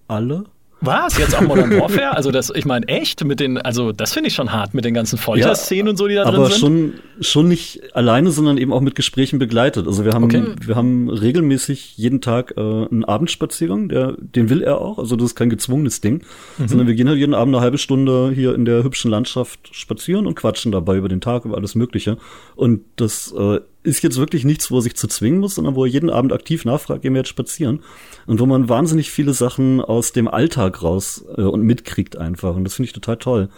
Alle. 0.08 0.44
Was? 0.82 1.16
Jetzt 1.16 1.36
auch 1.36 1.42
Modern 1.42 1.70
Warfare? 1.78 2.16
Also 2.16 2.32
das, 2.32 2.52
ich 2.54 2.64
meine, 2.64 2.86
echt 2.88 3.24
mit 3.24 3.38
den, 3.38 3.56
also 3.58 3.92
das 3.92 4.12
finde 4.12 4.28
ich 4.28 4.34
schon 4.34 4.52
hart 4.52 4.74
mit 4.74 4.84
den 4.84 4.94
ganzen 4.94 5.16
Folterszenen 5.16 5.86
ja, 5.86 5.90
und 5.90 5.96
so, 5.96 6.08
die 6.08 6.16
da 6.16 6.24
drin 6.24 6.34
sind. 6.34 6.44
Aber 6.44 6.50
schon, 6.50 6.92
schon 7.20 7.48
nicht 7.48 7.94
alleine, 7.94 8.30
sondern 8.32 8.58
eben 8.58 8.72
auch 8.72 8.80
mit 8.80 8.96
Gesprächen 8.96 9.38
begleitet. 9.38 9.86
Also 9.86 10.04
wir 10.04 10.12
haben, 10.12 10.24
okay. 10.24 10.44
wir 10.60 10.74
haben 10.74 11.08
regelmäßig 11.08 11.96
jeden 11.96 12.20
Tag 12.20 12.54
äh, 12.56 12.60
einen 12.60 13.04
Abendspaziergang, 13.04 13.88
der, 13.88 14.16
den 14.18 14.50
will 14.50 14.62
er 14.62 14.80
auch. 14.80 14.98
Also 14.98 15.14
das 15.14 15.26
ist 15.26 15.34
kein 15.36 15.50
gezwungenes 15.50 16.00
Ding, 16.00 16.24
mhm. 16.58 16.68
sondern 16.68 16.88
wir 16.88 16.94
gehen 16.94 17.08
halt 17.08 17.18
jeden 17.18 17.34
Abend 17.34 17.54
eine 17.54 17.62
halbe 17.62 17.78
Stunde 17.78 18.32
hier 18.34 18.54
in 18.54 18.64
der 18.64 18.82
hübschen 18.82 19.10
Landschaft 19.10 19.70
spazieren 19.72 20.26
und 20.26 20.34
quatschen 20.34 20.72
dabei 20.72 20.96
über 20.96 21.08
den 21.08 21.20
Tag, 21.20 21.44
über 21.44 21.56
alles 21.56 21.76
Mögliche. 21.76 22.18
Und 22.56 22.80
das 22.96 23.32
äh, 23.38 23.60
ist 23.82 24.02
jetzt 24.02 24.18
wirklich 24.18 24.44
nichts, 24.44 24.70
wo 24.70 24.76
er 24.78 24.82
sich 24.82 24.96
zu 24.96 25.08
zwingen 25.08 25.40
muss, 25.40 25.56
sondern 25.56 25.74
wo 25.74 25.84
er 25.84 25.90
jeden 25.90 26.10
Abend 26.10 26.32
aktiv 26.32 26.64
nachfragt, 26.64 27.02
gehen 27.02 27.14
wir 27.14 27.20
jetzt 27.20 27.28
spazieren. 27.28 27.80
Und 28.26 28.40
wo 28.40 28.46
man 28.46 28.68
wahnsinnig 28.68 29.10
viele 29.10 29.32
Sachen 29.32 29.80
aus 29.80 30.12
dem 30.12 30.28
Alltag 30.28 30.82
raus 30.82 31.24
äh, 31.36 31.42
und 31.42 31.62
mitkriegt 31.62 32.16
einfach. 32.16 32.54
Und 32.54 32.64
das 32.64 32.74
finde 32.74 32.86
ich 32.86 32.92
total 32.92 33.16
toll. 33.16 33.48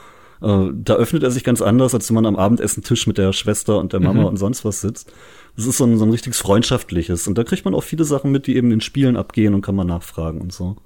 Äh, 0.41 0.71
da 0.75 0.95
öffnet 0.95 1.23
er 1.23 1.31
sich 1.31 1.45
ganz 1.45 1.61
anders, 1.61 1.95
als 1.95 2.09
wenn 2.09 2.15
man 2.15 2.27
am 2.27 2.37
Abendessen 2.37 2.83
Tisch 2.83 3.07
mit 3.07 3.19
der 3.19 3.33
Schwester 3.33 3.79
und 3.79 3.93
der 3.93 4.01
Mama 4.01 4.23
mhm. 4.23 4.27
und 4.29 4.37
sonst 4.39 4.65
was 4.65 4.81
sitzt. 4.81 5.13
Das 5.57 5.67
ist 5.67 5.77
so 5.77 5.85
ein, 5.85 5.99
so 5.99 6.05
ein 6.05 6.11
richtiges 6.11 6.39
freundschaftliches. 6.39 7.27
Und 7.29 7.37
da 7.37 7.45
kriegt 7.45 7.65
man 7.65 7.75
auch 7.75 7.83
viele 7.83 8.05
Sachen 8.05 8.31
mit, 8.31 8.47
die 8.47 8.57
eben 8.57 8.73
in 8.73 8.81
Spielen 8.81 9.17
abgehen 9.17 9.55
und 9.55 9.63
kann 9.63 9.77
man 9.77 9.87
nachfragen 9.87 10.41
und 10.41 10.53
so. 10.53 10.77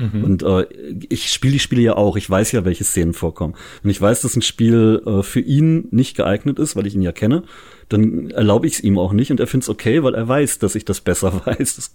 Mhm. 0.00 0.24
Und 0.24 0.42
äh, 0.42 0.66
ich 1.08 1.30
spiele 1.30 1.52
die 1.52 1.58
Spiele 1.58 1.82
ja 1.82 1.96
auch. 1.96 2.16
Ich 2.16 2.28
weiß 2.28 2.52
ja, 2.52 2.64
welche 2.64 2.84
Szenen 2.84 3.12
vorkommen. 3.12 3.54
Und 3.84 3.90
ich 3.90 4.00
weiß, 4.00 4.22
dass 4.22 4.34
ein 4.34 4.42
Spiel 4.42 5.02
äh, 5.06 5.22
für 5.22 5.40
ihn 5.40 5.88
nicht 5.90 6.16
geeignet 6.16 6.58
ist, 6.58 6.74
weil 6.74 6.86
ich 6.86 6.94
ihn 6.94 7.02
ja 7.02 7.12
kenne. 7.12 7.44
Dann 7.88 8.30
erlaube 8.30 8.66
ich 8.66 8.74
es 8.74 8.80
ihm 8.80 8.98
auch 8.98 9.12
nicht 9.12 9.30
und 9.30 9.40
er 9.40 9.46
findet 9.46 9.64
es 9.64 9.68
okay, 9.68 10.02
weil 10.02 10.14
er 10.14 10.26
weiß, 10.26 10.58
dass 10.58 10.74
ich 10.74 10.84
das 10.84 11.00
besser 11.00 11.42
weiß. 11.46 11.76
Das 11.76 11.94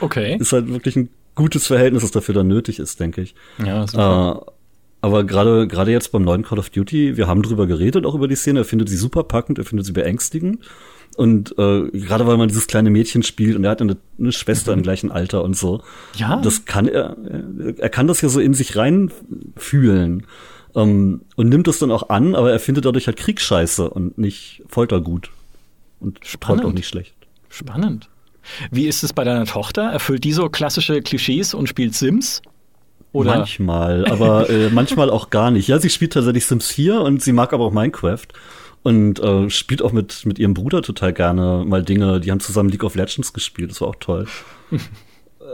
okay. 0.00 0.36
Ist 0.38 0.52
halt 0.52 0.68
wirklich 0.68 0.96
ein 0.96 1.08
gutes 1.34 1.66
Verhältnis, 1.66 2.02
das 2.02 2.10
dafür 2.10 2.34
dann 2.34 2.48
nötig 2.48 2.78
ist, 2.78 3.00
denke 3.00 3.22
ich. 3.22 3.34
Ja, 3.64 3.86
super. 3.86 4.44
Äh, 4.46 4.50
aber 5.00 5.24
gerade 5.24 5.68
gerade 5.68 5.92
jetzt 5.92 6.10
beim 6.10 6.22
neuen 6.22 6.42
Call 6.42 6.58
of 6.58 6.70
Duty, 6.70 7.16
wir 7.16 7.28
haben 7.28 7.42
drüber 7.42 7.66
geredet, 7.66 8.04
auch 8.04 8.16
über 8.16 8.26
die 8.26 8.34
Szene. 8.34 8.60
Er 8.60 8.64
findet 8.64 8.88
sie 8.88 8.96
super 8.96 9.22
packend, 9.22 9.58
er 9.58 9.64
findet 9.64 9.86
sie 9.86 9.92
beängstigend. 9.92 10.64
Und 11.18 11.50
äh, 11.58 11.90
gerade 11.90 12.28
weil 12.28 12.36
man 12.36 12.46
dieses 12.46 12.68
kleine 12.68 12.90
Mädchen 12.90 13.24
spielt 13.24 13.56
und 13.56 13.64
er 13.64 13.72
hat 13.72 13.82
eine, 13.82 13.96
eine 14.20 14.30
Schwester 14.30 14.72
im 14.72 14.84
gleichen 14.84 15.10
Alter 15.10 15.42
und 15.42 15.56
so. 15.56 15.82
Ja. 16.14 16.36
Das 16.36 16.64
kann 16.64 16.86
er, 16.86 17.16
er 17.76 17.88
kann 17.88 18.06
das 18.06 18.20
ja 18.20 18.28
so 18.28 18.38
in 18.38 18.54
sich 18.54 18.76
reinfühlen. 18.76 20.28
Ähm, 20.76 21.22
und 21.34 21.48
nimmt 21.48 21.66
das 21.66 21.80
dann 21.80 21.90
auch 21.90 22.08
an, 22.08 22.36
aber 22.36 22.52
er 22.52 22.60
findet 22.60 22.84
dadurch 22.84 23.08
halt 23.08 23.16
Kriegsscheiße 23.16 23.90
und 23.90 24.16
nicht 24.16 24.62
Foltergut. 24.68 25.32
Und 25.98 26.20
Spannend. 26.22 26.64
auch 26.64 26.72
nicht 26.72 26.86
schlecht. 26.86 27.16
Spannend. 27.48 28.08
Wie 28.70 28.86
ist 28.86 29.02
es 29.02 29.12
bei 29.12 29.24
deiner 29.24 29.44
Tochter? 29.44 29.90
Erfüllt 29.90 30.22
die 30.22 30.32
so 30.32 30.48
klassische 30.48 31.02
Klischees 31.02 31.52
und 31.52 31.68
spielt 31.68 31.96
Sims? 31.96 32.42
Oder? 33.10 33.38
Manchmal, 33.38 34.06
aber 34.06 34.48
äh, 34.48 34.70
manchmal 34.70 35.10
auch 35.10 35.30
gar 35.30 35.50
nicht. 35.50 35.66
Ja, 35.66 35.80
sie 35.80 35.90
spielt 35.90 36.12
tatsächlich 36.12 36.46
Sims 36.46 36.68
4 36.68 37.00
und 37.00 37.20
sie 37.20 37.32
mag 37.32 37.52
aber 37.52 37.64
auch 37.64 37.72
Minecraft 37.72 38.28
und 38.88 39.20
äh, 39.20 39.50
spielt 39.50 39.82
auch 39.82 39.92
mit, 39.92 40.24
mit 40.24 40.38
ihrem 40.38 40.54
Bruder 40.54 40.80
total 40.80 41.12
gerne 41.12 41.62
mal 41.66 41.82
Dinge. 41.82 42.20
Die 42.20 42.30
haben 42.30 42.40
zusammen 42.40 42.70
League 42.70 42.84
of 42.84 42.94
Legends 42.94 43.34
gespielt, 43.34 43.70
das 43.70 43.82
war 43.82 43.88
auch 43.88 43.96
toll. 44.00 44.26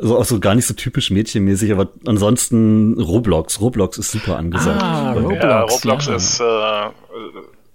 also 0.01 0.19
auch 0.19 0.25
so 0.25 0.39
gar 0.39 0.55
nicht 0.55 0.67
so 0.67 0.75
typisch 0.75 1.11
mädchenmäßig, 1.11 1.73
aber 1.73 1.89
ansonsten 2.07 3.01
Roblox. 3.01 3.61
Roblox 3.61 3.99
ist 3.99 4.13
super 4.13 4.37
angesagt. 4.37 4.81
Ah, 4.81 5.15
Roblox, 5.15 5.43
ja, 5.43 5.61
Roblox 5.63 6.07
ja. 6.07 6.15
ist 6.15 6.41
äh, 6.41 6.91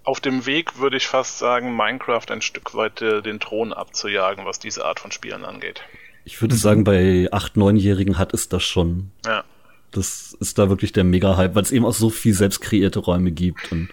auf 0.06 0.22
dem 0.22 0.46
Weg, 0.46 0.80
würde 0.80 0.96
ich 0.96 1.08
fast 1.08 1.40
sagen, 1.40 1.76
Minecraft 1.76 2.26
ein 2.30 2.42
Stück 2.42 2.74
weit 2.74 3.02
äh, 3.02 3.22
den 3.22 3.42
Thron 3.42 3.74
abzujagen, 3.74 4.46
was 4.46 4.60
diese 4.60 4.86
Art 4.86 5.02
von 5.02 5.12
Spielen 5.12 5.44
angeht. 5.44 5.82
Ich 6.24 6.42
würde 6.42 6.56
sagen, 6.56 6.86
bei 6.86 7.28
acht, 7.34 7.58
neunjährigen 7.58 8.18
hat 8.18 8.34
es 8.34 8.48
das 8.48 8.64
schon. 8.64 9.12
Ja. 9.26 9.44
Das 9.92 10.38
ist 10.40 10.58
da 10.58 10.70
wirklich 10.70 10.94
der 10.94 11.04
Mega-Hype, 11.04 11.54
weil 11.54 11.64
es 11.64 11.72
eben 11.74 11.86
auch 11.86 11.94
so 11.94 12.10
viel 12.10 12.34
selbst 12.34 12.62
kreierte 12.62 13.00
Räume 13.00 13.32
gibt 13.32 13.74
und 13.74 13.90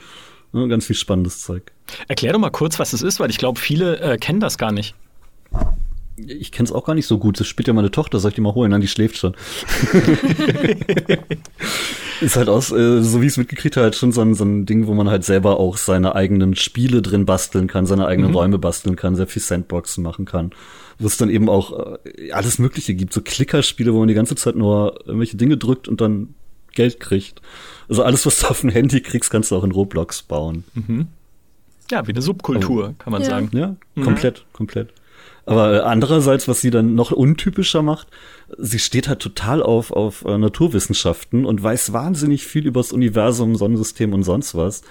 ne, 0.52 0.68
ganz 0.68 0.86
viel 0.86 0.96
spannendes 0.96 1.42
Zeug. 1.42 1.72
Erklär 2.08 2.32
doch 2.32 2.40
mal 2.40 2.50
kurz, 2.50 2.78
was 2.78 2.92
es 2.92 3.02
ist, 3.02 3.20
weil 3.20 3.30
ich 3.30 3.38
glaube, 3.38 3.60
viele 3.60 3.98
äh, 4.00 4.18
kennen 4.18 4.40
das 4.40 4.58
gar 4.58 4.72
nicht. 4.72 4.94
Ich 6.18 6.50
kenne 6.50 6.66
es 6.66 6.72
auch 6.72 6.84
gar 6.86 6.94
nicht 6.94 7.06
so 7.06 7.18
gut. 7.18 7.38
Das 7.38 7.46
spielt 7.46 7.68
ja 7.68 7.74
meine 7.74 7.90
Tochter, 7.90 8.18
soll 8.20 8.30
ich 8.30 8.34
die 8.36 8.40
mal 8.40 8.54
holen? 8.54 8.70
Nein, 8.70 8.80
die 8.80 8.88
schläft 8.88 9.18
schon. 9.18 9.36
ist 12.22 12.36
halt 12.36 12.48
aus, 12.48 12.72
äh, 12.72 13.02
so 13.02 13.20
wie 13.20 13.26
ich 13.26 13.32
es 13.32 13.36
mitgekriegt 13.36 13.76
habe, 13.76 13.84
halt 13.84 13.96
schon 13.96 14.12
so 14.12 14.22
ein, 14.22 14.34
so 14.34 14.44
ein 14.44 14.64
Ding, 14.64 14.86
wo 14.86 14.94
man 14.94 15.10
halt 15.10 15.24
selber 15.24 15.60
auch 15.60 15.76
seine 15.76 16.14
eigenen 16.14 16.54
Spiele 16.56 17.02
drin 17.02 17.26
basteln 17.26 17.66
kann, 17.66 17.84
seine 17.84 18.06
eigenen 18.06 18.30
Mhm. 18.30 18.36
Räume 18.36 18.58
basteln 18.58 18.96
kann, 18.96 19.14
sehr 19.14 19.26
viel 19.26 19.42
Sandboxen 19.42 20.02
machen 20.02 20.24
kann. 20.24 20.52
Wo 20.98 21.06
es 21.06 21.18
dann 21.18 21.28
eben 21.28 21.50
auch 21.50 21.96
äh, 22.04 22.30
alles 22.32 22.58
Mögliche 22.58 22.94
gibt, 22.94 23.12
so 23.12 23.20
Klickerspiele, 23.20 23.92
wo 23.92 23.98
man 23.98 24.08
die 24.08 24.14
ganze 24.14 24.36
Zeit 24.36 24.56
nur 24.56 25.00
irgendwelche 25.04 25.36
Dinge 25.36 25.58
drückt 25.58 25.86
und 25.86 26.00
dann 26.00 26.34
Geld 26.76 27.00
kriegt. 27.00 27.42
Also 27.88 28.04
alles, 28.04 28.24
was 28.26 28.38
du 28.38 28.46
auf 28.46 28.60
dem 28.60 28.70
Handy 28.70 29.00
kriegst, 29.00 29.30
kannst 29.30 29.50
du 29.50 29.56
auch 29.56 29.64
in 29.64 29.72
Roblox 29.72 30.22
bauen. 30.22 30.62
Ja, 31.90 32.06
wie 32.06 32.12
eine 32.12 32.22
Subkultur, 32.22 32.94
kann 32.98 33.12
man 33.12 33.22
Ja. 33.22 33.28
sagen. 33.28 33.50
Ja, 33.52 33.76
komplett, 34.02 34.44
komplett. 34.52 34.90
Aber 35.48 35.74
äh, 35.74 35.80
andererseits, 35.80 36.48
was 36.48 36.60
sie 36.60 36.70
dann 36.70 36.96
noch 36.96 37.12
untypischer 37.12 37.80
macht, 37.82 38.08
sie 38.58 38.80
steht 38.80 39.06
halt 39.06 39.20
total 39.20 39.62
auf, 39.62 39.92
auf 39.92 40.24
äh, 40.24 40.36
Naturwissenschaften 40.38 41.44
und 41.46 41.62
weiß 41.62 41.92
wahnsinnig 41.92 42.44
viel 42.44 42.66
über 42.66 42.80
das 42.80 42.92
Universum, 42.92 43.54
Sonnensystem 43.54 44.12
und 44.12 44.24
sonst 44.24 44.56
was. 44.56 44.82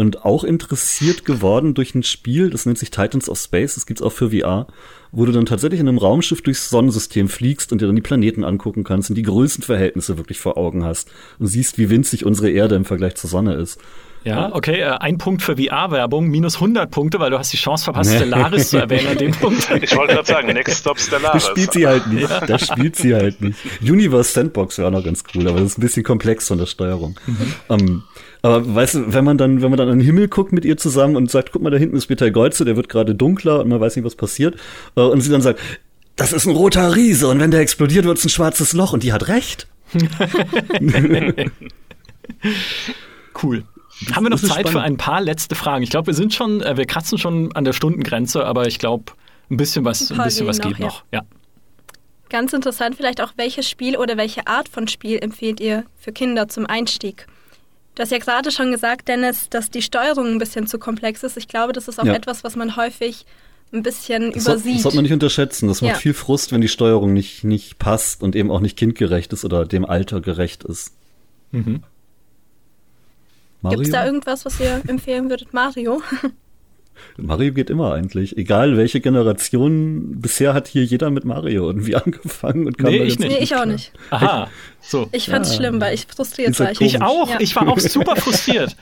Und 0.00 0.24
auch 0.24 0.44
interessiert 0.44 1.26
geworden 1.26 1.74
durch 1.74 1.94
ein 1.94 2.02
Spiel, 2.02 2.48
das 2.48 2.64
nennt 2.64 2.78
sich 2.78 2.90
Titans 2.90 3.28
of 3.28 3.38
Space, 3.38 3.74
das 3.74 3.84
gibt's 3.84 4.00
auch 4.00 4.12
für 4.12 4.30
VR, 4.30 4.66
wo 5.12 5.26
du 5.26 5.32
dann 5.32 5.44
tatsächlich 5.44 5.78
in 5.78 5.86
einem 5.88 5.98
Raumschiff 5.98 6.40
durchs 6.40 6.70
Sonnensystem 6.70 7.28
fliegst 7.28 7.70
und 7.70 7.82
dir 7.82 7.86
dann 7.86 7.96
die 7.96 8.00
Planeten 8.00 8.42
angucken 8.42 8.82
kannst 8.82 9.10
und 9.10 9.16
die 9.16 9.24
Größenverhältnisse 9.24 10.16
wirklich 10.16 10.38
vor 10.38 10.56
Augen 10.56 10.84
hast 10.86 11.10
und 11.38 11.48
siehst, 11.48 11.76
wie 11.76 11.90
winzig 11.90 12.24
unsere 12.24 12.48
Erde 12.48 12.76
im 12.76 12.86
Vergleich 12.86 13.16
zur 13.16 13.28
Sonne 13.28 13.56
ist. 13.56 13.78
Ja, 14.24 14.54
okay, 14.54 14.80
äh, 14.80 14.90
ein 15.00 15.18
Punkt 15.18 15.42
für 15.42 15.56
VR-Werbung, 15.56 16.28
minus 16.28 16.56
100 16.56 16.90
Punkte, 16.90 17.20
weil 17.20 17.30
du 17.30 17.38
hast 17.38 17.52
die 17.52 17.56
Chance 17.58 17.84
verpasst. 17.84 18.14
Stellaris 18.14 18.70
zu 18.70 18.78
erwähnen 18.78 19.06
an 19.08 19.18
dem 19.18 19.30
Punkt. 19.40 19.70
Ich 19.82 19.96
wollte 19.96 20.14
gerade 20.14 20.26
sagen, 20.26 20.48
Next 20.52 20.80
Stop 20.80 20.96
Das 20.96 21.06
Stellaris. 21.06 21.46
spielt 21.46 21.72
sie 21.72 21.86
halt 21.86 22.06
nicht. 22.06 22.28
Das 22.46 22.66
spielt 22.66 22.96
sie 22.96 23.14
halt 23.14 23.40
nicht. 23.40 23.58
Universe 23.82 24.32
Sandbox 24.32 24.78
wäre 24.78 24.88
auch 24.88 24.92
noch 24.92 25.04
ganz 25.04 25.24
cool, 25.34 25.46
aber 25.48 25.60
das 25.60 25.72
ist 25.72 25.78
ein 25.78 25.82
bisschen 25.82 26.04
komplex 26.04 26.48
von 26.48 26.58
der 26.58 26.66
Steuerung. 26.66 27.18
Ähm, 27.70 28.02
aber 28.42 28.74
weißt 28.74 28.94
du, 28.94 29.12
wenn 29.12 29.24
man 29.24 29.38
dann, 29.38 29.62
wenn 29.62 29.70
man 29.70 29.78
dann 29.78 29.88
an 29.88 29.98
den 29.98 30.04
Himmel 30.04 30.28
guckt 30.28 30.52
mit 30.52 30.64
ihr 30.64 30.76
zusammen 30.76 31.16
und 31.16 31.30
sagt, 31.30 31.52
guck 31.52 31.62
mal, 31.62 31.70
da 31.70 31.76
hinten 31.76 31.96
ist 31.96 32.06
Peter 32.06 32.30
Golze, 32.30 32.64
der 32.64 32.76
wird 32.76 32.88
gerade 32.88 33.14
dunkler 33.14 33.60
und 33.60 33.68
man 33.68 33.80
weiß 33.80 33.96
nicht, 33.96 34.04
was 34.04 34.14
passiert, 34.16 34.56
äh, 34.96 35.00
und 35.00 35.20
sie 35.20 35.30
dann 35.30 35.42
sagt, 35.42 35.60
das 36.16 36.32
ist 36.32 36.46
ein 36.46 36.54
roter 36.54 36.94
Riese 36.96 37.28
und 37.28 37.40
wenn 37.40 37.50
der 37.50 37.60
explodiert, 37.60 38.04
wird 38.04 38.18
es 38.18 38.24
ein 38.24 38.30
schwarzes 38.30 38.72
Loch 38.72 38.92
und 38.92 39.02
die 39.02 39.12
hat 39.12 39.28
recht. 39.28 39.66
Cool. 43.42 43.64
Haben 44.12 44.24
wir 44.26 44.30
noch 44.30 44.40
Das 44.40 44.48
Zeit 44.50 44.66
für 44.66 44.72
spannend. 44.72 44.86
ein 44.86 44.96
paar 44.96 45.20
letzte 45.20 45.54
Fragen? 45.54 45.82
Ich 45.82 45.90
glaube, 45.90 46.08
wir 46.08 46.14
sind 46.14 46.32
schon, 46.32 46.62
äh, 46.62 46.76
wir 46.76 46.86
kratzen 46.86 47.18
schon 47.18 47.54
an 47.54 47.64
der 47.64 47.72
Stundengrenze, 47.72 48.44
aber 48.44 48.66
ich 48.66 48.78
glaube, 48.78 49.12
ein 49.50 49.56
bisschen 49.56 49.84
was, 49.84 50.10
Ein 50.10 50.22
bisschen 50.22 50.46
was 50.46 50.58
gehen 50.60 50.72
geht 50.72 50.80
noch, 50.80 51.02
noch. 51.02 51.04
Ja. 51.12 51.22
Ganz 52.28 52.52
interessant 52.52 52.94
vielleicht 52.96 53.20
auch, 53.20 53.32
welches 53.36 53.68
Spiel 53.68 53.96
oder 53.96 54.16
welche 54.16 54.46
Art 54.46 54.68
von 54.68 54.88
Spiel 54.88 55.18
empfehlt 55.20 55.60
ihr 55.60 55.84
für 55.98 56.12
Kinder 56.12 56.48
zum 56.48 56.66
Einstieg? 56.66 57.26
Du 58.00 58.04
hast 58.04 58.12
ja 58.12 58.18
gerade 58.18 58.50
schon 58.50 58.72
gesagt, 58.72 59.08
Dennis, 59.08 59.50
dass 59.50 59.68
die 59.68 59.82
Steuerung 59.82 60.24
ein 60.28 60.38
bisschen 60.38 60.66
zu 60.66 60.78
komplex 60.78 61.22
ist. 61.22 61.36
Ich 61.36 61.48
glaube, 61.48 61.74
das 61.74 61.86
ist 61.86 62.00
auch 62.00 62.06
Ja. 62.06 62.14
etwas, 62.14 62.42
was 62.44 62.56
man 62.56 62.74
häufig 62.76 63.26
ein 63.74 63.82
bisschen 63.82 64.32
Das, 64.32 64.44
soll- 64.44 64.54
das 64.54 64.62
übersieht. 64.62 64.80
sollte 64.82 64.96
man 64.96 65.02
nicht 65.02 65.12
unterschätzen. 65.12 65.68
Das 65.68 65.82
macht 65.82 65.92
Ja. 65.92 65.98
viel 65.98 66.14
Frust, 66.14 66.50
wenn 66.50 66.62
die 66.62 66.68
Steuerung 66.68 67.12
nicht, 67.12 67.44
nicht 67.44 67.78
passt 67.78 68.22
und 68.22 68.34
eben 68.36 68.50
auch 68.50 68.60
nicht 68.60 68.78
kindgerecht 68.78 69.34
ist 69.34 69.44
oder 69.44 69.66
dem 69.66 69.84
Alter 69.84 70.22
gerecht 70.22 70.64
ist. 70.64 70.94
Mhm. 71.52 71.82
Gibt 73.68 73.82
es 73.82 73.90
da 73.90 74.06
irgendwas, 74.06 74.46
was 74.46 74.58
ihr 74.60 74.80
empfehlen 74.88 75.28
würdet? 75.28 75.52
Mario? 75.52 76.00
Mario 77.16 77.52
geht 77.52 77.70
immer 77.70 77.92
eigentlich. 77.92 78.36
Egal 78.36 78.76
welche 78.76 79.00
Generation, 79.00 80.20
bisher 80.20 80.54
hat 80.54 80.68
hier 80.68 80.84
jeder 80.84 81.10
mit 81.10 81.24
Mario 81.24 81.66
irgendwie 81.66 81.96
angefangen 81.96 82.66
und 82.66 82.78
kam 82.78 82.90
Nee, 82.90 83.02
ich 83.04 83.18
nicht. 83.18 83.30
nee, 83.30 83.38
ich 83.42 83.54
auch 83.56 83.64
nicht. 83.64 83.92
Aha, 84.10 84.48
so. 84.80 85.08
Ich 85.12 85.28
fand's 85.28 85.50
Ja. 85.50 85.56
schlimm, 85.56 85.80
weil 85.80 85.94
ich 85.94 86.06
frustriert 86.06 86.58
war. 86.60 86.70
Ich 86.80 87.00
auch, 87.02 87.30
Ja. 87.30 87.36
ich 87.40 87.54
war 87.56 87.68
auch 87.68 87.78
super 87.78 88.16
frustriert. 88.16 88.76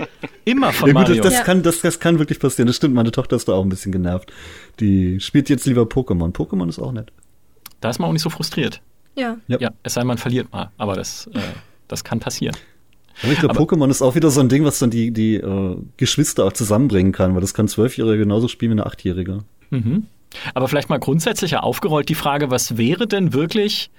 Immer 0.44 0.72
von 0.72 0.88
Ja 0.88 0.94
gut, 0.94 1.02
Mario. 1.02 1.16
das, 1.22 1.24
das, 1.32 1.34
Ja. 1.40 1.44
kann, 1.44 1.62
das, 1.62 1.80
das 1.80 2.00
kann 2.00 2.18
wirklich 2.18 2.38
passieren. 2.40 2.66
Das 2.66 2.76
stimmt, 2.76 2.94
meine 2.94 3.10
Tochter 3.12 3.36
ist 3.36 3.48
da 3.48 3.52
auch 3.52 3.62
ein 3.64 3.68
bisschen 3.68 3.92
genervt. 3.92 4.32
Die 4.80 5.20
spielt 5.20 5.48
jetzt 5.50 5.66
lieber 5.66 5.82
Pokémon. 5.82 6.32
Pokémon 6.32 6.68
ist 6.68 6.78
auch 6.78 6.92
nett. 6.92 7.12
Da 7.80 7.90
ist 7.90 7.98
man 7.98 8.08
auch 8.08 8.12
nicht 8.12 8.22
so 8.22 8.30
frustriert. 8.30 8.80
Ja. 9.16 9.36
Ja. 9.48 9.58
Ja, 9.60 9.70
es 9.82 9.94
sei 9.94 10.00
denn, 10.02 10.08
man 10.08 10.18
verliert 10.18 10.52
mal. 10.52 10.70
Aber 10.78 10.94
das, 10.94 11.28
äh, 11.34 11.38
das 11.88 12.04
kann 12.04 12.20
passieren. 12.20 12.56
Aber 13.22 13.32
ich 13.32 13.40
glaube, 13.40 13.54
Pokémon 13.58 13.90
ist 13.90 14.02
auch 14.02 14.14
wieder 14.14 14.30
so 14.30 14.40
ein 14.40 14.48
Ding, 14.48 14.64
was 14.64 14.78
dann 14.78 14.90
die, 14.90 15.10
die 15.10 15.36
äh, 15.36 15.76
Geschwister 15.96 16.44
auch 16.44 16.52
zusammenbringen 16.52 17.12
kann, 17.12 17.34
weil 17.34 17.40
das 17.40 17.54
kann 17.54 17.68
Zwölfjährige 17.68 18.18
genauso 18.18 18.48
spielen 18.48 18.70
wie 18.70 18.80
eine 18.80 18.86
Achtjährige. 18.86 19.40
Mhm. 19.70 20.06
Aber 20.54 20.68
vielleicht 20.68 20.88
mal 20.88 20.98
grundsätzlicher 20.98 21.64
aufgerollt 21.64 22.08
die 22.08 22.14
Frage, 22.14 22.50
was 22.50 22.76
wäre 22.76 23.06
denn 23.06 23.32
wirklich, 23.32 23.90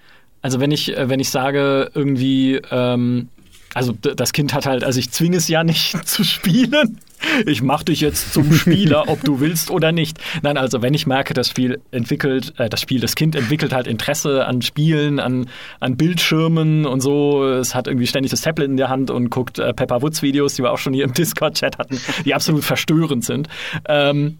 also 0.41 0.59
wenn 0.59 0.71
ich, 0.71 0.95
äh, 0.95 1.09
wenn 1.09 1.19
ich 1.19 1.29
sage, 1.29 1.91
irgendwie, 1.93 2.61
ähm, 2.71 3.29
also 3.73 3.93
das 3.93 4.33
Kind 4.33 4.53
hat 4.53 4.65
halt, 4.65 4.83
also 4.83 4.99
ich 4.99 5.11
zwinge 5.11 5.37
es 5.37 5.47
ja 5.47 5.63
nicht 5.63 5.91
zu 6.07 6.23
spielen. 6.23 6.99
Ich 7.45 7.61
mach 7.61 7.83
dich 7.83 7.99
jetzt 7.99 8.33
zum 8.33 8.53
Spieler, 8.53 9.09
ob 9.09 9.21
du 9.23 9.41
willst 9.41 9.71
oder 9.71 9.91
nicht. 9.91 10.17
Nein, 10.41 10.57
also 10.57 10.81
wenn 10.81 10.93
ich 10.93 11.05
merke, 11.05 11.33
das 11.33 11.49
Spiel 11.49 11.81
entwickelt, 11.91 12.53
äh, 12.57 12.69
das 12.69 12.79
Spiel, 12.81 13.01
das 13.01 13.15
Kind 13.15 13.35
entwickelt 13.35 13.73
halt 13.73 13.87
Interesse 13.87 14.45
an 14.45 14.61
Spielen, 14.61 15.19
an, 15.19 15.49
an 15.81 15.97
Bildschirmen 15.97 16.85
und 16.85 17.01
so. 17.01 17.45
Es 17.45 17.75
hat 17.75 17.87
irgendwie 17.87 18.07
ständig 18.07 18.31
das 18.31 18.41
Tablet 18.41 18.69
in 18.69 18.77
der 18.77 18.89
Hand 18.89 19.11
und 19.11 19.29
guckt 19.29 19.59
äh, 19.59 19.73
Pepper 19.73 20.01
Woods 20.01 20.21
Videos, 20.21 20.55
die 20.55 20.63
wir 20.63 20.71
auch 20.71 20.77
schon 20.77 20.93
hier 20.93 21.03
im 21.03 21.13
Discord-Chat 21.13 21.77
hatten, 21.77 21.99
die 22.25 22.33
absolut 22.33 22.63
verstörend 22.63 23.25
sind. 23.25 23.49
Ähm, 23.87 24.37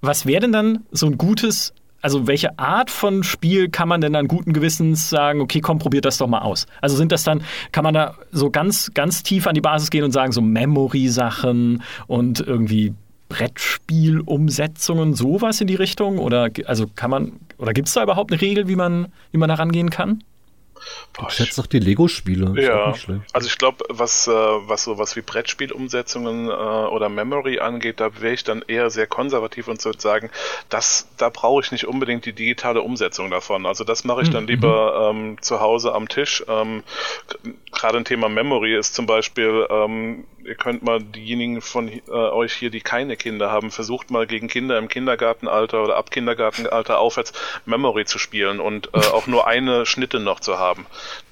was 0.00 0.26
wäre 0.26 0.42
denn 0.42 0.52
dann 0.52 0.84
so 0.92 1.06
ein 1.06 1.18
gutes, 1.18 1.72
also 2.00 2.26
welche 2.26 2.58
Art 2.58 2.90
von 2.90 3.22
Spiel 3.22 3.68
kann 3.68 3.88
man 3.88 4.00
denn 4.00 4.12
dann 4.12 4.28
guten 4.28 4.52
Gewissens 4.52 5.10
sagen, 5.10 5.40
okay, 5.40 5.60
komm, 5.60 5.78
probiert 5.78 6.04
das 6.04 6.18
doch 6.18 6.28
mal 6.28 6.40
aus? 6.40 6.66
Also 6.80 6.96
sind 6.96 7.12
das 7.12 7.24
dann, 7.24 7.42
kann 7.72 7.84
man 7.84 7.94
da 7.94 8.14
so 8.30 8.50
ganz, 8.50 8.92
ganz 8.94 9.22
tief 9.22 9.46
an 9.46 9.54
die 9.54 9.60
Basis 9.60 9.90
gehen 9.90 10.04
und 10.04 10.12
sagen, 10.12 10.32
so 10.32 10.40
Memory-Sachen 10.40 11.82
und 12.06 12.40
irgendwie 12.40 12.94
Brettspielumsetzungen, 13.28 15.14
sowas 15.14 15.60
in 15.60 15.66
die 15.66 15.74
Richtung? 15.74 16.18
Oder 16.18 16.50
also 16.66 16.86
kann 16.94 17.10
man, 17.10 17.32
oder 17.58 17.72
gibt 17.72 17.88
es 17.88 17.94
da 17.94 18.02
überhaupt 18.02 18.32
eine 18.32 18.40
Regel, 18.40 18.68
wie 18.68 18.76
man, 18.76 19.08
wie 19.32 19.38
man 19.38 19.48
da 19.48 19.56
rangehen 19.56 19.90
kann? 19.90 20.22
Boah, 21.12 21.28
Ich 21.28 21.34
schätze 21.34 21.60
doch 21.60 21.66
die 21.66 21.78
Lego-Spiele. 21.78 22.54
Ja, 22.60 22.94
also 23.32 23.48
ich 23.48 23.58
glaube, 23.58 23.84
was, 23.88 24.26
äh, 24.26 24.30
was 24.32 24.84
sowas 24.84 25.16
wie 25.16 25.22
Brettspielumsetzungen 25.22 26.48
äh, 26.48 26.52
oder 26.52 27.08
Memory 27.08 27.60
angeht, 27.60 28.00
da 28.00 28.20
wäre 28.20 28.34
ich 28.34 28.44
dann 28.44 28.62
eher 28.66 28.90
sehr 28.90 29.06
konservativ 29.06 29.68
und 29.68 29.84
würde 29.84 30.00
sagen, 30.00 30.30
das, 30.68 31.08
da 31.16 31.28
brauche 31.28 31.62
ich 31.62 31.72
nicht 31.72 31.86
unbedingt 31.86 32.24
die 32.24 32.32
digitale 32.32 32.82
Umsetzung 32.82 33.30
davon. 33.30 33.66
Also 33.66 33.84
das 33.84 34.04
mache 34.04 34.22
ich 34.22 34.30
dann 34.30 34.46
lieber 34.46 35.10
ähm, 35.10 35.36
zu 35.40 35.60
Hause 35.60 35.94
am 35.94 36.08
Tisch. 36.08 36.44
Ähm, 36.48 36.82
Gerade 37.72 37.98
ein 37.98 38.04
Thema 38.04 38.28
Memory 38.28 38.76
ist 38.76 38.94
zum 38.94 39.06
Beispiel, 39.06 39.66
ähm, 39.70 40.24
ihr 40.48 40.54
könnt 40.54 40.82
mal 40.82 41.00
diejenigen 41.00 41.60
von 41.60 41.88
äh, 41.88 42.10
euch 42.10 42.54
hier, 42.54 42.70
die 42.70 42.80
keine 42.80 43.16
Kinder 43.16 43.50
haben, 43.50 43.70
versucht 43.70 44.10
mal 44.10 44.26
gegen 44.26 44.48
Kinder 44.48 44.78
im 44.78 44.88
Kindergartenalter 44.88 45.82
oder 45.82 45.96
ab 45.96 46.10
Kindergartenalter 46.10 46.98
aufwärts 46.98 47.32
Memory 47.66 48.06
zu 48.06 48.18
spielen 48.18 48.58
und 48.58 48.88
äh, 48.94 48.98
auch 48.98 49.26
nur 49.26 49.46
eine 49.46 49.84
Schnitte 49.86 50.18
noch 50.20 50.40
zu 50.40 50.58
haben. 50.58 50.86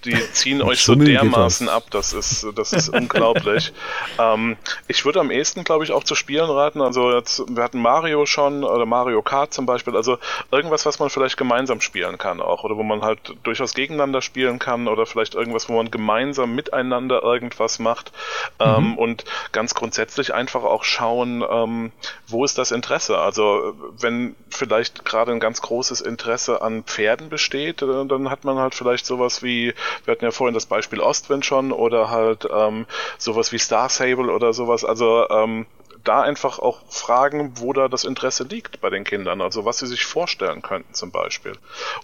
Die 0.07 0.33
ziehen 0.33 0.63
euch 0.63 0.83
so 0.83 0.95
dermaßen 0.95 1.69
ab, 1.69 1.85
das 1.91 2.13
ist, 2.13 2.47
das 2.55 2.73
ist 2.73 2.89
unglaublich. 2.89 3.73
ähm, 4.19 4.57
ich 4.87 5.05
würde 5.05 5.21
am 5.21 5.31
ehesten, 5.31 5.65
glaube 5.65 5.85
ich, 5.85 5.93
auch 5.93 6.05
zu 6.05 6.15
Spielen 6.15 6.49
raten. 6.49 6.81
Also 6.81 7.13
jetzt, 7.13 7.43
wir 7.49 7.63
hatten 7.63 7.81
Mario 7.81 8.25
schon 8.25 8.65
oder 8.65 8.87
Mario 8.87 9.23
Kart 9.23 9.53
zum 9.53 9.67
Beispiel. 9.67 9.97
Also 9.97 10.19
irgendwas, 10.53 10.87
was 10.87 10.99
man 10.99 11.11
vielleicht 11.11 11.37
gemeinsam 11.37 11.81
spielen 11.81 12.19
kann 12.19 12.41
auch 12.41 12.65
oder 12.65 12.77
wo 12.77 12.83
man 12.83 13.03
halt 13.03 13.19
durchaus 13.43 13.75
gegeneinander 13.75 14.23
spielen 14.23 14.59
kann 14.59 14.89
oder 14.89 15.07
vielleicht 15.07 15.35
irgendwas, 15.35 15.69
wo 15.69 15.75
man 15.75 15.91
gemeinsam 15.91 16.55
miteinander 16.55 17.23
irgendwas 17.23 17.79
macht 17.79 18.13
ähm, 18.61 18.69
mhm. 18.69 18.77
ähm, 18.77 18.99
und 18.99 19.25
ganz 19.53 19.75
grundsätzlich 19.75 20.33
einfach 20.33 20.63
auch 20.63 20.85
schauen, 20.85 21.45
ähm, 21.49 21.93
wo 22.29 22.45
ist 22.45 22.59
das 22.59 22.71
Interesse. 22.71 23.19
Also 23.19 23.75
wenn 23.99 24.37
vielleicht 24.51 25.05
gerade 25.05 25.33
ein 25.33 25.41
ganz 25.41 25.63
großes 25.63 26.01
Interesse 26.01 26.63
an 26.63 26.85
Pferden 26.85 27.29
besteht, 27.29 27.83
äh, 27.83 28.07
dann 28.07 28.31
hat 28.31 28.45
man 28.45 28.59
halt 28.59 28.75
vielleicht 28.75 29.07
sowas 29.07 29.43
wie, 29.43 29.75
wir 30.05 30.13
hatten 30.13 30.25
ja 30.25 30.31
vorhin 30.31 30.55
das 30.55 30.67
Beispiel 30.67 31.01
Ostwind 31.01 31.45
schon 31.45 31.73
oder 31.73 32.11
halt 32.11 32.47
ähm, 32.51 32.87
sowas 33.19 33.53
wie 33.53 33.59
Star 33.59 33.89
Sable 33.89 34.33
oder 34.33 34.53
sowas. 34.53 34.85
Also 34.85 35.29
ähm, 35.29 35.67
da 36.07 36.23
einfach 36.23 36.59
auch 36.59 36.81
fragen, 36.89 37.53
wo 37.57 37.73
da 37.73 37.89
das 37.89 38.05
Interesse 38.05 38.45
liegt 38.45 38.81
bei 38.81 38.91
den 38.91 39.05
Kindern, 39.05 39.41
also 39.41 39.65
was 39.65 39.79
sie 39.79 39.87
sich 39.87 40.05
vorstellen 40.05 40.63
könnten 40.63 40.95
zum 40.95 41.11
Beispiel. 41.11 41.53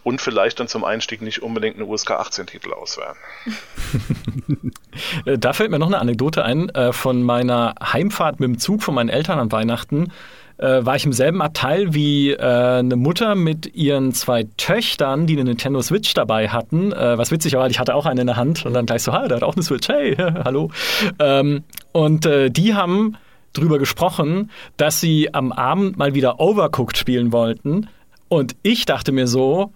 Und 0.03 0.21
vielleicht 0.21 0.61
dann 0.61 0.69
zum 0.69 0.85
Einstieg 0.85 1.23
nicht 1.23 1.43
unbedingt 1.43 1.77
einen 1.77 1.89
USK 1.89 2.13
18-Titel 2.13 2.73
auswählen. 2.73 3.17
da 5.39 5.53
fällt 5.53 5.71
mir 5.71 5.79
noch 5.79 5.87
eine 5.87 5.99
Anekdote 5.99 6.45
ein 6.45 6.69
äh, 6.71 6.93
von 6.93 7.23
meiner 7.23 7.75
Heimfahrt 7.83 8.41
mit 8.41 8.49
dem 8.49 8.59
Zug 8.59 8.83
von 8.83 8.95
meinen 8.95 9.09
Eltern 9.09 9.39
an 9.39 9.53
Weihnachten 9.53 10.13
äh, 10.63 10.85
war 10.85 10.97
ich 10.97 11.05
im 11.05 11.13
selben 11.13 11.43
Abteil 11.43 11.93
wie 11.93 12.31
äh, 12.31 12.39
eine 12.39 12.97
Mutter 12.97 13.35
mit 13.35 13.75
ihren 13.75 14.13
zwei 14.13 14.47
Töchtern, 14.57 15.27
die 15.27 15.35
eine 15.35 15.45
Nintendo 15.45 15.83
Switch 15.83 16.15
dabei 16.15 16.49
hatten. 16.49 16.93
Äh, 16.93 17.19
was 17.19 17.31
witzig 17.31 17.55
war, 17.55 17.69
ich 17.69 17.79
hatte 17.79 17.95
auch 17.95 18.07
eine 18.07 18.21
in 18.21 18.27
der 18.27 18.37
Hand 18.37 18.65
und 18.65 18.75
dann 18.75 18.87
gleich 18.87 19.03
so, 19.03 19.13
ha, 19.13 19.27
der 19.27 19.37
hat 19.37 19.43
auch 19.43 19.55
eine 19.55 19.63
Switch, 19.63 19.89
hey, 19.89 20.17
hallo. 20.45 20.71
Ähm, 21.19 21.65
und 21.93 22.27
äh, 22.27 22.51
die 22.51 22.75
haben 22.75 23.17
drüber 23.53 23.79
gesprochen, 23.79 24.51
dass 24.77 25.01
sie 25.01 25.35
am 25.35 25.53
Abend 25.53 25.99
mal 25.99 26.15
wieder 26.15 26.41
Overcooked 26.41 26.97
spielen 26.97 27.33
wollten. 27.33 27.89
Und 28.29 28.57
ich 28.63 28.87
dachte 28.87 29.13
mir 29.13 29.27
so, 29.27 29.73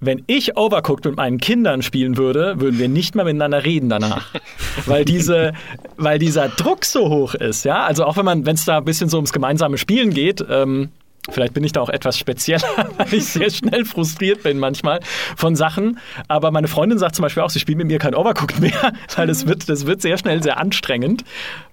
wenn 0.00 0.22
ich 0.26 0.56
Overcooked 0.56 1.06
mit 1.06 1.16
meinen 1.16 1.38
Kindern 1.38 1.82
spielen 1.82 2.16
würde, 2.16 2.60
würden 2.60 2.78
wir 2.78 2.88
nicht 2.88 3.14
mehr 3.14 3.24
miteinander 3.24 3.64
reden 3.64 3.88
danach. 3.88 4.34
weil, 4.86 5.04
diese, 5.04 5.54
weil 5.96 6.18
dieser 6.18 6.48
Druck 6.48 6.84
so 6.84 7.08
hoch 7.08 7.34
ist, 7.34 7.64
ja. 7.64 7.84
Also 7.84 8.04
auch 8.04 8.16
wenn 8.16 8.24
man, 8.24 8.46
wenn 8.46 8.54
es 8.54 8.64
da 8.64 8.78
ein 8.78 8.84
bisschen 8.84 9.08
so 9.08 9.16
ums 9.16 9.32
gemeinsame 9.32 9.78
Spielen 9.78 10.10
geht, 10.10 10.44
ähm, 10.48 10.90
Vielleicht 11.30 11.54
bin 11.54 11.64
ich 11.64 11.72
da 11.72 11.80
auch 11.80 11.88
etwas 11.88 12.18
spezieller, 12.18 12.68
weil 12.98 13.14
ich 13.14 13.24
sehr 13.24 13.48
schnell 13.48 13.86
frustriert 13.86 14.42
bin 14.42 14.58
manchmal 14.58 15.00
von 15.36 15.56
Sachen. 15.56 15.98
Aber 16.28 16.50
meine 16.50 16.68
Freundin 16.68 16.98
sagt 16.98 17.16
zum 17.16 17.22
Beispiel 17.22 17.42
auch, 17.42 17.48
sie 17.48 17.60
spielt 17.60 17.78
mit 17.78 17.86
mir 17.86 17.98
kein 17.98 18.14
Overcooked 18.14 18.60
mehr, 18.60 18.92
weil 19.16 19.26
das 19.26 19.46
wird, 19.46 19.68
das 19.68 19.86
wird 19.86 20.02
sehr 20.02 20.18
schnell 20.18 20.42
sehr 20.42 20.58
anstrengend. 20.58 21.24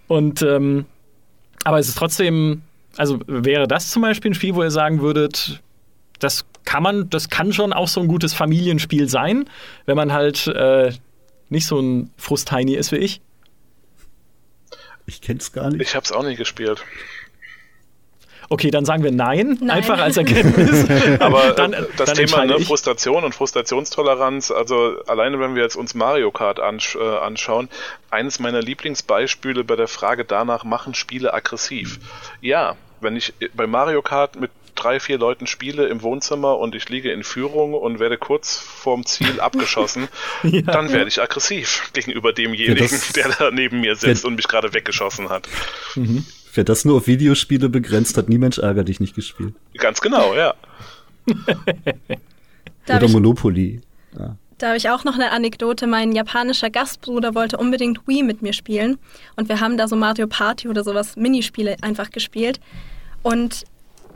Und 0.08 0.42
ähm, 0.42 0.86
aber 1.64 1.80
es 1.80 1.88
ist 1.88 1.98
trotzdem, 1.98 2.62
also 2.98 3.20
wäre 3.28 3.68
das 3.68 3.92
zum 3.92 4.02
Beispiel 4.02 4.32
ein 4.32 4.36
Spiel, 4.36 4.56
wo 4.56 4.64
ihr 4.64 4.72
sagen 4.72 5.02
würdet, 5.02 5.62
das 6.20 6.46
kann 6.66 6.84
man, 6.84 7.10
das 7.10 7.30
kann 7.30 7.54
schon 7.54 7.74
auch 7.74 7.88
so 7.88 8.02
ein 8.02 8.08
gutes 8.08 8.34
Familienspiel 8.34 9.10
sein, 9.10 9.50
wenn 9.86 9.96
man 9.96 10.14
halt 10.14 10.48
äh, 10.48 10.92
nicht 11.50 11.66
so 11.66 11.80
ein 11.80 12.12
Frustheini 12.18 12.74
ist 12.74 12.92
wie 12.92 12.98
ich. 12.98 13.22
Ich 15.06 15.22
kenn's 15.22 15.52
gar 15.52 15.70
nicht. 15.70 15.82
Ich 15.82 15.96
hab's 15.96 16.12
auch 16.12 16.24
nicht 16.24 16.38
gespielt. 16.38 16.84
Okay, 18.52 18.70
dann 18.70 18.84
sagen 18.84 19.02
wir 19.02 19.14
nein, 19.14 19.58
nein. 19.62 19.70
einfach 19.70 19.98
als 19.98 20.18
Erkenntnis. 20.18 20.86
Aber 21.22 21.54
dann, 21.54 21.72
das 21.96 22.12
dann 22.12 22.18
Thema 22.18 22.44
ne, 22.44 22.60
Frustration 22.60 23.24
und 23.24 23.34
Frustrationstoleranz, 23.34 24.52
also 24.52 24.98
alleine 25.08 25.40
wenn 25.40 25.56
wir 25.56 25.64
jetzt 25.64 25.78
uns 25.78 25.94
Mario 25.94 26.32
Kart 26.32 26.60
ansch 26.60 26.98
äh, 26.98 27.00
anschauen, 27.00 27.70
eines 28.10 28.40
meiner 28.40 28.62
Lieblingsbeispiele 28.62 29.64
bei 29.64 29.78
der 29.78 29.88
Frage 29.88 30.26
danach, 30.26 30.66
machen 30.66 30.96
Spiele 30.96 31.34
aggressiv? 31.34 32.00
Ja, 32.42 32.76
wenn 33.00 33.16
ich 33.16 33.34
bei 33.54 33.68
Mario 33.68 34.02
Kart 34.02 34.38
mit 34.38 34.52
drei, 34.76 35.00
vier 35.00 35.18
Leuten 35.18 35.48
spiele 35.48 35.88
im 35.88 36.02
Wohnzimmer 36.02 36.58
und 36.58 36.76
ich 36.76 36.90
liege 36.90 37.10
in 37.10 37.24
Führung 37.24 37.74
und 37.74 38.00
werde 38.00 38.18
kurz 38.18 38.58
vorm 38.58 39.06
Ziel 39.06 39.40
abgeschossen, 39.40 40.10
ja. 40.44 40.62
dann 40.64 40.92
werde 40.92 41.08
ich 41.08 41.22
aggressiv 41.22 41.90
gegenüber 41.94 42.34
demjenigen, 42.34 42.86
ja, 42.86 43.14
der 43.16 43.30
da 43.30 43.52
neben 43.52 43.80
mir 43.80 43.96
sitzt 43.96 44.26
und 44.26 44.36
mich 44.36 44.50
gerade 44.50 44.74
weggeschossen 44.74 45.30
hat. 45.30 45.48
Mhm. 45.96 46.26
Wer 46.54 46.64
das 46.64 46.86
nur 46.86 46.98
auf 46.98 47.08
Videospiele 47.08 47.70
begrenzt, 47.70 48.18
hat 48.18 48.30
nie 48.30 48.38
Mensch 48.38 48.58
ärger 48.58 48.84
dich 48.84 49.00
nicht 49.00 49.16
gespielt. 49.16 49.54
Ganz 49.78 50.02
genau, 50.02 50.36
ja. 50.36 50.54
Oder 52.88 53.08
Monopoly. 53.08 53.82
Ja. 54.18 54.36
Da 54.58 54.68
habe 54.68 54.78
ich 54.78 54.90
auch 54.90 55.04
noch 55.04 55.16
eine 55.16 55.32
Anekdote. 55.32 55.88
Mein 55.88 56.12
japanischer 56.12 56.70
Gastbruder 56.70 57.34
wollte 57.34 57.58
unbedingt 57.58 58.08
Wii 58.08 58.24
mit 58.24 58.42
mir 58.42 58.54
spielen. 58.54 59.00
Und 59.36 59.50
wir 59.50 59.60
haben 59.60 59.78
da 59.78 59.88
so 59.88 59.96
Mario 59.96 60.28
Party 60.28 60.68
oder 60.68 60.84
sowas, 60.84 61.16
Minispiele 61.16 61.78
einfach 61.82 62.12
gespielt. 62.12 62.60
Und 63.24 63.64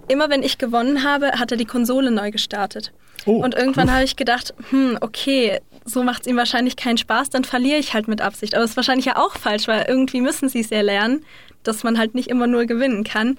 immer 0.07 0.29
wenn 0.29 0.43
ich 0.43 0.57
gewonnen 0.57 1.03
habe, 1.03 1.31
hat 1.31 1.51
er 1.51 1.57
die 1.57 1.65
Konsole 1.65 2.11
neu 2.11 2.31
gestartet. 2.31 2.91
Oh, 3.25 3.43
und 3.43 3.55
irgendwann 3.55 3.91
habe 3.93 4.03
ich 4.03 4.17
gedacht, 4.17 4.53
hm, 4.69 4.97
okay, 5.01 5.61
so 5.83 6.03
macht 6.03 6.21
es 6.21 6.27
ihm 6.27 6.37
wahrscheinlich 6.37 6.75
keinen 6.75 6.97
Spaß, 6.97 7.29
dann 7.29 7.43
verliere 7.43 7.79
ich 7.79 7.93
halt 7.93 8.07
mit 8.07 8.21
Absicht. 8.21 8.55
Aber 8.55 8.61
das 8.61 8.71
ist 8.71 8.77
wahrscheinlich 8.77 9.05
ja 9.05 9.17
auch 9.17 9.35
falsch, 9.35 9.67
weil 9.67 9.85
irgendwie 9.87 10.21
müssen 10.21 10.49
sie 10.49 10.61
es 10.61 10.69
ja 10.69 10.81
lernen, 10.81 11.23
dass 11.67 11.83
man 11.83 11.97
halt 11.97 12.15
nicht 12.15 12.29
immer 12.29 12.47
nur 12.47 12.65
gewinnen 12.65 13.03
kann. 13.03 13.37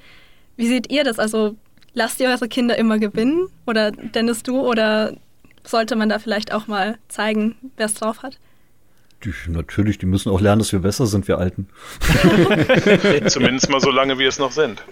Wie 0.57 0.69
seht 0.69 0.91
ihr 0.91 1.05
das? 1.05 1.19
Also 1.19 1.57
lasst 1.95 2.21
ihr 2.21 2.29
eure 2.29 2.49
Kinder 2.49 2.77
immer 2.77 2.99
gewinnen? 2.99 3.49
Oder 3.67 3.91
Dennis, 3.91 4.43
du? 4.43 4.61
Oder 4.61 5.15
sollte 5.65 5.97
man 5.97 6.09
da 6.09 6.19
vielleicht 6.19 6.53
auch 6.53 6.67
mal 6.67 6.99
zeigen, 7.09 7.57
wer 7.77 7.87
es 7.87 7.95
drauf 7.95 8.23
hat? 8.23 8.39
Die, 9.25 9.33
natürlich, 9.49 9.99
die 9.99 10.07
müssen 10.07 10.31
auch 10.31 10.41
lernen, 10.41 10.59
dass 10.59 10.73
wir 10.73 10.81
besser 10.81 11.07
sind, 11.07 11.27
wir 11.27 11.39
Alten. 11.39 11.69
Zumindest 13.29 13.71
mal 13.71 13.81
so 13.81 13.91
lange, 13.91 14.19
wir 14.19 14.29
es 14.29 14.39
noch 14.39 14.53
sind. 14.53 14.83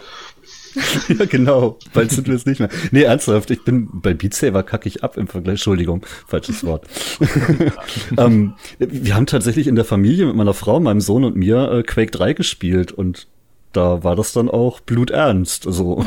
ja, 1.09 1.25
genau. 1.27 1.79
Bald 1.93 2.11
sind 2.11 2.27
wir 2.27 2.35
es 2.35 2.47
nicht 2.47 2.61
mehr. 2.61 2.69
Nee, 2.91 3.03
ernsthaft, 3.03 3.51
ich 3.51 3.65
bin 3.65 3.89
bei 3.93 4.15
Beat 4.15 4.35
Saber 4.35 4.63
kacke 4.63 4.89
ich 4.89 5.05
ab 5.05 5.17
im 5.17 5.29
Vergleich. 5.29 5.55
Entschuldigung, 5.55 6.05
falsches 6.27 6.65
Wort. 6.65 6.87
ähm, 8.19 8.55
wir 8.79 9.15
haben 9.15 9.27
tatsächlich 9.27 9.67
in 9.67 9.77
der 9.77 9.85
Familie 9.85 10.27
mit 10.27 10.37
meiner 10.37 10.55
Frau, 10.55 10.81
meinem 10.81 11.01
Sohn 11.01 11.25
und 11.25 11.37
mir 11.37 11.71
äh, 11.71 11.83
Quake 11.83 12.11
3 12.11 12.33
gespielt 12.33 12.93
und 12.93 13.29
da 13.73 14.05
war 14.05 14.15
das 14.15 14.33
dann 14.33 14.49
auch 14.49 14.81
bluternst. 14.81 15.67
Also. 15.67 16.05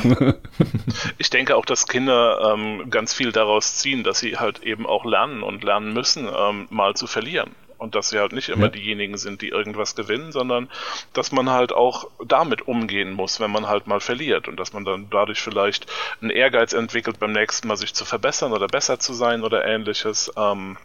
ich 1.17 1.29
denke 1.29 1.55
auch, 1.55 1.65
dass 1.65 1.87
Kinder 1.87 2.53
ähm, 2.53 2.89
ganz 2.89 3.13
viel 3.13 3.31
daraus 3.31 3.75
ziehen, 3.75 4.03
dass 4.03 4.19
sie 4.19 4.37
halt 4.37 4.63
eben 4.63 4.85
auch 4.85 5.05
lernen 5.05 5.43
und 5.43 5.63
lernen 5.63 5.93
müssen, 5.93 6.27
ähm, 6.27 6.67
mal 6.69 6.93
zu 6.93 7.07
verlieren 7.07 7.51
und 7.77 7.95
dass 7.95 8.09
sie 8.09 8.19
halt 8.19 8.31
nicht 8.31 8.49
immer 8.49 8.65
ja. 8.65 8.69
diejenigen 8.69 9.17
sind, 9.17 9.41
die 9.41 9.49
irgendwas 9.49 9.95
gewinnen, 9.95 10.31
sondern 10.31 10.69
dass 11.13 11.31
man 11.31 11.49
halt 11.49 11.73
auch 11.73 12.09
damit 12.25 12.67
umgehen 12.67 13.13
muss, 13.13 13.39
wenn 13.39 13.51
man 13.51 13.67
halt 13.67 13.87
mal 13.87 13.99
verliert 13.99 14.47
und 14.47 14.57
dass 14.59 14.73
man 14.73 14.85
dann 14.85 15.07
dadurch 15.09 15.41
vielleicht 15.41 15.87
einen 16.21 16.31
Ehrgeiz 16.31 16.73
entwickelt, 16.73 17.19
beim 17.19 17.31
nächsten 17.31 17.67
Mal 17.67 17.77
sich 17.77 17.93
zu 17.93 18.05
verbessern 18.05 18.53
oder 18.53 18.67
besser 18.67 18.99
zu 18.99 19.13
sein 19.13 19.43
oder 19.43 19.65
ähnliches. 19.65 20.31
Ähm, 20.35 20.77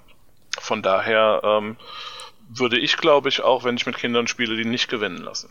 von 0.61 0.83
daher 0.83 1.41
ähm, 1.45 1.77
würde 2.49 2.79
ich, 2.79 2.97
glaube 2.97 3.29
ich, 3.29 3.43
auch, 3.43 3.65
wenn 3.65 3.77
ich 3.77 3.87
mit 3.87 3.97
Kindern 3.97 4.27
spiele, 4.27 4.57
die 4.57 4.65
nicht 4.65 4.89
gewinnen 4.89 5.19
lassen. 5.19 5.49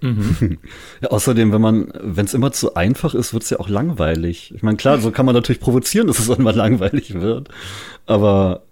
Mhm. 0.00 0.58
Ja, 1.00 1.10
außerdem, 1.10 1.52
wenn 1.52 1.60
man, 1.60 1.92
wenn 2.00 2.24
es 2.24 2.32
immer 2.32 2.52
zu 2.52 2.74
einfach 2.74 3.14
ist, 3.14 3.34
wird 3.34 3.42
es 3.42 3.50
ja 3.50 3.60
auch 3.60 3.68
langweilig. 3.68 4.52
Ich 4.54 4.62
meine, 4.62 4.78
klar, 4.78 4.98
so 4.98 5.10
kann 5.10 5.26
man 5.26 5.34
natürlich 5.34 5.60
provozieren, 5.60 6.06
dass 6.06 6.18
es 6.18 6.28
irgendwann 6.30 6.56
langweilig 6.56 7.14
wird. 7.20 7.48
Aber 8.06 8.62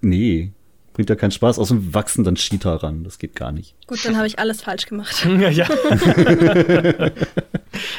nee, 0.00 0.52
bringt 0.92 1.10
ja 1.10 1.16
keinen 1.16 1.30
Spaß. 1.30 1.58
Außerdem 1.58 1.94
wachsen 1.94 2.24
dann 2.24 2.36
Cheater 2.36 2.74
ran. 2.82 3.04
Das 3.04 3.18
geht 3.18 3.34
gar 3.34 3.52
nicht. 3.52 3.74
Gut, 3.86 4.04
dann 4.04 4.16
habe 4.16 4.26
ich 4.26 4.38
alles 4.38 4.62
falsch 4.62 4.86
gemacht. 4.86 5.26
ja, 5.38 5.48
ja. 5.48 5.66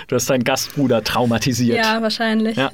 du 0.08 0.16
hast 0.16 0.30
deinen 0.30 0.44
Gastbruder 0.44 1.04
traumatisiert. 1.04 1.78
Ja, 1.78 2.02
wahrscheinlich. 2.02 2.58
Ja. 2.58 2.72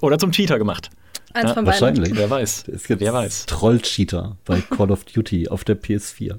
Oder 0.00 0.18
zum 0.18 0.32
Cheater 0.32 0.58
gemacht. 0.58 0.90
Eins 1.32 1.50
ja, 1.50 1.54
von 1.54 1.66
wahrscheinlich. 1.66 2.14
Wer 2.16 2.30
weiß. 2.30 2.68
Es 2.68 2.84
gibt 2.84 3.00
Wer 3.00 3.12
weiß. 3.12 3.46
Troll-Cheater 3.46 4.36
bei 4.44 4.60
Call 4.60 4.90
of 4.90 5.04
Duty 5.04 5.48
auf 5.48 5.64
der 5.64 5.80
PS4. 5.80 6.38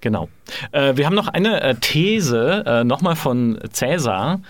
Genau. 0.00 0.28
Äh, 0.72 0.96
wir 0.96 1.04
haben 1.04 1.14
noch 1.14 1.28
eine 1.28 1.60
äh, 1.60 1.74
These, 1.74 2.64
äh, 2.66 2.84
nochmal 2.84 3.16
von 3.16 3.60
Cäsar 3.72 4.40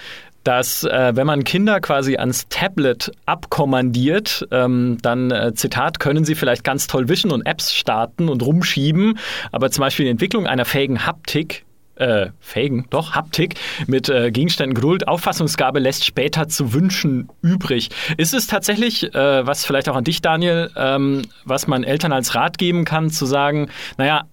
dass 0.45 0.84
äh, 0.84 1.12
wenn 1.14 1.26
man 1.26 1.45
Kinder 1.45 1.80
quasi 1.80 2.16
ans 2.16 2.47
Tablet 2.49 3.11
abkommandiert, 3.26 4.47
ähm, 4.51 4.99
dann, 5.03 5.30
äh, 5.30 5.55
Zitat, 5.55 6.01
können 6.01 6.24
sie 6.24 6.34
vielleicht 6.34 6.64
ganz 6.64 6.86
toll 6.86 7.09
wischen 7.09 7.30
und 7.30 7.47
Apps 7.47 7.74
starten 7.74 8.28
und 8.28 8.43
rumschieben, 8.43 9.18
aber 9.53 9.71
zum 9.71 9.83
Beispiel 9.83 10.04
die 10.07 10.11
Entwicklung 10.11 10.46
einer 10.46 10.64
fähigen 10.64 11.07
Haptik 11.07 11.64
äh, 12.00 12.30
fähigen, 12.41 12.87
doch, 12.88 13.12
Haptik 13.12 13.57
mit 13.87 14.08
äh, 14.08 14.30
Gegenständen 14.30 14.75
Geduld, 14.75 15.07
Auffassungsgabe 15.07 15.79
lässt 15.80 16.04
später 16.04 16.49
zu 16.49 16.72
wünschen 16.72 17.29
übrig. 17.42 17.91
Ist 18.17 18.33
es 18.33 18.46
tatsächlich, 18.46 19.14
äh, 19.14 19.46
was 19.46 19.67
vielleicht 19.67 19.88
auch 19.88 19.96
an 19.96 20.04
dich, 20.04 20.22
Daniel, 20.22 20.71
ähm, 20.76 21.22
was 21.45 21.67
man 21.67 21.84
Eltern 21.84 22.12
als 22.12 22.34
Rat 22.34 22.57
geben 22.57 22.87
kann, 22.87 23.11
zu 23.11 23.26
sagen, 23.26 23.68
naja, 23.99 24.25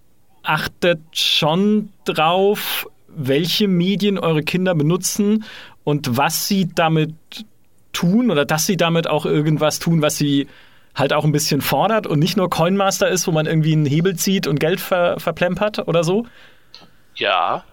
achtet 0.43 1.01
schon 1.11 1.89
drauf, 2.05 2.87
welche 3.09 3.67
Medien 3.67 4.17
eure 4.17 4.43
Kinder 4.43 4.73
benutzen 4.73 5.43
und 5.87 6.17
was 6.17 6.49
sie 6.49 6.67
damit 6.75 7.15
tun 7.93 8.29
oder 8.29 8.43
dass 8.43 8.65
sie 8.65 8.75
damit 8.75 9.07
auch 9.07 9.25
irgendwas 9.25 9.79
tun, 9.79 10.01
was 10.01 10.17
sie 10.17 10.49
halt 10.93 11.13
auch 11.13 11.23
ein 11.23 11.31
bisschen 11.31 11.61
fordert 11.61 12.07
und 12.07 12.19
nicht 12.19 12.35
nur 12.35 12.49
Coinmaster 12.49 13.07
ist, 13.07 13.25
wo 13.25 13.31
man 13.31 13.45
irgendwie 13.45 13.71
einen 13.71 13.85
Hebel 13.85 14.17
zieht 14.17 14.47
und 14.47 14.59
Geld 14.59 14.81
ver 14.81 15.17
verplempert 15.17 15.87
oder 15.87 16.03
so? 16.03 16.25
Ja, 17.15 17.63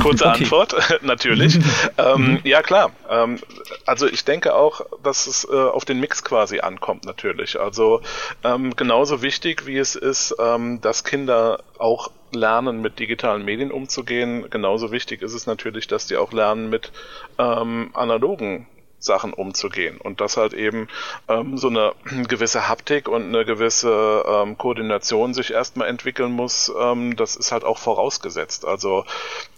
kurze 0.00 0.26
okay. 0.26 0.42
Antwort, 0.42 0.74
natürlich. 1.02 1.58
ähm, 1.98 2.32
mhm. 2.32 2.40
Ja, 2.44 2.62
klar. 2.62 2.92
Ähm, 3.08 3.38
also 3.86 4.06
ich 4.06 4.24
denke 4.24 4.54
auch, 4.54 4.82
dass 5.02 5.26
es 5.26 5.44
äh, 5.50 5.54
auf 5.54 5.84
den 5.84 6.00
Mix 6.00 6.24
quasi 6.24 6.60
ankommt, 6.60 7.04
natürlich. 7.04 7.58
Also 7.58 8.00
ähm, 8.44 8.74
genauso 8.76 9.22
wichtig, 9.22 9.66
wie 9.66 9.78
es 9.78 9.96
ist, 9.96 10.34
ähm, 10.38 10.80
dass 10.80 11.04
Kinder 11.04 11.60
auch 11.78 12.10
lernen, 12.32 12.80
mit 12.80 12.98
digitalen 12.98 13.44
Medien 13.44 13.72
umzugehen, 13.72 14.48
genauso 14.50 14.92
wichtig 14.92 15.22
ist 15.22 15.34
es 15.34 15.46
natürlich, 15.46 15.88
dass 15.88 16.06
die 16.06 16.16
auch 16.16 16.32
lernen, 16.32 16.70
mit 16.70 16.92
ähm, 17.38 17.90
analogen 17.94 18.66
Sachen 19.00 19.32
umzugehen 19.32 19.96
und 19.96 20.20
dass 20.20 20.36
halt 20.36 20.52
eben 20.52 20.86
ähm, 21.28 21.56
so 21.58 21.68
eine 21.68 21.92
gewisse 22.28 22.68
Haptik 22.68 23.08
und 23.08 23.24
eine 23.24 23.44
gewisse 23.44 24.24
ähm, 24.28 24.56
Koordination 24.56 25.34
sich 25.34 25.52
erstmal 25.52 25.88
entwickeln 25.88 26.32
muss, 26.32 26.70
ähm, 26.78 27.16
das 27.16 27.34
ist 27.34 27.50
halt 27.50 27.64
auch 27.64 27.78
vorausgesetzt. 27.78 28.64
Also 28.64 29.04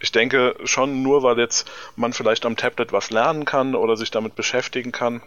ich 0.01 0.12
denke 0.12 0.55
schon 0.64 1.02
nur, 1.02 1.23
weil 1.23 1.39
jetzt 1.39 1.70
man 1.97 2.12
vielleicht 2.12 2.47
am 2.47 2.56
Tablet 2.56 2.93
was 2.93 3.10
lernen 3.10 3.44
kann 3.44 3.74
oder 3.74 3.97
sich 3.97 4.10
damit 4.10 4.36
beschäftigen 4.36 4.93
kann, 4.93 5.20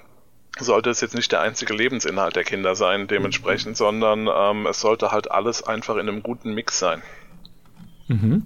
sollte 0.58 0.90
es 0.90 1.02
jetzt 1.02 1.16
nicht 1.16 1.32
der 1.34 1.42
einzige 1.42 1.74
Lebensinhalt 1.74 2.38
der 2.38 2.46
Kinder 2.46 2.76
sein, 2.76 3.08
dementsprechend, 3.08 3.72
mhm. 3.72 3.76
sondern 3.76 4.30
ähm, 4.34 4.66
es 4.66 4.80
sollte 4.80 5.12
halt 5.12 5.30
alles 5.30 5.62
einfach 5.64 5.96
in 5.96 6.08
einem 6.08 6.24
guten 6.24 6.54
Mix 6.54 6.80
sein. 6.80 7.02
Mhm. 8.08 8.46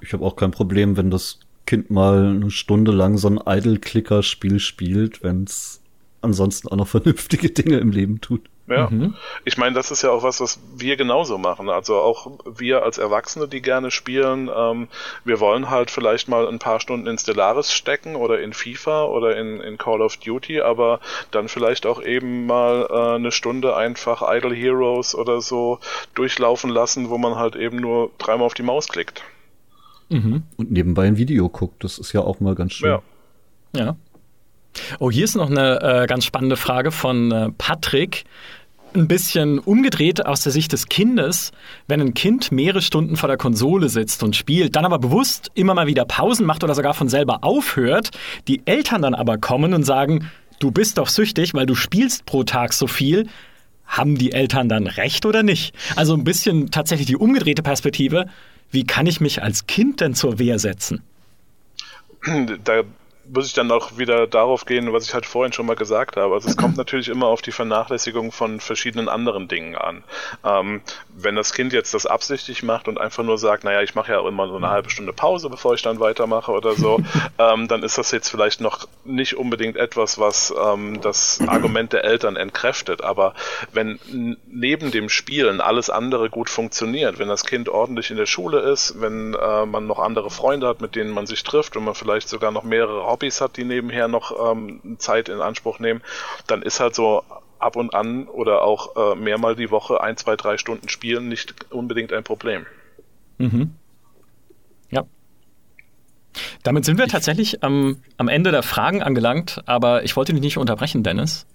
Ich 0.00 0.12
habe 0.12 0.24
auch 0.24 0.36
kein 0.36 0.52
Problem, 0.52 0.96
wenn 0.96 1.10
das 1.10 1.40
Kind 1.68 1.90
mal 1.90 2.30
eine 2.30 2.50
Stunde 2.50 2.92
lang 2.92 3.18
so 3.18 3.28
ein 3.28 3.38
Idle-Clicker-Spiel 3.44 4.58
spielt, 4.58 5.22
wenn 5.22 5.44
es 5.44 5.82
ansonsten 6.22 6.66
auch 6.68 6.76
noch 6.76 6.88
vernünftige 6.96 7.50
Dinge 7.50 7.76
im 7.76 7.90
Leben 7.90 8.22
tut. 8.22 8.40
Ja, 8.68 8.88
mhm. 8.88 9.16
ich 9.44 9.58
meine, 9.58 9.74
das 9.74 9.90
ist 9.90 10.00
ja 10.00 10.10
auch 10.10 10.22
was, 10.22 10.40
was 10.40 10.60
wir 10.76 10.96
genauso 10.96 11.36
machen. 11.36 11.68
Also 11.68 11.96
auch 11.96 12.38
wir 12.46 12.84
als 12.84 12.96
Erwachsene, 12.96 13.48
die 13.48 13.60
gerne 13.60 13.90
spielen, 13.90 14.48
ähm, 14.54 14.88
wir 15.26 15.40
wollen 15.40 15.68
halt 15.68 15.90
vielleicht 15.90 16.26
mal 16.26 16.48
ein 16.48 16.58
paar 16.58 16.80
Stunden 16.80 17.06
in 17.06 17.18
Stellaris 17.18 17.70
stecken 17.70 18.16
oder 18.16 18.40
in 18.40 18.54
FIFA 18.54 19.04
oder 19.04 19.36
in, 19.36 19.60
in 19.60 19.76
Call 19.76 20.00
of 20.00 20.16
Duty, 20.16 20.62
aber 20.62 21.00
dann 21.32 21.48
vielleicht 21.48 21.84
auch 21.84 22.00
eben 22.00 22.46
mal 22.46 22.88
äh, 22.90 23.16
eine 23.16 23.30
Stunde 23.30 23.76
einfach 23.76 24.22
Idle 24.22 24.54
Heroes 24.54 25.14
oder 25.14 25.42
so 25.42 25.80
durchlaufen 26.14 26.70
lassen, 26.70 27.10
wo 27.10 27.18
man 27.18 27.34
halt 27.34 27.56
eben 27.56 27.76
nur 27.76 28.10
dreimal 28.16 28.46
auf 28.46 28.54
die 28.54 28.62
Maus 28.62 28.88
klickt. 28.88 29.22
Mhm. 30.08 30.42
Und 30.56 30.70
nebenbei 30.70 31.06
ein 31.06 31.16
Video 31.16 31.48
guckt. 31.48 31.84
Das 31.84 31.98
ist 31.98 32.12
ja 32.12 32.20
auch 32.20 32.40
mal 32.40 32.54
ganz 32.54 32.72
schön. 32.72 32.98
Ja. 33.74 33.80
ja. 33.80 33.96
Oh, 34.98 35.10
hier 35.10 35.24
ist 35.24 35.36
noch 35.36 35.50
eine 35.50 35.80
äh, 35.82 36.06
ganz 36.06 36.24
spannende 36.24 36.56
Frage 36.56 36.90
von 36.90 37.32
äh, 37.32 37.50
Patrick. 37.56 38.24
Ein 38.94 39.08
bisschen 39.08 39.58
umgedreht 39.58 40.24
aus 40.24 40.42
der 40.42 40.52
Sicht 40.52 40.72
des 40.72 40.86
Kindes, 40.86 41.52
wenn 41.88 42.00
ein 42.00 42.14
Kind 42.14 42.52
mehrere 42.52 42.80
Stunden 42.80 43.16
vor 43.16 43.28
der 43.28 43.36
Konsole 43.36 43.90
sitzt 43.90 44.22
und 44.22 44.34
spielt, 44.34 44.76
dann 44.76 44.86
aber 44.86 44.98
bewusst 44.98 45.50
immer 45.54 45.74
mal 45.74 45.86
wieder 45.86 46.06
Pausen 46.06 46.46
macht 46.46 46.64
oder 46.64 46.74
sogar 46.74 46.94
von 46.94 47.08
selber 47.08 47.44
aufhört, 47.44 48.10
die 48.46 48.62
Eltern 48.64 49.02
dann 49.02 49.14
aber 49.14 49.36
kommen 49.36 49.74
und 49.74 49.84
sagen, 49.84 50.30
du 50.58 50.70
bist 50.70 50.96
doch 50.96 51.08
süchtig, 51.08 51.52
weil 51.52 51.66
du 51.66 51.74
spielst 51.74 52.24
pro 52.24 52.44
Tag 52.44 52.72
so 52.72 52.86
viel, 52.86 53.28
haben 53.86 54.16
die 54.16 54.32
Eltern 54.32 54.70
dann 54.70 54.86
recht 54.86 55.26
oder 55.26 55.42
nicht? 55.42 55.74
Also 55.94 56.14
ein 56.14 56.24
bisschen 56.24 56.70
tatsächlich 56.70 57.06
die 57.06 57.16
umgedrehte 57.16 57.62
Perspektive 57.62 58.26
wie 58.70 58.84
kann 58.84 59.06
ich 59.06 59.20
mich 59.20 59.42
als 59.42 59.66
Kind 59.66 60.00
denn 60.00 60.14
zur 60.14 60.38
Wehr 60.38 60.58
setzen? 60.58 61.02
Da 62.64 62.82
muss 63.32 63.46
ich 63.46 63.52
dann 63.52 63.70
auch 63.70 63.98
wieder 63.98 64.26
darauf 64.26 64.64
gehen, 64.64 64.92
was 64.92 65.06
ich 65.06 65.14
halt 65.14 65.26
vorhin 65.26 65.52
schon 65.52 65.66
mal 65.66 65.76
gesagt 65.76 66.16
habe. 66.16 66.34
Also 66.34 66.48
es 66.48 66.56
kommt 66.56 66.76
natürlich 66.76 67.08
immer 67.08 67.26
auf 67.26 67.42
die 67.42 67.52
Vernachlässigung 67.52 68.32
von 68.32 68.60
verschiedenen 68.60 69.08
anderen 69.08 69.48
Dingen 69.48 69.76
an. 69.76 70.02
Ähm, 70.44 70.80
wenn 71.22 71.36
das 71.36 71.52
Kind 71.52 71.72
jetzt 71.72 71.94
das 71.94 72.06
absichtlich 72.06 72.62
macht 72.62 72.88
und 72.88 72.98
einfach 72.98 73.24
nur 73.24 73.38
sagt, 73.38 73.64
naja, 73.64 73.82
ich 73.82 73.94
mache 73.94 74.12
ja 74.12 74.26
immer 74.26 74.48
so 74.48 74.56
eine 74.56 74.70
halbe 74.70 74.90
Stunde 74.90 75.12
Pause, 75.12 75.50
bevor 75.50 75.74
ich 75.74 75.82
dann 75.82 76.00
weitermache 76.00 76.52
oder 76.52 76.74
so, 76.74 77.00
ähm, 77.38 77.68
dann 77.68 77.82
ist 77.82 77.98
das 77.98 78.10
jetzt 78.10 78.28
vielleicht 78.28 78.60
noch 78.60 78.88
nicht 79.04 79.36
unbedingt 79.36 79.76
etwas, 79.76 80.18
was 80.18 80.54
ähm, 80.64 81.00
das 81.00 81.40
Argument 81.46 81.92
der 81.92 82.04
Eltern 82.04 82.36
entkräftet. 82.36 83.02
Aber 83.02 83.34
wenn 83.72 83.98
neben 84.46 84.90
dem 84.90 85.08
Spielen 85.08 85.60
alles 85.60 85.90
andere 85.90 86.30
gut 86.30 86.50
funktioniert, 86.50 87.18
wenn 87.18 87.28
das 87.28 87.44
Kind 87.44 87.68
ordentlich 87.68 88.10
in 88.10 88.16
der 88.16 88.26
Schule 88.26 88.60
ist, 88.60 89.00
wenn 89.00 89.34
äh, 89.34 89.66
man 89.66 89.86
noch 89.86 89.98
andere 89.98 90.30
Freunde 90.30 90.68
hat, 90.68 90.80
mit 90.80 90.94
denen 90.94 91.10
man 91.10 91.26
sich 91.26 91.42
trifft 91.42 91.76
und 91.76 91.84
man 91.84 91.94
vielleicht 91.94 92.28
sogar 92.28 92.50
noch 92.50 92.64
mehrere 92.64 93.06
Hobbys 93.06 93.40
hat, 93.40 93.56
die 93.56 93.64
nebenher 93.64 94.08
noch 94.08 94.52
ähm, 94.52 94.96
Zeit 94.98 95.28
in 95.28 95.40
Anspruch 95.40 95.78
nehmen, 95.78 96.02
dann 96.46 96.62
ist 96.62 96.80
halt 96.80 96.94
so 96.94 97.24
ab 97.58 97.76
und 97.76 97.94
an 97.94 98.26
oder 98.28 98.62
auch 98.62 98.96
äh, 98.96 99.14
mehrmal 99.16 99.56
die 99.56 99.70
Woche 99.70 100.00
ein, 100.00 100.16
zwei, 100.16 100.36
drei 100.36 100.58
Stunden 100.58 100.88
spielen 100.88 101.28
nicht 101.28 101.72
unbedingt 101.72 102.12
ein 102.12 102.24
Problem. 102.24 102.66
Mhm. 103.38 103.74
Ja. 104.90 105.04
Damit 106.62 106.84
sind 106.84 106.98
wir 106.98 107.08
tatsächlich 107.08 107.62
am, 107.62 108.02
am 108.16 108.28
Ende 108.28 108.50
der 108.50 108.62
Fragen 108.62 109.02
angelangt, 109.02 109.62
aber 109.66 110.04
ich 110.04 110.16
wollte 110.16 110.32
dich 110.32 110.42
nicht 110.42 110.58
unterbrechen, 110.58 111.02
Dennis. 111.02 111.46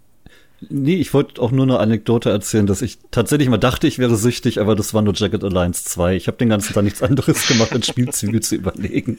Nee, 0.70 0.96
ich 0.96 1.14
wollte 1.14 1.42
auch 1.42 1.52
nur 1.52 1.66
eine 1.66 1.80
Anekdote 1.80 2.30
erzählen, 2.30 2.66
dass 2.66 2.82
ich 2.82 2.98
tatsächlich 3.12 3.50
mal 3.50 3.58
dachte, 3.58 3.88
ich 3.88 4.00
wäre 4.00 4.16
süchtig, 4.16 4.62
aber 4.62 4.76
das 4.76 4.94
war 4.94 5.02
nur 5.02 5.14
Jacket 5.14 5.44
Alliance 5.44 5.84
2. 5.86 6.16
Ich 6.16 6.28
habe 6.28 6.38
den 6.38 6.50
ganzen 6.50 6.74
Tag 6.74 6.84
nichts 6.84 7.04
anderes 7.04 7.48
gemacht, 7.48 7.74
als 7.74 7.88
Spielzüge 7.88 8.40
zu 8.40 8.56
überlegen. 8.56 9.18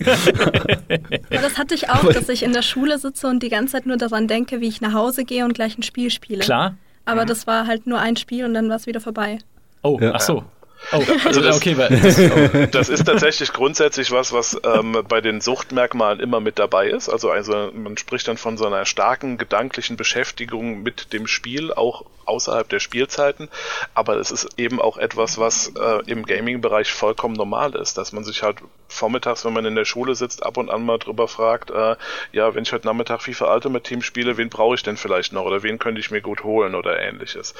Ja, 1.31 1.41
das 1.43 1.59
hatte 1.59 1.75
ich 1.75 1.91
auch, 1.91 2.05
dass 2.13 2.29
ich 2.29 2.43
in 2.43 2.53
der 2.53 2.63
Schule 2.63 2.99
sitze 2.99 3.27
und 3.29 3.43
die 3.43 3.49
ganze 3.49 3.73
Zeit 3.73 3.87
nur 3.87 3.97
daran 3.97 4.29
denke, 4.29 4.61
wie 4.61 4.69
ich 4.69 4.81
nach 4.81 4.95
Hause 4.95 5.25
gehe 5.25 5.45
und 5.45 5.55
gleich 5.55 5.77
ein 5.77 5.83
Spiel 5.83 6.11
spiele. 6.11 6.41
Klar. 6.41 6.77
Aber 7.05 7.27
das 7.27 7.47
war 7.47 7.67
halt 7.67 7.87
nur 7.87 7.99
ein 7.99 8.17
Spiel 8.17 8.45
und 8.45 8.55
dann 8.55 8.69
war 8.69 8.77
es 8.77 8.87
wieder 8.87 9.01
vorbei. 9.01 9.39
Oh, 9.83 9.99
ja. 10.01 10.13
ach 10.15 10.21
so. 10.21 10.45
Oh, 10.93 11.03
also 11.25 11.41
das, 11.41 11.57
okay, 11.57 11.75
das, 11.75 12.71
das, 12.71 12.89
ist 12.89 13.05
tatsächlich 13.05 13.53
grundsätzlich 13.53 14.11
was, 14.11 14.33
was 14.33 14.59
ähm, 14.65 15.03
bei 15.09 15.21
den 15.21 15.41
Suchtmerkmalen 15.41 16.21
immer 16.21 16.41
mit 16.41 16.59
dabei 16.59 16.89
ist. 16.89 17.09
Also, 17.09 17.31
also 17.31 17.71
man 17.73 17.97
spricht 17.97 18.29
dann 18.29 18.37
von 18.37 18.57
so 18.57 18.67
einer 18.67 18.85
starken 18.85 19.39
gedanklichen 19.39 19.97
Beschäftigung 19.97 20.83
mit 20.83 21.13
dem 21.13 21.27
Spiel, 21.27 21.73
auch 21.73 22.05
außerhalb 22.27 22.69
der 22.69 22.81
Spielzeiten. 22.81 23.49
Aber 23.95 24.17
es 24.17 24.31
ist 24.31 24.59
eben 24.59 24.81
auch 24.81 24.97
etwas, 24.97 25.39
was 25.39 25.73
äh, 25.79 26.03
im 26.07 26.25
Gaming-Bereich 26.25 26.93
vollkommen 26.93 27.35
normal 27.35 27.75
ist, 27.75 27.99
dass 27.99 28.13
man 28.13 28.25
sich 28.25 28.43
halt 28.43 28.59
vormittags, 28.89 29.45
wenn 29.45 29.53
man 29.53 29.65
in 29.65 29.75
der 29.75 29.85
Schule 29.85 30.15
sitzt, 30.15 30.45
ab 30.45 30.57
und 30.57 30.71
an 30.71 30.85
mal 30.85 30.99
drüber 30.99 31.29
fragt, 31.29 31.71
äh, 31.71 31.97
ja, 32.33 32.55
wenn 32.55 32.63
ich 32.63 32.73
heute 32.73 32.87
Nachmittag 32.87 33.23
FIFA 33.23 33.53
Ultimate 33.55 33.83
Team 33.83 34.03
spiele, 34.03 34.37
wen 34.37 34.51
brauche 34.51 34.75
ich 34.75 34.83
denn 34.83 34.97
vielleicht 34.97 35.33
noch 35.33 35.45
oder 35.45 35.63
wen 35.63 35.79
könnte 35.79 36.01
ich 36.01 36.11
mir 36.11 36.21
gut 36.21 36.45
holen 36.45 36.75
oder 36.75 37.01
ähnliches 37.01 37.55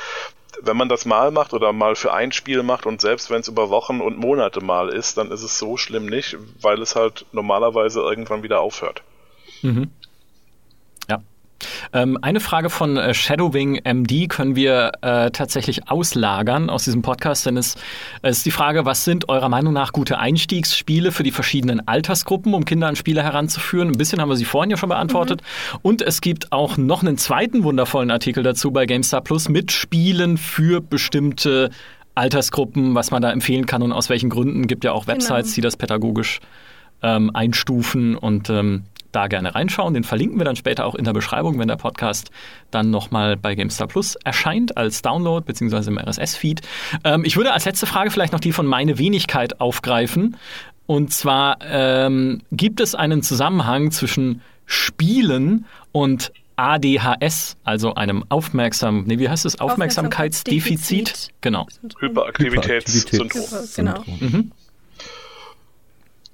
wenn 0.63 0.77
man 0.77 0.89
das 0.89 1.05
mal 1.05 1.31
macht 1.31 1.53
oder 1.53 1.73
mal 1.73 1.97
für 1.97 2.13
ein 2.13 2.33
Spiel 2.33 2.63
macht 2.63 2.87
und 2.87 3.01
selbst 3.01 3.31
wenn 3.31 3.41
es 3.41 3.49
über 3.49 3.71
Wochen 3.71 4.01
und 4.01 4.19
Monate 4.19 4.63
mal 4.63 4.89
ist, 4.89 5.19
dann 5.19 5.31
ist 5.31 5.43
es 5.43 5.59
so 5.59 5.77
schlimm 5.77 6.07
nicht, 6.07 6.37
weil 6.61 6.81
es 6.81 6.97
halt 6.97 7.27
normalerweise 7.33 8.01
irgendwann 8.01 8.43
wieder 8.43 8.61
aufhört. 8.61 9.03
Mhm. 9.63 9.91
Ähm, 11.93 12.19
eine 12.23 12.41
Frage 12.41 12.71
von 12.71 12.97
äh, 12.97 13.15
Shadowwing 13.15 13.81
MD 13.85 14.29
können 14.29 14.57
wir 14.57 14.93
äh, 15.03 15.31
tatsächlich 15.31 15.89
auslagern 15.89 16.71
aus 16.71 16.85
diesem 16.85 17.03
Podcast, 17.03 17.47
denn 17.47 17.57
es, 17.57 17.77
es 18.23 18.39
ist 18.39 18.47
die 18.47 18.51
Frage, 18.51 18.85
was 18.85 19.05
sind 19.05 19.29
eurer 19.29 19.49
Meinung 19.49 19.73
nach 19.73 19.93
gute 19.93 20.19
Einstiegsspiele 20.19 21.13
für 21.13 21.23
die 21.23 21.31
verschiedenen 21.31 21.87
Altersgruppen, 21.87 22.55
um 22.55 22.65
Kinder 22.65 22.89
an 22.89 22.97
Spiele 22.97 23.23
heranzuführen? 23.23 23.89
Ein 23.89 23.99
bisschen 23.99 24.21
haben 24.21 24.29
wir 24.29 24.37
sie 24.37 24.45
vorhin 24.45 24.71
ja 24.71 24.77
schon 24.77 24.89
beantwortet. 24.89 25.43
Mhm. 25.43 25.79
Und 25.83 26.03
es 26.03 26.21
gibt 26.21 26.53
auch 26.53 26.77
noch 26.77 27.03
einen 27.03 27.19
zweiten 27.19 27.65
wundervollen 27.65 28.11
Artikel 28.11 28.43
dazu 28.43 28.71
bei 28.71 28.87
GameStar 28.87 29.21
Plus 29.21 29.49
mit 29.49 29.73
Spielen 29.73 30.37
für 30.37 30.81
bestimmte 30.81 31.71
Altersgruppen, 32.15 32.95
was 32.95 33.11
man 33.11 33.23
da 33.23 33.31
empfehlen 33.33 33.67
kann 33.67 33.83
und 33.83 33.93
aus 33.93 34.09
welchen 34.09 34.31
Gründen. 34.31 34.67
Gibt 34.67 34.85
ja 34.85 34.93
auch 34.93 35.07
genau. 35.07 35.17
Websites, 35.17 35.47
genau. 35.47 35.55
die 35.55 35.61
das 35.63 35.77
pädagogisch 35.77 36.41
ähm, 37.03 37.31
einstufen 37.35 38.17
und 38.17 38.51
ähm, 38.51 38.85
da 39.15 39.27
gerne 39.27 39.55
reinschauen. 39.55 39.95
Den 39.95 40.05
verlinken 40.05 40.39
wir 40.39 40.45
dann 40.45 40.57
später 40.57 40.87
auch 40.87 40.95
in 40.95 41.05
der 41.05 41.13
Beschreibung, 41.13 41.59
wenn 41.59 41.69
der 41.69 41.77
Podcast 41.77 42.31
dann 42.71 42.91
nochmal 42.91 43.37
bei 43.37 43.55
GameStar 43.55 43.87
Plus 43.87 44.17
erscheint 44.25 44.77
als 44.77 45.03
Download 45.03 45.45
beziehungsweise 45.45 45.91
im 45.91 45.99
RSS-Feed. 45.99 46.63
Ähm, 47.05 47.25
ich 47.25 47.37
würde 47.37 47.53
als 47.53 47.65
letzte 47.65 47.87
Frage 47.87 48.11
vielleicht 48.11 48.33
noch 48.33 48.41
die 48.41 48.53
von 48.53 48.67
meine 48.67 48.99
Wenigkeit 48.99 49.61
aufgreifen. 49.61 50.37
Und 50.87 51.13
zwar 51.13 51.59
ähm, 51.63 52.43
gibt 52.53 52.81
es 52.81 52.95
einen 52.95 53.23
Zusammenhang 53.23 53.91
zwischen 53.91 54.43
Spielen 54.67 55.67
und 55.93 56.33
ADHS, 56.57 57.57
also 57.65 57.95
einem 57.95 58.25
Aufmerksam, 58.29 59.05
nee, 59.07 59.19
wie 59.19 59.29
heißt 59.29 59.45
es? 59.45 59.61
Aufmerksamkeitsdefizit. 59.61 61.31
Genau. 61.41 61.67
Hyperaktivitätssyndrom. 62.01 63.29
Genau. 63.75 64.05
Mhm. 64.21 64.53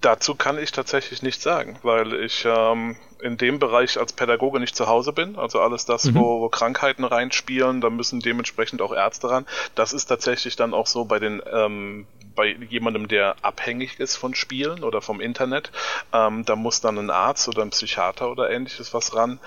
Dazu 0.00 0.34
kann 0.34 0.58
ich 0.58 0.72
tatsächlich 0.72 1.22
nichts 1.22 1.42
sagen, 1.42 1.78
weil 1.82 2.14
ich 2.14 2.46
ähm, 2.46 2.96
in 3.20 3.36
dem 3.36 3.58
Bereich 3.58 3.98
als 3.98 4.14
Pädagoge 4.14 4.58
nicht 4.58 4.74
zu 4.74 4.86
Hause 4.86 5.12
bin. 5.12 5.36
Also 5.36 5.60
alles 5.60 5.84
das, 5.84 6.04
mhm. 6.04 6.14
wo, 6.14 6.40
wo, 6.40 6.48
Krankheiten 6.48 7.04
reinspielen, 7.04 7.82
da 7.82 7.90
müssen 7.90 8.20
dementsprechend 8.20 8.80
auch 8.80 8.94
Ärzte 8.94 9.28
ran. 9.28 9.46
Das 9.74 9.92
ist 9.92 10.06
tatsächlich 10.06 10.56
dann 10.56 10.72
auch 10.72 10.86
so 10.86 11.04
bei 11.04 11.18
den 11.18 11.42
ähm, 11.52 12.06
bei 12.34 12.56
jemandem, 12.68 13.08
der 13.08 13.36
abhängig 13.42 14.00
ist 14.00 14.16
von 14.16 14.34
Spielen 14.34 14.84
oder 14.84 15.02
vom 15.02 15.20
Internet. 15.20 15.70
Ähm, 16.12 16.44
da 16.46 16.56
muss 16.56 16.80
dann 16.80 16.98
ein 16.98 17.10
Arzt 17.10 17.48
oder 17.48 17.62
ein 17.62 17.70
Psychiater 17.70 18.30
oder 18.30 18.50
ähnliches 18.50 18.94
was 18.94 19.14
ran. 19.14 19.38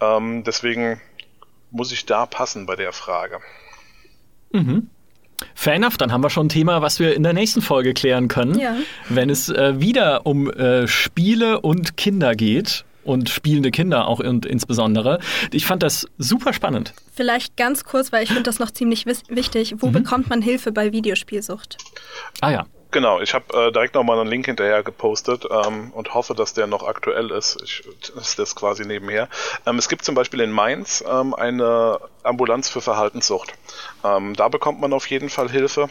Ähm, 0.00 0.42
deswegen 0.42 1.00
muss 1.70 1.92
ich 1.92 2.06
da 2.06 2.26
passen 2.26 2.66
bei 2.66 2.74
der 2.74 2.92
Frage. 2.92 3.40
Mhm. 4.52 4.90
Fair 5.54 5.74
enough, 5.74 5.96
dann 5.96 6.12
haben 6.12 6.22
wir 6.22 6.30
schon 6.30 6.46
ein 6.46 6.50
Thema, 6.50 6.82
was 6.82 7.00
wir 7.00 7.14
in 7.14 7.22
der 7.22 7.32
nächsten 7.32 7.62
Folge 7.62 7.94
klären 7.94 8.28
können. 8.28 8.58
Ja. 8.58 8.76
Wenn 9.08 9.30
es 9.30 9.48
äh, 9.48 9.80
wieder 9.80 10.26
um 10.26 10.50
äh, 10.50 10.86
Spiele 10.86 11.60
und 11.60 11.96
Kinder 11.96 12.34
geht 12.34 12.84
und 13.04 13.28
spielende 13.28 13.70
Kinder 13.70 14.06
auch 14.06 14.20
und 14.20 14.46
insbesondere. 14.46 15.20
Ich 15.52 15.66
fand 15.66 15.82
das 15.82 16.06
super 16.18 16.52
spannend. 16.52 16.92
Vielleicht 17.12 17.56
ganz 17.56 17.84
kurz, 17.84 18.12
weil 18.12 18.22
ich 18.22 18.28
finde 18.28 18.44
das 18.44 18.58
noch 18.58 18.70
ziemlich 18.70 19.06
wichtig. 19.06 19.74
Wo 19.78 19.88
mhm. 19.88 19.92
bekommt 19.92 20.30
man 20.30 20.42
Hilfe 20.42 20.72
bei 20.72 20.92
Videospielsucht? 20.92 21.78
Ah 22.40 22.50
ja. 22.50 22.66
Genau, 22.92 23.20
ich 23.20 23.34
habe 23.34 23.68
äh, 23.68 23.72
direkt 23.72 23.94
nochmal 23.94 24.18
einen 24.18 24.28
Link 24.28 24.46
hinterher 24.46 24.82
gepostet 24.82 25.46
ähm, 25.48 25.92
und 25.92 26.12
hoffe, 26.12 26.34
dass 26.34 26.54
der 26.54 26.66
noch 26.66 26.82
aktuell 26.82 27.30
ist. 27.30 27.62
Ich 27.62 27.84
ist 28.16 28.38
das 28.38 28.56
quasi 28.56 28.84
nebenher. 28.84 29.28
Ähm, 29.64 29.78
es 29.78 29.88
gibt 29.88 30.04
zum 30.04 30.16
Beispiel 30.16 30.40
in 30.40 30.50
Mainz 30.50 31.04
ähm, 31.08 31.32
eine 31.34 32.00
Ambulanz 32.24 32.68
für 32.68 32.80
Verhaltenssucht. 32.80 33.52
Ähm, 34.02 34.34
da 34.34 34.48
bekommt 34.48 34.80
man 34.80 34.92
auf 34.92 35.06
jeden 35.08 35.30
Fall 35.30 35.48
Hilfe. 35.48 35.88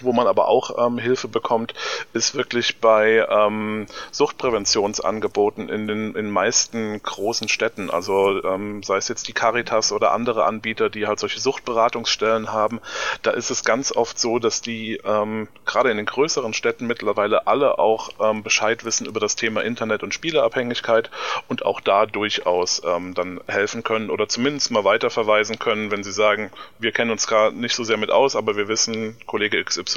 Wo 0.00 0.12
man 0.12 0.26
aber 0.26 0.48
auch 0.48 0.86
ähm, 0.86 0.98
Hilfe 0.98 1.28
bekommt, 1.28 1.74
ist 2.12 2.34
wirklich 2.34 2.80
bei 2.80 3.26
ähm, 3.28 3.86
Suchtpräventionsangeboten 4.12 5.68
in 5.68 5.86
den 5.86 6.14
in 6.14 6.30
meisten 6.30 7.02
großen 7.02 7.48
Städten. 7.48 7.90
Also 7.90 8.42
ähm, 8.44 8.82
sei 8.82 8.96
es 8.96 9.08
jetzt 9.08 9.28
die 9.28 9.32
Caritas 9.32 9.92
oder 9.92 10.12
andere 10.12 10.44
Anbieter, 10.44 10.88
die 10.90 11.06
halt 11.06 11.18
solche 11.18 11.40
Suchtberatungsstellen 11.40 12.52
haben. 12.52 12.80
Da 13.22 13.32
ist 13.32 13.50
es 13.50 13.64
ganz 13.64 13.92
oft 13.92 14.18
so, 14.18 14.38
dass 14.38 14.60
die 14.60 15.00
ähm, 15.04 15.48
gerade 15.64 15.90
in 15.90 15.96
den 15.96 16.06
größeren 16.06 16.54
Städten 16.54 16.86
mittlerweile 16.86 17.46
alle 17.46 17.78
auch 17.78 18.10
ähm, 18.20 18.42
Bescheid 18.42 18.84
wissen 18.84 19.06
über 19.06 19.20
das 19.20 19.36
Thema 19.36 19.62
Internet 19.62 20.02
und 20.02 20.14
Spieleabhängigkeit 20.14 21.10
und 21.48 21.64
auch 21.64 21.80
da 21.80 22.06
durchaus 22.06 22.82
ähm, 22.84 23.14
dann 23.14 23.40
helfen 23.46 23.82
können 23.82 24.10
oder 24.10 24.28
zumindest 24.28 24.70
mal 24.70 24.84
weiterverweisen 24.84 25.58
können, 25.58 25.90
wenn 25.90 26.04
sie 26.04 26.12
sagen, 26.12 26.50
wir 26.78 26.92
kennen 26.92 27.10
uns 27.10 27.26
gerade 27.26 27.56
nicht 27.56 27.74
so 27.74 27.84
sehr 27.84 27.96
mit 27.96 28.10
aus, 28.10 28.36
aber 28.36 28.56
wir 28.56 28.68
wissen, 28.68 29.16
Kollege 29.26 29.62
XY 29.62 29.87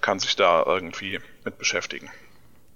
Kann 0.00 0.18
sich 0.18 0.36
da 0.36 0.64
irgendwie 0.66 1.18
mit 1.44 1.58
beschäftigen. 1.58 2.10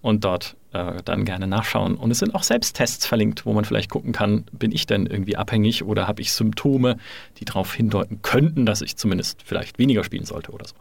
Und 0.00 0.22
dort 0.22 0.54
äh, 0.72 1.02
dann 1.04 1.24
gerne 1.24 1.46
nachschauen. 1.46 1.96
Und 1.96 2.10
es 2.10 2.18
sind 2.18 2.34
auch 2.34 2.42
Selbsttests 2.42 3.06
verlinkt, 3.06 3.46
wo 3.46 3.52
man 3.52 3.64
vielleicht 3.64 3.90
gucken 3.90 4.12
kann, 4.12 4.44
bin 4.52 4.72
ich 4.72 4.86
denn 4.86 5.06
irgendwie 5.06 5.36
abhängig 5.36 5.84
oder 5.84 6.06
habe 6.08 6.22
ich 6.22 6.32
Symptome, 6.32 6.96
die 7.38 7.44
darauf 7.44 7.74
hindeuten 7.74 8.20
könnten, 8.22 8.66
dass 8.66 8.82
ich 8.82 8.96
zumindest 8.96 9.42
vielleicht 9.44 9.78
weniger 9.78 10.04
spielen 10.04 10.24
sollte 10.24 10.52
oder 10.52 10.66
so. 10.66 10.74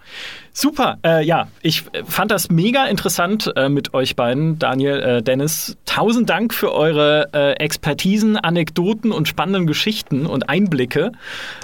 Super, 0.54 0.98
äh, 1.06 1.24
ja, 1.24 1.48
ich 1.62 1.84
fand 2.06 2.32
das 2.32 2.50
mega 2.50 2.86
interessant 2.86 3.52
äh, 3.56 3.70
mit 3.70 3.94
euch 3.94 4.16
beiden, 4.16 4.60
Daniel, 4.60 5.00
äh, 5.00 5.22
Dennis. 5.22 5.78
Tausend 5.86 6.30
Dank 6.30 6.54
für 6.54 6.74
eure 6.74 7.30
äh, 7.34 7.54
Expertisen, 7.54 8.38
Anekdoten 8.38 9.12
und 9.12 9.28
spannenden 9.28 9.68
Geschichten 9.68 10.26
und 10.26 10.50
Einblicke. 10.50 11.12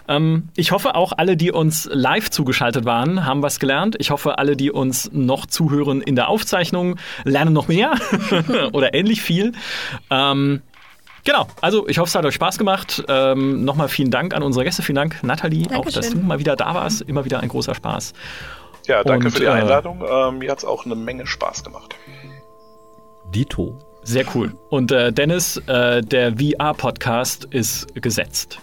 Ähm, 0.08 0.50
ich 0.56 0.72
hoffe 0.72 0.96
auch 0.96 1.14
alle, 1.18 1.38
die 1.38 1.52
uns 1.52 1.90
live 1.92 2.30
zugeschaltet 2.30 2.86
waren, 2.86 3.26
haben 3.26 3.42
was 3.42 3.60
gelernt. 3.60 3.96
Ich 4.00 4.12
hoffe, 4.12 4.38
alle, 4.38 4.56
die 4.56 4.72
uns 4.72 5.10
noch 5.14 5.46
zuhören 5.46 6.02
in 6.02 6.16
der 6.16 6.30
Aufzeichnung, 6.30 6.98
lernen 7.24 7.54
noch 7.54 7.68
mehr. 7.68 7.94
oder 8.74 8.94
ähnlich 8.94 9.22
viel. 9.22 9.54
Ähm, 10.10 10.62
Genau, 11.24 11.46
also 11.60 11.90
ich 11.90 11.98
hoffe, 11.98 12.08
es 12.08 12.16
hat 12.16 12.24
euch 12.24 12.36
Spaß 12.36 12.58
gemacht. 12.58 13.04
Ähm, 13.10 13.66
Nochmal 13.66 13.90
vielen 13.90 14.12
Dank 14.12 14.34
an 14.34 14.44
unsere 14.44 14.64
Gäste. 14.64 14.82
Vielen 14.82 14.96
Dank, 14.96 15.24
Nathalie, 15.24 15.64
Dankeschön. 15.64 15.80
auch 15.82 15.92
dass 15.94 16.10
du 16.12 16.20
mal 16.20 16.40
wieder 16.40 16.56
da 16.56 16.74
warst. 16.74 17.02
Immer 17.02 17.26
wieder 17.26 17.42
ein 17.42 17.50
großer 17.50 17.76
Spaß. 17.76 18.14
Ja, 18.86 19.04
danke 19.04 19.26
Und, 19.26 19.32
für 19.34 19.40
die 19.42 19.46
äh, 19.46 19.50
Einladung. 19.50 20.02
Äh, 20.02 20.32
mir 20.32 20.50
hat 20.50 20.60
es 20.60 20.64
auch 20.64 20.86
eine 20.86 20.96
Menge 20.96 21.28
Spaß 21.28 21.66
gemacht. 21.66 21.96
Dito. 23.36 23.78
Sehr 24.04 24.24
cool. 24.34 24.54
Und 24.70 24.94
äh, 24.94 25.12
Dennis, 25.12 25.58
äh, 25.68 26.02
der 26.02 26.38
VR-Podcast 26.38 27.44
ist 27.52 27.94
gesetzt. 28.02 28.60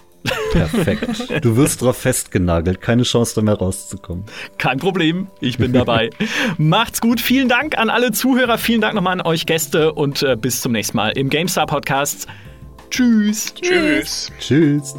Perfekt. 0.51 1.43
Du 1.43 1.57
wirst 1.57 1.81
drauf 1.81 1.97
festgenagelt. 1.97 2.81
Keine 2.81 3.03
Chance, 3.03 3.35
da 3.35 3.41
mehr 3.41 3.55
rauszukommen. 3.55 4.25
Kein 4.57 4.79
Problem. 4.79 5.27
Ich 5.39 5.57
bin 5.57 5.73
dabei. 5.73 6.09
Macht's 6.57 7.01
gut. 7.01 7.19
Vielen 7.19 7.49
Dank 7.49 7.77
an 7.77 7.89
alle 7.89 8.11
Zuhörer. 8.11 8.57
Vielen 8.57 8.81
Dank 8.81 8.95
nochmal 8.95 9.13
an 9.13 9.21
euch 9.21 9.45
Gäste 9.45 9.93
und 9.93 10.23
äh, 10.23 10.35
bis 10.35 10.61
zum 10.61 10.71
nächsten 10.71 10.97
Mal 10.97 11.09
im 11.09 11.29
GameStar 11.29 11.67
Podcast. 11.67 12.27
Tschüss. 12.89 13.53
Tschüss. 13.55 14.31
Tschüss. 14.39 14.95